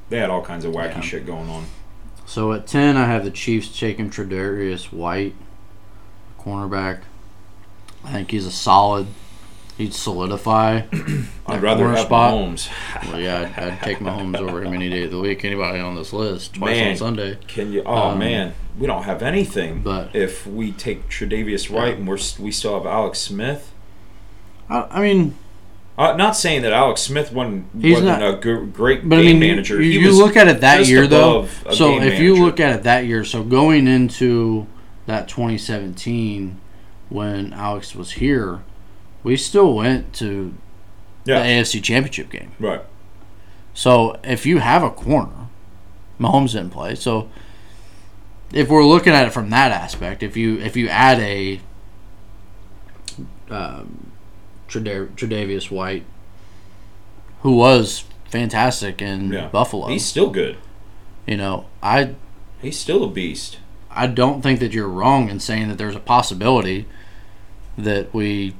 they 0.09 0.17
had 0.19 0.29
all 0.29 0.41
kinds 0.43 0.65
of 0.65 0.73
wacky 0.73 0.95
Yeah. 0.95 1.01
shit 1.01 1.25
going 1.25 1.49
on. 1.49 1.65
So 2.25 2.51
at 2.53 2.67
ten, 2.67 2.97
I 2.97 3.05
have 3.05 3.23
the 3.23 3.31
Chiefs 3.31 3.77
taking 3.79 4.09
Tre'Davious 4.09 4.91
White, 4.91 5.33
cornerback. 6.39 6.99
I 8.03 8.11
think 8.11 8.31
he's 8.31 8.45
a 8.45 8.51
solid. 8.51 9.07
He'd 9.77 9.93
solidify. 9.93 10.81
I'd 11.45 11.61
rather 11.61 11.87
have 11.89 11.99
spot. 12.07 12.33
Mahomes. 12.33 12.67
Well, 13.11 13.19
yeah, 13.19 13.51
I'd, 13.55 13.63
I'd 13.63 13.81
take 13.83 13.99
Mahomes 13.99 14.37
over 14.39 14.63
him 14.63 14.73
any 14.73 14.89
day 14.89 15.03
of 15.03 15.11
the 15.11 15.19
week. 15.19 15.45
Anybody 15.45 15.79
on 15.79 15.93
this 15.95 16.11
list, 16.13 16.55
twice 16.55 16.77
Man. 16.77 16.89
on 16.91 16.97
Sunday. 16.97 17.37
Can 17.47 17.71
you? 17.71 17.83
Oh 17.85 18.09
Um, 18.09 18.19
man, 18.19 18.53
we 18.79 18.87
don't 18.87 19.03
have 19.03 19.21
anything. 19.21 19.81
but- 19.83 20.15
if 20.15 20.47
we 20.47 20.71
take 20.71 21.07
Tre'Davious 21.09 21.69
White 21.69 21.97
and 21.97 22.07
we're 22.07 22.17
we 22.39 22.51
still 22.51 22.73
have 22.73 22.87
Alex 22.87 23.19
Smith. 23.19 23.71
I, 24.69 24.87
I 24.91 25.01
mean, 25.01 25.35
Uh, 25.97 26.15
not 26.15 26.35
saying 26.35 26.61
that 26.61 26.73
Alex 26.73 27.01
Smith 27.01 27.31
wasn't, 27.31 27.65
He's 27.81 27.93
wasn't 27.95 28.19
not- 28.19 28.33
a 28.35 28.37
gr- 28.37 28.65
great 28.65 29.07
but 29.07 29.19
I 29.19 29.23
game 29.23 29.39
mean, 29.39 29.51
manager. 29.51 29.81
you, 29.81 29.99
you 29.99 30.11
look 30.11 30.35
at 30.37 30.47
it 30.47 30.61
that 30.61 30.87
year 30.87 31.07
though. 31.07 31.47
So 31.73 31.99
if 32.01 32.19
you 32.19 32.35
look 32.35 32.59
at 32.59 32.75
it 32.75 32.83
that 32.83 33.05
year, 33.05 33.23
so 33.23 33.43
going 33.43 33.87
into 33.87 34.67
that 35.07 35.27
2017 35.27 36.59
when 37.09 37.53
Alex 37.53 37.95
was 37.95 38.11
here, 38.13 38.61
we 39.23 39.37
still 39.37 39.73
went 39.73 40.13
to 40.15 40.53
yeah, 41.25 41.39
the 41.41 41.45
AFC 41.49 41.81
Championship 41.83 42.29
game. 42.29 42.51
right. 42.59 42.81
So 43.73 44.19
if 44.23 44.45
you 44.45 44.57
have 44.59 44.81
a 44.83 44.89
corner, 44.89 45.47
Mahomes 46.19 46.53
didn't 46.53 46.71
play. 46.71 46.95
So 46.95 47.29
if 48.51 48.69
we're 48.69 48.83
looking 48.85 49.13
at 49.13 49.27
it 49.27 49.31
from 49.33 49.49
that 49.51 49.71
aspect, 49.71 50.23
if 50.23 50.35
you 50.35 50.57
if 50.59 50.75
you 50.75 50.89
add 50.89 51.19
a 51.19 51.59
um, 53.49 54.06
Tredav- 54.67 55.09
Tre'Davious 55.15 55.71
White, 55.71 56.03
who 57.41 57.55
was 57.55 58.03
fantastic 58.29 59.01
in 59.01 59.31
Yeah. 59.31 59.47
Buffalo, 59.47 59.87
He's 59.87 60.05
still 60.05 60.29
good. 60.29 60.57
you 61.25 61.37
know, 61.37 61.65
I 61.81 62.11
He's 62.61 62.77
still 62.79 63.03
a 63.03 63.07
beast. 63.07 63.57
I 63.91 64.07
don't 64.07 64.41
think 64.41 64.59
that 64.59 64.73
you're 64.73 64.87
wrong 64.87 65.29
in 65.29 65.39
saying 65.39 65.69
that 65.69 65.77
there's 65.77 65.95
a 65.95 65.99
possibility 65.99 66.85
that 67.77 68.13
we 68.13 68.55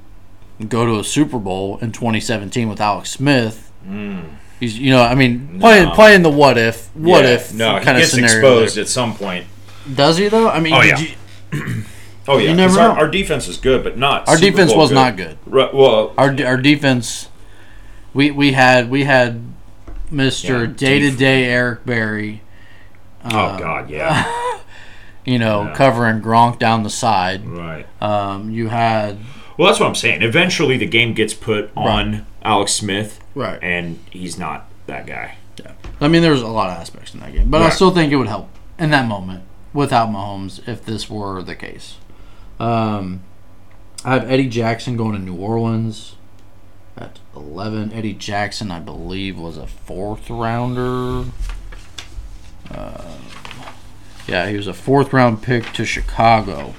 go 0.69 0.85
to 0.85 0.99
a 0.99 1.03
Super 1.03 1.37
Bowl 1.39 1.77
in 1.81 1.91
2017 1.91 2.69
with 2.69 2.79
Alex 2.79 3.09
Smith. 3.11 3.71
Mm. 3.87 4.23
He's, 4.59 4.77
you 4.79 4.89
know, 4.91 5.01
I 5.03 5.13
mean, 5.15 5.57
playing 5.59 5.89
No. 5.89 5.91
playing 5.95 6.21
the 6.23 6.29
what 6.29 6.57
if, 6.57 6.89
what 6.95 7.23
Yeah. 7.25 7.31
if 7.31 7.53
No, 7.53 7.77
he 7.77 7.85
kind 7.85 7.97
of 7.97 8.01
gets 8.01 8.13
scenario. 8.13 8.35
exposed 8.37 8.75
there. 8.77 8.81
at 8.83 8.87
some 8.89 9.15
point. 9.15 9.45
Does 9.93 10.17
he 10.17 10.27
though? 10.27 10.49
I 10.49 10.59
mean, 10.59 10.73
Oh, 10.73 10.81
yeah. 10.81 10.99
you- 10.99 11.83
Oh 12.27 12.37
yeah, 12.37 12.49
You 12.49 12.55
never 12.55 12.69
'cause 12.73 12.77
our, 12.77 12.93
know. 12.95 12.99
our 13.01 13.07
defense 13.07 13.47
is 13.47 13.57
good, 13.57 13.83
but 13.83 13.97
not. 13.97 14.27
our 14.27 14.35
Super 14.37 14.51
defense 14.51 14.71
Bowl 14.71 14.81
was 14.81 14.91
not 14.91 15.15
good. 15.17 15.37
Right, 15.45 15.73
well, 15.73 16.13
Our 16.17 16.35
our 16.45 16.57
defense, 16.57 17.29
we 18.13 18.31
we 18.31 18.51
had 18.53 18.89
we 18.89 19.03
had 19.05 19.41
Mister 20.11 20.61
Yeah, 20.65 20.71
Day 20.75 20.99
to 20.99 21.11
Day 21.11 21.45
Eric 21.45 21.85
Berry. 21.85 22.41
oh 23.25 23.37
uh, 23.37 23.57
god, 23.59 23.89
yeah, 23.89 24.25
You 25.25 25.39
know, 25.39 25.63
Yeah. 25.63 25.73
covering 25.75 26.21
Gronk 26.21 26.57
down 26.59 26.83
the 26.83 26.89
side. 26.89 27.45
right. 27.45 27.85
Um, 28.01 28.49
you 28.51 28.69
had 28.69 29.17
Well, 29.57 29.67
that's 29.67 29.79
what 29.79 29.87
I'm 29.87 29.95
saying. 29.95 30.21
Eventually, 30.21 30.77
the 30.77 30.85
game 30.85 31.13
gets 31.13 31.33
put 31.33 31.69
on 31.75 32.25
Alex 32.43 32.73
Smith, 32.73 33.19
right. 33.35 33.59
and 33.61 33.99
he's 34.11 34.37
not 34.37 34.67
that 34.87 35.05
guy. 35.05 35.35
I 35.99 36.07
mean, 36.07 36.21
there 36.21 36.31
was 36.31 36.43
a 36.43 36.47
lot 36.47 36.69
of 36.69 36.77
aspects 36.77 37.13
in 37.15 37.19
that 37.21 37.33
game, 37.33 37.49
but 37.49 37.61
I 37.61 37.65
Right. 37.65 37.73
still 37.73 37.89
think 37.91 38.11
it 38.13 38.17
would 38.17 38.27
help 38.27 38.49
in 38.77 38.91
that 38.91 39.07
moment 39.07 39.43
without 39.73 40.09
Mahomes 40.09 40.65
if 40.67 40.85
this 40.85 41.09
were 41.09 41.41
the 41.41 41.55
case. 41.55 41.95
Um, 42.59 43.23
I 44.03 44.13
have 44.13 44.29
Eddie 44.29 44.49
Jackson 44.49 44.97
going 44.97 45.13
to 45.13 45.19
New 45.19 45.35
Orleans 45.35 46.15
at 46.97 47.19
11. 47.35 47.93
Eddie 47.93 48.13
Jackson, 48.13 48.71
I 48.71 48.79
believe, 48.79 49.37
was 49.37 49.57
a 49.57 49.67
fourth 49.67 50.29
rounder. 50.29 51.29
Uh, 52.71 53.17
yeah, 54.27 54.49
he 54.49 54.57
was 54.57 54.67
a 54.67 54.73
fourth 54.73 55.13
round 55.13 55.41
pick 55.41 55.71
to 55.73 55.85
Chicago 55.85 56.73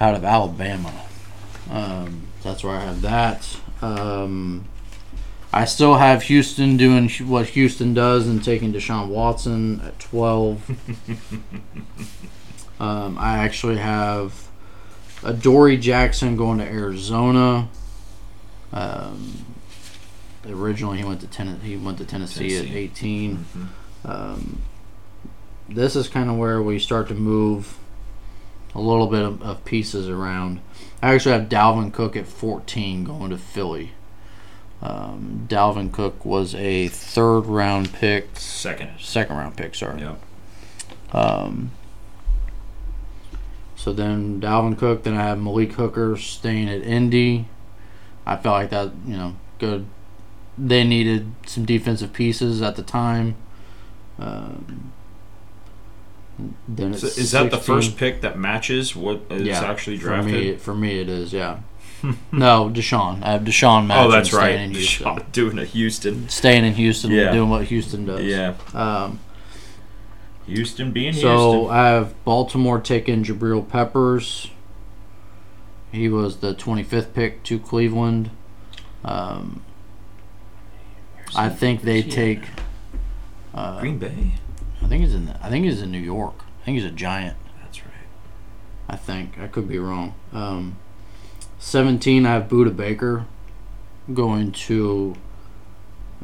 out 0.00 0.14
of 0.14 0.24
Alabama. 0.24 0.92
Um, 1.70 2.28
that's 2.42 2.64
where 2.64 2.76
I 2.76 2.80
have 2.80 3.02
that. 3.02 3.60
Um, 3.80 4.66
I 5.52 5.64
still 5.64 5.96
have 5.96 6.24
Houston 6.24 6.76
doing 6.76 7.08
what 7.28 7.50
Houston 7.50 7.94
does 7.94 8.26
and 8.26 8.42
taking 8.42 8.72
Deshaun 8.72 9.08
Watson 9.08 9.80
at 9.80 9.98
12. 9.98 10.70
um, 12.82 13.16
I 13.18 13.38
actually 13.38 13.76
have 13.78 14.48
Adoree' 15.22 15.76
Jackson 15.76 16.36
going 16.36 16.58
to 16.58 16.64
Arizona. 16.64 17.68
Um, 18.72 19.44
originally, 20.48 20.98
he 20.98 21.04
went 21.04 21.20
to 21.20 21.26
ten- 21.26 21.60
he 21.62 21.76
went 21.76 21.98
to 21.98 22.04
Tennessee, 22.04 22.56
at 22.56 22.62
Tennessee. 22.62 22.78
18. 22.78 23.46
Um, 24.04 24.58
this 25.68 25.94
is 25.94 26.08
kind 26.08 26.28
of 26.28 26.36
where 26.36 26.60
we 26.60 26.78
start 26.78 27.08
to 27.08 27.14
move 27.14 27.78
a 28.74 28.80
little 28.80 29.06
bit 29.06 29.22
of, 29.22 29.40
of 29.42 29.64
pieces 29.64 30.08
around. 30.08 30.60
I 31.02 31.14
actually 31.14 31.38
have 31.38 31.48
Dalvin 31.48 31.92
Cook 31.92 32.16
at 32.16 32.26
14 32.26 33.04
going 33.04 33.30
to 33.30 33.38
Philly. 33.38 33.92
Um, 34.80 35.46
Dalvin 35.48 35.92
Cook 35.92 36.24
was 36.24 36.54
a 36.56 36.88
third 36.88 37.42
round 37.42 37.92
pick, 37.92 38.30
Second. 38.34 38.90
second 38.98 39.36
round 39.36 39.56
pick, 39.56 39.74
sorry. 39.76 40.00
Yep. 40.00 40.20
Um, 41.12 41.70
so 43.82 43.92
then 43.92 44.40
Dalvin 44.40 44.78
Cook, 44.78 45.02
then 45.02 45.14
I 45.14 45.24
have 45.24 45.40
Malik 45.40 45.72
Hooker 45.72 46.16
staying 46.16 46.68
at 46.68 46.82
Indy. 46.82 47.48
I 48.24 48.36
felt 48.36 48.54
like 48.54 48.70
that, 48.70 48.92
you 49.04 49.16
know, 49.16 49.34
good. 49.58 49.86
They 50.56 50.84
needed 50.84 51.32
some 51.46 51.64
defensive 51.64 52.12
pieces 52.12 52.62
at 52.62 52.76
the 52.76 52.84
time. 52.84 53.34
Um, 54.20 54.92
then 56.68 56.94
So 56.94 57.08
it's 57.08 57.18
is 57.18 57.32
that 57.32 57.50
the 57.50 57.58
first 57.58 57.96
pick 57.96 58.20
that 58.20 58.38
matches 58.38 58.94
what 58.94 59.22
is 59.30 59.48
actually 59.58 59.96
drafted? 59.96 60.30
For 60.32 60.38
me, 60.38 60.56
for 60.58 60.74
me, 60.76 61.00
it 61.00 61.08
is. 61.08 61.32
Yeah. 61.32 61.58
no, 62.30 62.70
Deshaun. 62.72 63.20
I 63.24 63.32
have 63.32 63.42
Deshaun. 63.42 63.88
Matthews 63.88 64.06
oh, 64.06 64.10
that's 64.12 64.28
staying 64.28 64.42
right. 64.44 64.60
In 64.60 64.70
Houston. 64.70 65.06
Deshaun 65.06 65.32
doing 65.32 65.58
a 65.58 65.64
Houston. 65.64 66.28
Staying 66.28 66.64
in 66.64 66.74
Houston, 66.74 67.10
Yeah. 67.10 67.32
doing 67.32 67.50
what 67.50 67.64
Houston 67.64 68.06
does. 68.06 68.22
Yeah. 68.22 68.54
Um, 68.74 69.18
Houston 70.54 70.92
being 70.92 71.12
so 71.12 71.52
Houston. 71.52 71.70
I 71.76 71.86
have 71.88 72.24
Baltimore 72.24 72.80
taking 72.80 73.24
Jabril 73.24 73.68
Peppers. 73.68 74.50
He 75.90 76.08
was 76.08 76.38
the 76.38 76.54
25th 76.54 77.12
pick 77.12 77.42
to 77.44 77.58
Cleveland. 77.58 78.30
Um, 79.04 79.62
I 81.34 81.48
think 81.48 81.82
they 81.82 82.02
take. 82.02 82.40
Uh, 83.54 83.80
Green 83.80 83.98
Bay. 83.98 84.32
I 84.82 84.88
think 84.88 85.02
he's 85.04 85.14
in. 85.14 85.28
I 85.42 85.48
think 85.48 85.64
he's 85.64 85.82
in 85.82 85.90
New 85.90 85.98
York. 85.98 86.44
I 86.62 86.64
think 86.64 86.76
he's 86.76 86.86
a 86.86 86.90
Giant. 86.90 87.36
That's 87.62 87.84
right. 87.84 87.92
I 88.88 88.96
think 88.96 89.38
I 89.38 89.46
could 89.46 89.68
be 89.68 89.78
wrong. 89.78 90.14
Um, 90.32 90.76
Seventeen, 91.58 92.26
I 92.26 92.32
have 92.32 92.48
Budda 92.48 92.76
Baker 92.76 93.26
going 94.12 94.50
to 94.52 95.14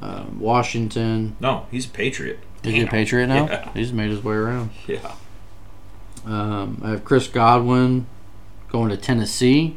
uh, 0.00 0.24
Washington. 0.36 1.36
No, 1.40 1.66
he's 1.70 1.86
a 1.86 1.90
Patriot. 1.90 2.40
Is 2.64 2.74
he 2.74 2.82
a 2.82 2.86
Patriot 2.86 3.26
now? 3.28 3.46
Yeah. 3.46 3.72
He's 3.72 3.92
made 3.92 4.10
his 4.10 4.22
way 4.22 4.34
around. 4.34 4.70
Yeah. 4.86 5.14
Um, 6.26 6.80
I 6.84 6.90
have 6.90 7.04
Chris 7.04 7.26
Godwin 7.28 8.06
going 8.68 8.90
to 8.90 8.96
Tennessee. 8.96 9.76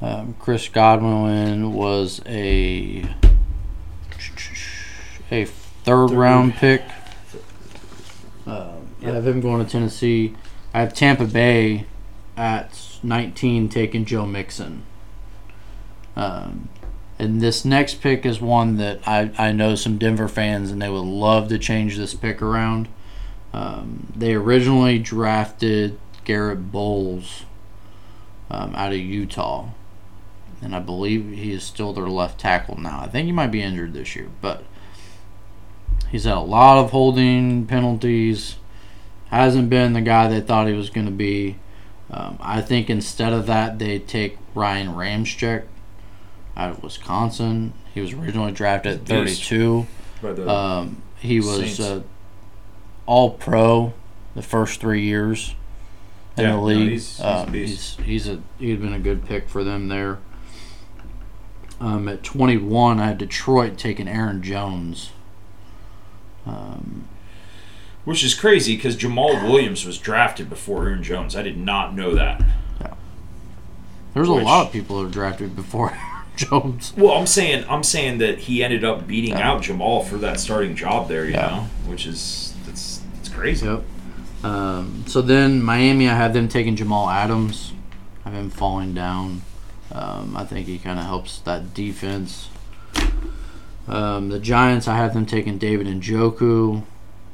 Um, 0.00 0.34
Chris 0.40 0.68
Godwin 0.68 1.72
was 1.72 2.20
a 2.26 3.04
a 5.30 5.44
third, 5.44 6.10
round 6.10 6.54
pick. 6.54 6.82
Um, 8.46 8.88
I 9.02 9.06
have 9.06 9.26
him 9.26 9.40
going 9.40 9.64
to 9.64 9.70
Tennessee. 9.70 10.34
I 10.74 10.80
have 10.80 10.92
Tampa 10.92 11.24
Bay 11.24 11.86
at 12.36 12.98
19 13.02 13.68
taking 13.68 14.04
Joe 14.04 14.26
Mixon. 14.26 14.82
Um, 16.16 16.68
and 17.22 17.40
this 17.40 17.64
next 17.64 18.00
pick 18.00 18.26
is 18.26 18.40
one 18.40 18.78
that 18.78 19.06
I, 19.06 19.30
I 19.38 19.52
know 19.52 19.76
some 19.76 19.96
Denver 19.96 20.26
fans 20.26 20.72
and 20.72 20.82
they 20.82 20.88
would 20.88 21.04
love 21.04 21.48
to 21.48 21.58
change 21.58 21.96
this 21.96 22.14
pick 22.14 22.42
around. 22.42 22.88
Um, 23.52 24.12
they 24.16 24.34
originally 24.34 24.98
drafted 24.98 26.00
Garett 26.24 26.72
Bolles 26.72 27.44
um, 28.50 28.74
out 28.74 28.92
of 28.92 28.98
Utah. 28.98 29.68
And 30.60 30.74
I 30.74 30.80
believe 30.80 31.30
he 31.30 31.52
is 31.52 31.62
still 31.62 31.92
their 31.92 32.08
left 32.08 32.40
tackle 32.40 32.80
now. 32.80 33.00
I 33.00 33.06
think 33.06 33.26
he 33.26 33.32
might 33.32 33.52
be 33.52 33.62
injured 33.62 33.92
this 33.92 34.16
year, 34.16 34.28
but 34.40 34.64
he's 36.10 36.24
had 36.24 36.36
a 36.36 36.40
lot 36.40 36.78
of 36.78 36.90
holding 36.90 37.66
penalties. 37.66 38.56
Hasn't 39.26 39.70
been 39.70 39.92
the 39.92 40.00
guy 40.00 40.26
they 40.26 40.40
thought 40.40 40.66
he 40.66 40.74
was 40.74 40.90
going 40.90 41.06
to 41.06 41.12
be. 41.12 41.58
Um, 42.10 42.36
I 42.40 42.60
think 42.60 42.90
instead 42.90 43.32
of 43.32 43.46
that, 43.46 43.78
they 43.78 44.00
take 44.00 44.38
Ryan 44.54 44.88
Ramczyk 44.88 45.66
out 46.56 46.70
of 46.70 46.82
Wisconsin. 46.82 47.72
He 47.94 48.00
was 48.00 48.12
originally 48.12 48.52
drafted 48.52 49.00
at 49.00 49.06
32. 49.06 49.86
Um, 50.48 51.02
he 51.18 51.38
was 51.40 51.80
uh, 51.80 52.02
all 53.06 53.30
pro 53.30 53.92
the 54.34 54.42
first 54.42 54.80
three 54.80 55.02
years 55.02 55.54
in 56.36 56.44
Yeah, 56.44 56.50
the 56.52 56.56
no, 56.56 56.62
league. 56.64 56.88
he's- 56.90 57.16
he's 57.16 57.20
a 57.20 57.28
um, 57.28 57.52
he's 57.52 57.96
he's 58.04 58.28
a 58.28 58.40
he'd 58.58 58.80
been 58.80 58.92
a 58.94 58.98
good 58.98 59.26
pick 59.26 59.48
for 59.48 59.62
them 59.64 59.88
there. 59.88 60.18
Um, 61.80 62.06
at 62.08 62.22
21, 62.22 63.00
I 63.00 63.06
had 63.08 63.18
Detroit 63.18 63.76
taking 63.76 64.06
Aaron 64.08 64.40
Jones. 64.42 65.10
Um, 66.46 67.08
which 68.04 68.22
is 68.24 68.34
crazy 68.34 68.76
because 68.76 68.96
Jamaal 68.96 69.42
Williams 69.48 69.84
was 69.84 69.98
drafted 69.98 70.48
before 70.48 70.86
Aaron 70.86 71.02
Jones. 71.02 71.34
I 71.36 71.42
did 71.42 71.56
not 71.58 71.94
know 71.94 72.14
that. 72.14 72.42
there's 74.14 74.28
a 74.28 74.32
lot 74.32 74.66
of 74.66 74.72
people 74.72 75.00
that 75.00 75.08
are 75.08 75.10
drafted 75.10 75.54
before 75.56 75.88
Jones. 76.36 76.92
Well, 76.96 77.12
I'm 77.12 77.26
saying 77.26 77.64
I'm 77.68 77.82
saying 77.82 78.18
that 78.18 78.38
he 78.38 78.62
ended 78.64 78.84
up 78.84 79.06
beating 79.06 79.30
Yeah. 79.30 79.50
out 79.52 79.62
Jamal 79.62 80.02
for 80.02 80.16
that 80.18 80.40
starting 80.40 80.74
job 80.74 81.08
there. 81.08 81.24
You 81.26 81.32
Yeah. 81.32 81.46
know, 81.46 81.66
which 81.90 82.06
is 82.06 82.54
that's 82.66 83.00
that's 83.16 83.28
crazy. 83.28 83.66
Yep. 83.66 83.82
Um, 84.44 85.04
so 85.06 85.22
then 85.22 85.62
Miami, 85.62 86.08
I 86.08 86.14
have 86.14 86.32
them 86.32 86.48
taking 86.48 86.74
Jamal 86.74 87.08
Adams. 87.10 87.72
I 88.24 88.30
have 88.30 88.38
him 88.38 88.50
falling 88.50 88.92
down. 88.94 89.42
Um, 89.92 90.36
I 90.36 90.44
think 90.44 90.66
he 90.66 90.78
kind 90.78 90.98
of 90.98 91.04
helps 91.04 91.38
that 91.40 91.74
defense. 91.74 92.48
Um, 93.88 94.28
the 94.28 94.38
Giants, 94.38 94.86
I 94.88 94.96
have 94.96 95.12
them 95.12 95.26
taking 95.26 95.58
David 95.58 95.86
Njoku 95.86 96.82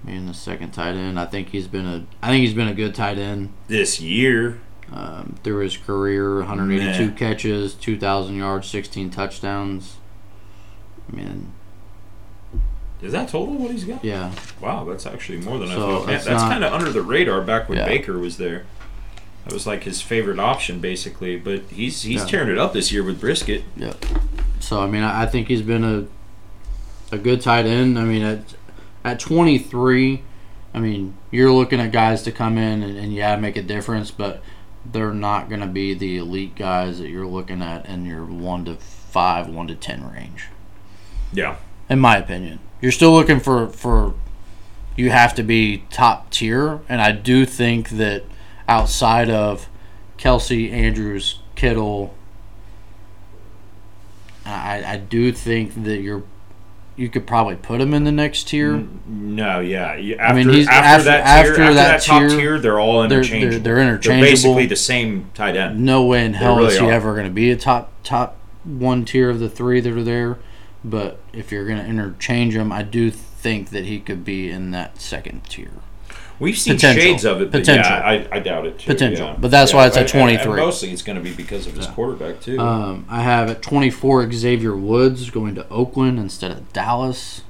being 0.05 0.27
the 0.27 0.35
second 0.35 0.73
tight 0.73 0.95
end. 0.95 1.19
I 1.21 1.27
think 1.27 1.51
he's 1.51 1.67
been 1.69 1.87
a 1.87 2.05
I 2.23 2.29
think 2.29 2.41
he's 2.43 2.55
been 2.55 2.69
a 2.69 2.75
good 2.75 2.95
tight 2.95 3.19
end 3.19 3.51
This 3.69 4.01
year, 4.01 4.61
um, 4.93 5.37
through 5.45 5.63
his 5.65 5.77
career. 5.77 6.37
182 6.39 7.07
Meh. 7.09 7.13
catches, 7.17 7.75
2,000 7.75 8.37
yards, 8.37 8.69
16 8.69 9.11
touchdowns. 9.11 9.97
I 11.13 11.17
mean, 11.17 11.53
Is 13.03 13.13
that 13.13 13.29
total 13.29 13.55
what 13.55 13.71
he's 13.71 13.85
got? 13.85 14.05
Yeah, 14.05 14.33
Wow, 14.61 14.85
that's 14.85 15.07
actually 15.07 15.39
more 15.39 15.59
than 15.59 15.71
I 15.71 15.75
thought. 15.75 16.07
Man, 16.07 16.21
that's 16.25 16.43
kind 16.43 16.65
of 16.65 16.73
under 16.73 16.91
the 16.91 17.03
radar 17.03 17.41
back 17.43 17.69
when 17.69 17.79
Yeah. 17.79 17.87
Baker 17.87 18.19
was 18.19 18.37
there. 18.39 18.65
That 19.45 19.55
was 19.55 19.67
like 19.67 19.85
his 19.85 20.03
favorite 20.03 20.39
option, 20.39 20.81
basically. 20.81 21.37
But 21.37 21.63
he's 21.71 22.03
he's 22.03 22.21
Yeah. 22.23 22.27
tearing 22.27 22.49
it 22.51 22.59
up 22.59 22.73
this 22.73 22.93
year 22.93 23.03
with 23.03 23.21
Brisket. 23.21 23.65
Yep. 23.77 24.05
So 24.61 24.83
I 24.83 24.87
mean, 24.87 25.03
I, 25.03 25.23
I 25.23 25.27
think 25.27 25.49
he's 25.49 25.63
been 25.63 25.85
a 25.85 26.05
a 27.15 27.19
good 27.19 27.41
tight 27.41 27.65
end. 27.65 27.99
I 27.99 28.05
mean, 28.05 28.23
at 28.23 28.41
at 29.05 29.19
23, 29.21 30.23
I 30.75 30.79
mean, 30.81 31.15
you're 31.31 31.53
looking 31.53 31.81
at 31.81 31.93
guys 31.93 32.23
to 32.25 32.33
come 32.33 32.59
in 32.59 32.83
and, 32.83 32.99
and 32.99 33.13
yeah, 33.15 33.37
make 33.37 33.57
a 33.57 33.63
difference, 33.63 34.11
but 34.11 34.43
they're 34.85 35.15
not 35.15 35.49
going 35.49 35.61
to 35.61 35.67
be 35.67 35.95
the 35.95 36.19
elite 36.19 36.55
guys 36.55 36.99
that 36.99 37.09
you're 37.09 37.27
looking 37.27 37.63
at 37.63 37.87
in 37.87 38.07
your 38.07 38.25
one 38.25 38.65
to 38.65 38.77
five, 38.77 39.49
one 39.49 39.69
to 39.69 39.75
ten 39.75 40.11
range. 40.11 40.47
Yeah. 41.33 41.57
In 41.89 41.99
my 41.99 42.17
opinion, 42.17 42.61
you're 42.81 42.93
still 42.93 43.13
looking 43.13 43.41
for 43.41 43.69
for 43.69 44.15
you 44.97 45.11
have 45.11 45.35
to 45.37 45.43
be 45.43 45.85
top 45.91 46.31
tier, 46.31 46.81
and 46.89 47.01
I 47.01 47.13
do 47.13 47.47
think 47.47 47.91
that 47.91 48.25
outside 48.67 49.31
of 49.31 49.69
Kelce, 50.19 50.71
Andrews, 50.73 51.39
Kittle, 51.55 52.15
I, 54.45 54.83
I 54.85 54.97
do 54.97 55.33
think 55.33 55.85
that 55.85 55.99
you're 56.01 56.25
you 56.99 57.09
could 57.09 57.27
probably 57.27 57.55
put 57.57 57.81
him 57.81 57.95
in 57.95 58.03
the 58.05 58.11
next 58.13 58.49
tier. 58.49 58.85
No, 59.07 59.61
yeah. 59.61 59.93
After, 60.19 60.35
mean, 60.35 60.49
he's- 60.49 60.67
after, 60.67 60.75
after- 60.85 61.05
that 61.05 61.17
tier, 61.25 61.27
after 61.53 61.63
after, 61.63 61.75
that 61.75 61.75
that, 61.75 62.03
top 62.03 62.21
tier, 62.21 62.29
tier, 62.31 62.59
they're 62.59 62.81
all 62.81 63.01
they're- 63.01 63.09
they're- 63.09 63.19
interchangeable. 63.21 63.63
they're 63.65 63.79
interchangeable. 63.79 64.31
basically 64.31 64.67
the 64.67 64.77
same 64.77 65.31
tight 65.33 65.57
end. 65.57 65.81
No 65.81 66.05
way 66.05 66.25
in 66.25 66.35
hell 66.35 66.57
really 66.57 66.75
is 66.75 66.79
he 66.81 66.87
are. 66.87 66.93
ever 66.93 67.13
going 67.15 67.27
to 67.27 67.33
be 67.33 67.51
a 67.53 67.57
top 67.57 67.93
top 68.03 68.37
one 68.65 69.05
tier 69.05 69.31
of 69.31 69.39
the 69.39 69.49
three 69.49 69.81
that 69.81 69.93
are 69.93 70.03
there. 70.03 70.39
But 70.85 71.21
if 71.33 71.53
you're 71.53 71.67
going 71.67 71.79
to 71.79 71.87
interchange 71.87 72.55
them, 72.55 72.73
I 72.73 72.83
do 72.83 73.11
think 73.11 73.71
that 73.71 73.85
he 73.87 74.01
could 74.01 74.25
be 74.25 74.51
in 74.51 74.73
that 74.73 75.01
second 75.01 75.43
tier. 75.49 75.71
We've 76.41 76.57
seen 76.57 76.75
Potential. 76.75 77.03
shades 77.03 77.25
of 77.25 77.41
it, 77.43 77.51
but 77.51 77.59
Potential. 77.61 77.91
yeah, 77.91 78.27
I, 78.33 78.37
I 78.37 78.39
doubt 78.39 78.67
it 78.67 78.79
too. 78.79 78.87
Potential. 78.87 79.27
yeah. 79.27 79.37
But 79.39 79.51
that's 79.51 79.73
Yeah, 79.73 79.79
why 79.79 79.87
it's 79.89 79.97
at 79.97 80.03
and 80.03 80.11
23. 80.39 80.57
mostly 80.57 80.91
it's 80.93 81.03
going 81.03 81.17
to 81.19 81.23
be 81.25 81.33
because 81.35 81.67
of 81.67 81.75
his 81.75 81.87
quarterback 81.89 82.41
too. 82.41 82.61
Um, 82.61 83.07
I 83.09 83.23
have 83.23 83.51
at 83.51 83.61
24 83.63 84.31
Xavier 84.33 84.77
Woods 84.77 85.31
going 85.31 85.55
to 85.57 85.69
Oakland 85.69 86.19
instead 86.19 86.53
of 86.53 86.73
Dallas. 86.73 87.43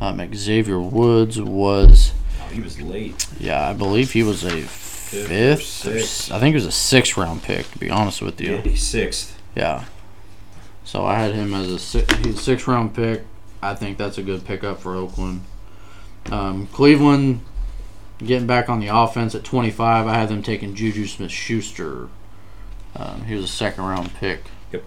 Um, 0.00 0.18
Xavier 0.34 0.80
Woods 0.80 1.38
was, 1.42 2.12
Oh, 2.40 2.46
he 2.52 2.60
was 2.62 2.80
late. 2.80 3.26
yeah, 3.38 3.68
I 3.68 3.74
believe 3.74 4.12
he 4.12 4.22
was 4.22 4.44
a 4.44 4.62
or 4.62 4.66
fifth. 4.66 5.86
or 5.86 5.96
s- 5.98 6.30
I 6.30 6.38
think 6.38 6.52
he 6.52 6.54
was 6.54 6.64
a 6.66 6.72
sixth 6.72 7.18
round 7.18 7.42
pick, 7.42 7.70
to 7.72 7.78
be 7.78 7.90
honest 7.90 8.22
with 8.22 8.40
you. 8.40 8.62
Yeah, 8.64 8.74
sixth. 8.76 9.38
Yeah. 9.54 9.84
So 10.84 11.04
I 11.04 11.18
had 11.18 11.34
him 11.34 11.52
as 11.52 11.68
a 11.70 11.78
six, 11.78 12.14
he's 12.16 12.36
a 12.36 12.38
six 12.38 12.66
round 12.66 12.94
pick. 12.94 13.24
I 13.62 13.74
think 13.74 13.98
that's 13.98 14.16
a 14.16 14.22
good 14.22 14.46
pickup 14.46 14.80
for 14.80 14.94
Oakland. 14.94 15.42
Um, 16.32 16.66
Cleveland 16.68 17.40
getting 18.24 18.46
back 18.46 18.68
on 18.68 18.80
the 18.80 18.88
offense 18.88 19.34
at 19.34 19.44
25. 19.44 20.06
I 20.06 20.14
had 20.14 20.28
them 20.28 20.42
taking 20.42 20.74
Juju 20.74 21.06
Smith 21.06 21.30
Schuster. 21.30 22.08
Um, 22.96 23.24
he 23.24 23.34
was 23.34 23.44
a 23.44 23.48
second 23.48 23.84
round 23.84 24.14
pick. 24.14 24.44
Yep. 24.72 24.84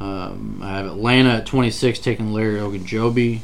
Um, 0.00 0.60
I 0.62 0.76
have 0.76 0.86
Atlanta 0.86 1.30
at 1.36 1.46
26 1.46 1.98
taking 1.98 2.32
Larry 2.32 2.58
Ogunjobi. 2.58 3.40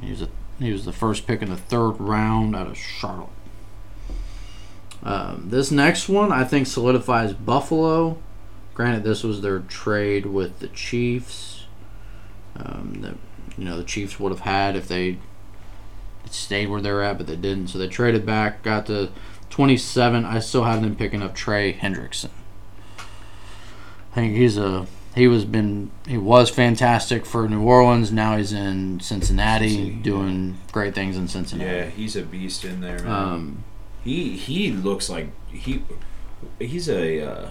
He 0.00 0.10
was 0.10 0.22
a 0.22 0.28
he 0.58 0.72
was 0.72 0.84
the 0.84 0.92
first 0.92 1.26
pick 1.26 1.42
in 1.42 1.50
the 1.50 1.56
third 1.56 1.92
round 1.98 2.54
out 2.54 2.68
of 2.68 2.78
Charlotte. 2.78 3.28
Um, 5.02 5.46
this 5.50 5.70
next 5.70 6.08
one 6.08 6.30
I 6.32 6.44
think 6.44 6.66
solidifies 6.66 7.32
Buffalo. 7.32 8.18
Granted, 8.72 9.04
this 9.04 9.22
was 9.22 9.40
their 9.40 9.60
trade 9.60 10.26
with 10.26 10.60
the 10.60 10.68
Chiefs. 10.68 11.64
Um, 12.56 12.98
that 13.00 13.14
you 13.58 13.64
know 13.64 13.76
the 13.76 13.84
Chiefs 13.84 14.20
would 14.20 14.30
have 14.30 14.40
had 14.40 14.76
if 14.76 14.86
they 14.86 15.18
stayed 16.30 16.68
where 16.68 16.80
they're 16.80 17.02
at, 17.02 17.18
but 17.18 17.26
they 17.26 17.36
didn't. 17.36 17.68
So 17.68 17.78
they 17.78 17.88
traded 17.88 18.24
back, 18.24 18.62
got 18.62 18.86
to 18.86 19.10
27. 19.50 20.24
I 20.24 20.38
still 20.40 20.64
have 20.64 20.82
them 20.82 20.96
picking 20.96 21.22
up 21.22 21.34
Trey 21.34 21.72
Hendrickson. 21.72 22.30
I 22.98 24.14
think 24.14 24.36
he's 24.36 24.56
a 24.56 24.86
he 25.14 25.28
was 25.28 25.44
been 25.44 25.90
he 26.06 26.18
was 26.18 26.50
fantastic 26.50 27.24
for 27.24 27.48
New 27.48 27.62
Orleans. 27.62 28.10
Now 28.10 28.36
he's 28.36 28.52
in 28.52 29.00
Cincinnati, 29.00 29.68
Cincinnati, 29.68 30.02
doing 30.02 30.56
great 30.72 30.94
things 30.94 31.16
in 31.16 31.28
Cincinnati. 31.28 31.70
Yeah, 31.70 31.86
he's 31.86 32.16
a 32.16 32.22
beast 32.22 32.64
in 32.64 32.80
there. 32.80 33.06
Um, 33.06 33.64
he 34.02 34.36
he 34.36 34.70
looks 34.70 35.08
like 35.08 35.28
he 35.48 35.84
he's 36.58 36.88
a 36.88 37.20
uh, 37.20 37.50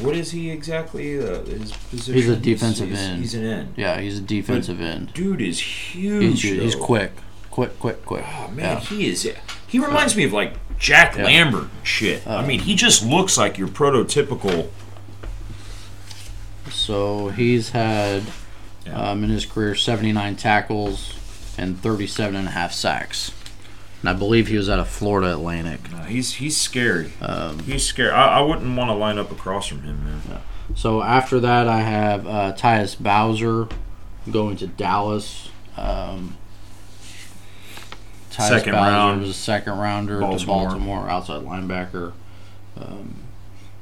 what 0.00 0.16
is 0.16 0.30
he 0.32 0.50
exactly? 0.50 1.18
Uh, 1.18 1.44
his 1.44 1.72
position. 1.72 2.14
He's 2.14 2.28
a 2.28 2.36
defensive 2.36 2.88
he's, 2.88 2.98
end. 2.98 3.18
He's 3.20 3.34
an 3.34 3.44
end. 3.44 3.74
yeah, 3.76 4.00
he's 4.00 4.18
a 4.18 4.22
defensive 4.22 4.80
end. 4.80 5.12
Dude 5.14 5.40
is 5.40 5.60
huge. 5.60 6.42
He's, 6.42 6.60
he's 6.60 6.74
quick, 6.74 7.12
quick, 7.50 7.78
quick, 7.78 8.04
quick. 8.04 8.24
Oh 8.26 8.48
man, 8.48 8.76
Yeah. 8.76 8.80
he 8.80 9.08
is. 9.08 9.28
He 9.66 9.78
reminds 9.78 10.16
me 10.16 10.24
of 10.24 10.32
like 10.32 10.54
Jack 10.78 11.16
Yeah. 11.16 11.24
Lambert 11.24 11.68
shit. 11.82 12.26
I 12.26 12.36
Uh, 12.36 12.46
mean, 12.46 12.60
he 12.60 12.74
just 12.74 13.04
looks 13.04 13.36
like 13.38 13.58
your 13.58 13.68
prototypical. 13.68 14.68
So 16.70 17.28
he's 17.28 17.70
had 17.70 18.22
Yeah. 18.86 19.10
um, 19.10 19.24
in 19.24 19.30
his 19.30 19.44
career 19.46 19.74
79 19.74 20.36
tackles 20.36 21.14
and 21.58 21.80
37 21.80 22.34
and 22.36 22.48
a 22.48 22.50
half 22.52 22.72
sacks. 22.72 23.32
And 24.00 24.08
I 24.08 24.12
believe 24.14 24.48
he 24.48 24.56
was 24.56 24.70
out 24.70 24.78
of 24.78 24.88
Florida 24.88 25.32
Atlantic. 25.32 25.90
No, 25.92 25.98
he's 25.98 26.34
he's 26.34 26.56
scary. 26.56 27.12
Um, 27.20 27.58
He's 27.60 27.84
scary. 27.84 28.10
I, 28.10 28.38
I 28.38 28.40
wouldn't 28.40 28.76
want 28.76 28.88
to 28.88 28.94
line 28.94 29.18
up 29.18 29.30
across 29.30 29.66
from 29.66 29.82
him, 29.82 30.02
man. 30.04 30.40
so 30.74 31.02
after 31.02 31.38
that, 31.40 31.68
I 31.68 31.80
have 31.82 32.26
uh, 32.26 32.52
Tyus 32.56 32.98
Bowser 32.98 33.68
going 34.30 34.56
to 34.56 34.66
Dallas. 34.66 35.50
Um, 35.76 36.36
Tyus 38.30 38.48
Second 38.48 38.72
Bowser 38.72 38.90
round. 38.90 39.20
was 39.20 39.30
a 39.30 39.34
second 39.34 39.76
rounder 39.78 40.20
Baltimore. 40.20 40.38
to 40.38 40.46
Baltimore, 40.70 41.10
outside 41.10 41.42
linebacker. 41.42 42.12
Um, 42.80 43.16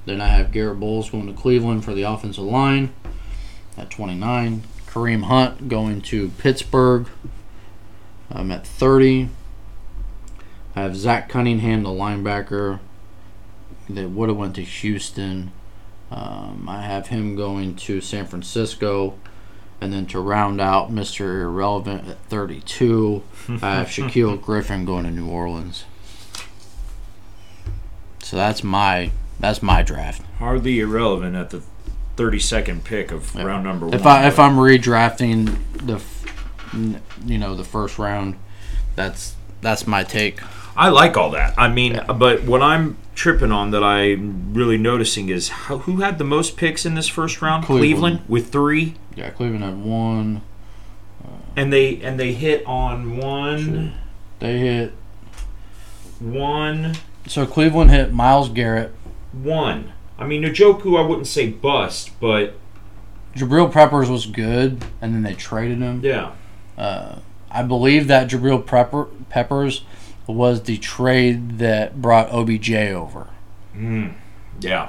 then 0.06 0.20
I 0.20 0.28
have 0.28 0.50
Garett 0.52 0.80
Bolles 0.80 1.10
going 1.10 1.26
to 1.26 1.32
Cleveland 1.32 1.84
for 1.84 1.94
the 1.94 2.02
offensive 2.02 2.44
line 2.44 2.92
at 3.76 3.90
29. 3.90 4.62
Kareem 4.86 5.24
Hunt 5.24 5.68
going 5.68 6.00
to 6.02 6.30
Pittsburgh 6.38 7.08
um, 8.32 8.50
at 8.50 8.66
30. 8.66 9.28
I 10.78 10.82
have 10.82 10.96
Zach 10.96 11.28
Cunningham, 11.28 11.82
the 11.82 11.88
linebacker 11.90 12.78
that 13.90 14.10
would 14.10 14.28
have 14.28 14.38
went 14.38 14.54
to 14.56 14.62
Houston. 14.62 15.50
Um, 16.10 16.66
I 16.68 16.82
have 16.82 17.08
him 17.08 17.34
going 17.34 17.74
to 17.76 18.00
San 18.00 18.26
Francisco. 18.26 19.18
And 19.80 19.92
then 19.92 20.06
to 20.06 20.20
round 20.20 20.60
out 20.60 20.92
Mr. 20.92 21.42
Irrelevant 21.42 22.08
at 22.08 22.18
32, 22.26 23.22
I 23.62 23.74
have 23.76 23.88
Shaquill 23.88 24.40
Griffin 24.40 24.84
going 24.84 25.04
to 25.04 25.10
New 25.10 25.28
Orleans. 25.28 25.84
So 28.22 28.36
that's 28.36 28.62
my 28.62 29.10
that's 29.40 29.62
my 29.62 29.82
draft. 29.82 30.22
Hardly 30.38 30.80
irrelevant 30.80 31.34
at 31.34 31.50
the 31.50 31.62
thirty-second 32.16 32.84
pick 32.84 33.10
of 33.10 33.34
Yeah. 33.34 33.44
round 33.44 33.64
number 33.64 33.86
If 33.94 34.04
one. 34.04 34.16
I 34.16 34.26
if 34.28 34.38
I'm 34.38 34.56
redrafting 34.56 35.56
the, 35.86 36.00
you 37.24 37.38
know, 37.38 37.54
the 37.54 37.64
first 37.64 37.98
round, 37.98 38.36
that's 38.96 39.34
that's 39.62 39.86
my 39.86 40.02
take. 40.04 40.40
I 40.78 40.88
like 40.90 41.16
all 41.16 41.30
that. 41.32 41.54
I 41.58 41.66
mean, 41.68 41.94
Yeah. 41.96 42.04
but 42.12 42.44
what 42.44 42.62
I'm 42.62 42.96
tripping 43.16 43.50
on 43.50 43.72
that 43.72 43.82
I'm 43.82 44.54
really 44.54 44.78
noticing 44.78 45.28
is 45.28 45.48
how, 45.48 45.78
who 45.78 45.96
had 45.96 46.18
the 46.18 46.24
most 46.24 46.56
picks 46.56 46.86
in 46.86 46.94
this 46.94 47.08
first 47.08 47.42
round? 47.42 47.64
Cleveland. 47.64 48.20
with 48.28 48.50
three, 48.52 48.94
Yeah, 49.16 49.30
Cleveland 49.30 49.64
had 49.64 49.82
one. 49.82 50.42
and 51.56 51.72
they 51.72 52.00
and 52.00 52.18
they 52.18 52.32
hit 52.32 52.64
on 52.64 53.16
one, 53.16 53.92
They 54.38 54.58
hit 54.58 54.92
one, 56.20 56.94
so 57.26 57.46
Cleveland 57.46 57.90
hit 57.90 58.12
Myles 58.12 58.48
Garrett. 58.48 58.94
one. 59.32 59.92
I 60.18 60.26
mean, 60.26 60.42
Njoku, 60.42 60.98
I 60.98 61.06
wouldn't 61.06 61.26
say 61.28 61.48
bust, 61.50 62.10
but 62.20 62.54
Jabril 63.36 63.70
Peppers 63.72 64.10
was 64.10 64.26
good, 64.26 64.84
and 65.00 65.14
then 65.14 65.22
they 65.22 65.34
traded 65.34 65.78
him. 65.78 66.00
yeah, 66.02 66.30
Uh, 66.76 67.16
I 67.50 67.62
believe 67.62 68.08
that 68.08 68.28
Jabril 68.28 68.62
Prepper, 68.64 69.08
Peppers 69.28 69.82
was 70.34 70.62
the 70.62 70.76
trade 70.78 71.58
that 71.58 72.00
brought 72.00 72.30
OBJ 72.30 72.72
over. 72.92 73.28
mm, 73.76 74.12
yeah, 74.60 74.88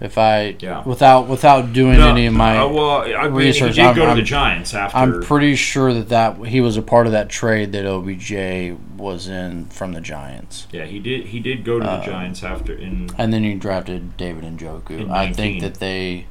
If 0.00 0.16
I 0.16 0.54
Yeah. 0.60 0.82
without 0.84 1.26
without 1.26 1.72
doing 1.72 1.98
No, 1.98 2.10
any 2.10 2.26
of 2.26 2.32
my 2.34 2.56
uh, 2.58 2.68
well, 2.68 3.00
I 3.02 3.24
mean, 3.24 3.32
research, 3.32 3.70
he 3.74 3.82
did 3.82 3.86
I'm- 3.86 3.94
go 3.96 4.02
to 4.02 4.12
the 4.12 4.16
I'm- 4.18 4.24
Giants 4.24 4.72
after. 4.72 4.96
I'm 4.96 5.22
pretty 5.22 5.56
sure 5.56 5.92
that, 5.92 6.08
that 6.10 6.36
he 6.46 6.60
was 6.60 6.76
a 6.76 6.82
part 6.82 7.06
of 7.06 7.12
that 7.12 7.28
trade 7.28 7.72
that 7.72 7.84
OBJ 7.84 8.76
was 8.96 9.26
in 9.26 9.64
from 9.70 9.94
the 9.94 10.00
Giants. 10.00 10.68
yeah, 10.70 10.84
he 10.84 11.00
did. 11.00 11.26
He 11.26 11.40
did 11.40 11.64
go 11.64 11.80
to 11.80 11.84
the 11.84 11.90
Uh, 11.90 12.04
Giants 12.04 12.44
after 12.44 12.72
in. 12.72 13.10
And 13.18 13.32
then 13.32 13.42
he 13.42 13.54
drafted 13.54 14.16
David 14.16 14.44
Njoku. 14.44 14.90
In 15.00 15.10
I 15.10 15.32
think 15.32 15.62
that 15.62 15.74
they, 15.80 16.26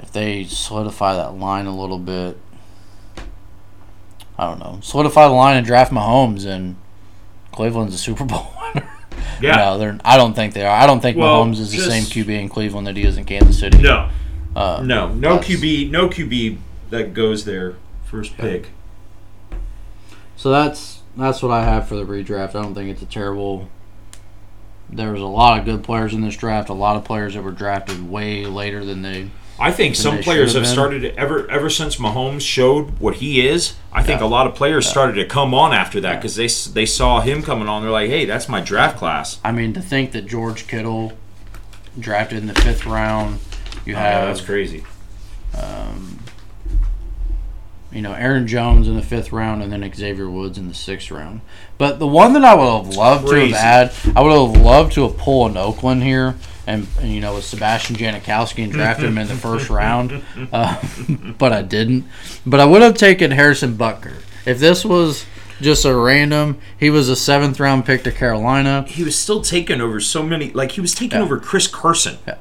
if 0.00 0.12
they 0.12 0.44
solidify 0.44 1.14
that 1.14 1.36
line 1.36 1.66
a 1.66 1.74
little 1.76 1.98
bit, 1.98 2.38
I 4.38 4.44
don't 4.46 4.60
know, 4.60 4.78
solidify 4.82 5.26
the 5.26 5.34
line 5.34 5.56
and 5.56 5.66
draft 5.66 5.90
Mahomes, 5.92 6.46
and 6.46 6.76
Cleveland's 7.52 7.94
a 7.94 7.98
Super 7.98 8.24
Bowl 8.24 8.52
winner. 8.74 8.88
Yeah, 9.40 9.56
No, 9.56 9.78
they're. 9.78 9.98
I 10.04 10.16
don't 10.16 10.34
think 10.34 10.54
they 10.54 10.64
are. 10.66 10.76
I 10.80 10.86
don't 10.86 11.00
think 11.00 11.16
Well, 11.16 11.44
Mahomes 11.44 11.58
is 11.58 11.70
the 11.70 11.78
same 11.78 12.02
QB 12.04 12.28
in 12.40 12.48
Cleveland 12.48 12.86
that 12.86 12.96
he 12.96 13.04
is 13.04 13.16
in 13.16 13.24
Kansas 13.24 13.58
City. 13.58 13.78
no, 13.78 14.10
Uh, 14.56 14.82
no, 14.84 15.12
no 15.14 15.38
QB, 15.38 15.90
no 15.90 16.08
QB 16.08 16.58
that 16.90 17.14
goes 17.14 17.44
there. 17.44 17.76
First 18.04 18.36
pick. 18.36 18.68
So 20.36 20.50
that's 20.50 21.02
that's 21.16 21.42
what 21.42 21.50
I 21.52 21.64
have 21.64 21.88
for 21.88 21.96
the 21.96 22.04
redraft. 22.04 22.50
I 22.50 22.62
don't 22.62 22.74
think 22.74 22.90
it's 22.90 23.02
a 23.02 23.06
terrible. 23.06 23.68
There 24.90 25.12
was 25.12 25.20
a 25.20 25.26
lot 25.26 25.58
of 25.58 25.64
good 25.66 25.82
players 25.84 26.14
in 26.14 26.22
this 26.22 26.36
draft. 26.36 26.68
A 26.68 26.74
lot 26.74 26.96
of 26.96 27.04
players 27.04 27.34
that 27.34 27.42
were 27.42 27.50
drafted 27.52 28.08
way 28.08 28.46
later 28.46 28.84
than 28.84 29.02
they. 29.02 29.30
I 29.60 29.72
think 29.72 29.96
some 29.96 30.18
players 30.18 30.54
have 30.54 30.62
have 30.64 30.72
started 30.72 31.00
to, 31.02 31.16
ever 31.16 31.50
ever 31.50 31.68
since 31.68 31.96
Mahomes 31.96 32.42
showed 32.42 32.98
what 33.00 33.16
he 33.16 33.46
is. 33.46 33.74
I 33.92 34.02
think 34.02 34.20
Yeah. 34.20 34.26
a 34.26 34.28
lot 34.28 34.46
of 34.46 34.54
players 34.54 34.86
started 34.88 35.14
to 35.14 35.24
come 35.24 35.52
on 35.54 35.72
after 35.72 36.00
that 36.00 36.16
because 36.22 36.36
they 36.36 36.46
they 36.72 36.86
saw 36.86 37.20
him 37.20 37.42
coming 37.42 37.68
on. 37.68 37.82
They're 37.82 37.90
like, 37.90 38.08
hey, 38.10 38.24
that's 38.24 38.48
my 38.48 38.60
draft 38.60 38.96
class. 38.98 39.38
I 39.44 39.50
mean, 39.52 39.72
to 39.72 39.80
think 39.80 40.12
that 40.12 40.26
George 40.26 40.66
Kittle 40.68 41.12
drafted 41.98 42.38
in 42.38 42.46
the 42.46 42.54
fifth 42.54 42.86
round. 42.86 43.40
You 43.84 43.94
Oh, 43.94 43.98
yeah, 43.98 44.10
have 44.20 44.26
that's 44.28 44.40
crazy. 44.40 44.84
Um, 45.60 46.18
you 47.90 48.02
know, 48.02 48.12
Aaron 48.12 48.46
Jones 48.46 48.86
in 48.86 48.96
the 48.96 49.02
fifth 49.02 49.32
round 49.32 49.62
and 49.62 49.72
then 49.72 49.90
Xavier 49.94 50.28
Woods 50.28 50.58
in 50.58 50.68
the 50.68 50.74
sixth 50.74 51.10
round. 51.10 51.40
But 51.78 51.98
the 51.98 52.06
one 52.06 52.34
that 52.34 52.44
I 52.44 52.54
would 52.54 52.84
have 52.86 52.96
loved 52.96 53.28
to 53.28 53.34
have 53.48 53.50
had, 53.56 53.92
I 54.14 54.20
would 54.20 54.30
have 54.32 54.62
loved 54.62 54.92
to 54.92 55.02
have 55.08 55.16
pulled 55.16 55.52
in 55.52 55.56
Oakland 55.56 56.02
here 56.02 56.36
and, 56.68 56.86
and 57.00 57.10
you 57.12 57.20
know, 57.20 57.34
with 57.34 57.44
Sebastian 57.44 57.96
Janikowski 57.96 58.62
and 58.62 58.72
drafted 58.72 59.06
him 59.06 59.18
in 59.18 59.26
the 59.26 59.34
first 59.34 59.70
round. 59.70 60.22
Uh, 60.52 60.80
but 61.38 61.52
I 61.52 61.62
didn't. 61.62 62.04
But 62.46 62.60
I 62.60 62.64
would 62.64 62.80
have 62.82 62.94
taken 62.96 63.30
Harrison 63.32 63.74
Butker. 63.76 64.22
If 64.46 64.58
this 64.60 64.84
was 64.84 65.26
just 65.60 65.84
a 65.84 65.94
random, 65.94 66.58
he 66.78 66.88
was 66.90 67.08
a 67.08 67.16
seventh 67.16 67.58
round 67.60 67.84
pick 67.84 68.04
to 68.04 68.12
Carolina. 68.12 68.84
He 68.88 69.02
was 69.02 69.16
still 69.16 69.42
taking 69.42 69.80
over 69.80 70.00
so 70.00 70.22
many. 70.22 70.50
Like 70.52 70.72
he 70.72 70.80
was 70.80 70.94
taking 70.94 71.18
Yeah. 71.18 71.24
over 71.24 71.38
Chris 71.38 71.66
Carson. 71.66 72.18
Yeah. 72.26 72.36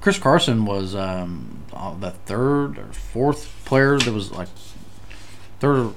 Chris 0.00 0.18
Carson 0.18 0.64
was 0.64 0.94
um, 0.94 1.62
uh, 1.72 1.94
the 1.94 2.10
third 2.12 2.78
or 2.78 2.86
fourth 2.92 3.54
player 3.66 3.98
that 3.98 4.12
was 4.12 4.32
like 4.32 4.48
third, 5.60 5.92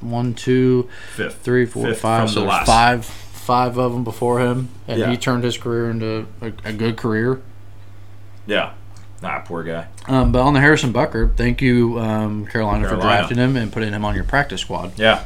one, 0.00 0.34
two, 0.34 0.88
Fifth, 1.14 1.36
three, 1.42 1.64
four, 1.66 1.86
Fifth 1.86 2.00
five. 2.00 2.28
So 2.30 2.40
the 2.40 2.46
there's 2.46 2.50
last. 2.50 2.66
five, 2.66 3.06
five 3.44 3.76
of 3.76 3.92
them 3.92 4.04
before 4.04 4.40
him, 4.40 4.70
and 4.88 4.98
Yeah. 4.98 5.10
he 5.10 5.16
turned 5.16 5.44
his 5.44 5.56
career 5.58 5.90
into 5.90 6.26
a, 6.40 6.46
a 6.64 6.72
good 6.72 6.96
career. 6.96 7.40
Yeah. 8.46 8.72
Ah, 9.22 9.42
poor 9.44 9.62
guy. 9.62 9.86
Um, 10.06 10.32
but 10.32 10.40
on 10.42 10.54
the 10.54 10.60
Harrison 10.60 10.92
Butker, 10.92 11.34
thank 11.36 11.60
you, 11.62 11.98
um, 11.98 12.46
Carolina, 12.46 12.88
for 12.88 12.96
drafting 12.96 13.38
him 13.38 13.56
and 13.56 13.72
putting 13.72 13.92
him 13.92 14.04
on 14.04 14.14
your 14.14 14.24
practice 14.24 14.60
squad. 14.62 14.98
Yeah. 14.98 15.24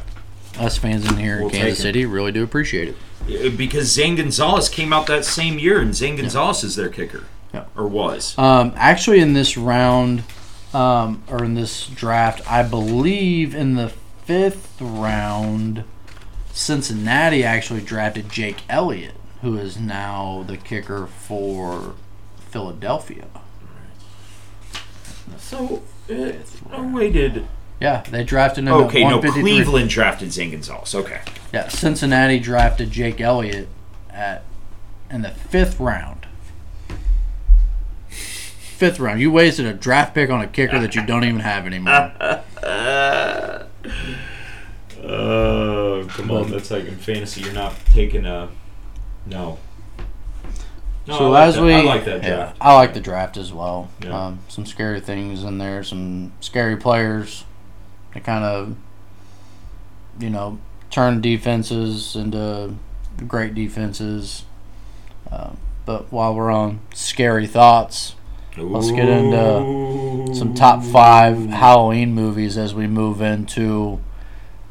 Us 0.59 0.77
fans 0.77 1.09
in 1.09 1.17
here 1.17 1.37
We'll 1.39 1.49
in 1.49 1.55
Kansas. 1.55 1.79
City 1.81 2.05
really 2.05 2.31
do 2.31 2.43
appreciate 2.43 2.95
it. 3.27 3.57
Because 3.57 3.91
Zane 3.91 4.15
Gonzalez 4.15 4.69
came 4.69 4.91
out 4.93 5.07
that 5.07 5.23
same 5.25 5.59
year, 5.59 5.79
and 5.81 5.93
Zane 5.95 6.15
Gonzalez 6.15 6.63
is 6.63 6.75
their 6.75 6.89
kicker. 6.89 7.23
Yeah. 7.53 7.65
Or 7.75 7.87
was. 7.87 8.37
Um, 8.37 8.73
actually, 8.75 9.19
in 9.19 9.33
this 9.33 9.57
round, 9.57 10.23
um, 10.73 11.23
or 11.29 11.43
in 11.43 11.55
this 11.55 11.87
draft, 11.87 12.41
I 12.49 12.63
believe 12.63 13.53
in 13.55 13.75
the 13.75 13.89
fifth 14.25 14.77
round, 14.81 15.83
Cincinnati 16.53 17.43
actually 17.43 17.81
drafted 17.81 18.29
Jake 18.29 18.61
Elliott, 18.69 19.15
who 19.41 19.57
is 19.57 19.79
now 19.79 20.43
the 20.47 20.57
kicker 20.57 21.07
for 21.07 21.95
Philadelphia. 22.49 23.25
So, 25.37 25.83
uh, 26.09 26.31
no 26.71 26.91
way 26.93 27.11
did. 27.11 27.45
Yeah, 27.79 28.03
they 28.09 28.23
drafted 28.23 28.65
him 28.65 28.73
Okay, 28.73 29.03
at 29.03 29.09
no, 29.09 29.31
Cleveland 29.31 29.89
drafted 29.89 30.33
Zane 30.33 30.51
Gonzalez. 30.51 30.93
Okay. 30.93 31.21
Yeah, 31.53 31.69
Cincinnati 31.69 32.39
drafted 32.39 32.91
Jake 32.91 33.21
Elliott 33.21 33.69
at 34.09 34.43
in 35.09 35.21
the 35.21 35.29
fifth 35.29 35.79
round. 35.79 36.25
Fifth 38.09 38.99
round. 38.99 39.21
You 39.21 39.31
wasted 39.31 39.65
a 39.65 39.73
draft 39.73 40.13
pick 40.13 40.29
on 40.29 40.41
a 40.41 40.47
kicker 40.47 40.79
that 40.79 40.95
you 40.95 41.05
don't 41.05 41.23
even 41.23 41.39
have 41.39 41.65
anymore. 41.65 42.11
Oh, 45.03 46.05
come 46.09 46.31
on, 46.31 46.51
That's 46.51 46.71
like 46.71 46.85
in 46.85 46.97
fantasy. 46.97 47.41
You're 47.41 47.53
not 47.53 47.73
taking 47.93 48.25
a. 48.25 48.49
No. 49.25 49.59
No, 51.07 51.17
so 51.17 51.33
I 51.33 51.45
as 51.47 51.55
that. 51.55 51.63
we, 51.63 51.73
I 51.73 51.81
like 51.81 52.05
that 52.05 52.23
yeah. 52.23 52.53
I 52.61 52.75
like 52.75 52.93
the 52.93 52.99
draft 52.99 53.35
as 53.37 53.51
well. 53.51 53.89
Yeah. 54.03 54.27
Um, 54.27 54.39
some 54.47 54.65
scary 54.65 54.99
things 54.99 55.43
in 55.43 55.57
there, 55.57 55.83
some 55.83 56.33
scary 56.39 56.77
players. 56.77 57.45
That 58.13 58.23
kind 58.23 58.43
of, 58.43 58.75
you 60.19 60.29
know, 60.29 60.59
turn 60.91 61.21
defenses 61.21 62.15
into 62.15 62.75
great 63.27 63.55
defenses. 63.55 64.45
Um, 65.31 65.57
but 65.85 66.11
while 66.11 66.35
we're 66.35 66.51
on 66.51 66.81
scary 66.93 67.47
thoughts, 67.47 68.15
let's 68.57 68.91
get 68.91 69.09
into 69.09 70.35
some 70.35 70.53
top 70.53 70.83
five 70.83 71.49
Halloween 71.49 72.13
movies 72.13 72.57
as 72.57 72.75
we 72.75 72.85
move 72.85 73.21
into 73.21 73.99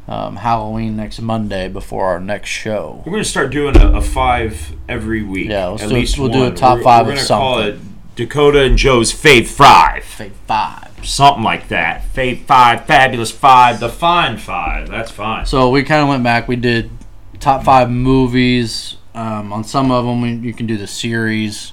um, 0.09 0.37
Halloween 0.37 0.97
next 0.97 1.21
Monday 1.21 1.69
before 1.69 2.07
our 2.07 2.19
next 2.21 2.49
show. 2.51 3.03
We're 3.05 3.13
gonna 3.13 3.25
start 3.25 3.51
doing 3.51 3.77
a, 3.77 3.99
a 3.99 4.01
five 4.01 4.73
every 4.89 5.23
week. 5.23 5.49
Yeah, 5.49 5.67
let's 5.67 5.83
at 5.85 5.89
do- 5.91 5.95
least 5.95 6.19
we'll 6.19 6.31
do 6.31 6.41
a 6.45 6.45
one. 6.47 6.55
top 6.55 6.75
We're- 6.77 6.85
five 6.85 7.07
We're 7.07 7.13
of 7.13 7.19
gonna 7.19 7.29
call 7.29 7.59
it 7.61 7.79
Dakota 8.17 8.63
and 8.63 8.77
Joe's 8.79 9.13
Fave 9.13 9.47
Five, 9.47 10.05
Say 10.17 10.33
five. 10.47 10.91
something 11.05 11.45
like 11.45 11.69
that. 11.69 12.03
Fave 12.15 12.41
Five, 12.47 12.87
Fabulous 12.87 13.31
Five, 13.31 13.79
the 13.81 13.89
Fine 13.89 14.39
Five. 14.39 14.89
That's 14.89 15.11
fine. 15.11 15.47
So 15.47 15.71
we 15.71 15.83
kind 15.85 16.03
of 16.03 16.09
went 16.09 16.25
back. 16.25 16.49
We 16.49 16.57
did 16.57 16.91
top 17.39 17.63
five 17.65 17.91
movies. 17.91 18.97
Um, 19.15 19.53
on 19.53 19.63
some 19.65 19.91
of 19.91 20.05
them, 20.05 20.21
we, 20.21 20.33
you 20.33 20.53
can 20.55 20.67
do 20.67 20.77
the 20.77 20.87
series. 20.87 21.73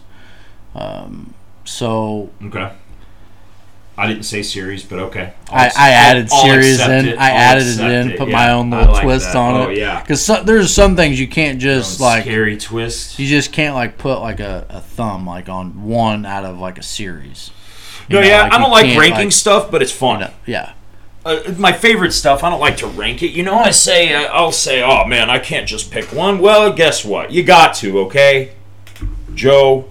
Um, 0.76 1.34
so 1.64 2.30
Okay. 2.44 2.72
I 3.98 4.08
didn't 4.08 4.24
say 4.24 4.44
series, 4.44 4.84
but 4.84 5.00
okay. 5.00 5.34
I, 5.50 5.66
I'll- 5.68 5.72
I 5.78 5.90
added 5.92 6.28
I'll 6.32 6.44
series 6.44 6.74
accept 6.76 6.92
in. 6.92 7.06
it. 7.14 7.18
I 7.18 7.30
I'll 7.30 7.36
added 7.38 7.68
it 7.68 7.80
in. 7.80 8.12
it, 8.12 8.18
Put 8.18 8.28
yeah. 8.28 8.34
my 8.34 8.52
own 8.52 8.70
little 8.70 8.92
like 8.94 9.04
twist 9.04 9.28
that. 9.32 9.38
on 9.38 9.54
Oh, 9.56 9.70
it. 9.70 9.78
yeah. 9.78 10.02
Because 10.02 10.24
so, 10.24 10.44
there's 10.44 10.74
some 10.74 10.96
things 10.98 11.18
you 11.20 11.28
can't 11.30 11.60
just 11.60 12.00
like. 12.02 12.24
scary 12.24 12.58
twist. 12.58 13.18
You 13.20 13.26
just 13.28 13.54
can't 13.54 13.74
like 13.74 13.98
put 13.98 14.20
like 14.20 14.40
a, 14.42 14.66
a 14.70 14.82
thumb 14.82 15.26
like 15.26 15.48
on 15.48 15.84
one 15.84 16.26
out 16.26 16.44
of 16.44 16.60
like 16.60 16.78
a 16.78 16.84
series. 16.84 17.52
You 18.10 18.16
No, 18.18 18.22
know, 18.22 18.28
yeah, 18.28 18.42
like, 18.44 18.52
I 18.54 18.58
don't 18.60 18.72
like 18.72 18.98
ranking 19.00 19.26
like, 19.26 19.32
stuff, 19.32 19.72
but 19.72 19.82
it's 19.82 19.92
fun. 19.94 20.20
you 20.20 20.26
know, 20.26 20.34
yeah. 20.46 20.74
uh, 21.26 21.54
my 21.58 21.72
favorite 21.72 22.12
stuff. 22.12 22.44
I 22.44 22.50
don't 22.50 22.60
like 22.60 22.78
to 22.78 22.88
rank 22.88 23.24
it. 23.24 23.32
You 23.32 23.44
know, 23.44 23.56
I 23.56 23.72
say 23.72 24.14
uh, 24.14 24.24
I'll 24.32 24.52
say, 24.52 24.84
"Oh 24.84 25.06
man, 25.06 25.30
I 25.30 25.40
can't 25.40 25.68
just 25.68 25.90
pick 25.90 26.12
one." 26.14 26.40
Well, 26.40 26.72
guess 26.74 27.04
what? 27.06 27.32
You 27.32 27.44
got 27.44 27.74
to, 27.76 28.00
okay? 28.02 28.52
Joe 29.34 29.90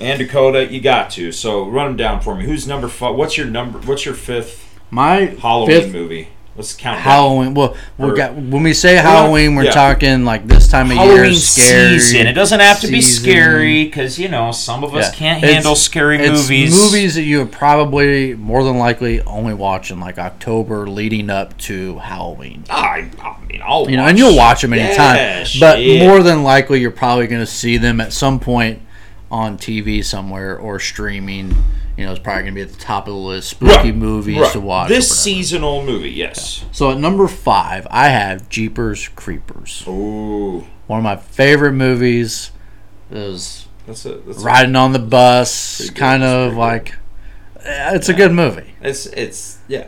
and 0.00 0.18
Dakota, 0.18 0.66
you 0.72 0.80
got 0.80 1.10
to. 1.10 1.32
So 1.32 1.68
run 1.68 1.86
them 1.88 1.96
down 1.96 2.20
for 2.20 2.34
me. 2.34 2.44
Who's 2.44 2.66
number 2.66 2.88
five? 2.88 3.14
What's 3.14 3.36
your 3.36 3.46
number? 3.46 3.78
What's 3.80 4.04
your 4.04 4.14
fifth 4.14 4.78
My 4.90 5.26
Halloween 5.40 5.80
fifth 5.82 5.92
movie? 5.92 6.28
Let's 6.56 6.74
count. 6.74 6.98
Halloween. 6.98 7.54
Well, 7.54 7.74
we 7.96 8.14
got 8.14 8.34
when 8.34 8.62
we 8.64 8.74
say 8.74 8.96
Halloween, 8.96 9.54
we're 9.54 9.64
yeah. 9.64 9.70
talking 9.70 10.24
like 10.24 10.46
this 10.46 10.68
time 10.68 10.90
of 10.90 10.96
Halloween 10.96 11.24
year, 11.26 11.34
scary 11.34 11.98
season. 12.00 12.26
It 12.26 12.32
doesn't 12.34 12.60
have 12.60 12.80
to 12.80 12.88
be 12.88 13.00
scary 13.00 13.84
because 13.84 14.18
you 14.18 14.28
know 14.28 14.50
some 14.50 14.82
of 14.84 14.94
us 14.94 15.10
Yeah. 15.12 15.16
can't 15.18 15.38
It's- 15.42 15.54
handle 15.54 15.74
scary 15.76 16.18
It's 16.18 16.42
movies. 16.42 16.74
movies 16.76 17.14
that 17.14 17.22
you 17.22 17.38
would 17.38 17.52
probably 17.52 18.34
more 18.34 18.62
than 18.64 18.78
likely 18.78 19.22
only 19.22 19.54
watch 19.54 19.90
in 19.90 20.00
like 20.00 20.18
October, 20.18 20.86
leading 20.88 21.30
up 21.30 21.56
to 21.58 21.98
Halloween. 21.98 22.64
I, 22.68 23.06
I 23.22 23.36
mean, 23.48 23.62
I'll 23.64 23.88
You 23.88 23.96
know, 23.96 24.06
and 24.06 24.18
you'll 24.18 24.36
watch 24.36 24.60
them 24.62 24.74
Yeah, 24.74 24.82
anytime. 24.82 25.46
but 25.60 25.78
shit. 25.78 26.02
more 26.02 26.22
than 26.22 26.42
likely, 26.42 26.80
you're 26.80 26.90
probably 26.90 27.28
going 27.28 27.40
to 27.42 27.46
see 27.50 27.76
them 27.78 28.00
at 28.02 28.12
some 28.12 28.38
point 28.38 28.82
on 29.30 29.56
TV 29.58 30.04
somewhere 30.04 30.58
or 30.58 30.78
streaming. 30.80 31.54
You 31.96 32.06
know, 32.06 32.12
it's 32.12 32.20
probably 32.20 32.42
going 32.44 32.54
to 32.54 32.58
be 32.58 32.62
at 32.62 32.70
the 32.70 32.78
top 32.82 33.06
of 33.06 33.14
the 33.14 33.20
list. 33.20 33.50
Spooky 33.50 33.74
Right, 33.90 33.94
movies 33.94 34.38
right. 34.40 34.52
to 34.52 34.60
watch. 34.60 34.88
This 34.88 35.14
seasonal 35.20 35.84
movie, 35.84 36.10
yes. 36.10 36.64
So 36.72 36.90
at 36.90 36.98
number 36.98 37.28
five, 37.28 37.86
I 37.90 38.08
have 38.08 38.48
Jeepers 38.48 39.08
Creepers. 39.08 39.84
Ooh, 39.86 40.64
One 40.86 40.98
of 40.98 41.04
my 41.04 41.16
favorite 41.16 41.72
movies 41.74 42.50
is 43.10 43.66
that's 43.86 44.04
a 44.06 44.14
that's 44.18 44.40
a- 44.40 44.44
riding 44.44 44.76
on 44.76 44.92
the 44.92 44.98
bus, 44.98 45.80
good, 45.88 45.96
kind 45.96 46.22
of 46.22 46.54
like. 46.56 46.94
eh, 47.62 47.94
It's 47.96 48.08
a 48.08 48.14
good 48.14 48.32
movie. 48.32 48.74
It's 48.80 49.06
it's 49.06 49.58
yeah. 49.68 49.86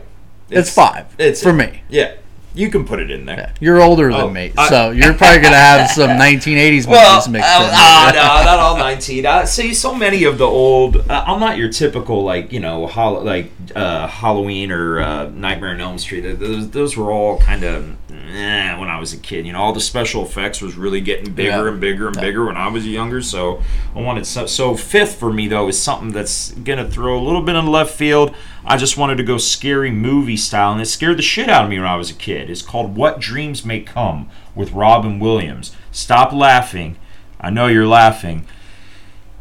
It's, 0.49 0.71
five 0.73 1.07
It's 1.17 1.41
for 1.41 1.51
me. 1.53 1.81
Yeah, 1.89 2.13
you 2.55 2.69
can 2.69 2.85
put 2.85 2.99
it 2.99 3.09
in 3.11 3.25
there. 3.25 3.37
Yeah. 3.37 3.51
You're 3.59 3.81
older 3.81 4.11
than 4.11 4.21
Oh, 4.21 4.29
me, 4.29 4.51
I- 4.57 4.69
so 4.69 4.91
you're 4.91 5.13
probably 5.13 5.41
gonna 5.41 5.55
have 5.55 5.89
some 5.89 6.09
1980s 6.19 6.71
movies 6.71 6.87
Well, 6.87 7.29
mixed 7.29 7.49
uh, 7.49 7.63
in. 7.63 7.69
uh, 7.69 8.11
no, 8.13 8.43
not 8.45 8.59
all 8.59 8.77
nineteen. 8.77 9.25
Uh, 9.25 9.45
see, 9.45 9.73
so 9.73 9.93
many 9.95 10.23
of 10.25 10.37
the 10.37 10.45
old. 10.45 10.97
Uh, 10.97 11.23
I'm 11.27 11.39
not 11.39 11.57
your 11.57 11.69
typical 11.69 12.23
like 12.23 12.51
you 12.51 12.59
know, 12.59 12.85
hol- 12.87 13.21
like 13.23 13.51
uh, 13.75 14.07
Halloween 14.07 14.71
or 14.71 14.99
uh, 15.01 15.29
Nightmare 15.29 15.71
on 15.71 15.81
Elm 15.81 15.97
Street. 15.97 16.21
Those, 16.21 16.69
those 16.69 16.95
were 16.97 17.11
all 17.11 17.37
kind 17.39 17.63
of 17.63 17.95
eh, 18.31 18.77
when 18.79 18.89
I 18.89 18.99
was 18.99 19.13
a 19.13 19.17
kid. 19.17 19.45
You 19.45 19.53
know, 19.53 19.59
all 19.61 19.73
the 19.73 19.81
special 19.81 20.23
effects 20.23 20.61
was 20.61 20.75
really 20.75 21.01
getting 21.01 21.33
bigger 21.33 21.49
Yeah. 21.49 21.67
and 21.67 21.79
bigger 21.79 22.07
and 22.07 22.15
Yeah. 22.15 22.21
bigger 22.21 22.45
when 22.45 22.57
I 22.57 22.67
was 22.67 22.87
younger. 22.87 23.21
So 23.21 23.61
I 23.95 23.99
wanted 23.99 24.25
so, 24.25 24.45
so 24.45 24.75
fifth 24.75 25.15
for 25.19 25.31
me 25.31 25.47
though 25.47 25.67
is 25.67 25.77
something 25.79 26.11
that's 26.11 26.51
gonna 26.51 26.89
throw 26.89 27.17
a 27.17 27.23
little 27.23 27.41
bit 27.41 27.55
in 27.55 27.67
left 27.67 27.95
field. 27.95 28.33
I 28.65 28.77
just 28.77 28.97
wanted 28.97 29.17
to 29.17 29.23
go 29.23 29.37
scary 29.37 29.91
movie 29.91 30.37
style, 30.37 30.71
and 30.71 30.81
it 30.81 30.85
scared 30.85 31.17
the 31.17 31.21
shit 31.23 31.49
out 31.49 31.65
of 31.65 31.69
me 31.69 31.77
when 31.79 31.87
I 31.87 31.95
was 31.97 32.09
a 32.09 32.13
kid. 32.13 32.49
It's 32.49 32.61
called 32.61 32.95
What 32.95 33.19
Dreams 33.19 33.65
May 33.65 33.81
Come 33.81 34.29
with 34.55 34.71
Robin 34.71 35.19
Williams. 35.19 35.75
Stop 35.91 36.31
laughing. 36.31 36.95
I 37.41 37.49
know 37.49 37.67
you're 37.67 37.85
laughing. 37.87 38.45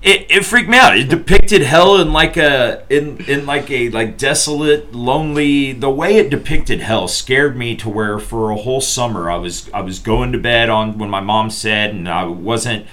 It, 0.02 0.26
it 0.30 0.44
freaked 0.44 0.68
me 0.68 0.78
out. 0.78 0.98
It 0.98 1.08
depicted 1.08 1.62
hell 1.62 2.00
in 2.00 2.12
like 2.12 2.36
a 2.36 2.84
in 2.90 3.18
in 3.26 3.46
like 3.46 3.70
a 3.70 3.88
like 3.90 4.18
desolate, 4.18 4.92
lonely. 4.92 5.72
The 5.72 5.90
way 5.90 6.16
it 6.16 6.28
depicted 6.28 6.80
hell 6.80 7.06
scared 7.06 7.56
me 7.56 7.76
to 7.76 7.88
where 7.88 8.18
for 8.18 8.50
a 8.50 8.56
whole 8.56 8.80
summer 8.80 9.30
I 9.30 9.36
was 9.36 9.70
I 9.72 9.80
was 9.80 10.00
going 10.00 10.32
to 10.32 10.38
bed 10.38 10.68
on 10.68 10.98
when 10.98 11.08
my 11.08 11.20
mom 11.20 11.50
said, 11.50 11.90
and 11.90 12.08
I 12.08 12.24
wasn't 12.24 12.86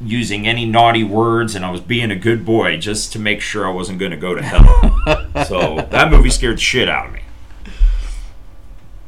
using 0.00 0.48
any 0.48 0.66
naughty 0.66 1.04
words, 1.04 1.54
and 1.54 1.64
I 1.64 1.70
was 1.70 1.80
being 1.80 2.10
a 2.10 2.16
good 2.16 2.44
boy 2.44 2.76
just 2.78 3.12
to 3.12 3.20
make 3.20 3.40
sure 3.40 3.66
I 3.66 3.72
wasn't 3.72 4.00
going 4.00 4.10
to 4.10 4.16
go 4.16 4.34
to 4.34 4.42
hell. 4.42 5.44
so 5.46 5.86
that 5.90 6.10
movie 6.10 6.30
scared 6.30 6.56
the 6.56 6.60
shit 6.60 6.88
out 6.88 7.06
of 7.06 7.12
me. 7.12 7.22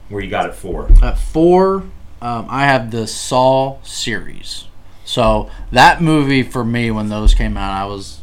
Where 0.09 0.23
you 0.23 0.31
got 0.31 0.49
it 0.49 0.55
for? 0.55 0.89
At 1.03 1.19
four, 1.19 1.85
um, 2.23 2.47
I 2.49 2.67
have 2.67 2.93
the 2.93 3.09
Saw 3.09 3.83
series. 3.83 4.67
So 5.11 5.51
that 5.73 6.01
movie 6.01 6.45
for 6.45 6.65
me, 6.65 6.93
when 6.93 7.09
those 7.09 7.35
came 7.35 7.57
out, 7.57 7.73
I 7.73 7.85
was, 7.85 8.21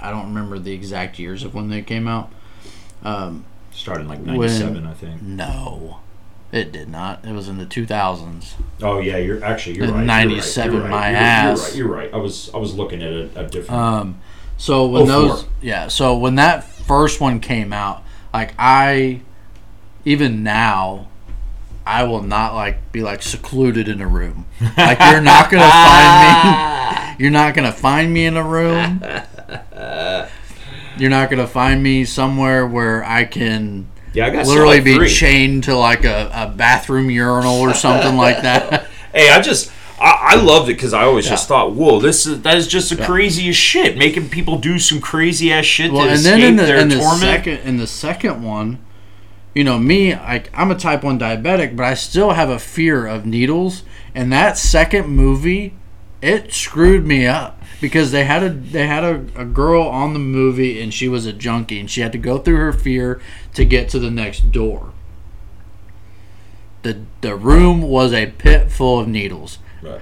I 0.00 0.12
don't 0.12 0.26
remember 0.28 0.60
the 0.60 0.72
exact 0.72 1.18
years 1.18 1.42
of 1.42 1.56
when 1.56 1.70
they 1.70 1.82
came 1.82 2.06
out. 2.06 2.30
Um, 3.02 3.44
Started 3.72 4.06
like 4.06 4.20
'97, 4.20 4.86
I 4.86 4.94
think. 4.94 5.22
no, 5.22 5.98
it 6.52 6.70
did 6.70 6.88
not. 6.88 7.24
It 7.24 7.32
was 7.32 7.48
in 7.48 7.58
the 7.58 7.66
2000s. 7.66 8.52
Oh 8.80 9.00
yeah, 9.00 9.16
you're 9.16 9.42
actually 9.42 9.78
you're 9.78 9.88
right. 9.88 10.04
97, 10.04 10.72
you're 10.72 10.82
right. 10.82 10.90
my 10.90 11.10
you're, 11.10 11.18
ass. 11.18 11.58
You're 11.76 11.88
right. 11.88 12.04
You're 12.04 12.10
right. 12.12 12.14
I 12.14 12.22
was 12.22 12.54
I 12.54 12.58
was 12.58 12.74
looking 12.74 13.02
at 13.02 13.12
a, 13.12 13.40
a 13.40 13.48
different. 13.48 13.80
Um, 13.80 14.20
so 14.56 14.86
when 14.86 15.02
Oh, 15.02 15.06
those, 15.06 15.42
four. 15.42 15.52
yeah, 15.62 15.88
so 15.88 16.16
when 16.16 16.36
that 16.36 16.62
first 16.62 17.20
one 17.20 17.40
came 17.40 17.72
out, 17.72 18.04
like 18.32 18.54
I, 18.56 19.22
even 20.04 20.44
now, 20.44 21.08
I 21.86 22.04
will 22.04 22.22
not 22.22 22.54
like 22.54 22.92
be 22.92 23.02
like 23.02 23.22
secluded 23.22 23.88
in 23.88 24.00
a 24.00 24.06
room. 24.06 24.46
Like 24.76 24.98
you're 25.00 25.20
not 25.20 25.50
gonna 25.50 25.70
find 25.70 26.68
me. 26.68 26.98
You're 27.18 27.30
not 27.30 27.54
gonna 27.54 27.72
find 27.72 28.12
me 28.12 28.24
in 28.24 28.36
a 28.36 28.42
room. 28.42 29.00
You're 30.98 31.10
not 31.10 31.30
gonna 31.30 31.46
find 31.46 31.82
me 31.82 32.04
somewhere 32.04 32.66
where 32.66 33.04
I 33.04 33.24
can 33.24 33.88
yeah, 34.14 34.26
I 34.26 34.30
got 34.30 34.46
literally 34.46 34.80
be 34.80 34.94
three. 34.96 35.08
chained 35.08 35.64
to 35.64 35.76
like 35.76 36.04
a, 36.04 36.30
a 36.34 36.48
bathroom 36.48 37.10
urinal 37.10 37.60
or 37.60 37.74
something 37.74 38.16
like 38.16 38.42
that. 38.42 38.86
Hey, 39.14 39.28
I 39.28 39.42
just 39.42 39.70
I, 40.00 40.30
I 40.30 40.34
loved 40.36 40.70
it 40.70 40.74
because 40.74 40.94
I 40.94 41.02
always 41.02 41.28
just 41.28 41.46
thought, 41.46 41.72
whoa, 41.72 42.00
this 42.00 42.24
is 42.26 42.40
that 42.42 42.56
is 42.56 42.66
just 42.66 42.88
the 42.88 43.04
craziest 43.04 43.60
shit, 43.60 43.98
making 43.98 44.30
people 44.30 44.56
do 44.56 44.78
some 44.78 45.02
crazy 45.02 45.52
ass 45.52 45.66
shit 45.66 45.92
Well, 45.92 46.04
to 46.04 46.08
and 46.08 46.14
escape 46.18 46.32
then 46.40 46.48
in 46.48 46.56
the 46.56 46.62
their 46.62 46.78
in 46.80 46.88
the 46.88 46.94
torment. 46.96 47.20
second 47.20 47.58
in 47.58 47.76
the 47.76 47.86
second 47.86 48.42
one, 48.42 48.78
you 49.54 49.64
know 49.64 49.78
me, 49.78 50.14
like 50.14 50.50
I'm 50.54 50.70
a 50.70 50.74
type 50.74 51.02
one 51.04 51.18
diabetic, 51.18 51.76
but 51.76 51.84
I 51.84 51.94
still 51.94 52.30
have 52.30 52.48
a 52.48 52.58
fear 52.58 53.06
of 53.06 53.26
needles. 53.26 53.82
And 54.14 54.32
that 54.32 54.58
second 54.58 55.08
movie, 55.08 55.74
it 56.20 56.52
screwed 56.52 57.06
me 57.06 57.26
up 57.26 57.62
because 57.80 58.12
they 58.12 58.24
had 58.24 58.42
a 58.42 58.48
they 58.48 58.86
had 58.86 59.04
a, 59.04 59.26
a 59.36 59.44
girl 59.44 59.82
on 59.82 60.12
the 60.12 60.18
movie 60.18 60.80
and 60.80 60.94
she 60.94 61.08
was 61.08 61.26
a 61.26 61.32
junkie 61.32 61.80
and 61.80 61.90
she 61.90 62.00
had 62.00 62.12
to 62.12 62.18
go 62.18 62.38
through 62.38 62.56
her 62.56 62.72
fear 62.72 63.20
to 63.54 63.64
get 63.64 63.88
to 63.90 63.98
the 63.98 64.10
next 64.10 64.52
door. 64.52 64.92
The 66.82 67.02
the 67.20 67.36
room 67.36 67.82
was 67.82 68.12
a 68.12 68.26
pit 68.26 68.70
full 68.70 69.00
of 69.00 69.08
needles. 69.08 69.58
Right. 69.82 70.00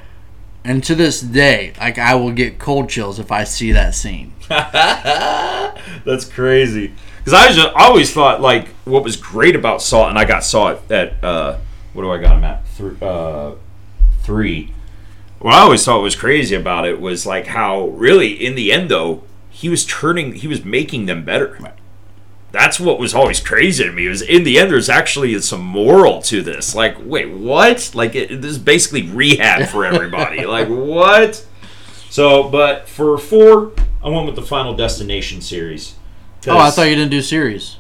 And 0.63 0.85
to 0.85 0.95
this 0.95 1.21
day, 1.21 1.73
like 1.81 1.99
I 1.99 2.15
will 2.15 2.33
get 2.33 2.59
cold 2.59 2.89
chills 2.91 3.19
if 3.19 3.33
I 3.33 3.45
see 3.45 3.73
that 3.73 3.95
scene. 3.95 4.35
That's 4.49 6.27
crazy. 6.27 6.93
Because 7.21 7.33
I, 7.35 7.53
just- 7.53 7.77
I 7.77 7.85
always 7.87 8.13
thought 8.13 8.41
like 8.41 8.69
what 8.85 9.03
was 9.05 9.17
great 9.17 9.55
about 9.57 9.83
Saw, 9.83 10.09
and 10.09 10.19
I 10.19 10.25
got 10.25 10.43
Saw 10.45 10.69
it 10.71 10.91
at 10.91 11.23
uh, 11.25 11.59
what 11.93 12.03
do 12.03 12.11
I 12.11 12.19
got 12.19 12.37
him 12.37 12.45
at 12.45 12.67
Thr 12.69 12.91
uh, 13.03 13.53
three. 14.23 14.73
What 15.39 15.55
I 15.55 15.61
always 15.61 15.85
thought 15.85 16.03
was 16.03 16.15
crazy 16.17 16.55
about 16.55 16.87
it 16.87 17.01
was 17.01 17.25
like 17.27 17.47
how 17.47 17.89
really 17.89 18.33
in 18.33 18.55
the 18.55 18.73
end 18.73 18.91
though 18.91 19.23
he 19.49 19.69
was 19.69 19.85
turning 19.87 20.35
he 20.35 20.47
was 20.49 20.65
making 20.65 21.07
them 21.07 21.25
better. 21.25 21.57
Right. 21.61 21.75
That's 22.53 22.81
what 22.81 22.99
was 22.99 23.15
always 23.15 23.39
crazy 23.41 23.85
to 23.85 23.93
me. 23.93 24.09
Was 24.09 24.23
in 24.23 24.43
the 24.45 24.59
end 24.59 24.71
there's 24.71 24.89
actually 24.89 25.39
some 25.41 25.63
moral 25.63 26.21
to 26.23 26.43
this. 26.43 26.75
Like 26.75 26.97
wait 27.01 27.31
what? 27.31 27.93
Like 27.95 28.15
it, 28.15 28.41
this 28.43 28.51
is 28.53 28.59
basically 28.59 29.09
rehab 29.09 29.69
for 29.69 29.85
everybody. 29.87 30.45
like 30.47 30.69
what? 30.69 31.47
So, 32.11 32.49
but 32.49 32.89
for 32.89 33.17
four, 33.19 33.73
I 34.03 34.09
went 34.09 34.27
with 34.27 34.35
the 34.35 34.43
Final 34.43 34.75
Destination 34.75 35.41
series. 35.41 35.95
Oh, 36.47 36.59
I 36.59 36.71
thought 36.71 36.85
you 36.85 36.95
didn't 36.95 37.11
do 37.11 37.23
series. 37.23 37.77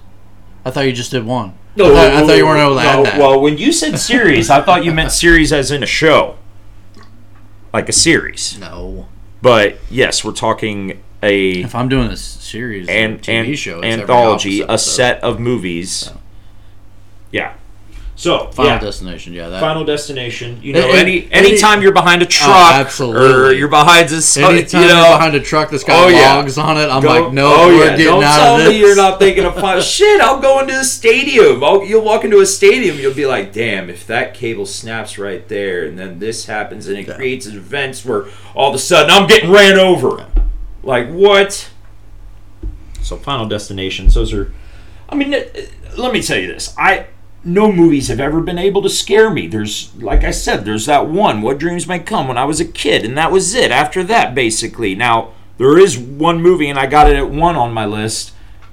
I 0.65 0.70
thought 0.70 0.82
you 0.82 0.93
just 0.93 1.11
did 1.11 1.24
one. 1.24 1.55
No, 1.77 1.87
I, 1.87 1.95
thought, 1.95 2.11
I 2.11 2.27
thought 2.27 2.37
you 2.37 2.47
weren't 2.47 2.61
able 2.61 2.77
to 2.77 2.82
no, 2.82 2.89
add 2.89 3.07
that. 3.07 3.19
Well, 3.19 3.41
when 3.41 3.57
you 3.57 3.73
said 3.73 3.99
series, 3.99 4.51
I 4.51 4.61
thought 4.61 4.85
you 4.85 4.93
meant 4.93 5.12
series 5.12 5.53
as 5.53 5.70
in 5.70 5.82
a 5.82 5.87
show, 5.87 6.37
like 7.73 7.89
a 7.89 7.93
series. 7.93 8.59
no. 8.59 9.09
But 9.43 9.78
yes, 9.89 10.23
we're 10.23 10.32
talking 10.32 11.03
a 11.23 11.62
If 11.62 11.74
I'm 11.74 11.89
doing 11.89 12.11
a 12.11 12.16
series, 12.16 12.89
an, 12.89 12.95
and 12.95 13.23
TV 13.23 13.49
an 13.49 13.55
show, 13.55 13.81
it's 13.81 14.01
anthology, 14.01 14.61
a 14.61 14.77
set 14.77 15.23
of 15.23 15.41
movies. 15.41 16.12
Yeah. 17.31 17.55
So 18.20 18.48
Final 18.48 18.72
yeah, 18.72 18.78
Destination, 18.80 19.32
yeah. 19.32 19.48
That, 19.48 19.60
Final 19.60 19.82
Destination. 19.82 20.60
You 20.62 20.74
know, 20.74 20.90
And- 20.90 20.98
any 20.98 21.22
and- 21.22 21.32
anytime 21.32 21.80
you're 21.80 21.90
behind 21.94 22.20
a 22.20 22.26
oh, 22.26 22.28
truck, 22.28 22.74
absolutely. 22.74 23.26
or 23.32 23.52
you're 23.52 23.68
behind 23.68 24.10
a, 24.10 24.16
anytime 24.42 24.82
you 24.82 24.88
know, 24.88 24.94
you're 25.09 25.16
behind 25.16 25.34
a 25.36 25.40
truck 25.40 25.70
that's 25.70 25.84
got 25.84 26.05
Oh, 26.05 26.09
yeah. 26.09 26.34
logs 26.36 26.59
on 26.59 26.76
it, 26.76 26.90
I'm 26.90 27.01
Go- 27.02 27.09
like, 27.09 27.32
no, 27.32 27.47
oh, 27.51 27.68
we're 27.68 27.78
yeah. 27.86 27.90
getting 27.92 28.05
Don't 28.05 28.22
out 28.22 28.36
tell 28.36 28.56
of 28.56 28.64
this. 28.64 28.68
me 28.74 28.78
you're 28.78 28.94
not 28.94 29.18
thinking 29.20 29.47
of 29.47 29.55
fun. 29.55 29.80
Shit, 29.80 30.20
I'll 30.20 30.38
go 30.38 30.60
into 30.60 30.74
the 30.74 30.84
stadium. 30.84 31.64
I'll, 31.64 31.82
you'll 31.82 32.05
walk 32.05 32.22
into 32.24 32.40
a 32.40 32.47
stadium, 32.47 32.98
you'll 32.98 33.14
be 33.14 33.24
like, 33.24 33.55
damn, 33.55 33.88
if 33.88 34.06
that 34.09 34.34
cable 34.34 34.66
snaps 34.66 35.16
right 35.16 35.48
there, 35.48 35.86
and 35.86 35.98
then 35.98 36.18
this 36.18 36.44
happens, 36.44 36.88
and 36.88 36.98
it 36.98 37.09
Yeah. 37.09 37.14
creates 37.14 37.47
events 37.47 38.05
where 38.05 38.26
all 38.55 38.68
of 38.68 38.74
a 38.74 38.78
sudden 38.78 39.10
I'm 39.10 39.28
getting 39.28 39.51
ran 39.51 39.78
over. 39.78 40.26
Like 40.82 41.09
what? 41.09 41.70
So, 43.01 43.16
Final 43.16 43.48
Destinations. 43.48 44.12
Those 44.12 44.34
are. 44.34 44.52
I 45.09 45.14
mean, 45.14 45.30
let 45.97 46.12
me 46.12 46.20
tell 46.22 46.36
you 46.38 46.48
this. 46.48 46.74
I 46.76 47.06
no 47.44 47.72
movies 47.72 48.08
have 48.08 48.20
ever 48.20 48.40
been 48.40 48.58
able 48.58 48.82
to 48.82 48.88
scare 48.88 49.30
me. 49.30 49.46
There's, 49.46 49.94
like 49.96 50.24
I 50.24 50.30
said, 50.30 50.64
there's 50.64 50.86
that 50.86 51.08
one, 51.08 51.40
What 51.40 51.58
Dreams 51.58 51.86
May 51.86 51.98
Come, 51.98 52.28
when 52.28 52.38
I 52.38 52.44
was 52.44 52.60
a 52.60 52.64
kid, 52.64 53.04
and 53.04 53.16
that 53.16 53.32
was 53.32 53.54
it. 53.54 53.70
After 53.70 54.02
that, 54.04 54.34
basically. 54.34 54.94
Now, 54.94 55.32
there 55.58 55.78
is 55.78 55.98
one 55.98 56.42
movie, 56.42 56.68
and 56.68 56.78
I 56.78 56.86
got 56.86 57.10
it 57.10 57.16
at 57.16 57.30
one 57.30 57.56
on 57.56 57.72
my 57.72 57.86
list, 57.86 58.32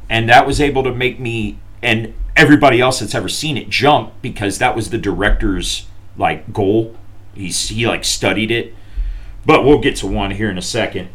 and 0.09 0.29
that 0.29 0.47
was 0.47 0.59
able 0.59 0.83
to 0.83 0.93
make 0.93 1.19
me 1.19 1.59
and 1.81 2.13
everybody 2.35 2.79
else 2.79 2.99
that's 2.99 3.15
ever 3.15 3.29
seen 3.29 3.57
it 3.57 3.69
jump 3.69 4.13
because 4.21 4.57
that 4.57 4.75
was 4.75 4.89
the 4.89 4.97
director's 4.97 5.87
like 6.17 6.53
goal. 6.53 6.95
He's 7.33 7.69
he 7.69 7.87
like 7.87 8.03
studied 8.03 8.51
it, 8.51 8.73
but 9.45 9.63
we'll 9.63 9.79
get 9.79 9.95
to 9.97 10.07
one 10.07 10.31
here 10.31 10.49
in 10.49 10.57
a 10.57 10.61
second. 10.61 11.09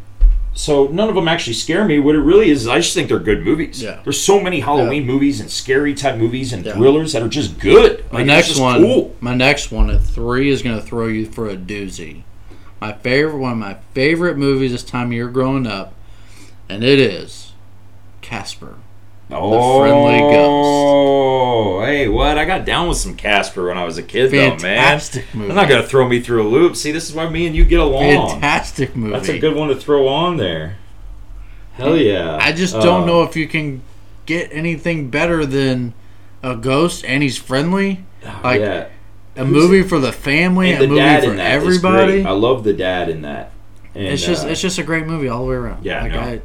So 0.55 0.85
none 0.87 1.09
of 1.09 1.15
them 1.15 1.27
actually 1.27 1.53
scare 1.53 1.83
me. 1.83 1.97
What 1.99 2.13
it 2.15 2.19
really 2.19 2.49
is, 2.51 2.61
is 2.63 2.67
I 2.67 2.77
just 2.77 2.93
think 2.93 3.09
they're 3.09 3.17
good 3.19 3.43
movies. 3.43 3.81
Yeah. 3.81 3.99
There's 4.03 4.21
so 4.21 4.39
many 4.39 4.59
Halloween 4.59 5.05
movies 5.05 5.39
and 5.39 5.49
scary 5.49 5.95
type 5.95 6.17
movies 6.17 6.53
and 6.53 6.63
Yeah. 6.63 6.73
thrillers 6.73 7.13
that 7.13 7.23
are 7.23 7.27
just 7.27 7.57
good. 7.59 8.05
My 8.11 8.19
Like, 8.19 8.27
next 8.27 8.59
one, 8.59 8.81
cool. 8.83 9.15
my 9.19 9.33
next 9.33 9.71
one 9.71 9.89
at 9.89 10.03
three 10.03 10.49
is 10.49 10.61
going 10.61 10.75
to 10.79 10.85
throw 10.85 11.07
you 11.07 11.25
for 11.25 11.49
a 11.49 11.55
doozy. 11.57 12.21
My 12.79 12.93
favorite, 12.93 13.37
one 13.39 13.53
of 13.53 13.57
my 13.57 13.77
favorite 13.95 14.37
movies 14.37 14.73
this 14.73 14.83
time 14.83 15.07
of 15.07 15.13
year 15.13 15.27
growing 15.27 15.65
up, 15.65 15.93
and 16.69 16.83
it 16.83 16.99
is 16.99 17.53
Casper. 18.21 18.75
Oh, 19.35 19.79
Friendly 19.81 20.19
ghost. 20.19 20.67
Oh, 20.67 21.81
hey, 21.85 22.07
what? 22.07 22.37
I 22.37 22.45
got 22.45 22.65
down 22.65 22.87
with 22.89 22.97
some 22.97 23.15
Casper 23.15 23.67
when 23.67 23.77
I 23.77 23.83
was 23.85 23.97
a 23.97 24.03
kid, 24.03 24.31
though, 24.31 24.37
man. 24.49 24.59
Fantastic 24.59 25.33
movie. 25.33 25.47
They're 25.47 25.55
not 25.55 25.69
gonna 25.69 25.83
throw 25.87 26.07
me 26.07 26.19
through 26.21 26.43
a 26.43 26.49
loop. 26.49 26.75
See, 26.75 26.91
this 26.91 27.09
is 27.09 27.15
why 27.15 27.29
me 27.29 27.47
and 27.47 27.55
you 27.55 27.65
get 27.65 27.79
along. 27.79 28.29
Fantastic 28.29 28.95
movie. 28.95 29.13
That's 29.13 29.29
a 29.29 29.39
good 29.39 29.55
one 29.55 29.69
to 29.69 29.75
throw 29.75 30.07
on 30.07 30.37
there. 30.37 30.77
Hell 31.73 31.97
yeah! 31.97 32.37
I 32.39 32.51
just 32.51 32.75
Uh, 32.75 32.81
don't 32.83 33.07
know 33.07 33.23
if 33.23 33.35
you 33.35 33.47
can 33.47 33.81
get 34.25 34.49
anything 34.51 35.09
better 35.09 35.45
than 35.45 35.93
a 36.43 36.55
ghost 36.55 37.03
and 37.05 37.23
he's 37.23 37.37
friendly. 37.37 38.05
Like 38.43 38.61
yeah. 38.61 38.87
a 39.35 39.43
movie 39.43 39.81
for 39.83 39.99
the 39.99 40.11
family, 40.11 40.71
And 40.71 40.83
a 40.83 40.87
the 40.87 40.93
movie 40.93 40.99
for 41.25 41.31
in 41.31 41.37
that 41.37 41.57
is 41.57 41.63
everybody. 41.63 42.23
I 42.25 42.31
love 42.31 42.63
the 42.63 42.73
dad 42.73 43.09
in 43.09 43.23
that. 43.23 43.51
And, 43.95 44.05
It's 44.05 44.23
just 44.25 44.45
uh, 44.45 44.49
it's 44.49 44.61
just 44.61 44.77
a 44.79 44.83
great 44.83 45.05
movie 45.07 45.27
all 45.29 45.43
the 45.43 45.49
way 45.49 45.55
around. 45.55 45.83
Yeah, 45.83 46.03
like 46.03 46.11
no. 46.11 46.19
I, 46.19 46.41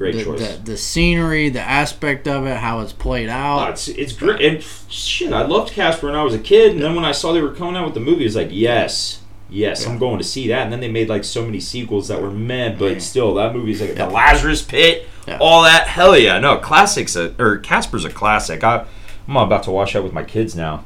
great 0.00 0.14
the, 0.16 0.24
choice. 0.24 0.56
the 0.56 0.62
the 0.72 0.76
scenery, 0.76 1.48
the 1.50 1.60
aspect 1.60 2.26
of 2.26 2.46
it, 2.46 2.56
how 2.56 2.80
it's 2.80 2.92
played 2.92 3.28
Oh, 3.28 3.32
out. 3.32 3.70
it's 3.70 3.86
it's 3.88 4.12
great. 4.12 4.40
And 4.40 4.62
shit, 4.88 5.32
I 5.32 5.42
loved 5.42 5.72
Casper 5.72 6.06
when 6.06 6.16
I 6.16 6.22
was 6.24 6.34
a 6.34 6.38
kid, 6.38 6.72
and 6.72 6.82
then 6.82 6.94
when 6.96 7.04
I 7.04 7.12
saw 7.12 7.32
they 7.32 7.42
were 7.42 7.54
coming 7.54 7.76
out 7.76 7.84
with 7.84 7.94
the 7.94 8.00
movie, 8.00 8.24
it's 8.24 8.34
like, 8.34 8.48
yes, 8.50 9.20
yes, 9.50 9.86
I'm 9.86 9.98
going 9.98 10.18
to 10.18 10.24
see 10.24 10.48
that. 10.48 10.62
And 10.62 10.72
then 10.72 10.80
they 10.80 10.90
made 10.90 11.08
like 11.08 11.22
so 11.24 11.44
many 11.44 11.60
sequels 11.60 12.08
that 12.08 12.20
were 12.22 12.30
meh, 12.30 12.74
but 12.78 12.92
Yeah. 12.94 12.98
still, 12.98 13.34
that 13.34 13.54
movie's 13.54 13.80
like 13.80 13.94
the 13.94 14.06
Lazarus 14.06 14.62
Pit, 14.62 15.06
Yeah. 15.28 15.38
all 15.40 15.62
that. 15.64 15.86
Hell 15.86 16.16
yeah, 16.16 16.38
no, 16.38 16.56
classics 16.58 17.14
a, 17.16 17.34
or 17.38 17.58
Casper's 17.58 18.04
a 18.06 18.10
classic. 18.10 18.64
I, 18.64 18.86
I'm 19.28 19.36
about 19.36 19.62
to 19.64 19.70
watch 19.70 19.92
that 19.92 20.02
with 20.02 20.12
my 20.14 20.24
kids 20.24 20.56
now. 20.56 20.84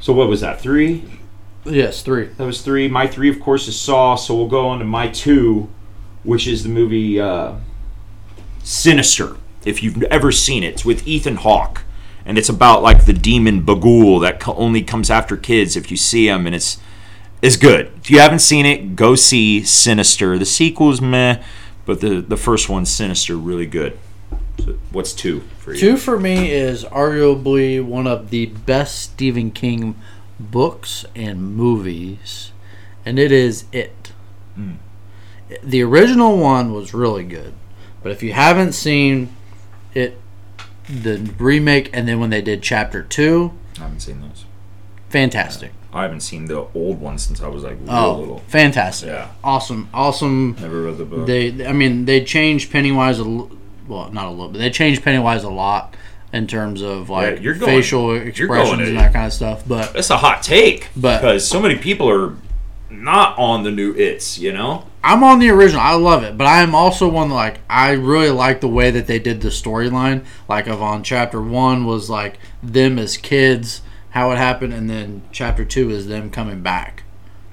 So 0.00 0.12
what 0.14 0.28
was 0.28 0.40
that? 0.40 0.60
Three? 0.60 1.04
yes, 1.66 2.00
three. 2.02 2.24
That 2.38 2.44
was 2.46 2.62
three. 2.62 2.88
My 2.88 3.06
three, 3.06 3.28
of 3.28 3.38
course, 3.38 3.68
is 3.68 3.78
Saw. 3.78 4.14
So 4.16 4.34
we'll 4.34 4.48
go 4.48 4.66
on 4.68 4.78
to 4.78 4.84
my 4.86 5.08
two, 5.08 5.68
which 6.24 6.46
is 6.46 6.62
the 6.62 6.70
movie 6.70 7.20
uh, 7.20 7.52
Sinister. 8.62 9.36
If 9.64 9.82
you've 9.82 10.02
ever 10.04 10.32
seen 10.32 10.62
it, 10.62 10.68
it's 10.74 10.84
with 10.84 11.06
Ethan 11.06 11.36
Hawke, 11.36 11.82
and 12.24 12.38
it's 12.38 12.48
about 12.48 12.82
like 12.82 13.04
the 13.04 13.12
demon 13.12 13.62
Bughuul 13.62 14.22
that 14.22 14.40
co- 14.40 14.54
only 14.54 14.82
comes 14.82 15.10
after 15.10 15.36
kids 15.36 15.76
if 15.76 15.90
you 15.90 15.96
see 15.96 16.28
him, 16.28 16.46
and 16.46 16.54
it's 16.54 16.78
is 17.42 17.56
good. 17.56 17.90
If 17.96 18.10
you 18.10 18.20
haven't 18.20 18.40
seen 18.40 18.66
it, 18.66 18.96
go 18.96 19.14
see 19.14 19.62
Sinister. 19.62 20.38
The 20.38 20.46
sequel's 20.46 21.00
meh, 21.00 21.42
but 21.84 22.00
the 22.00 22.20
the 22.20 22.36
first 22.36 22.68
one, 22.68 22.86
Sinister, 22.86 23.36
really 23.36 23.66
good. 23.66 23.98
So 24.58 24.78
what's 24.92 25.12
two 25.12 25.40
for 25.58 25.72
you? 25.72 25.80
Two 25.80 25.96
for 25.96 26.18
me 26.18 26.50
is 26.50 26.84
arguably 26.84 27.82
one 27.82 28.06
of 28.06 28.30
the 28.30 28.46
best 28.46 28.98
Stephen 29.00 29.50
King 29.50 29.96
books 30.38 31.04
and 31.14 31.54
movies, 31.54 32.52
and 33.04 33.18
it 33.18 33.32
is 33.32 33.64
It. 33.72 34.12
Hmm. 34.54 34.74
The 35.62 35.82
original 35.82 36.38
one 36.38 36.72
was 36.72 36.94
really 36.94 37.24
good, 37.24 37.54
but 38.02 38.12
if 38.12 38.22
you 38.22 38.32
haven't 38.32 38.72
seen 38.72 39.34
it, 39.94 40.18
the 40.88 41.18
remake, 41.38 41.90
and 41.92 42.08
then 42.08 42.18
when 42.20 42.30
they 42.30 42.40
did 42.42 42.62
Chapter 42.62 43.02
Two, 43.02 43.52
I 43.78 43.82
haven't 43.84 44.00
seen 44.00 44.20
those. 44.20 44.44
fantastic. 45.08 45.72
I 45.92 46.02
haven't 46.02 46.20
seen 46.20 46.44
the 46.44 46.66
old 46.74 47.00
one 47.00 47.18
since 47.18 47.42
I 47.42 47.48
was 47.48 47.64
like 47.64 47.76
oh, 47.88 47.92
real 47.92 47.96
Oh, 47.96 48.18
little. 48.20 48.38
fantastic! 48.46 49.08
Yeah. 49.08 49.28
Awesome, 49.42 49.88
awesome. 49.92 50.56
Never 50.60 50.82
read 50.82 50.98
the 50.98 51.04
book. 51.04 51.26
They, 51.26 51.66
I 51.66 51.72
mean, 51.72 52.04
they 52.04 52.22
changed 52.24 52.70
Pennywise 52.70 53.18
a 53.18 53.24
l- 53.24 53.50
well, 53.88 54.08
not 54.12 54.26
a 54.26 54.30
little, 54.30 54.48
but 54.50 54.58
they 54.58 54.70
changed 54.70 55.02
Pennywise 55.02 55.42
a 55.42 55.50
lot 55.50 55.96
in 56.32 56.46
terms 56.46 56.80
of 56.82 57.10
like 57.10 57.40
you're 57.42 57.54
going- 57.54 57.72
facial 57.72 58.14
you're 58.14 58.18
going 58.20 58.28
expressions 58.60 58.78
to- 58.78 58.88
and 58.88 58.98
that 58.98 59.12
kind 59.12 59.26
of 59.26 59.32
stuff. 59.32 59.64
But 59.66 59.92
That's 59.94 60.10
a 60.10 60.16
hot 60.16 60.44
take, 60.44 60.88
But- 60.96 61.20
because 61.22 61.44
so 61.46 61.60
many 61.60 61.74
people 61.76 62.08
are 62.08 62.34
not 62.90 63.38
on 63.38 63.62
the 63.62 63.70
new 63.70 63.92
It's. 63.94 64.38
You 64.38 64.52
know. 64.52 64.86
I'm 65.02 65.22
on 65.24 65.38
the 65.38 65.48
original. 65.48 65.80
I 65.80 65.94
love 65.94 66.22
it, 66.24 66.36
but 66.36 66.46
I 66.46 66.60
am 66.60 66.74
also 66.74 67.08
one 67.08 67.30
like 67.30 67.60
I 67.70 67.92
really 67.92 68.30
like 68.30 68.60
the 68.60 68.68
way 68.68 68.90
that 68.90 69.06
they 69.06 69.18
did 69.18 69.40
the 69.40 69.48
storyline. 69.48 70.24
Like 70.48 70.66
of 70.66 70.82
on 70.82 71.02
chapter 71.02 71.40
one 71.40 71.86
was 71.86 72.10
like 72.10 72.38
them 72.62 72.98
as 72.98 73.16
kids, 73.16 73.80
how 74.10 74.30
it 74.32 74.36
happened, 74.38 74.74
and 74.74 74.90
then 74.90 75.22
chapter 75.32 75.64
two 75.64 75.90
is 75.90 76.06
them 76.06 76.30
coming 76.30 76.60
back 76.60 77.04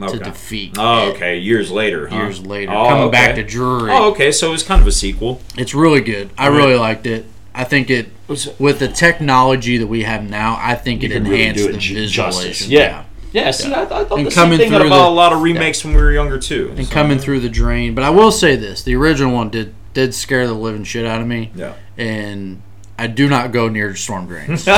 Okay. 0.02 0.18
to 0.18 0.24
defeat. 0.26 0.76
Oh, 0.78 1.12
okay. 1.12 1.38
Years 1.38 1.72
later. 1.72 2.08
huh? 2.08 2.16
Years 2.18 2.46
later, 2.46 2.72
Oh, 2.74 2.88
coming 2.90 3.04
okay. 3.06 3.12
back 3.12 3.36
to 3.36 3.44
Derry. 3.44 3.92
Oh, 3.92 4.12
okay. 4.12 4.32
So 4.32 4.50
it 4.50 4.52
was 4.52 4.64
kind 4.64 4.82
of 4.82 4.88
a 4.88 4.92
sequel. 4.92 5.42
It's 5.58 5.74
really 5.74 6.02
good. 6.02 6.30
I 6.38 6.50
Right. 6.50 6.58
really 6.58 6.76
liked 6.76 7.08
it. 7.08 7.26
I 7.56 7.64
think 7.64 7.90
it 7.90 8.10
Was- 8.28 8.50
with 8.60 8.78
the 8.80 8.88
technology 8.90 9.78
that 9.80 9.88
we 9.88 10.04
have 10.04 10.30
now. 10.30 10.60
I 10.62 10.76
think 10.76 11.02
it 11.04 11.08
You 11.10 11.16
can 11.16 11.24
really 11.24 11.40
enhanced 11.42 11.64
do 11.64 11.70
it 11.70 11.72
the 11.72 11.78
ju- 11.80 11.96
visualization. 11.96 12.50
justice. 12.52 12.68
Yeah. 12.68 13.04
Yeah. 13.34 13.52
See, 13.52 13.72
I, 13.74 13.82
I 13.84 13.86
thought 13.86 14.12
And 14.18 14.26
the 14.28 14.32
same 14.32 14.56
thing 14.58 14.74
about 14.74 14.90
the- 14.90 14.96
a 14.96 15.10
lot 15.10 15.34
of 15.34 15.42
remakes 15.42 15.84
when 15.84 15.94
we 15.96 16.02
were 16.02 16.12
younger 16.12 16.38
too. 16.40 16.74
and 16.76 16.86
So- 16.88 16.94
coming 16.94 17.20
through 17.20 17.42
the 17.42 17.50
drain. 17.50 17.94
But 17.96 18.04
I 18.04 18.10
will 18.10 18.32
say 18.32 18.56
this: 18.56 18.82
the 18.84 18.96
original 18.96 19.34
one 19.34 19.50
did 19.50 19.74
did 19.94 20.14
scare 20.14 20.46
the 20.48 20.54
living 20.54 20.84
shit 20.84 21.06
out 21.06 21.22
of 21.22 21.28
me, 21.28 21.52
Yeah. 21.56 21.74
and 21.98 22.62
I 23.00 23.08
do 23.08 23.28
not 23.28 23.52
go 23.52 23.68
near 23.70 23.96
storm 23.96 24.28
drains. 24.28 24.68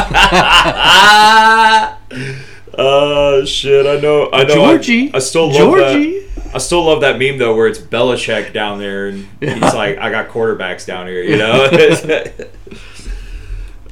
Uh 2.78 3.44
shit! 3.46 3.86
I 3.86 4.00
know. 4.00 4.30
I 4.32 4.44
know. 4.44 4.54
Georgie, 4.54 5.12
I, 5.14 5.18
I 5.18 5.20
still 5.20 5.48
love 5.48 5.56
Georgie. 5.58 6.20
that. 6.20 6.56
I 6.56 6.58
still 6.60 6.84
love 6.86 7.02
that 7.02 7.20
meme 7.20 7.38
though, 7.38 7.54
where 7.56 7.68
it's 7.68 7.80
Belichick 7.80 8.54
down 8.54 8.80
there, 8.80 9.08
and 9.08 9.28
he's 9.42 9.62
like, 9.74 9.98
"I 9.98 10.10
got 10.12 10.30
quarterbacks 10.30 10.86
down 10.86 11.08
here," 11.08 11.22
you 11.24 11.36
know. 11.38 11.70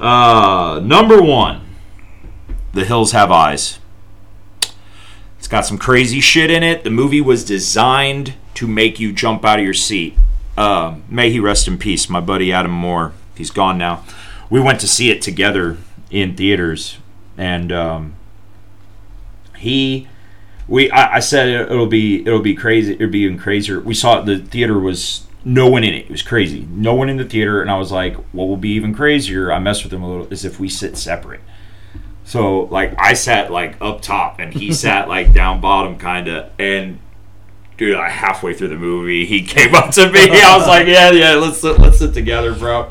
uh, 0.00 0.80
number 0.82 1.20
one, 1.20 1.60
The 2.72 2.84
Hills 2.84 3.12
Have 3.12 3.30
Eyes. 3.30 3.77
It's 5.48 5.52
got 5.52 5.64
some 5.64 5.78
crazy 5.78 6.20
shit 6.20 6.50
in 6.50 6.62
it. 6.62 6.84
The 6.84 6.90
movie 6.90 7.22
was 7.22 7.42
designed 7.42 8.34
to 8.52 8.68
make 8.68 9.00
you 9.00 9.14
jump 9.14 9.46
out 9.46 9.58
of 9.58 9.64
your 9.64 9.72
seat. 9.72 10.14
Uh, 10.58 10.96
may 11.08 11.30
he 11.30 11.40
rest 11.40 11.66
in 11.66 11.78
peace, 11.78 12.10
my 12.10 12.20
buddy 12.20 12.52
Adam 12.52 12.70
Moore. 12.70 13.14
He's 13.34 13.50
gone 13.50 13.78
now. 13.78 14.04
We 14.50 14.60
went 14.60 14.78
to 14.80 14.86
see 14.86 15.10
it 15.10 15.22
together 15.22 15.78
in 16.10 16.36
theaters, 16.36 16.98
and 17.38 17.72
um, 17.72 18.14
he, 19.56 20.06
we, 20.66 20.90
I, 20.90 21.14
I 21.14 21.20
said 21.20 21.48
it, 21.48 21.72
it'll 21.72 21.86
be, 21.86 22.26
it'll 22.26 22.42
be 22.42 22.54
crazy. 22.54 22.92
It'll 22.92 23.08
be 23.08 23.20
even 23.20 23.38
crazier. 23.38 23.80
We 23.80 23.94
saw 23.94 24.20
it, 24.20 24.26
the 24.26 24.36
theater 24.36 24.78
was 24.78 25.26
no 25.46 25.66
one 25.66 25.82
in 25.82 25.94
it. 25.94 26.04
It 26.04 26.10
was 26.10 26.20
crazy. 26.20 26.68
No 26.70 26.92
one 26.92 27.08
in 27.08 27.16
the 27.16 27.24
theater, 27.24 27.62
and 27.62 27.70
I 27.70 27.78
was 27.78 27.90
like, 27.90 28.16
what 28.32 28.48
will 28.48 28.58
be 28.58 28.72
even 28.72 28.94
crazier? 28.94 29.50
I 29.50 29.60
messed 29.60 29.82
with 29.82 29.94
him 29.94 30.02
a 30.02 30.10
little. 30.10 30.30
Is 30.30 30.44
if 30.44 30.60
we 30.60 30.68
sit 30.68 30.98
separate. 30.98 31.40
So 32.28 32.64
like 32.64 32.94
I 32.98 33.14
sat 33.14 33.50
like 33.50 33.80
up 33.80 34.02
top 34.02 34.38
and 34.38 34.52
he 34.52 34.70
sat 34.84 35.08
like 35.08 35.32
down 35.32 35.62
bottom 35.62 35.96
kind 35.96 36.28
of 36.28 36.50
and 36.58 36.98
dude 37.78 37.96
I 37.96 38.10
halfway 38.10 38.52
through 38.52 38.68
the 38.68 38.76
movie 38.76 39.24
he 39.24 39.42
came 39.42 39.74
up 39.74 39.92
to 39.92 40.12
me. 40.12 40.28
I 40.30 40.56
was 40.58 40.66
like 40.66 40.86
yeah 40.86 41.10
yeah 41.10 41.34
let's 41.36 41.62
sit, 41.62 41.78
let's 41.78 41.98
sit 41.98 42.12
together 42.12 42.54
bro. 42.54 42.90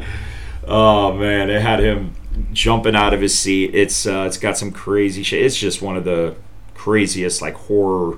Oh 0.65 1.13
man 1.13 1.51
it 1.51 1.61
had 1.61 1.79
him 1.79 2.15
jumping 2.51 2.95
out 2.95 3.13
of 3.13 3.21
his 3.21 3.37
seat. 3.37 3.75
It's 3.75 4.07
uh, 4.07 4.23
it's 4.25 4.39
got 4.39 4.57
some 4.57 4.71
crazy 4.71 5.21
shit. 5.21 5.45
It's 5.45 5.55
just 5.55 5.83
one 5.83 5.95
of 5.97 6.03
the 6.03 6.35
craziest 6.73 7.39
like 7.39 7.53
horror 7.53 8.17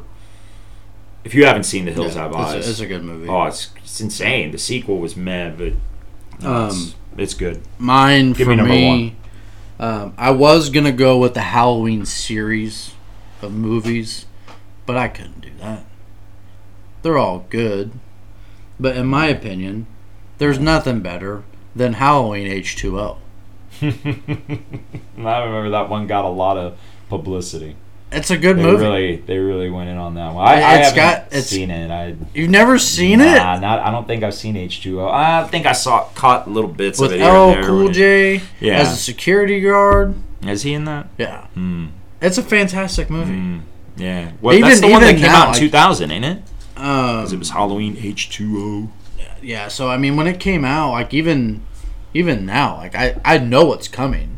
if 1.25 1.35
you 1.35 1.45
haven't 1.45 1.63
seen 1.63 1.83
The 1.83 1.91
Hills 1.91 2.13
Have 2.15 2.31
it's, 2.31 2.39
Eyes 2.39 2.65
a, 2.65 2.69
it's 2.69 2.79
a 2.79 2.87
good 2.87 3.03
movie. 3.03 3.27
oh 3.27 3.43
it's, 3.43 3.71
it's 3.83 3.99
insane. 3.99 4.51
The 4.51 4.57
sequel 4.57 4.99
was 4.99 5.17
mad 5.17 5.57
but 5.57 5.73
no, 6.41 6.67
it's, 6.67 6.75
Um, 6.75 6.93
it's 7.17 7.33
good. 7.33 7.61
Mine 7.77 8.31
Give 8.31 8.45
for 8.45 8.51
me 8.51 8.55
number 8.55 8.71
me, 8.73 9.15
um, 9.79 10.13
I 10.17 10.31
was 10.31 10.69
gonna 10.69 10.91
go 10.91 11.17
with 11.17 11.33
the 11.33 11.41
Halloween 11.41 12.05
series 12.05 12.93
of 13.41 13.53
movies, 13.53 14.25
but 14.85 14.97
I 14.97 15.07
couldn't 15.07 15.41
do 15.41 15.51
that. 15.59 15.85
They're 17.01 17.17
all 17.17 17.45
good, 17.49 17.91
but 18.79 18.97
in 18.97 19.07
my 19.07 19.27
opinion, 19.27 19.87
there's 20.37 20.59
nothing 20.59 20.99
better 20.99 21.43
than 21.75 21.93
Halloween 21.93 22.47
H 22.47 22.75
two 22.75 22.99
O. 22.99 23.17
I 23.81 23.85
remember 25.15 25.69
that 25.69 25.89
one 25.89 26.07
got 26.07 26.25
a 26.25 26.29
lot 26.29 26.57
of 26.57 26.77
publicity. 27.07 27.75
It's 28.11 28.31
a 28.31 28.37
good 28.37 28.57
They 28.57 28.63
movie. 28.63 28.83
really, 28.83 29.15
they 29.17 29.37
really 29.37 29.69
went 29.69 29.89
in 29.89 29.97
on 29.97 30.15
that 30.15 30.33
one. 30.33 30.47
I, 30.47 30.53
I 30.53 30.59
haven't 30.77 30.95
got- 30.95 31.33
seen 31.43 31.69
it. 31.69 31.91
I 31.91 32.15
You've 32.33 32.49
never 32.49 32.79
seen 32.79 33.19
nah, 33.19 33.55
it 33.57 33.59
not. 33.61 33.79
I 33.79 33.91
don't 33.91 34.07
think 34.07 34.23
I've 34.23 34.33
seen 34.33 34.55
H 34.57 34.81
two 34.81 34.99
O. 35.01 35.07
I 35.09 35.43
think 35.47 35.65
I 35.67 35.73
saw 35.73 36.05
caught 36.15 36.49
little 36.49 36.69
bits 36.71 36.99
with 36.99 37.11
of 37.11 37.17
it 37.19 37.21
here 37.23 37.31
LL 37.31 37.49
and 37.51 37.63
there. 37.63 37.69
Cool 37.69 37.89
J 37.91 38.41
Yeah. 38.59 38.79
as 38.79 38.91
a 38.93 38.95
security 38.95 39.59
guard. 39.61 40.15
Is 40.41 40.63
he 40.63 40.73
in 40.73 40.85
that? 40.85 41.07
Yeah, 41.19 41.47
Hmm. 41.53 41.87
it's 42.21 42.37
a 42.39 42.43
fantastic 42.43 43.09
movie. 43.11 43.33
Hmm. 43.33 43.57
Yeah. 43.97 44.31
Well, 44.41 44.55
Even- 44.55 44.69
that's 44.69 44.81
the 44.81 44.87
one 44.87 45.01
that 45.01 45.13
came 45.15 45.21
now, 45.23 45.43
out 45.49 45.55
in 45.55 45.59
two 45.61 45.69
thousand, 45.69 46.09
ain't 46.11 46.25
it? 46.25 46.37
Um, 46.77 47.21
'Cause 47.21 47.33
it 47.33 47.37
was 47.39 47.49
Halloween 47.51 47.95
H 48.01 48.29
two 48.29 48.89
O. 48.89 48.89
yeah 49.41 49.67
so 49.69 49.89
i 49.89 49.95
mean 49.97 50.17
when 50.17 50.27
it 50.27 50.37
came 50.37 50.65
out 50.65 50.91
like 50.91 51.13
even 51.13 51.61
even 52.13 52.45
now 52.45 52.75
like 52.75 52.93
i 52.93 53.15
i 53.23 53.37
know 53.37 53.63
what's 53.63 53.87
coming 53.87 54.37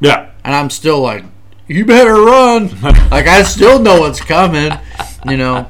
Yeah. 0.00 0.26
and 0.44 0.54
i'm 0.54 0.70
still 0.70 1.00
like 1.00 1.24
you 1.70 1.84
better 1.84 2.14
run 2.14 2.68
like 3.10 3.26
i 3.26 3.42
still 3.42 3.78
know 3.78 4.00
what's 4.00 4.20
coming 4.20 4.72
you 5.26 5.36
know 5.36 5.68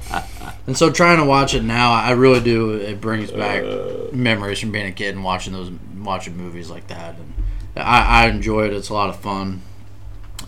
and 0.67 0.77
so 0.77 0.91
trying 0.91 1.19
to 1.19 1.25
watch 1.25 1.55
it 1.55 1.63
now 1.63 1.93
i 1.93 2.11
really 2.13 2.41
do 2.41 2.73
it 2.75 3.01
brings 3.01 3.31
back 3.31 3.63
Uh. 3.63 4.07
memories 4.13 4.59
from 4.59 4.73
being 4.73 4.87
a 4.87 4.93
kid 4.93 5.15
and 5.15 5.23
watching 5.25 5.53
those 5.53 5.71
watching 5.99 6.37
movies 6.37 6.71
like 6.71 6.87
that 6.89 7.17
and 7.17 7.35
i 7.77 8.25
i 8.25 8.27
enjoy 8.29 8.67
it 8.67 8.73
it's 8.73 8.89
a 8.89 8.95
lot 8.95 9.11
of 9.11 9.17
fun 9.21 9.61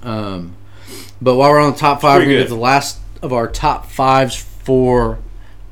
um 0.02 0.54
but 1.20 1.36
while 1.36 1.50
we're 1.50 1.60
on 1.60 1.72
the 1.72 1.78
top 1.78 2.00
five 2.00 2.16
pretty 2.18 2.28
we 2.30 2.34
good. 2.36 2.42
get 2.44 2.48
the 2.48 2.54
last 2.60 2.98
of 3.22 3.32
our 3.32 3.46
top 3.46 3.86
fives 3.86 4.34
for 4.36 5.18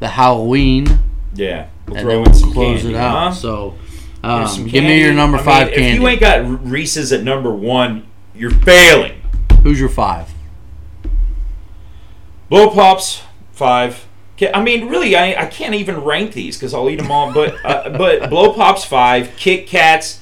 the 0.01 0.09
halloween 0.09 0.87
Yeah. 1.35 1.69
We'll 1.87 1.97
and 1.97 2.05
throw 2.05 2.25
then 2.25 2.35
in 2.35 2.43
we'll 2.43 2.53
close 2.53 2.83
candy, 2.83 2.95
it 2.95 2.99
out. 2.99 3.29
huh? 3.29 3.35
So, 3.35 3.75
um, 4.23 4.67
give 4.69 4.85
me 4.85 5.01
your 5.01 5.13
number 5.13 5.39
I 5.39 5.41
mean, 5.41 5.45
five 5.45 5.69
If 5.73 5.95
you 5.95 6.07
ain't 6.07 6.21
got 6.21 6.65
Reese's 6.71 7.13
at 7.13 7.25
number 7.25 7.51
one, 7.53 8.07
you're 8.35 8.51
failing. 8.53 9.20
Who's 9.63 9.79
your 9.81 9.89
five? 9.89 10.33
Blow 12.49 12.71
pops 12.71 13.23
five. 13.53 14.07
I 14.55 14.63
mean, 14.63 14.89
really, 14.89 15.15
I, 15.15 15.43
I 15.43 15.47
can't 15.47 15.75
even 15.75 15.99
rank 15.99 16.33
these 16.33 16.57
because 16.57 16.73
I'll 16.73 16.89
eat 16.89 16.97
them 16.97 17.11
all. 17.11 17.33
But 17.33 17.55
uh, 17.65 17.91
but 17.99 18.31
blow 18.31 18.53
pops 18.53 18.85
five. 18.85 19.37
Kit 19.37 19.67
Kats, 19.67 20.21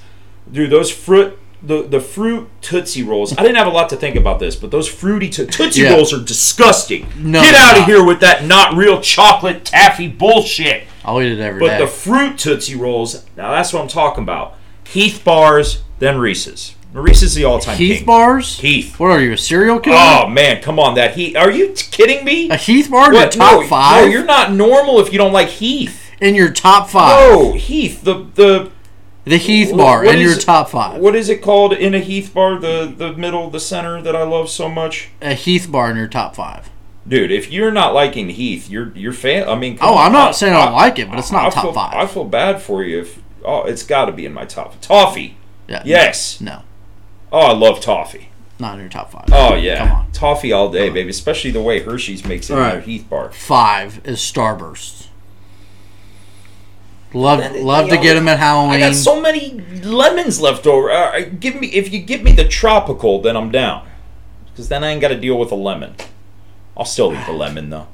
dude, 0.51 0.71
those 0.71 0.91
fruit 0.91 1.39
the 1.63 1.83
the 1.83 2.01
fruit 2.01 2.49
tootsie 2.61 3.03
rolls. 3.03 3.33
I 3.37 3.43
didn't 3.43 3.57
have 3.57 3.67
a 3.69 3.71
lot 3.71 3.89
to 3.91 3.97
think 3.97 4.17
about 4.17 4.41
this, 4.41 4.57
but 4.57 4.71
those 4.71 4.89
fruity 4.89 5.29
to- 5.31 5.47
tootsie 5.47 5.83
Yeah. 5.83 5.95
rolls 5.95 6.13
are 6.13 6.23
disgusting. 6.23 7.07
No, 7.17 7.41
Get 7.43 7.55
out 7.55 7.79
of 7.79 7.85
here 7.85 8.05
with 8.05 8.21
that 8.21 8.45
not 8.45 8.75
real 8.75 9.01
chocolate 9.01 9.65
taffy 9.65 10.09
bullshit. 10.09 10.85
I'll 11.05 11.23
eat 11.23 11.33
it 11.33 11.41
every 11.41 11.61
day. 11.61 11.67
But 11.69 11.79
the 11.79 11.87
fruit 11.87 12.39
tootsie 12.39 12.75
rolls, 12.77 13.25
now 13.37 13.53
that's 13.53 13.73
what 13.73 13.81
I'm 13.83 13.89
talking 13.89 14.23
about. 14.25 14.57
Heath 14.85 15.23
bars, 15.25 15.83
then 16.01 16.19
Reese's. 16.19 16.75
Reese's 16.93 17.35
the 17.35 17.45
all 17.45 17.59
time 17.59 17.77
Heath 17.77 17.99
king. 17.99 18.07
bars? 18.07 18.59
Heath. 18.61 18.99
What 18.99 19.11
are 19.11 19.21
you, 19.21 19.33
a 19.33 19.37
serial 19.39 19.79
killer? 19.79 19.97
Oh 19.99 20.29
man, 20.29 20.63
come 20.63 20.79
on, 20.79 20.95
that 20.95 21.15
Heath. 21.15 21.37
Are 21.37 21.51
you 21.51 21.73
kidding 21.75 22.25
me? 22.25 22.49
a 22.51 22.57
Heath 22.57 22.91
bar 22.91 23.09
in 23.09 23.13
your 23.15 23.23
What? 23.25 23.33
top 23.33 23.61
no, 23.63 23.67
five? 23.69 24.05
No, 24.07 24.11
you're 24.11 24.25
not 24.25 24.53
normal 24.53 24.99
if 25.01 25.13
you 25.13 25.19
don't 25.19 25.33
like 25.33 25.49
Heath. 25.49 26.11
in 26.21 26.35
your 26.35 26.51
top 26.51 26.89
five. 26.89 27.31
No, 27.31 27.53
Heath. 27.53 28.03
The 28.03 28.27
the 28.35 28.71
The 29.25 29.37
Heath 29.37 29.71
Wh- 29.73 29.77
bar 29.77 30.05
what 30.05 30.15
in 30.15 30.21
your 30.23 30.37
top 30.37 30.71
five. 30.71 30.99
what 31.01 31.15
is 31.15 31.29
it 31.29 31.43
called 31.43 31.75
in 31.75 31.95
a 31.95 31.99
Heath 32.01 32.33
bar? 32.33 32.59
The 32.59 32.93
the 32.97 33.13
middle, 33.13 33.51
the 33.51 33.61
center 33.61 34.01
that 34.03 34.17
I 34.17 34.23
love 34.23 34.49
so 34.49 34.69
much. 34.69 35.11
A 35.21 35.35
Heath 35.35 35.71
bar 35.71 35.91
in 35.91 35.97
your 35.99 36.09
top 36.09 36.35
five. 36.35 36.71
Dude, 37.07 37.31
if 37.31 37.51
you're 37.53 37.71
not 37.71 37.93
liking 37.95 38.31
Heath, 38.31 38.69
you're 38.71 38.93
you're 38.97 39.13
fan. 39.13 39.47
I 39.49 39.55
mean, 39.57 39.77
come 39.77 39.91
Oh, 39.91 39.95
on, 39.95 40.07
I'm 40.07 40.13
not 40.13 40.35
saying 40.37 40.55
I 40.55 40.65
don't 40.65 40.75
like 40.75 40.99
it, 40.99 41.09
but 41.11 41.19
it's 41.19 41.31
not 41.33 41.45
I 41.47 41.51
top 41.51 41.65
feel, 41.65 41.73
five. 41.75 41.95
I 41.95 42.07
feel 42.07 42.25
bad 42.25 42.61
for 42.63 42.83
you. 42.83 43.01
If 43.01 43.23
oh, 43.45 43.63
it's 43.65 43.83
got 43.83 44.07
to 44.07 44.13
be 44.13 44.25
in 44.27 44.33
my 44.33 44.47
top. 44.47 44.81
Toffee. 44.81 45.37
Yeah. 45.69 45.83
Yes. 45.85 46.41
No. 46.41 46.63
Oh, 47.33 47.39
I 47.41 47.53
love 47.53 47.81
toffee. 47.81 48.29
Not 48.59 48.75
in 48.75 48.81
your 48.81 48.89
top 48.89 49.13
five. 49.13 49.27
Oh 49.31 49.55
yeah, 49.55 49.87
Come 49.87 49.97
on. 49.99 50.13
toffee 50.13 50.53
all 50.53 50.71
day, 50.71 50.89
baby. 50.91 51.11
Especially 51.11 51.51
the 51.51 51.63
way 51.63 51.81
Hershey's 51.81 52.25
makes 52.25 52.51
it 52.51 52.55
in 52.55 52.59
All 52.59 52.71
their. 52.73 52.81
Heath 52.81 53.09
bar. 53.09 53.31
Five 53.33 54.01
is 54.05 54.19
Starburst. 54.19 55.07
Love, 57.15 57.55
love 57.57 57.89
to 57.89 57.97
get 57.97 58.15
them 58.15 58.29
at 58.29 58.39
Halloween. 58.39 58.75
I 58.83 58.89
got 58.91 58.95
so 58.95 59.19
many 59.21 59.53
lemons 59.83 60.41
left 60.41 60.67
over. 60.67 60.91
Uh, 60.91 61.21
give 61.41 61.55
me 61.55 61.69
if 61.69 61.91
you 61.93 62.01
give 62.01 62.23
me 62.23 62.33
the 62.33 62.47
tropical, 62.47 63.23
then 63.23 63.37
I'm 63.37 63.51
down. 63.51 63.89
Because 64.51 64.69
then 64.69 64.85
I 64.85 64.89
ain't 64.91 65.01
got 65.01 65.09
to 65.09 65.19
deal 65.19 65.39
with 65.39 65.51
a 65.53 65.55
lemon. 65.55 65.95
I'll 66.77 66.85
still 66.85 67.15
eat 67.15 67.25
the 67.27 67.33
lemon 67.33 67.71
though. 67.71 67.87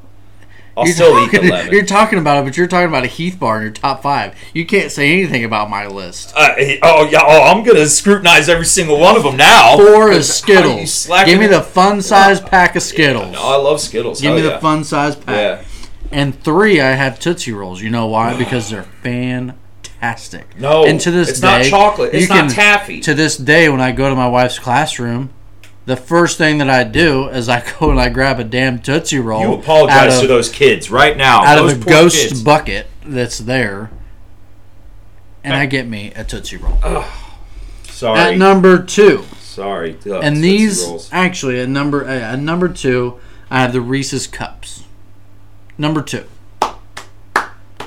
I'll 0.77 0.85
You're 0.87 0.95
still 0.95 1.19
eat 1.21 1.27
talking, 1.27 1.43
the 1.43 1.51
lemon. 1.53 1.73
you're 1.73 1.85
talking 1.85 2.19
about 2.19 2.41
it, 2.41 2.45
but 2.49 2.57
you're 2.57 2.67
talking 2.67 2.89
about 2.89 3.05
a 3.05 3.09
Heath 3.09 3.39
bar 3.39 3.59
in 3.59 3.63
your 3.63 3.73
top 3.73 4.03
five. 4.03 4.35
You 4.53 4.67
can't 4.67 4.91
say 4.91 5.13
anything 5.13 5.45
about 5.45 5.71
my 5.71 5.87
list. 5.87 6.33
Uh, 6.37 6.55
oh 6.83 7.09
yeah, 7.09 7.23
oh 7.25 7.43
I'm 7.45 7.63
gonna 7.63 7.87
scrutinize 7.87 8.49
every 8.49 8.67
single 8.67 8.99
one 8.99 9.17
of 9.17 9.23
them 9.23 9.37
now. 9.37 9.77
Four 9.77 10.11
is 10.11 10.33
Skittles. 10.35 11.07
Give 11.25 11.39
me 11.39 11.47
the 11.47 11.63
fun 11.63 12.03
size 12.03 12.41
pack 12.41 12.75
of 12.75 12.83
Skittles. 12.83 13.33
No, 13.33 13.41
I 13.43 13.57
love 13.57 13.81
Skittles. 13.81 14.21
Give 14.21 14.31
Hell 14.31 14.39
me 14.41 14.45
yeah. 14.47 14.55
the 14.55 14.61
fun 14.61 14.83
size 14.83 15.15
pack. 15.15 15.61
Yeah. 15.61 15.65
And 16.11 16.39
three, 16.43 16.81
I 16.81 16.91
have 16.93 17.19
Tootsie 17.21 17.53
Rolls. 17.53 17.81
You 17.81 17.91
know 17.91 18.07
why? 18.07 18.37
Because 18.37 18.71
they're 18.71 18.83
fantastic. 18.83 20.59
No, 20.59 20.85
and 20.85 21.01
to 21.01 21.11
this 21.11 21.29
it's 21.31 21.41
day, 21.41 21.47
not 21.47 21.65
chocolate. 21.67 22.15
It's 22.15 22.29
not 22.29 22.39
can- 22.41 22.51
taffy. 22.51 23.01
To 23.01 23.15
this 23.15 23.37
day, 23.37 23.69
when 23.69 23.81
I 23.81 23.93
go 23.93 24.09
to 24.11 24.15
my 24.17 24.29
wife's 24.29 24.59
classroom, 24.59 25.31
the 25.87 25.97
first 25.97 26.39
thing 26.39 26.59
that 26.59 26.71
I 26.71 26.85
do 26.85 27.29
is 27.29 27.49
I 27.49 27.63
go 27.81 27.91
and 27.91 28.01
I 28.01 28.09
grab 28.09 28.41
a 28.41 28.45
damn 28.45 28.79
Tootsie 28.81 29.19
Roll. 29.19 29.41
you 29.41 29.53
apologize 29.55 30.15
of, 30.17 30.23
to 30.23 30.27
those 30.27 30.49
kids 30.51 30.91
right 30.91 31.17
now. 31.17 31.45
out 31.45 31.57
those 31.57 31.73
of 31.73 31.87
a 31.87 31.91
ghost 31.91 32.29
kids. 32.29 32.43
bucket 32.43 32.87
that's 33.05 33.39
there, 33.39 33.91
and 35.43 35.55
I 35.55 35.67
get 35.67 35.87
me 35.87 36.13
a 36.15 36.25
Tootsie 36.25 36.57
Roll. 36.57 37.05
Sorry, 37.85 38.19
At 38.19 38.39
number 38.39 38.83
two, 38.83 39.25
sorry. 39.39 39.97
And 40.05 40.43
these 40.43 40.85
Rolls. 40.85 41.09
actually 41.13 41.61
at 41.61 41.69
number 41.69 42.05
uh, 42.05 42.09
at 42.09 42.41
number 42.41 42.69
two, 42.69 43.21
I 43.51 43.61
have 43.61 43.73
the 43.73 43.81
Reese's 43.81 44.27
cups. 44.27 44.83
Number 45.79 46.03
two. 46.03 46.25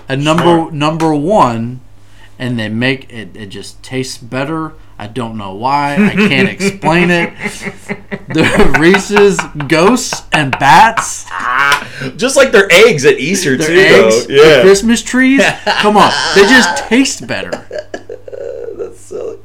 At 0.10 0.20
number 0.20 0.44
Smart. 0.44 0.74
number 0.74 1.14
one, 1.14 1.82
and 2.40 2.58
they 2.58 2.70
make 2.70 3.12
it. 3.12 3.36
It 3.36 3.48
just 3.48 3.82
tastes 3.84 4.18
better. 4.18 4.74
I 5.00 5.08
don't 5.08 5.38
know 5.38 5.54
why. 5.54 5.96
I 5.96 6.14
can't 6.16 6.50
explain 6.50 7.10
it. 7.12 7.34
The 8.28 8.78
Reese's 8.78 9.40
ghosts 9.70 10.24
and 10.34 10.52
bats, 10.52 11.26
just 12.18 12.36
like 12.36 12.52
their 12.52 12.68
eggs 12.70 13.06
at 13.06 13.20
Easter 13.20 13.56
their 13.56 13.68
too. 13.68 13.80
eggs, 13.80 14.28
though. 14.28 14.34
the 14.34 14.62
Christmas 14.64 15.02
trees. 15.02 15.42
Come 15.64 15.96
on, 15.96 16.12
they 16.36 16.42
just 16.42 16.78
taste 16.90 17.26
better. 17.26 17.52
that's 18.78 19.00
silly. 19.00 19.40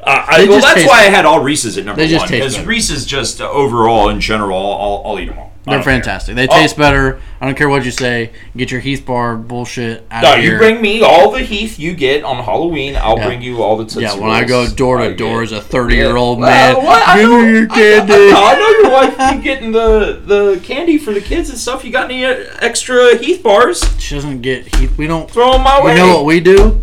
Uh, 0.00 0.24
I, 0.26 0.46
well, 0.48 0.60
that's 0.60 0.86
why 0.86 1.00
I 1.00 1.10
had 1.10 1.24
all 1.26 1.42
Reese's 1.42 1.76
at 1.76 1.84
number 1.84 2.00
one 2.02 2.28
because 2.30 2.54
better. 2.54 2.66
Reese's 2.66 3.04
just 3.04 3.40
uh, 3.40 3.50
overall 3.50 4.08
in 4.10 4.20
general, 4.20 4.56
I'll, 4.56 5.02
I'll 5.04 5.18
eat 5.18 5.26
them 5.26 5.38
all. 5.38 5.47
They're 5.68 5.78
don't 5.78 5.84
care. 5.84 5.94
fantastic. 5.94 6.34
They 6.36 6.46
Oh. 6.48 6.54
taste 6.54 6.76
better. 6.76 7.20
I 7.40 7.46
don't 7.46 7.56
care 7.56 7.68
what 7.68 7.84
you 7.84 7.90
say. 7.90 8.30
Get 8.56 8.70
your 8.70 8.80
Heath 8.80 9.06
Bar 9.06 9.36
bullshit 9.36 10.04
out 10.10 10.22
No, 10.22 10.32
of 10.34 10.40
here. 10.40 10.52
you 10.52 10.58
bring 10.58 10.80
me 10.82 11.02
all 11.02 11.30
the 11.30 11.40
Heath 11.40 11.78
you 11.78 11.92
get 11.94 12.24
on 12.24 12.42
Halloween. 12.44 12.96
I'll 12.96 13.16
Yeah. 13.18 13.26
bring 13.26 13.42
you 13.42 13.62
all 13.62 13.76
the 13.76 13.84
Tootsie 13.84 14.00
Yeah, 14.02 14.14
when 14.14 14.30
I 14.30 14.44
go 14.44 14.66
door 14.66 14.98
to 14.98 15.14
door 15.14 15.42
as 15.42 15.52
a 15.52 15.60
30 15.60 15.94
year 15.96 16.16
old 16.16 16.40
man, 16.40 16.74
what? 16.76 17.16
Give 17.16 17.28
know- 17.30 17.42
me 17.42 17.50
your 17.52 17.66
I- 17.70 17.74
candy. 17.74 18.14
I, 18.34 18.54
know 18.56 18.68
your 18.88 18.90
wife 18.90 19.36
be 19.36 19.42
getting 19.42 19.72
the 19.72 20.18
the 20.26 20.60
candy 20.64 20.98
for 20.98 21.12
the 21.12 21.20
kids 21.20 21.48
and 21.50 21.58
stuff. 21.58 21.84
You 21.84 21.92
got 21.92 22.06
any 22.10 22.24
uh, 22.24 22.34
extra 22.60 23.16
Heath 23.16 23.42
bars? 23.42 23.84
She 23.98 24.14
doesn't 24.14 24.42
get 24.42 24.74
Heath. 24.76 24.96
We 24.96 25.06
don't. 25.06 25.30
Throw 25.30 25.52
them 25.52 25.62
my 25.62 25.82
way. 25.82 25.92
You 25.92 25.98
know 25.98 26.14
what 26.16 26.24
we 26.24 26.40
do? 26.40 26.80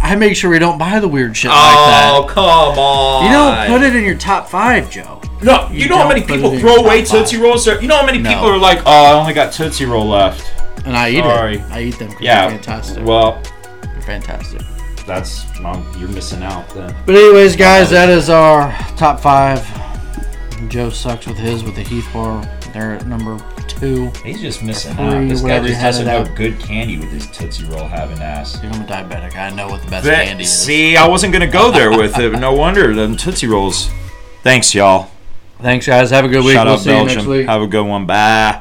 I 0.00 0.14
make 0.14 0.36
sure 0.36 0.50
we 0.50 0.58
don't 0.60 0.78
buy 0.78 1.00
the 1.00 1.08
weird 1.08 1.36
shit 1.36 1.50
oh, 1.52 2.20
like 2.24 2.34
come 2.34 2.44
on! 2.78 3.24
You 3.26 3.32
don't 3.32 3.66
put 3.66 3.82
it 3.86 3.96
in 3.96 4.04
your 4.04 4.14
top 4.14 4.48
five, 4.48 4.88
Joe. 4.90 5.20
No, 5.42 5.68
you, 5.70 5.84
you 5.84 5.88
know 5.88 5.98
how 5.98 6.08
many 6.08 6.22
people 6.22 6.58
throw 6.58 6.76
away. 6.76 7.04
Tootsie 7.04 7.36
Rolls? 7.38 7.64
There- 7.64 7.80
You 7.80 7.88
know 7.88 7.96
how 7.96 8.06
many 8.06 8.18
No. 8.18 8.30
people 8.30 8.46
are 8.46 8.58
like, 8.58 8.80
"Oh, 8.86 9.04
I 9.04 9.12
only 9.12 9.32
got 9.34 9.52
Tootsie 9.52 9.84
Roll 9.84 10.06
left." 10.08 10.50
And 10.84 10.96
I 10.96 11.10
eat 11.10 11.22
Sorry. 11.22 11.56
it. 11.58 11.64
I 11.70 11.80
eat 11.82 11.98
them 11.98 12.08
because 12.08 12.22
Yeah, 12.24 12.40
they're 12.48 12.50
fantastic. 12.58 13.04
Well, 13.06 13.40
they're 13.82 14.00
fantastic. 14.02 14.60
that's 15.06 15.44
mom. 15.60 15.86
You're 15.98 16.08
missing 16.08 16.42
out 16.42 16.68
then. 16.74 16.94
But 17.06 17.14
anyways, 17.16 17.56
guys, 17.56 17.90
that 17.90 18.08
is 18.08 18.28
our 18.30 18.70
top 18.96 19.20
five. 19.20 19.64
Joe 20.68 20.90
sucks 20.90 21.26
with 21.26 21.36
his 21.38 21.62
with 21.62 21.76
the 21.76 21.82
Heath 21.82 22.06
Bar. 22.12 22.42
They're 22.74 22.92
at 22.96 23.06
number 23.06 23.38
two. 23.68 24.10
He's 24.24 24.40
just 24.40 24.62
missing 24.62 24.94
Three, 24.96 25.04
out. 25.04 25.28
This 25.28 25.40
guy 25.40 25.60
just 25.66 25.80
doesn't 25.80 26.06
it 26.08 26.10
know 26.10 26.18
out. 26.30 26.36
good 26.36 26.58
candy 26.58 26.98
with 26.98 27.10
his 27.10 27.26
Tootsie 27.28 27.64
Roll 27.66 27.86
having 27.86 28.18
ass. 28.20 28.58
Dude, 28.58 28.74
I'm 28.74 28.82
a 28.82 28.84
diabetic. 28.84 29.36
I 29.36 29.50
know 29.50 29.68
what 29.68 29.82
the 29.82 29.88
best 29.90 30.06
candy 30.06 30.42
is. 30.44 30.52
See, 30.52 30.96
I 30.96 31.06
wasn't 31.06 31.32
gonna 31.32 31.46
go 31.46 31.70
there 31.70 31.90
with 31.96 32.18
it. 32.18 32.32
No 32.38 32.52
wonder 32.52 32.92
them 32.94 33.16
Tootsie 33.16 33.46
Rolls. 33.46 33.88
Thanks, 34.42 34.74
y'all. 34.74 35.10
Thanks, 35.60 35.86
guys. 35.86 36.10
Have 36.10 36.24
a 36.24 36.28
good 36.28 36.44
week. 36.44 36.54
Shout 36.54 36.66
we'll 36.66 36.74
out 36.74 36.80
see 36.80 36.90
you 36.90 36.96
next 37.04 37.14
Belgium. 37.14 37.30
week. 37.32 37.46
Have 37.46 37.62
a 37.62 37.66
good 37.66 37.84
one. 37.86 38.06
Bye. 38.06 38.56